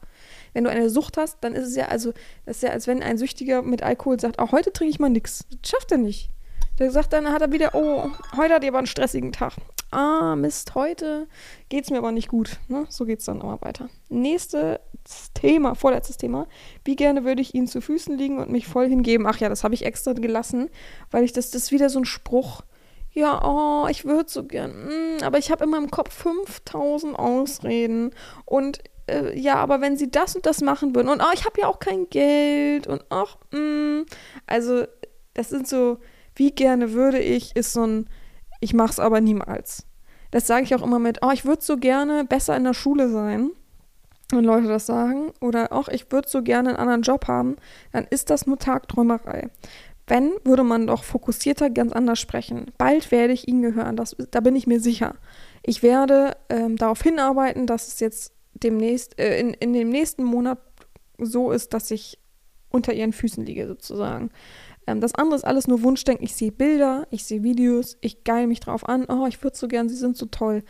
wenn 0.53 0.63
du 0.63 0.69
eine 0.69 0.91
Sucht 0.91 1.17
hast, 1.17 1.39
dann 1.41 1.53
ist 1.53 1.67
es 1.67 1.75
ja, 1.75 1.87
also, 1.87 2.13
das 2.45 2.57
ist 2.57 2.63
ja, 2.63 2.69
als 2.69 2.85
wenn 2.85 3.01
ein 3.01 3.17
Süchtiger 3.17 3.63
mit 3.63 3.81
Alkohol 3.81 4.19
sagt, 4.19 4.37
auch 4.37 4.51
heute 4.51 4.71
trinke 4.71 4.91
ich 4.91 4.99
mal 4.99 5.09
nichts. 5.09 5.45
Das 5.49 5.71
schafft 5.71 5.91
er 5.91 5.97
nicht. 5.97 6.29
Der 6.77 6.91
sagt 6.91 7.13
dann, 7.13 7.31
hat 7.31 7.41
er 7.41 7.51
wieder, 7.51 7.71
oh, 7.73 8.11
heute 8.37 8.53
hat 8.53 8.63
er 8.63 8.69
aber 8.69 8.77
einen 8.77 8.87
stressigen 8.87 9.31
Tag 9.31 9.53
ah, 9.91 10.35
Mist, 10.35 10.75
heute 10.75 11.27
geht 11.69 11.83
es 11.83 11.89
mir 11.89 11.97
aber 11.97 12.11
nicht 12.11 12.29
gut. 12.29 12.59
Ne? 12.67 12.85
So 12.89 13.05
geht 13.05 13.19
es 13.19 13.25
dann 13.25 13.41
immer 13.41 13.61
weiter. 13.61 13.89
Nächstes 14.09 14.79
Thema, 15.33 15.75
vorletztes 15.75 16.17
Thema. 16.17 16.47
Wie 16.83 16.95
gerne 16.95 17.23
würde 17.23 17.41
ich 17.41 17.53
Ihnen 17.53 17.67
zu 17.67 17.81
Füßen 17.81 18.17
liegen 18.17 18.39
und 18.39 18.49
mich 18.49 18.67
voll 18.67 18.87
hingeben? 18.87 19.27
Ach 19.27 19.37
ja, 19.37 19.49
das 19.49 19.63
habe 19.63 19.73
ich 19.73 19.85
extra 19.85 20.13
gelassen, 20.13 20.69
weil 21.11 21.23
ich 21.23 21.33
das, 21.33 21.51
das 21.51 21.63
ist 21.63 21.71
wieder 21.71 21.89
so 21.89 21.99
ein 21.99 22.05
Spruch. 22.05 22.61
Ja, 23.13 23.41
oh, 23.43 23.87
ich 23.89 24.05
würde 24.05 24.29
so 24.29 24.45
gern, 24.45 24.71
mm, 24.71 25.23
aber 25.23 25.37
ich 25.37 25.51
habe 25.51 25.65
in 25.65 25.69
meinem 25.69 25.91
Kopf 25.91 26.13
5000 26.13 27.19
Ausreden 27.19 28.11
und 28.45 28.79
äh, 29.07 29.37
ja, 29.37 29.55
aber 29.55 29.81
wenn 29.81 29.97
sie 29.97 30.09
das 30.09 30.33
und 30.37 30.45
das 30.45 30.61
machen 30.61 30.95
würden 30.95 31.09
und 31.09 31.21
oh, 31.21 31.33
ich 31.33 31.43
habe 31.43 31.59
ja 31.59 31.67
auch 31.67 31.79
kein 31.79 32.09
Geld 32.09 32.87
und 32.87 33.03
ach, 33.09 33.37
mm, 33.51 34.03
also 34.47 34.85
das 35.33 35.49
sind 35.49 35.67
so, 35.67 35.97
wie 36.35 36.51
gerne 36.51 36.93
würde 36.93 37.19
ich, 37.19 37.53
ist 37.57 37.73
so 37.73 37.85
ein, 37.85 38.09
ich 38.61 38.73
mache 38.73 38.91
es 38.91 38.99
aber 38.99 39.19
niemals. 39.19 39.85
Das 40.31 40.47
sage 40.47 40.63
ich 40.63 40.73
auch 40.73 40.81
immer 40.81 40.99
mit, 40.99 41.19
oh, 41.21 41.31
ich 41.31 41.43
würde 41.43 41.61
so 41.61 41.75
gerne 41.75 42.23
besser 42.23 42.55
in 42.55 42.63
der 42.63 42.73
Schule 42.73 43.09
sein. 43.09 43.51
Wenn 44.31 44.45
Leute 44.45 44.67
das 44.67 44.85
sagen, 44.85 45.33
oder 45.41 45.73
auch 45.73 45.89
ich 45.89 46.09
würde 46.09 46.29
so 46.29 46.41
gerne 46.41 46.69
einen 46.69 46.77
anderen 46.77 47.01
Job 47.01 47.27
haben, 47.27 47.57
dann 47.91 48.07
ist 48.09 48.29
das 48.29 48.47
nur 48.47 48.57
Tagträumerei. 48.57 49.49
Wenn, 50.07 50.31
würde 50.45 50.63
man 50.63 50.87
doch 50.87 51.03
fokussierter 51.03 51.69
ganz 51.69 51.91
anders 51.91 52.19
sprechen. 52.19 52.71
Bald 52.77 53.11
werde 53.11 53.33
ich 53.33 53.47
Ihnen 53.47 53.61
gehören, 53.61 53.97
das, 53.97 54.15
da 54.31 54.39
bin 54.39 54.55
ich 54.55 54.67
mir 54.67 54.79
sicher. 54.79 55.15
Ich 55.63 55.83
werde 55.83 56.37
ähm, 56.49 56.77
darauf 56.77 57.01
hinarbeiten, 57.01 57.67
dass 57.67 57.89
es 57.89 57.99
jetzt 57.99 58.33
demnächst, 58.53 59.19
äh, 59.19 59.39
in, 59.39 59.53
in 59.53 59.73
dem 59.73 59.89
nächsten 59.89 60.23
Monat 60.23 60.59
so 61.17 61.51
ist, 61.51 61.73
dass 61.73 61.91
ich 61.91 62.19
unter 62.69 62.93
Ihren 62.93 63.13
Füßen 63.13 63.45
liege, 63.45 63.67
sozusagen. 63.67 64.31
Ähm, 64.91 65.01
das 65.01 65.15
andere 65.15 65.35
ist 65.35 65.45
alles 65.45 65.67
nur 65.67 65.81
Wunschdenken. 65.83 66.23
Ich 66.23 66.35
sehe 66.35 66.51
Bilder, 66.51 67.07
ich 67.09 67.23
sehe 67.25 67.43
Videos, 67.43 67.97
ich 68.01 68.23
geil 68.23 68.47
mich 68.47 68.59
drauf 68.59 68.87
an. 68.87 69.05
Oh, 69.07 69.25
ich 69.27 69.41
würde 69.43 69.57
so 69.57 69.67
gern, 69.67 69.89
sie 69.89 69.95
sind 69.95 70.17
so 70.17 70.25
toll. 70.27 70.63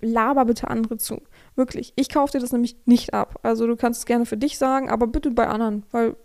Laber 0.00 0.44
bitte 0.44 0.68
andere 0.68 0.98
zu. 0.98 1.22
Wirklich. 1.56 1.92
Ich 1.96 2.08
kaufe 2.08 2.32
dir 2.32 2.40
das 2.40 2.52
nämlich 2.52 2.76
nicht 2.84 3.14
ab. 3.14 3.40
Also 3.42 3.66
du 3.66 3.76
kannst 3.76 4.00
es 4.00 4.06
gerne 4.06 4.26
für 4.26 4.36
dich 4.36 4.58
sagen, 4.58 4.90
aber 4.90 5.06
bitte 5.06 5.30
bei 5.30 5.48
anderen, 5.48 5.84
weil 5.90 6.16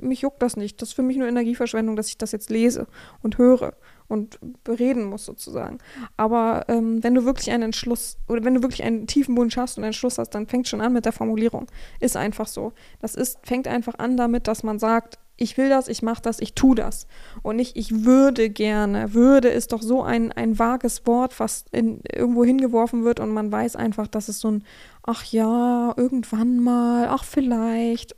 mich 0.00 0.20
juckt 0.20 0.42
das 0.42 0.56
nicht. 0.56 0.80
Das 0.80 0.90
ist 0.90 0.94
für 0.94 1.02
mich 1.02 1.16
nur 1.16 1.28
Energieverschwendung, 1.28 1.96
dass 1.96 2.08
ich 2.08 2.18
das 2.18 2.32
jetzt 2.32 2.50
lese 2.50 2.86
und 3.22 3.38
höre 3.38 3.74
und 4.06 4.38
bereden 4.64 5.04
muss 5.04 5.24
sozusagen. 5.24 5.78
Aber 6.16 6.64
ähm, 6.68 7.02
wenn 7.02 7.14
du 7.14 7.24
wirklich 7.24 7.50
einen 7.50 7.64
Entschluss 7.64 8.18
oder 8.28 8.44
wenn 8.44 8.54
du 8.54 8.62
wirklich 8.62 8.82
einen 8.82 9.06
tiefen 9.06 9.36
Wunsch 9.36 9.56
hast 9.56 9.76
und 9.76 9.84
einen 9.84 9.88
Entschluss 9.88 10.18
hast, 10.18 10.30
dann 10.30 10.46
fängt 10.46 10.68
schon 10.68 10.80
an 10.80 10.92
mit 10.92 11.04
der 11.04 11.12
Formulierung. 11.12 11.66
Ist 12.00 12.16
einfach 12.16 12.46
so. 12.46 12.72
Das 13.00 13.14
ist, 13.14 13.38
fängt 13.42 13.68
einfach 13.68 13.94
an 13.98 14.16
damit, 14.16 14.46
dass 14.46 14.62
man 14.62 14.78
sagt, 14.78 15.18
ich 15.40 15.56
will 15.56 15.68
das, 15.68 15.88
ich 15.88 16.02
mache 16.02 16.20
das, 16.20 16.40
ich 16.40 16.54
tue 16.54 16.74
das. 16.74 17.06
Und 17.42 17.56
nicht, 17.56 17.76
ich 17.76 18.04
würde 18.04 18.50
gerne. 18.50 19.14
Würde 19.14 19.48
ist 19.48 19.72
doch 19.72 19.82
so 19.82 20.02
ein, 20.02 20.32
ein 20.32 20.58
vages 20.58 21.06
Wort, 21.06 21.38
was 21.38 21.64
in, 21.70 22.00
irgendwo 22.12 22.44
hingeworfen 22.44 23.04
wird 23.04 23.20
und 23.20 23.30
man 23.30 23.50
weiß 23.50 23.76
einfach, 23.76 24.08
dass 24.08 24.28
es 24.28 24.40
so 24.40 24.50
ein, 24.50 24.64
ach 25.04 25.24
ja, 25.24 25.94
irgendwann 25.96 26.58
mal, 26.58 27.06
ach 27.08 27.24
vielleicht. 27.24 28.16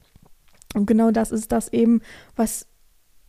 Und 0.75 0.87
genau 0.87 1.11
das 1.11 1.31
ist 1.31 1.53
das 1.53 1.69
eben, 1.73 2.01
was 2.37 2.67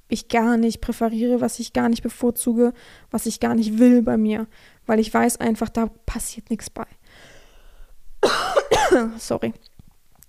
ich 0.08 0.30
gar 0.30 0.56
nicht 0.58 0.80
präferiere, 0.82 1.42
was 1.42 1.60
ich 1.60 1.74
gar 1.74 1.90
nicht 1.90 2.02
bevorzuge, 2.02 2.74
was 3.12 3.26
ich 3.26 3.40
gar 3.42 3.56
nicht 3.56 3.78
will 3.78 4.02
bei 4.02 4.18
mir. 4.18 4.48
Weil 4.86 5.00
ich 5.00 5.14
weiß 5.14 5.38
einfach, 5.38 5.70
da 5.70 5.88
passiert 6.06 6.50
nichts 6.50 6.70
bei. 6.70 6.88
Sorry. 9.18 9.54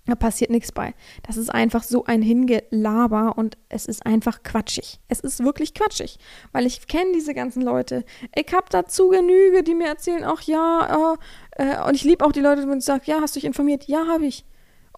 Da 0.05 0.15
passiert 0.15 0.49
nichts 0.49 0.73
bei. 0.73 0.93
Das 1.25 1.37
ist 1.37 1.49
einfach 1.49 1.81
so 1.81 2.03
ein 2.03 2.21
Hingelaber 2.21 3.37
und 3.37 3.57
es 3.69 3.85
ist 3.85 4.05
einfach 4.05 4.43
quatschig. 4.43 4.99
Es 5.07 5.21
ist 5.21 5.43
wirklich 5.45 5.73
quatschig, 5.73 6.19
weil 6.51 6.65
ich 6.65 6.87
kenne 6.87 7.13
diese 7.13 7.33
ganzen 7.33 7.61
Leute. 7.61 8.03
Ich 8.35 8.53
habe 8.53 8.65
dazu 8.69 9.07
Genüge, 9.09 9.63
die 9.63 9.75
mir 9.75 9.87
erzählen, 9.87 10.25
ach 10.25 10.41
ja, 10.41 11.15
äh, 11.57 11.63
äh, 11.63 11.87
und 11.87 11.95
ich 11.95 12.03
liebe 12.03 12.25
auch 12.25 12.33
die 12.33 12.41
Leute, 12.41 12.65
die 12.65 12.81
sagen, 12.81 13.03
ja, 13.05 13.21
hast 13.21 13.35
du 13.35 13.39
dich 13.39 13.45
informiert? 13.45 13.85
Ja, 13.85 14.05
habe 14.07 14.25
ich. 14.25 14.45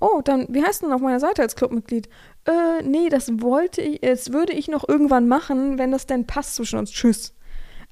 Oh, 0.02 0.22
dann, 0.24 0.48
wie 0.50 0.64
heißt 0.64 0.82
denn 0.82 0.92
auf 0.92 1.02
meiner 1.02 1.20
Seite 1.20 1.44
als 1.44 1.56
Clubmitglied? 1.56 2.10
Äh, 2.46 2.82
nee, 2.84 3.10
das 3.10 3.42
wollte 3.42 3.82
ich, 3.82 4.02
das 4.02 4.34
würde 4.34 4.54
ich 4.54 4.68
noch 4.68 4.90
irgendwann 4.90 5.28
machen, 5.28 5.78
wenn 5.78 5.92
das 5.92 6.08
denn 6.08 6.26
passt 6.26 6.56
zwischen 6.56 6.80
uns. 6.80 6.92
Tschüss. 6.92 7.36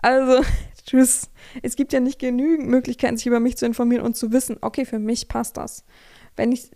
Also, 0.02 0.44
tschüss. 0.86 1.30
Es 1.62 1.76
gibt 1.76 1.94
ja 1.94 2.00
nicht 2.00 2.18
genügend 2.18 2.68
Möglichkeiten, 2.70 3.18
sich 3.18 3.28
über 3.28 3.40
mich 3.40 3.56
zu 3.56 3.68
informieren 3.68 4.04
und 4.04 4.18
zu 4.18 4.32
wissen, 4.32 4.58
okay, 4.62 4.86
für 4.86 5.00
mich 5.00 5.28
passt 5.28 5.58
das. 5.58 5.86
Wenn 6.36 6.52
ich 6.52 6.72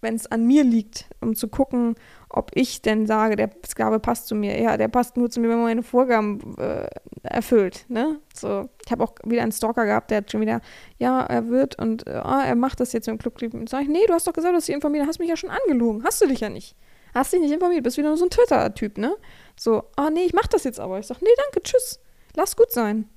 wenn 0.00 0.14
es 0.14 0.30
an 0.30 0.46
mir 0.46 0.64
liegt, 0.64 1.06
um 1.20 1.34
zu 1.34 1.48
gucken, 1.48 1.94
ob 2.28 2.50
ich 2.54 2.82
denn 2.82 3.06
sage, 3.06 3.36
der 3.36 3.50
Sklave 3.66 3.98
passt 3.98 4.28
zu 4.28 4.34
mir. 4.34 4.60
Ja, 4.60 4.76
der 4.76 4.88
passt 4.88 5.16
nur 5.16 5.30
zu 5.30 5.40
mir, 5.40 5.48
wenn 5.48 5.56
man 5.56 5.66
meine 5.66 5.82
Vorgaben 5.82 6.56
äh, 6.58 6.88
erfüllt. 7.22 7.84
Ne? 7.88 8.20
So, 8.34 8.68
ich 8.84 8.92
habe 8.92 9.04
auch 9.04 9.14
wieder 9.24 9.42
einen 9.42 9.52
Stalker 9.52 9.84
gehabt, 9.84 10.10
der 10.10 10.18
hat 10.18 10.30
schon 10.30 10.40
wieder, 10.40 10.60
ja, 10.98 11.20
er 11.20 11.48
wird 11.48 11.78
und 11.78 12.06
äh, 12.06 12.22
oh, 12.24 12.40
er 12.44 12.54
macht 12.54 12.80
das 12.80 12.92
jetzt 12.92 13.08
im 13.08 13.18
Club. 13.18 13.38
Sag 13.68 13.82
ich, 13.82 13.88
nee, 13.88 14.06
du 14.06 14.12
hast 14.12 14.26
doch 14.26 14.32
gesagt, 14.32 14.68
du 14.68 14.72
informiert 14.72 15.06
hast 15.06 15.18
mich 15.18 15.28
ja 15.28 15.36
schon 15.36 15.50
angelogen. 15.50 16.04
Hast 16.04 16.20
du 16.20 16.26
dich 16.26 16.40
ja 16.40 16.48
nicht. 16.48 16.76
Hast 17.14 17.32
dich 17.32 17.40
nicht 17.40 17.52
informiert, 17.52 17.82
bist 17.82 17.96
wieder 17.96 18.08
nur 18.08 18.16
so 18.16 18.26
ein 18.26 18.30
Twitter-Typ, 18.30 18.98
ne? 18.98 19.16
So, 19.58 19.84
ah, 19.96 20.10
nee, 20.10 20.24
ich 20.24 20.32
mach 20.32 20.46
das 20.46 20.64
jetzt 20.64 20.78
aber. 20.78 20.98
Ich 20.98 21.06
sag, 21.06 21.20
nee, 21.22 21.28
danke, 21.36 21.62
tschüss. 21.62 22.00
Lass 22.34 22.56
gut 22.56 22.70
sein. 22.70 23.08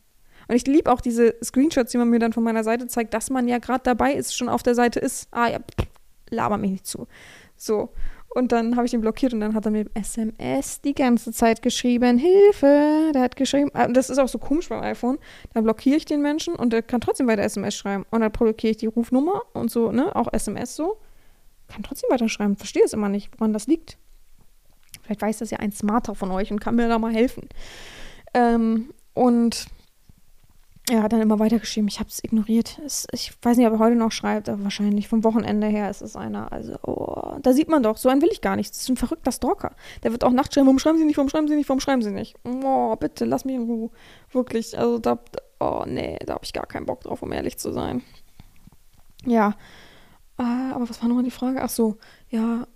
Und 0.48 0.56
ich 0.56 0.66
liebe 0.68 0.92
auch 0.92 1.02
diese 1.02 1.36
Screenshots, 1.44 1.92
die 1.92 1.98
man 1.98 2.10
mir 2.10 2.20
dann 2.20 2.34
von 2.34 2.44
meiner 2.44 2.64
Seite 2.64 2.88
zeigt, 2.88 3.14
dass 3.14 3.30
man 3.30 3.48
ja 3.48 3.60
gerade 3.60 3.84
dabei 3.84 4.14
ist, 4.14 4.36
schon 4.36 4.50
auf 4.50 4.64
der 4.64 4.76
Seite 4.76 5.00
ist. 5.00 5.28
Ah 5.32 5.48
ja, 5.48 5.60
pff, 5.60 5.88
laber 6.34 6.58
mich 6.58 6.72
nicht 6.72 6.88
zu. 6.88 7.08
So. 7.56 7.90
Und 8.30 8.52
dann 8.52 8.76
habe 8.76 8.88
ich 8.88 8.94
ihn 8.94 9.02
blockiert 9.02 9.34
und 9.34 9.42
dann 9.42 9.54
hat 9.54 9.66
er 9.66 9.72
mir 9.72 9.86
SMS 9.94 10.82
die 10.82 10.96
ganze 10.96 11.32
Zeit 11.32 11.62
geschrieben, 11.62 12.18
Hilfe, 12.18 13.12
der 13.14 13.22
hat 13.22 13.36
geschrieben, 13.36 13.70
ah, 13.76 13.88
das 13.88 14.10
ist 14.10 14.18
auch 14.18 14.28
so 14.28 14.40
komisch 14.40 14.70
beim 14.70 14.82
iPhone, 14.82 15.20
dann 15.54 15.64
blockiere 15.64 15.98
ich 15.98 16.06
den 16.06 16.24
Menschen 16.24 16.56
und 16.56 16.74
der 16.74 16.82
kann 16.82 17.00
trotzdem 17.00 17.28
weiter 17.28 17.44
SMS 17.44 17.76
schreiben. 17.76 18.06
Und 18.10 18.22
dann 18.22 18.32
blockiere 18.32 18.72
ich 18.72 18.78
die 18.78 18.88
Rufnummer 18.88 19.44
und 19.54 19.70
so, 19.70 19.92
ne, 19.92 20.16
auch 20.16 20.34
SMS 20.34 20.76
so, 20.76 20.98
kann 21.68 21.84
trotzdem 21.84 22.10
weiter 22.10 22.28
schreiben. 22.28 22.56
Verstehe 22.56 22.84
es 22.84 22.94
immer 22.94 23.10
nicht, 23.10 23.30
woran 23.38 23.54
das 23.54 23.68
liegt. 23.68 23.98
Vielleicht 25.04 25.22
weiß 25.22 25.38
das 25.40 25.52
ja 25.52 25.60
ein 25.60 25.72
Smarter 25.72 26.16
von 26.16 26.32
euch 26.32 26.52
und 26.52 26.60
kann 26.60 26.76
mir 26.76 26.88
da 26.88 26.98
mal 26.98 27.14
helfen. 27.14 27.48
Ähm, 28.34 28.94
und 29.14 29.68
er 30.90 31.02
hat 31.02 31.14
dann 31.14 31.22
immer 31.22 31.40
weitergeschrieben. 31.40 31.88
Ich 31.88 32.00
habe 32.00 32.10
es 32.10 32.24
ignoriert. 32.24 32.80
ich 33.12 33.34
weiß 33.42 33.58
nicht, 33.58 33.68
ob 33.68 33.74
er 33.74 33.80
heute 33.80 33.96
noch 33.96 34.12
schreibt, 34.12 34.50
aber 34.50 34.64
wahrscheinlich 34.64 35.08
vom 35.08 35.24
Wochenende 35.24 35.68
her 35.68 35.90
ist 35.90 36.02
es 36.02 36.18
einer. 36.18 36.52
Also, 36.52 36.76
oh, 36.84 37.38
da 37.42 37.54
sieht 37.54 37.70
man 37.70 37.84
doch, 37.84 37.96
so 37.96 38.10
einen 38.10 38.22
will 38.22 38.30
ich 38.32 38.42
gar 38.42 38.58
nicht. 38.58 38.72
Das 38.72 38.82
ist 38.82 38.90
ein 38.90 38.98
verrückter 38.98 39.32
Stalker. 39.32 39.76
Der 40.04 40.12
wird 40.12 40.26
auch 40.26 40.32
nachts 40.32 40.54
schreiben, 40.56 40.68
warum 40.68 40.80
schreiben 40.80 40.98
Sie 40.98 41.06
nicht, 41.06 41.18
warum 41.18 41.30
schreiben 41.30 41.48
Sie 41.48 41.56
nicht, 41.56 41.70
warum 41.70 41.80
schreiben 41.80 42.02
Sie 42.02 42.12
nicht? 42.12 42.36
Oh, 42.44 42.96
bitte, 42.98 43.24
lass 43.24 43.46
mich 43.46 43.56
in 43.56 43.64
Ruhe. 43.64 43.92
Wirklich, 44.32 44.78
also 44.78 45.00
da, 45.00 45.20
oh 45.62 45.84
nee, 45.88 46.20
da 46.26 46.34
habe 46.34 46.44
ich 46.44 46.52
gar 46.52 46.66
keinen 46.66 46.86
Bock 46.86 47.02
drauf, 47.02 47.22
um 47.22 47.32
ehrlich 47.32 47.58
zu 47.58 47.72
sein. 47.72 48.04
Ja, 49.26 49.56
äh, 50.38 50.44
aber 50.44 50.90
was 50.90 51.02
war 51.02 51.08
nochmal 51.08 51.24
die 51.24 51.32
Frage? 51.32 51.62
Ach 51.62 51.70
so, 51.70 51.98
ja, 52.30 52.68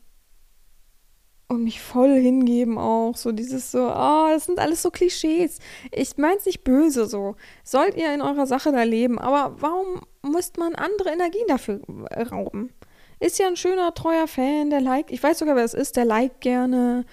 und 1.48 1.64
mich 1.64 1.82
voll 1.82 2.20
hingeben 2.20 2.78
auch. 2.78 3.16
So 3.16 3.32
dieses 3.32 3.72
so, 3.72 3.88
oh, 3.90 4.28
das 4.30 4.46
sind 4.46 4.60
alles 4.60 4.82
so 4.82 4.92
Klischees. 4.92 5.60
Ich 5.92 6.18
meine 6.18 6.38
es 6.38 6.46
nicht 6.46 6.64
böse 6.64 7.06
so. 7.06 7.36
Sollt 7.64 7.96
ihr 7.96 8.14
in 8.14 8.22
eurer 8.22 8.48
Sache 8.48 8.72
da 8.72 8.84
leben, 8.84 9.18
aber 9.20 9.56
warum 9.62 10.02
muss 10.22 10.52
man 10.58 10.76
andere 10.76 11.10
Energien 11.12 11.48
dafür 11.48 11.82
rauben? 12.32 12.74
Ist 13.20 13.40
ja 13.40 13.48
ein 13.48 13.56
schöner, 13.56 13.94
treuer 13.94 14.28
Fan, 14.28 14.70
der 14.70 14.82
liked, 14.82 15.12
ich 15.12 15.24
weiß 15.24 15.40
sogar, 15.40 15.56
wer 15.56 15.64
es 15.64 15.74
ist, 15.74 15.96
der 15.96 16.06
liked 16.06 16.42
gerne, 16.42 17.06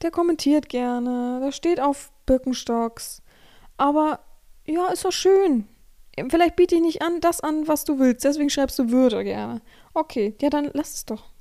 der 0.00 0.10
kommentiert 0.10 0.68
gerne, 0.68 1.38
der 1.40 1.52
steht 1.52 1.78
auf 1.78 2.10
Birkenstocks. 2.26 3.22
Aber 3.76 4.20
ja, 4.64 4.88
ist 4.88 5.04
doch 5.04 5.12
schön. 5.12 5.68
Vielleicht 6.28 6.56
biete 6.56 6.74
ich 6.74 6.80
nicht 6.80 7.02
an, 7.02 7.20
das 7.20 7.40
an, 7.40 7.68
was 7.68 7.84
du 7.84 7.98
willst, 7.98 8.24
deswegen 8.24 8.50
schreibst 8.50 8.78
du 8.78 8.90
Würde 8.90 9.22
gerne. 9.24 9.62
Okay, 9.94 10.34
ja, 10.40 10.50
dann 10.50 10.70
lass 10.72 10.94
es 10.94 11.04
doch. 11.04 11.31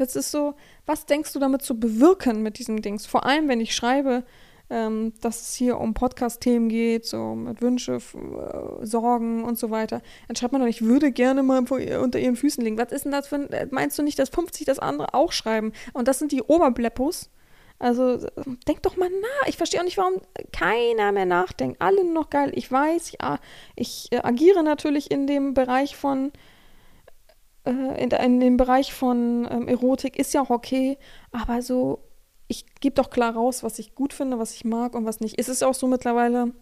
Das 0.00 0.16
ist 0.16 0.30
so, 0.30 0.54
was 0.86 1.04
denkst 1.04 1.34
du 1.34 1.38
damit 1.38 1.60
zu 1.60 1.78
bewirken 1.78 2.42
mit 2.42 2.58
diesem 2.58 2.80
Dings? 2.80 3.04
Vor 3.04 3.26
allem, 3.26 3.48
wenn 3.48 3.60
ich 3.60 3.74
schreibe, 3.74 4.24
ähm, 4.70 5.12
dass 5.20 5.42
es 5.42 5.54
hier 5.54 5.78
um 5.78 5.92
Podcast-Themen 5.92 6.70
geht, 6.70 7.04
so 7.04 7.34
mit 7.34 7.60
Wünsche, 7.60 7.96
äh, 7.96 8.86
Sorgen 8.86 9.44
und 9.44 9.58
so 9.58 9.68
weiter. 9.68 10.00
Dann 10.26 10.36
schreibt 10.36 10.52
man 10.52 10.62
doch, 10.62 10.68
ich 10.68 10.80
würde 10.80 11.12
gerne 11.12 11.42
mal 11.42 11.58
unter 11.58 12.18
ihren 12.18 12.36
Füßen 12.36 12.64
liegen. 12.64 12.78
Was 12.78 12.92
ist 12.92 13.04
denn 13.04 13.12
das 13.12 13.28
für 13.28 13.36
ein, 13.36 13.52
äh, 13.52 13.66
meinst 13.70 13.98
du 13.98 14.02
nicht, 14.02 14.18
dass 14.18 14.30
50 14.30 14.64
das 14.64 14.78
andere 14.78 15.12
auch 15.12 15.32
schreiben? 15.32 15.72
Und 15.92 16.08
das 16.08 16.18
sind 16.18 16.32
die 16.32 16.42
Oberbleppos. 16.42 17.28
Also 17.78 18.26
denk 18.66 18.82
doch 18.82 18.96
mal 18.96 19.10
nach. 19.10 19.48
Ich 19.48 19.58
verstehe 19.58 19.80
auch 19.80 19.84
nicht, 19.84 19.98
warum 19.98 20.22
keiner 20.50 21.12
mehr 21.12 21.26
nachdenkt. 21.26 21.82
Alle 21.82 22.04
nur 22.04 22.14
noch 22.14 22.30
geil. 22.30 22.52
Ich 22.54 22.72
weiß, 22.72 23.12
ich 23.76 24.08
äh, 24.12 24.20
agiere 24.22 24.62
natürlich 24.62 25.10
in 25.10 25.26
dem 25.26 25.52
Bereich 25.52 25.94
von 25.94 26.32
äh, 27.64 28.02
in, 28.02 28.10
in 28.10 28.40
dem 28.40 28.56
Bereich 28.56 28.92
von 28.92 29.46
ähm, 29.50 29.68
Erotik 29.68 30.18
ist 30.18 30.34
ja 30.34 30.42
auch 30.42 30.50
okay, 30.50 30.98
aber 31.30 31.62
so, 31.62 32.00
ich 32.48 32.66
gebe 32.80 32.94
doch 32.94 33.10
klar 33.10 33.34
raus, 33.34 33.62
was 33.62 33.78
ich 33.78 33.94
gut 33.94 34.12
finde, 34.12 34.38
was 34.38 34.54
ich 34.54 34.64
mag 34.64 34.94
und 34.94 35.04
was 35.04 35.20
nicht. 35.20 35.38
Es 35.38 35.48
ist 35.48 35.62
auch 35.62 35.74
so 35.74 35.86
mittlerweile, 35.86 36.52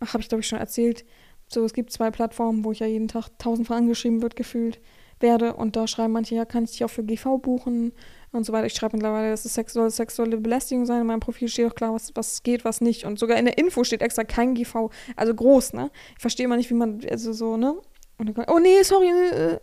habe 0.00 0.20
ich 0.20 0.28
glaube 0.28 0.40
ich 0.40 0.48
schon 0.48 0.58
erzählt, 0.58 1.04
so 1.48 1.64
es 1.64 1.72
gibt 1.72 1.92
zwei 1.92 2.10
Plattformen, 2.10 2.64
wo 2.64 2.72
ich 2.72 2.80
ja 2.80 2.86
jeden 2.86 3.08
Tag 3.08 3.28
tausendfach 3.38 3.76
angeschrieben 3.76 4.22
wird, 4.22 4.36
gefühlt 4.36 4.80
werde 5.20 5.54
und 5.54 5.76
da 5.76 5.86
schreiben 5.86 6.12
manche, 6.12 6.34
ja, 6.34 6.44
kann 6.44 6.64
ich 6.64 6.72
dich 6.72 6.84
auch 6.84 6.90
für 6.90 7.04
GV 7.04 7.38
buchen 7.38 7.92
und 8.32 8.44
so 8.44 8.52
weiter. 8.52 8.66
Ich 8.66 8.74
schreibe 8.74 8.96
mittlerweile, 8.96 9.30
dass 9.30 9.44
es 9.44 9.54
sexuelle, 9.54 9.90
sexuelle 9.90 10.36
Belästigung 10.36 10.84
sein. 10.84 11.00
In 11.00 11.06
meinem 11.06 11.20
Profil 11.20 11.48
steht 11.48 11.70
auch 11.70 11.74
klar, 11.74 11.94
was, 11.94 12.10
was 12.14 12.42
geht, 12.42 12.64
was 12.64 12.80
nicht. 12.80 13.04
Und 13.04 13.18
sogar 13.18 13.38
in 13.38 13.46
der 13.46 13.56
Info 13.56 13.84
steht 13.84 14.02
extra 14.02 14.24
kein 14.24 14.54
GV, 14.54 14.90
also 15.14 15.34
groß, 15.34 15.72
ne? 15.72 15.90
Ich 16.16 16.20
verstehe 16.20 16.44
immer 16.44 16.56
nicht, 16.56 16.68
wie 16.68 16.74
man, 16.74 17.00
also 17.10 17.32
so, 17.32 17.56
ne? 17.56 17.76
Und 18.18 18.36
dann, 18.36 18.46
oh 18.48 18.58
nee, 18.58 18.82
sorry, 18.82 19.08
äh, 19.08 19.58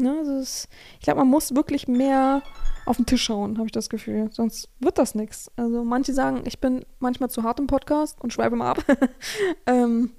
Ne, 0.00 0.16
also 0.18 0.32
es, 0.32 0.68
ich 0.98 1.04
glaube, 1.04 1.20
man 1.20 1.28
muss 1.28 1.54
wirklich 1.54 1.86
mehr 1.86 2.42
auf 2.86 2.96
den 2.96 3.06
Tisch 3.06 3.24
schauen, 3.24 3.56
habe 3.58 3.66
ich 3.66 3.72
das 3.72 3.88
Gefühl. 3.88 4.28
Sonst 4.32 4.68
wird 4.80 4.98
das 4.98 5.14
nichts. 5.14 5.50
Also 5.56 5.84
manche 5.84 6.12
sagen, 6.12 6.42
ich 6.44 6.60
bin 6.60 6.84
manchmal 6.98 7.30
zu 7.30 7.42
hart 7.42 7.60
im 7.60 7.66
Podcast 7.66 8.20
und 8.20 8.32
schreibe 8.32 8.56
mal 8.56 8.72
ab. 8.72 8.84
ähm, 9.66 10.10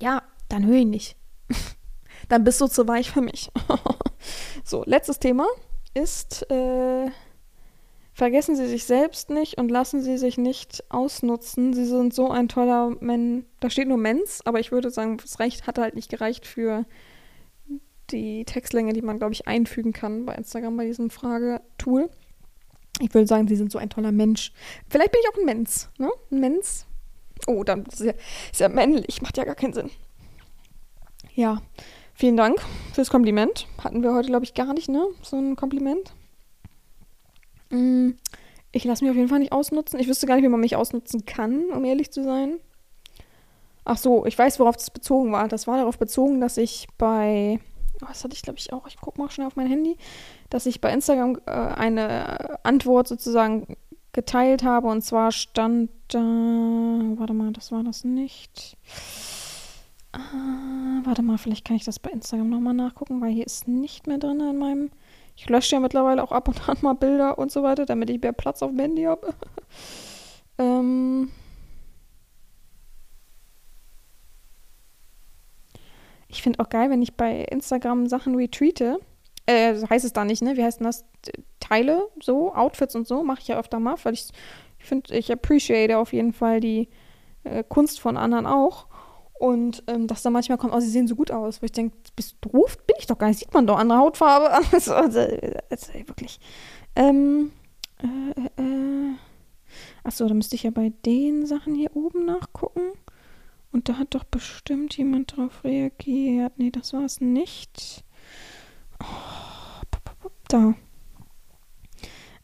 ja, 0.00 0.22
dann 0.48 0.66
höre 0.66 0.76
ich 0.76 0.86
nicht. 0.86 1.16
dann 2.28 2.44
bist 2.44 2.60
du 2.60 2.66
zu 2.66 2.86
weich 2.86 3.10
für 3.10 3.22
mich. 3.22 3.50
so, 4.64 4.82
letztes 4.84 5.18
Thema 5.18 5.46
ist, 5.94 6.50
äh, 6.50 7.10
vergessen 8.12 8.56
Sie 8.56 8.66
sich 8.66 8.84
selbst 8.84 9.30
nicht 9.30 9.58
und 9.58 9.70
lassen 9.70 10.02
Sie 10.02 10.18
sich 10.18 10.38
nicht 10.38 10.84
ausnutzen. 10.90 11.72
Sie 11.72 11.86
sind 11.86 12.12
so 12.12 12.30
ein 12.30 12.48
toller 12.48 12.96
Mensch. 13.00 13.44
Da 13.60 13.70
steht 13.70 13.88
nur 13.88 13.96
Mens, 13.96 14.40
aber 14.44 14.60
ich 14.60 14.72
würde 14.72 14.90
sagen, 14.90 15.18
das 15.18 15.38
Recht 15.38 15.66
hat 15.66 15.78
halt 15.78 15.94
nicht 15.94 16.10
gereicht 16.10 16.46
für 16.46 16.84
die 18.10 18.44
Textlänge, 18.44 18.92
die 18.92 19.02
man, 19.02 19.18
glaube 19.18 19.32
ich, 19.32 19.46
einfügen 19.46 19.92
kann 19.92 20.26
bei 20.26 20.34
Instagram 20.34 20.76
bei 20.76 20.86
diesem 20.86 21.10
Fragetool. 21.10 22.10
Ich 23.00 23.14
würde 23.14 23.26
sagen, 23.26 23.46
sie 23.46 23.56
sind 23.56 23.70
so 23.70 23.78
ein 23.78 23.90
toller 23.90 24.12
Mensch. 24.12 24.52
Vielleicht 24.88 25.12
bin 25.12 25.20
ich 25.22 25.28
auch 25.28 25.38
ein 25.38 25.44
Mensch, 25.44 25.88
ne? 25.98 26.10
Ein 26.30 26.40
Mensch. 26.40 26.84
Oh, 27.46 27.62
dann 27.62 27.86
ist 27.86 28.00
ja, 28.00 28.12
ist 28.50 28.60
ja 28.60 28.68
männlich, 28.68 29.22
macht 29.22 29.36
ja 29.36 29.44
gar 29.44 29.54
keinen 29.54 29.72
Sinn. 29.72 29.90
Ja, 31.34 31.62
vielen 32.14 32.36
Dank 32.36 32.60
fürs 32.92 33.10
Kompliment. 33.10 33.68
Hatten 33.82 34.02
wir 34.02 34.12
heute, 34.12 34.28
glaube 34.28 34.44
ich, 34.44 34.54
gar 34.54 34.74
nicht, 34.74 34.88
ne? 34.88 35.06
So 35.22 35.36
ein 35.36 35.54
Kompliment. 35.54 36.12
Mm, 37.70 38.10
ich 38.72 38.84
lasse 38.84 39.04
mich 39.04 39.10
auf 39.10 39.16
jeden 39.16 39.28
Fall 39.28 39.38
nicht 39.38 39.52
ausnutzen. 39.52 40.00
Ich 40.00 40.08
wüsste 40.08 40.26
gar 40.26 40.34
nicht, 40.34 40.44
wie 40.44 40.48
man 40.48 40.60
mich 40.60 40.74
ausnutzen 40.74 41.24
kann, 41.24 41.70
um 41.70 41.84
ehrlich 41.84 42.10
zu 42.10 42.24
sein. 42.24 42.58
Ach 43.84 43.96
so, 43.96 44.26
ich 44.26 44.36
weiß, 44.36 44.58
worauf 44.58 44.76
das 44.76 44.90
bezogen 44.90 45.32
war. 45.32 45.48
Das 45.48 45.66
war 45.66 45.78
darauf 45.78 45.98
bezogen, 45.98 46.40
dass 46.40 46.56
ich 46.56 46.88
bei 46.98 47.60
das 48.06 48.24
hatte 48.24 48.34
ich 48.34 48.42
glaube 48.42 48.58
ich 48.58 48.72
auch, 48.72 48.86
ich 48.86 48.96
gucke 48.96 49.20
mal 49.20 49.30
schnell 49.30 49.46
auf 49.46 49.56
mein 49.56 49.66
Handy, 49.66 49.96
dass 50.50 50.66
ich 50.66 50.80
bei 50.80 50.92
Instagram 50.92 51.38
äh, 51.46 51.50
eine 51.50 52.64
Antwort 52.64 53.08
sozusagen 53.08 53.76
geteilt 54.12 54.62
habe 54.62 54.88
und 54.88 55.02
zwar 55.02 55.32
stand 55.32 55.90
da, 56.08 56.18
äh, 56.18 57.18
warte 57.18 57.34
mal, 57.34 57.52
das 57.52 57.72
war 57.72 57.82
das 57.84 58.04
nicht. 58.04 58.76
Äh, 60.12 60.18
warte 61.04 61.22
mal, 61.22 61.38
vielleicht 61.38 61.64
kann 61.64 61.76
ich 61.76 61.84
das 61.84 61.98
bei 61.98 62.10
Instagram 62.10 62.48
nochmal 62.48 62.74
nachgucken, 62.74 63.20
weil 63.20 63.32
hier 63.32 63.46
ist 63.46 63.68
nicht 63.68 64.06
mehr 64.06 64.18
drin 64.18 64.40
in 64.40 64.58
meinem. 64.58 64.90
Ich 65.36 65.48
lösche 65.48 65.76
ja 65.76 65.80
mittlerweile 65.80 66.22
auch 66.22 66.32
ab 66.32 66.48
und 66.48 66.68
an 66.68 66.78
mal 66.80 66.94
Bilder 66.94 67.38
und 67.38 67.52
so 67.52 67.62
weiter, 67.62 67.86
damit 67.86 68.10
ich 68.10 68.20
mehr 68.20 68.32
Platz 68.32 68.62
auf 68.62 68.70
dem 68.70 68.80
Handy 68.80 69.02
habe. 69.04 69.34
ähm. 70.58 71.30
Ich 76.28 76.42
finde 76.42 76.60
auch 76.60 76.68
geil, 76.68 76.90
wenn 76.90 77.02
ich 77.02 77.14
bei 77.14 77.42
Instagram 77.44 78.06
Sachen 78.06 78.34
retweete. 78.34 78.98
Äh, 79.46 79.74
so 79.76 79.88
heißt 79.88 80.04
es 80.04 80.12
da 80.12 80.24
nicht, 80.24 80.42
ne? 80.42 80.56
Wie 80.56 80.62
heißt 80.62 80.80
denn 80.80 80.86
das? 80.86 81.04
Teile, 81.58 82.08
so, 82.22 82.54
Outfits 82.54 82.94
und 82.94 83.06
so, 83.06 83.22
mache 83.22 83.40
ich 83.40 83.48
ja 83.48 83.58
öfter 83.58 83.78
mal, 83.78 83.96
weil 84.02 84.14
ich 84.14 84.28
finde, 84.78 85.14
ich 85.14 85.32
appreciate 85.32 85.96
auf 85.96 86.12
jeden 86.12 86.32
Fall 86.32 86.60
die 86.60 86.88
äh, 87.44 87.64
Kunst 87.66 88.00
von 88.00 88.16
anderen 88.16 88.46
auch. 88.46 88.86
Und 89.38 89.84
ähm, 89.86 90.08
dass 90.08 90.22
da 90.22 90.30
manchmal 90.30 90.58
kommt, 90.58 90.74
oh, 90.74 90.80
sie 90.80 90.90
sehen 90.90 91.06
so 91.06 91.14
gut 91.14 91.30
aus. 91.30 91.62
Wo 91.62 91.64
ich 91.64 91.72
denke, 91.72 91.96
bist 92.16 92.36
du 92.40 92.48
doof? 92.48 92.76
Bin 92.86 92.96
ich 92.98 93.06
doch 93.06 93.18
gar 93.18 93.28
nicht. 93.28 93.38
Sieht 93.38 93.54
man 93.54 93.66
doch 93.66 93.78
andere 93.78 93.98
Hautfarbe. 93.98 94.50
also, 94.72 94.94
also, 94.94 95.20
also, 95.70 95.94
wirklich. 95.94 96.40
Ähm, 96.96 97.52
äh, 98.02 98.62
äh. 98.62 99.14
Achso, 100.02 100.26
da 100.26 100.34
müsste 100.34 100.56
ich 100.56 100.64
ja 100.64 100.70
bei 100.70 100.92
den 101.06 101.46
Sachen 101.46 101.74
hier 101.74 101.94
oben 101.94 102.24
nachgucken. 102.24 102.80
Und 103.70 103.88
da 103.88 103.98
hat 103.98 104.14
doch 104.14 104.24
bestimmt 104.24 104.96
jemand 104.96 105.36
drauf 105.36 105.62
reagiert. 105.64 106.52
Nee, 106.56 106.70
das 106.70 106.92
war 106.92 107.04
es 107.04 107.20
nicht. 107.20 108.04
Oh, 109.02 109.82
da. 110.48 110.74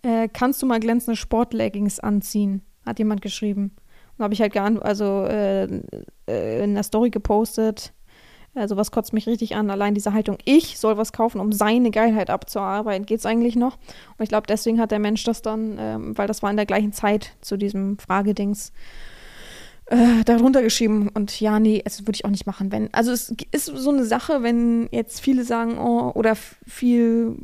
Äh, 0.03 0.29
kannst 0.29 0.61
du 0.63 0.67
mal 0.67 0.81
glänzende 0.81 1.17
Sportleggings 1.17 1.99
anziehen? 1.99 2.63
Hat 2.85 2.99
jemand 2.99 3.23
geschrieben. 3.23 3.73
Und 4.17 4.25
habe 4.25 4.35
ich 4.35 4.41
halt 4.41 4.53
gar 4.53 4.71
also 4.83 5.25
äh, 5.25 5.65
äh, 6.29 6.65
in 6.65 6.75
der 6.75 6.83
Story 6.83 7.11
gepostet. 7.11 7.95
Also 8.55 8.77
was 8.77 8.93
kotzt 8.93 9.13
mich 9.13 9.27
richtig 9.27 9.57
an? 9.57 9.71
Allein 9.71 9.95
diese 9.95 10.13
Haltung, 10.13 10.39
ich 10.45 10.79
soll 10.79 10.97
was 10.97 11.13
kaufen, 11.13 11.41
um 11.41 11.51
seine 11.51 11.91
Geilheit 11.91 12.31
abzuarbeiten. 12.31 13.07
Geht's 13.07 13.27
eigentlich 13.27 13.57
noch? 13.57 13.77
Und 14.17 14.23
ich 14.23 14.29
glaube, 14.29 14.47
deswegen 14.47 14.79
hat 14.79 14.93
der 14.93 15.01
Mensch 15.01 15.25
das 15.25 15.43
dann, 15.43 15.77
ähm, 15.79 16.17
weil 16.17 16.29
das 16.29 16.43
war 16.43 16.51
in 16.51 16.57
der 16.57 16.67
gleichen 16.67 16.93
Zeit 16.93 17.37
zu 17.41 17.57
diesem 17.57 17.99
Fragedings 17.99 18.73
äh, 19.87 20.25
darunter 20.25 20.63
geschrieben. 20.63 21.09
Und 21.09 21.41
ja, 21.41 21.61
nee, 21.61 21.83
das 21.85 22.03
würde 22.03 22.13
ich 22.13 22.25
auch 22.25 22.31
nicht 22.31 22.47
machen. 22.47 22.73
Wenn, 22.73 22.93
also 22.95 23.13
es 23.13 23.35
ist 23.53 23.67
so 23.67 23.91
eine 23.91 24.05
Sache, 24.05 24.43
wenn 24.43 24.89
jetzt 24.93 25.21
viele 25.21 25.45
sagen, 25.45 25.79
oh, 25.79 26.13
oder 26.15 26.37
viel, 26.37 27.37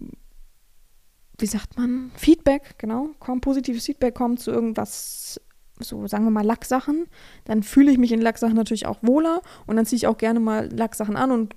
wie 1.38 1.47
sagt 1.47 1.76
man, 1.76 2.11
Feedback, 2.16 2.78
genau, 2.78 3.11
kommt, 3.18 3.43
positives 3.43 3.86
Feedback 3.86 4.14
kommt 4.14 4.41
zu 4.41 4.51
irgendwas, 4.51 5.41
so 5.82 6.07
sagen 6.07 6.24
wir 6.24 6.30
mal 6.30 6.45
Lacksachen, 6.45 7.07
dann 7.45 7.62
fühle 7.62 7.91
ich 7.91 7.99
mich 7.99 8.12
in 8.12 8.20
Lacksachen 8.20 8.55
natürlich 8.55 8.86
auch 8.86 8.99
wohler 9.03 9.41
und 9.66 9.76
dann 9.76 9.86
ziehe 9.86 9.97
ich 9.97 10.07
auch 10.07 10.18
gerne 10.18 10.38
mal 10.38 10.70
Lacksachen 10.70 11.16
an 11.16 11.30
und 11.30 11.55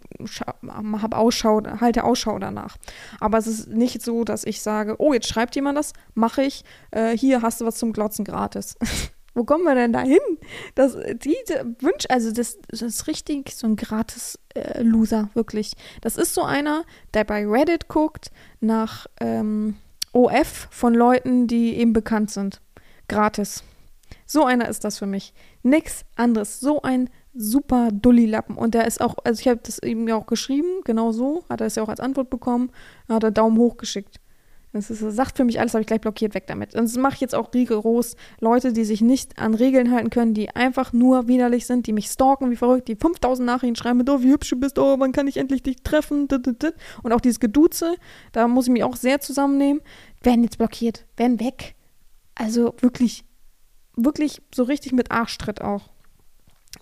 habe 1.01 1.17
Ausschau, 1.17 1.61
halte 1.81 2.05
Ausschau 2.05 2.39
danach. 2.39 2.77
Aber 3.19 3.38
es 3.38 3.47
ist 3.47 3.67
nicht 3.69 4.01
so, 4.01 4.23
dass 4.23 4.45
ich 4.45 4.61
sage, 4.61 4.95
oh, 4.99 5.13
jetzt 5.13 5.27
schreibt 5.27 5.55
jemand 5.55 5.77
das, 5.77 5.93
mache 6.13 6.43
ich, 6.43 6.63
äh, 6.91 7.17
hier 7.17 7.41
hast 7.41 7.59
du 7.59 7.65
was 7.65 7.77
zum 7.77 7.91
Glotzen 7.91 8.23
gratis. 8.25 8.77
Wo 9.34 9.43
kommen 9.43 9.63
wir 9.63 9.75
denn 9.75 9.93
da 9.93 10.01
hin? 10.01 10.19
Das, 10.75 10.95
diese 11.15 11.65
Wünsch, 11.79 12.05
also 12.09 12.31
das, 12.31 12.59
das 12.67 12.81
ist 12.81 13.07
richtig 13.07 13.51
so 13.53 13.67
ein 13.67 13.75
gratis 13.75 14.39
äh, 14.53 14.84
Loser, 14.84 15.29
wirklich. 15.34 15.73
Das 16.01 16.17
ist 16.17 16.34
so 16.34 16.43
einer, 16.43 16.84
der 17.13 17.23
bei 17.23 17.45
Reddit 17.45 17.88
guckt 17.88 18.31
nach 18.59 19.07
ähm, 19.19 19.75
OF 20.11 20.67
von 20.69 20.93
Leuten, 20.93 21.47
die 21.47 21.75
eben 21.75 21.93
bekannt 21.93 22.29
sind. 22.31 22.61
Gratis. 23.07 23.63
So 24.25 24.45
einer 24.45 24.69
ist 24.69 24.84
das 24.84 24.99
für 24.99 25.07
mich. 25.07 25.34
Nix 25.63 26.05
anderes. 26.15 26.59
So 26.59 26.81
ein 26.84 27.09
super 27.34 27.89
Dulli-Lappen. 27.91 28.55
Und 28.55 28.75
der 28.75 28.86
ist 28.86 29.01
auch, 29.01 29.15
also 29.23 29.39
ich 29.39 29.47
habe 29.47 29.59
das 29.63 29.79
ihm 29.79 30.07
ja 30.07 30.15
auch 30.15 30.27
geschrieben, 30.27 30.81
genau 30.84 31.11
so, 31.11 31.43
hat 31.49 31.61
er 31.61 31.67
es 31.67 31.75
ja 31.75 31.84
auch 31.84 31.89
als 31.89 31.99
Antwort 31.99 32.29
bekommen, 32.29 32.71
hat 33.09 33.23
er 33.23 33.31
Daumen 33.31 33.57
hoch 33.57 33.77
geschickt. 33.77 34.19
Das, 34.74 34.89
ist, 34.89 34.99
sagt 34.99 35.38
für 35.38 35.45
mich 35.45 35.59
alles, 35.59 35.76
habe 35.76 35.82
ich 35.82 35.88
gleich 35.88 36.01
blockiert, 36.01 36.34
weg 36.34 36.47
damit. 36.47 36.74
Und 36.74 36.86
das 36.86 36.97
mache 36.97 37.13
ich 37.13 37.21
jetzt 37.21 37.36
auch 37.36 37.53
rigoros. 37.53 38.15
Leute, 38.39 38.74
die 38.74 38.86
sich 38.86 39.01
nicht 39.01 39.38
an 39.38 39.53
Regeln 39.53 39.91
halten 39.91 40.09
können, 40.09 40.34
die 40.34 40.49
einfach 40.49 40.93
nur 40.93 41.28
widerlich 41.28 41.67
sind, 41.67 41.86
die 41.86 41.93
mich 41.93 42.07
stalken 42.07 42.49
wie 42.49 42.55
verrückt, 42.55 42.88
die 42.88 42.95
5000 42.95 43.45
Nachrichten 43.45 43.76
schreiben 43.76 43.99
mit, 43.99 44.09
oh, 44.09 44.24
wie 44.24 44.32
hübsch 44.32 44.49
du 44.49 44.59
bist, 44.59 44.80
oh, 44.80 44.95
wann 44.97 45.11
kann 45.11 45.28
ich 45.28 45.38
endlich 45.38 45.61
dich 45.61 45.84
treffen, 45.84 46.28
und 47.03 47.13
auch 47.13 47.21
dieses 47.21 47.39
Geduze, 47.39 47.95
da 48.32 48.47
muss 48.47 48.65
ich 48.65 48.74
mich 48.74 48.84
auch 48.84 48.95
sehr 48.95 49.21
zusammennehmen, 49.21 49.82
werden 50.21 50.43
jetzt 50.43 50.57
blockiert, 50.57 51.05
werden 51.17 51.39
weg. 51.39 51.76
Also 52.34 52.74
wirklich, 52.80 53.26
wirklich 53.95 54.41
so 54.53 54.63
richtig 54.63 54.91
mit 54.91 55.11
Arschtritt 55.11 55.61
auch. 55.61 55.92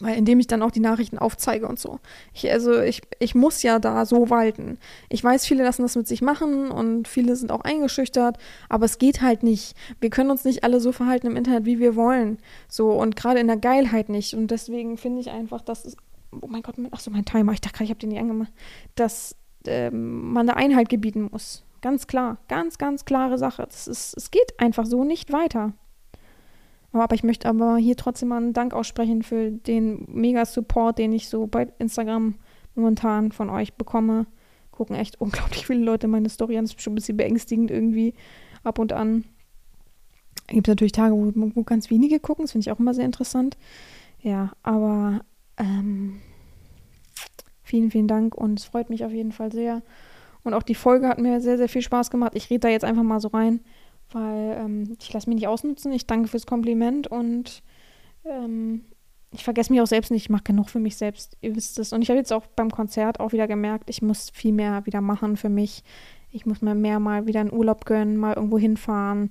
Weil 0.02 0.18
indem 0.18 0.40
ich 0.40 0.48
dann 0.48 0.64
auch 0.64 0.72
die 0.72 0.80
Nachrichten 0.80 1.18
aufzeige 1.18 1.68
und 1.68 1.80
so. 1.80 2.00
Ich, 2.34 2.52
also 2.52 2.82
ich, 2.82 3.02
ich 3.20 3.36
muss 3.36 3.62
ja 3.62 3.80
da 3.80 4.06
so 4.06 4.30
walten. 4.30 4.80
Ich 5.10 5.24
weiß, 5.24 5.46
viele 5.46 5.64
lassen 5.64 5.84
das 5.84 5.96
mit 5.96 6.08
sich 6.08 6.22
machen 6.22 6.72
und 6.72 7.08
viele 7.08 7.36
sind 7.36 7.52
auch 7.52 7.62
eingeschüchtert, 7.62 8.38
aber 8.68 8.86
es 8.86 8.98
geht 8.98 9.22
halt 9.22 9.44
nicht. 9.44 9.76
Wir 10.00 10.10
können 10.10 10.32
uns 10.32 10.44
nicht 10.44 10.64
alle 10.64 10.80
so 10.80 10.92
verhalten 10.92 11.28
im 11.28 11.38
Internet, 11.38 11.66
wie 11.66 11.80
wir 11.80 11.96
wollen. 11.96 12.40
So 12.68 12.92
und 12.92 13.16
gerade 13.16 13.40
in 13.40 13.48
der 13.48 13.58
Geilheit 13.58 14.10
nicht. 14.10 14.34
Und 14.34 14.50
deswegen 14.50 14.98
finde 14.98 15.22
ich 15.22 15.30
einfach, 15.30 15.62
dass 15.62 15.86
es. 15.86 15.96
Oh 16.42 16.48
mein 16.48 16.64
Gott, 16.64 16.76
ach 16.92 17.00
so, 17.00 17.12
mein 17.12 17.26
Timer, 17.26 17.52
ich 17.52 17.62
dachte 17.62 17.74
gerade, 17.74 17.86
ich 17.86 17.90
habe 17.92 18.00
den 18.00 18.10
nicht 18.10 18.22
angemacht. 18.22 18.52
Dass 18.96 19.36
ähm, 19.68 20.32
man 20.34 20.48
da 20.48 20.54
Einhalt 20.54 20.90
gebieten 20.90 21.30
muss. 21.32 21.64
Ganz 21.82 22.08
klar, 22.08 22.38
ganz, 22.48 22.78
ganz 22.78 23.06
klare 23.06 23.38
Sache. 23.38 23.68
Es 23.70 24.32
geht 24.32 24.60
einfach 24.60 24.86
so 24.86 25.04
nicht 25.04 25.32
weiter. 25.32 25.74
Aber 26.94 27.16
ich 27.16 27.24
möchte 27.24 27.48
aber 27.48 27.78
hier 27.78 27.96
trotzdem 27.96 28.30
mal 28.30 28.38
einen 28.38 28.54
Dank 28.54 28.74
aussprechen 28.74 29.24
für 29.24 29.52
den 29.52 30.06
mega 30.08 30.46
Support, 30.46 30.98
den 30.98 31.14
ich 31.14 31.30
so 31.30 31.48
bei 31.48 31.68
Instagram 31.80 32.36
momentan 32.76 33.32
von 33.32 33.50
euch 33.50 33.74
bekomme. 33.76 34.26
Gucken 34.72 34.96
echt 34.96 35.20
unglaublich 35.22 35.66
viele 35.68 35.84
Leute 35.84 36.08
meine 36.08 36.30
Story 36.30 36.58
an. 36.58 36.66
Das 36.66 36.74
ist 36.74 36.82
schon 36.82 36.94
ein 36.94 36.96
bisschen 36.96 37.18
beängstigend 37.18 37.72
irgendwie 37.72 38.14
ab 38.64 38.80
und 38.80 38.94
an. 38.94 39.26
Gibt 40.48 40.68
es 40.68 40.72
natürlich 40.72 40.92
Tage, 40.92 41.16
wo, 41.16 41.32
wo, 41.56 41.64
ganz 41.64 41.90
wenige 41.90 42.20
gucken. 42.20 42.44
Das 42.44 42.52
finde 42.52 42.64
ich 42.64 42.72
auch 42.72 42.80
immer 42.80 42.94
sehr 42.94 43.06
interessant. 43.06 43.58
Ja, 44.22 44.52
aber 44.64 45.22
ähm, 45.58 46.20
vielen, 47.64 47.90
vielen 47.92 48.08
Dank 48.08 48.36
und 48.36 48.60
es 48.60 48.66
freut 48.66 48.90
mich 48.90 49.06
auf 49.06 49.12
jeden 49.12 49.32
Fall 49.32 49.52
sehr. 49.52 49.82
Und 50.44 50.54
auch 50.54 50.64
die 50.64 50.76
Folge 50.76 51.08
hat 51.08 51.20
mir 51.20 51.40
sehr, 51.40 51.58
sehr 51.58 51.70
viel 51.70 51.82
Spaß 51.82 52.10
gemacht. 52.10 52.34
Ich 52.36 52.50
rede 52.50 52.62
da 52.62 52.68
jetzt 52.68 52.84
einfach 52.84 53.04
mal 53.04 53.20
so 53.20 53.30
rein, 53.30 53.62
weil 54.14 54.58
ähm, 54.60 54.98
ich 55.00 55.12
lasse 55.14 55.30
mich 55.30 55.36
nicht 55.36 55.48
ausnutzen. 55.48 55.92
Ich 55.92 56.08
danke 56.08 56.28
fürs 56.28 56.46
Kompliment 56.46 57.08
und 57.08 57.64
ähm, 58.26 58.86
ich 59.32 59.44
vergesse 59.44 59.72
mich 59.72 59.82
auch 59.82 59.88
selbst 59.88 60.12
nicht. 60.12 60.24
Ich 60.24 60.30
mache 60.30 60.44
genug 60.44 60.70
für 60.70 60.80
mich 60.80 60.98
selbst. 60.98 61.38
Ihr 61.42 61.56
wisst 61.56 61.80
es. 61.80 61.94
Und 61.94 62.02
ich 62.02 62.10
habe 62.10 62.20
jetzt 62.20 62.34
auch 62.34 62.46
beim 62.48 62.70
Konzert 62.70 63.20
auch 63.20 63.32
wieder 63.32 63.48
gemerkt, 63.48 63.90
ich 63.90 64.02
muss 64.02 64.30
viel 64.30 64.52
mehr 64.52 64.86
wieder 64.86 65.02
machen 65.02 65.38
für 65.38 65.50
mich. 65.50 65.84
Ich 66.32 66.46
muss 66.46 66.62
mir 66.62 66.76
mehr 66.76 67.00
mal 67.00 67.28
wieder 67.28 67.40
einen 67.42 67.54
Urlaub 67.54 67.86
gönnen, 67.86 68.18
mal 68.18 68.36
irgendwo 68.36 68.58
hinfahren. 68.58 69.30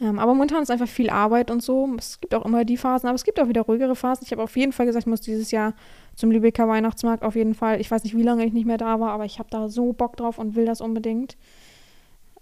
Ähm, 0.00 0.18
aber 0.18 0.34
momentan 0.34 0.62
ist 0.62 0.70
einfach 0.70 0.88
viel 0.88 1.10
Arbeit 1.10 1.50
und 1.50 1.62
so. 1.62 1.88
Es 1.96 2.20
gibt 2.20 2.34
auch 2.34 2.44
immer 2.44 2.64
die 2.64 2.76
Phasen, 2.76 3.08
aber 3.08 3.14
es 3.14 3.24
gibt 3.24 3.40
auch 3.40 3.48
wieder 3.48 3.62
ruhigere 3.62 3.96
Phasen. 3.96 4.24
Ich 4.24 4.32
habe 4.32 4.42
auf 4.42 4.56
jeden 4.56 4.72
Fall 4.72 4.86
gesagt, 4.86 5.04
ich 5.04 5.10
muss 5.10 5.22
dieses 5.22 5.50
Jahr 5.50 5.74
zum 6.14 6.30
Lübecker 6.30 6.68
Weihnachtsmarkt 6.68 7.22
auf 7.22 7.34
jeden 7.34 7.54
Fall. 7.54 7.80
Ich 7.80 7.90
weiß 7.90 8.04
nicht, 8.04 8.16
wie 8.16 8.22
lange 8.22 8.44
ich 8.44 8.52
nicht 8.52 8.66
mehr 8.66 8.78
da 8.78 9.00
war, 9.00 9.12
aber 9.12 9.24
ich 9.24 9.38
habe 9.38 9.48
da 9.50 9.68
so 9.68 9.92
Bock 9.92 10.16
drauf 10.16 10.38
und 10.38 10.54
will 10.54 10.66
das 10.66 10.80
unbedingt. 10.80 11.36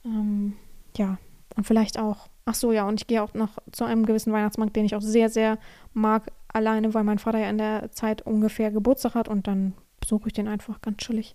Ähm, 0.05 0.55
ja, 0.97 1.19
und 1.57 1.65
vielleicht 1.67 1.99
auch. 1.99 2.29
Ach 2.47 2.55
so, 2.55 2.73
ja, 2.73 2.87
und 2.87 3.01
ich 3.01 3.07
gehe 3.07 3.23
auch 3.23 3.33
noch 3.35 3.59
zu 3.73 3.85
einem 3.85 4.05
gewissen 4.05 4.33
Weihnachtsmarkt, 4.33 4.77
den 4.77 4.85
ich 4.85 4.95
auch 4.95 5.01
sehr, 5.01 5.31
sehr 5.31 5.59
mag, 5.95 6.31
alleine, 6.49 6.95
weil 6.95 7.05
mein 7.05 7.19
Vater 7.19 7.39
ja 7.39 7.49
in 7.49 7.59
der 7.59 7.91
Zeit 7.93 8.23
ungefähr 8.23 8.71
Geburtstag 8.71 9.15
hat 9.15 9.29
und 9.29 9.47
dann 9.47 9.75
besuche 10.01 10.29
ich 10.29 10.35
den 10.35 10.49
einfach 10.49 10.81
ganz 10.83 10.99
chillig. 10.99 11.35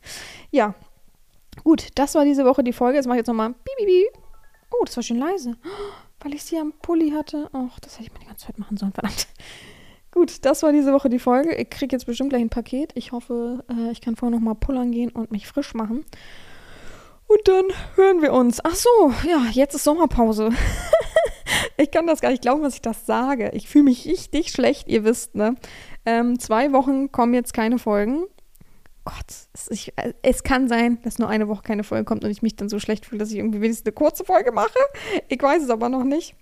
ja, 0.50 0.74
gut, 1.64 1.88
das 1.94 2.14
war 2.14 2.24
diese 2.24 2.44
Woche 2.44 2.62
die 2.62 2.72
Folge. 2.72 2.96
Jetzt 2.96 3.06
mache 3.06 3.16
ich 3.16 3.20
jetzt 3.20 3.28
nochmal 3.28 3.54
Bibibi. 3.64 4.06
Oh, 4.70 4.84
das 4.84 4.96
war 4.96 5.02
schön 5.02 5.18
leise. 5.18 5.56
Weil 6.20 6.34
ich 6.34 6.44
sie 6.44 6.58
am 6.58 6.72
Pulli 6.82 7.10
hatte. 7.10 7.48
Ach, 7.52 7.80
das 7.80 7.94
hätte 7.94 8.04
ich 8.04 8.12
mal 8.12 8.20
die 8.20 8.26
ganze 8.26 8.46
Zeit 8.46 8.58
machen 8.58 8.76
sollen, 8.76 8.92
verdammt. 8.92 9.26
Gut, 10.12 10.44
das 10.44 10.62
war 10.62 10.72
diese 10.72 10.92
Woche 10.92 11.08
die 11.08 11.18
Folge. 11.18 11.54
Ich 11.54 11.70
kriege 11.70 11.94
jetzt 11.94 12.04
bestimmt 12.04 12.30
gleich 12.30 12.42
ein 12.42 12.50
Paket. 12.50 12.92
Ich 12.94 13.12
hoffe, 13.12 13.64
äh, 13.70 13.90
ich 13.92 14.00
kann 14.00 14.16
vorher 14.16 14.36
nochmal 14.36 14.56
pullern 14.56 14.90
gehen 14.90 15.10
und 15.10 15.30
mich 15.30 15.46
frisch 15.46 15.72
machen. 15.72 16.04
Und 17.30 17.46
dann 17.46 17.66
hören 17.94 18.22
wir 18.22 18.32
uns. 18.32 18.58
Ach 18.64 18.74
so, 18.74 19.14
ja, 19.24 19.46
jetzt 19.52 19.76
ist 19.76 19.84
Sommerpause. 19.84 20.50
ich 21.76 21.92
kann 21.92 22.08
das 22.08 22.20
gar 22.20 22.30
nicht 22.30 22.42
glauben, 22.42 22.62
was 22.62 22.74
ich 22.74 22.82
das 22.82 23.06
sage. 23.06 23.50
Ich 23.54 23.68
fühle 23.68 23.84
mich 23.84 24.04
richtig 24.04 24.50
schlecht, 24.50 24.88
ihr 24.88 25.04
wisst, 25.04 25.36
ne? 25.36 25.54
Ähm, 26.04 26.40
zwei 26.40 26.72
Wochen 26.72 27.12
kommen 27.12 27.32
jetzt 27.32 27.54
keine 27.54 27.78
Folgen. 27.78 28.24
Gott, 29.04 29.32
es, 29.52 29.70
ich, 29.70 29.92
es, 30.22 30.42
kann 30.42 30.66
sein, 30.66 31.00
dass 31.02 31.20
nur 31.20 31.28
eine 31.28 31.46
Woche 31.46 31.62
keine 31.62 31.84
Folge 31.84 32.04
kommt 32.04 32.24
und 32.24 32.32
ich 32.32 32.42
mich 32.42 32.56
dann 32.56 32.68
so 32.68 32.80
schlecht 32.80 33.06
fühle, 33.06 33.20
dass 33.20 33.30
ich 33.30 33.36
irgendwie 33.36 33.60
wenigstens 33.60 33.86
eine 33.86 33.94
kurze 33.94 34.24
Folge 34.24 34.50
mache. 34.50 34.78
Ich 35.28 35.40
weiß 35.40 35.62
es 35.62 35.70
aber 35.70 35.88
noch 35.88 36.02
nicht. 36.02 36.34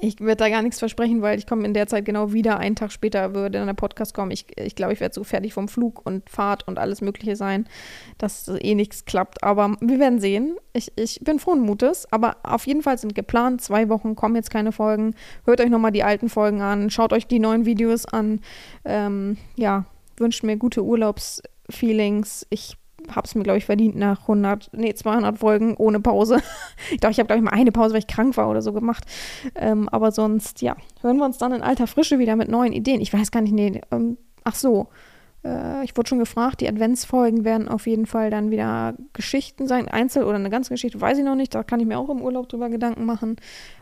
Ich 0.00 0.18
werde 0.20 0.36
da 0.36 0.48
gar 0.48 0.62
nichts 0.62 0.78
versprechen, 0.78 1.20
weil 1.20 1.38
ich 1.38 1.46
komme 1.46 1.66
in 1.66 1.74
der 1.74 1.86
Zeit 1.86 2.06
genau 2.06 2.32
wieder. 2.32 2.58
Einen 2.58 2.74
Tag 2.74 2.90
später 2.90 3.34
würde 3.34 3.58
dann 3.58 3.66
der 3.66 3.74
Podcast 3.74 4.14
kommen. 4.14 4.30
Ich 4.30 4.46
glaube, 4.46 4.66
ich, 4.66 4.74
glaub, 4.74 4.92
ich 4.92 5.00
werde 5.00 5.14
so 5.14 5.24
fertig 5.24 5.52
vom 5.52 5.68
Flug 5.68 6.00
und 6.06 6.28
Fahrt 6.30 6.66
und 6.66 6.78
alles 6.78 7.02
Mögliche 7.02 7.36
sein, 7.36 7.68
dass 8.16 8.48
eh 8.48 8.74
nichts 8.74 9.04
klappt. 9.04 9.44
Aber 9.44 9.76
wir 9.80 9.98
werden 9.98 10.20
sehen. 10.20 10.56
Ich, 10.72 10.90
ich 10.96 11.20
bin 11.20 11.38
frohen 11.38 11.60
Mutes. 11.60 12.10
Aber 12.10 12.38
auf 12.42 12.66
jeden 12.66 12.82
Fall 12.82 12.96
sind 12.96 13.14
geplant, 13.14 13.60
zwei 13.60 13.90
Wochen 13.90 14.16
kommen 14.16 14.36
jetzt 14.36 14.50
keine 14.50 14.72
Folgen. 14.72 15.14
Hört 15.44 15.60
euch 15.60 15.68
nochmal 15.68 15.92
die 15.92 16.02
alten 16.02 16.30
Folgen 16.30 16.62
an. 16.62 16.88
Schaut 16.88 17.12
euch 17.12 17.26
die 17.26 17.38
neuen 17.38 17.66
Videos 17.66 18.06
an. 18.06 18.40
Ähm, 18.86 19.36
ja, 19.56 19.84
wünscht 20.16 20.44
mir 20.44 20.56
gute 20.56 20.82
Urlaubsfeelings. 20.82 22.46
Ich 22.48 22.78
habe 23.10 23.26
es 23.26 23.34
mir, 23.34 23.42
glaube 23.42 23.58
ich, 23.58 23.64
verdient 23.64 23.96
nach 23.96 24.22
100, 24.22 24.70
nee, 24.72 24.94
200 24.94 25.38
Folgen 25.38 25.76
ohne 25.76 26.00
Pause. 26.00 26.40
ich 26.90 27.00
glaube, 27.00 27.12
ich 27.12 27.18
habe, 27.18 27.26
glaube 27.26 27.38
ich, 27.38 27.44
mal 27.44 27.52
eine 27.52 27.72
Pause, 27.72 27.94
weil 27.94 28.00
ich 28.00 28.06
krank 28.06 28.36
war 28.36 28.48
oder 28.48 28.62
so 28.62 28.72
gemacht. 28.72 29.04
Ähm, 29.54 29.88
aber 29.88 30.12
sonst, 30.12 30.62
ja, 30.62 30.76
hören 31.00 31.18
wir 31.18 31.24
uns 31.24 31.38
dann 31.38 31.52
in 31.52 31.62
alter 31.62 31.86
Frische 31.86 32.18
wieder 32.18 32.36
mit 32.36 32.48
neuen 32.48 32.72
Ideen. 32.72 33.00
Ich 33.00 33.12
weiß 33.12 33.30
gar 33.30 33.40
nicht, 33.40 33.52
nee, 33.54 33.80
ähm, 33.90 34.16
ach 34.44 34.54
so, 34.54 34.88
äh, 35.44 35.84
ich 35.84 35.96
wurde 35.96 36.08
schon 36.08 36.18
gefragt, 36.18 36.60
die 36.60 36.68
Adventsfolgen 36.68 37.44
werden 37.44 37.68
auf 37.68 37.86
jeden 37.86 38.06
Fall 38.06 38.30
dann 38.30 38.50
wieder 38.50 38.94
Geschichten 39.12 39.66
sein, 39.66 39.88
Einzel- 39.88 40.24
oder 40.24 40.36
eine 40.36 40.50
ganze 40.50 40.70
Geschichte, 40.70 41.00
weiß 41.00 41.18
ich 41.18 41.24
noch 41.24 41.34
nicht. 41.34 41.54
Da 41.54 41.62
kann 41.62 41.80
ich 41.80 41.86
mir 41.86 41.98
auch 41.98 42.08
im 42.08 42.22
Urlaub 42.22 42.48
drüber 42.48 42.70
Gedanken 42.70 43.04
machen, 43.04 43.36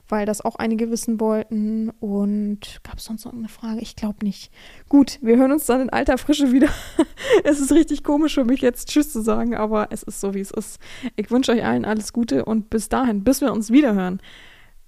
weil 0.09 0.27
das 0.27 0.45
auch 0.45 0.57
einige 0.57 0.91
wissen 0.91 1.21
wollten. 1.21 1.91
Und 2.01 2.81
gab 2.83 2.99
es 2.99 3.05
sonst 3.05 3.25
noch 3.25 3.33
eine 3.33 3.49
Frage? 3.49 3.81
Ich 3.81 3.97
glaube 3.97 4.25
nicht. 4.25 4.53
Gut, 4.89 5.19
wir 5.23 5.37
hören 5.37 5.53
uns 5.53 5.67
dann 5.67 5.81
in 5.81 5.91
alter 5.91 6.19
Frische 6.19 6.53
wieder. 6.53 6.69
es 7.45 7.61
ist 7.61 7.73
richtig 7.73 8.03
komisch 8.03 8.35
für 8.35 8.45
mich 8.45 8.61
jetzt 8.61 8.89
Tschüss 8.89 9.13
zu 9.13 9.23
sagen, 9.23 9.55
aber 9.55 9.89
es 9.91 10.03
ist 10.03 10.21
so, 10.21 10.35
wie 10.35 10.41
es 10.41 10.51
ist. 10.51 10.81
Ich 11.17 11.31
wünsche 11.31 11.53
euch 11.53 11.65
allen 11.65 11.85
alles 11.85 12.13
Gute 12.13 12.45
und 12.45 12.71
bis 12.71 12.89
dahin, 12.89 13.25
bis 13.25 13.41
wir 13.41 13.53
uns 13.53 13.71
wieder 13.71 13.95
hören, 13.95 14.21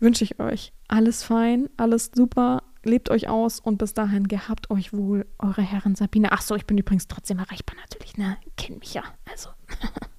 wünsche 0.00 0.24
ich 0.24 0.40
euch 0.40 0.72
alles 0.88 1.22
fein, 1.22 1.68
alles 1.76 2.10
super 2.14 2.62
lebt 2.84 3.10
euch 3.10 3.28
aus 3.28 3.60
und 3.60 3.78
bis 3.78 3.94
dahin 3.94 4.28
gehabt 4.28 4.70
euch 4.70 4.92
wohl, 4.92 5.26
eure 5.38 5.62
Herren 5.62 5.94
Sabine. 5.94 6.32
Ach 6.32 6.42
so, 6.42 6.54
ich 6.54 6.66
bin 6.66 6.78
übrigens 6.78 7.08
trotzdem 7.08 7.38
erreichbar 7.38 7.76
natürlich, 7.80 8.16
ne? 8.16 8.36
Kennt 8.56 8.80
mich 8.80 8.94
ja. 8.94 9.02
Also. 9.30 9.50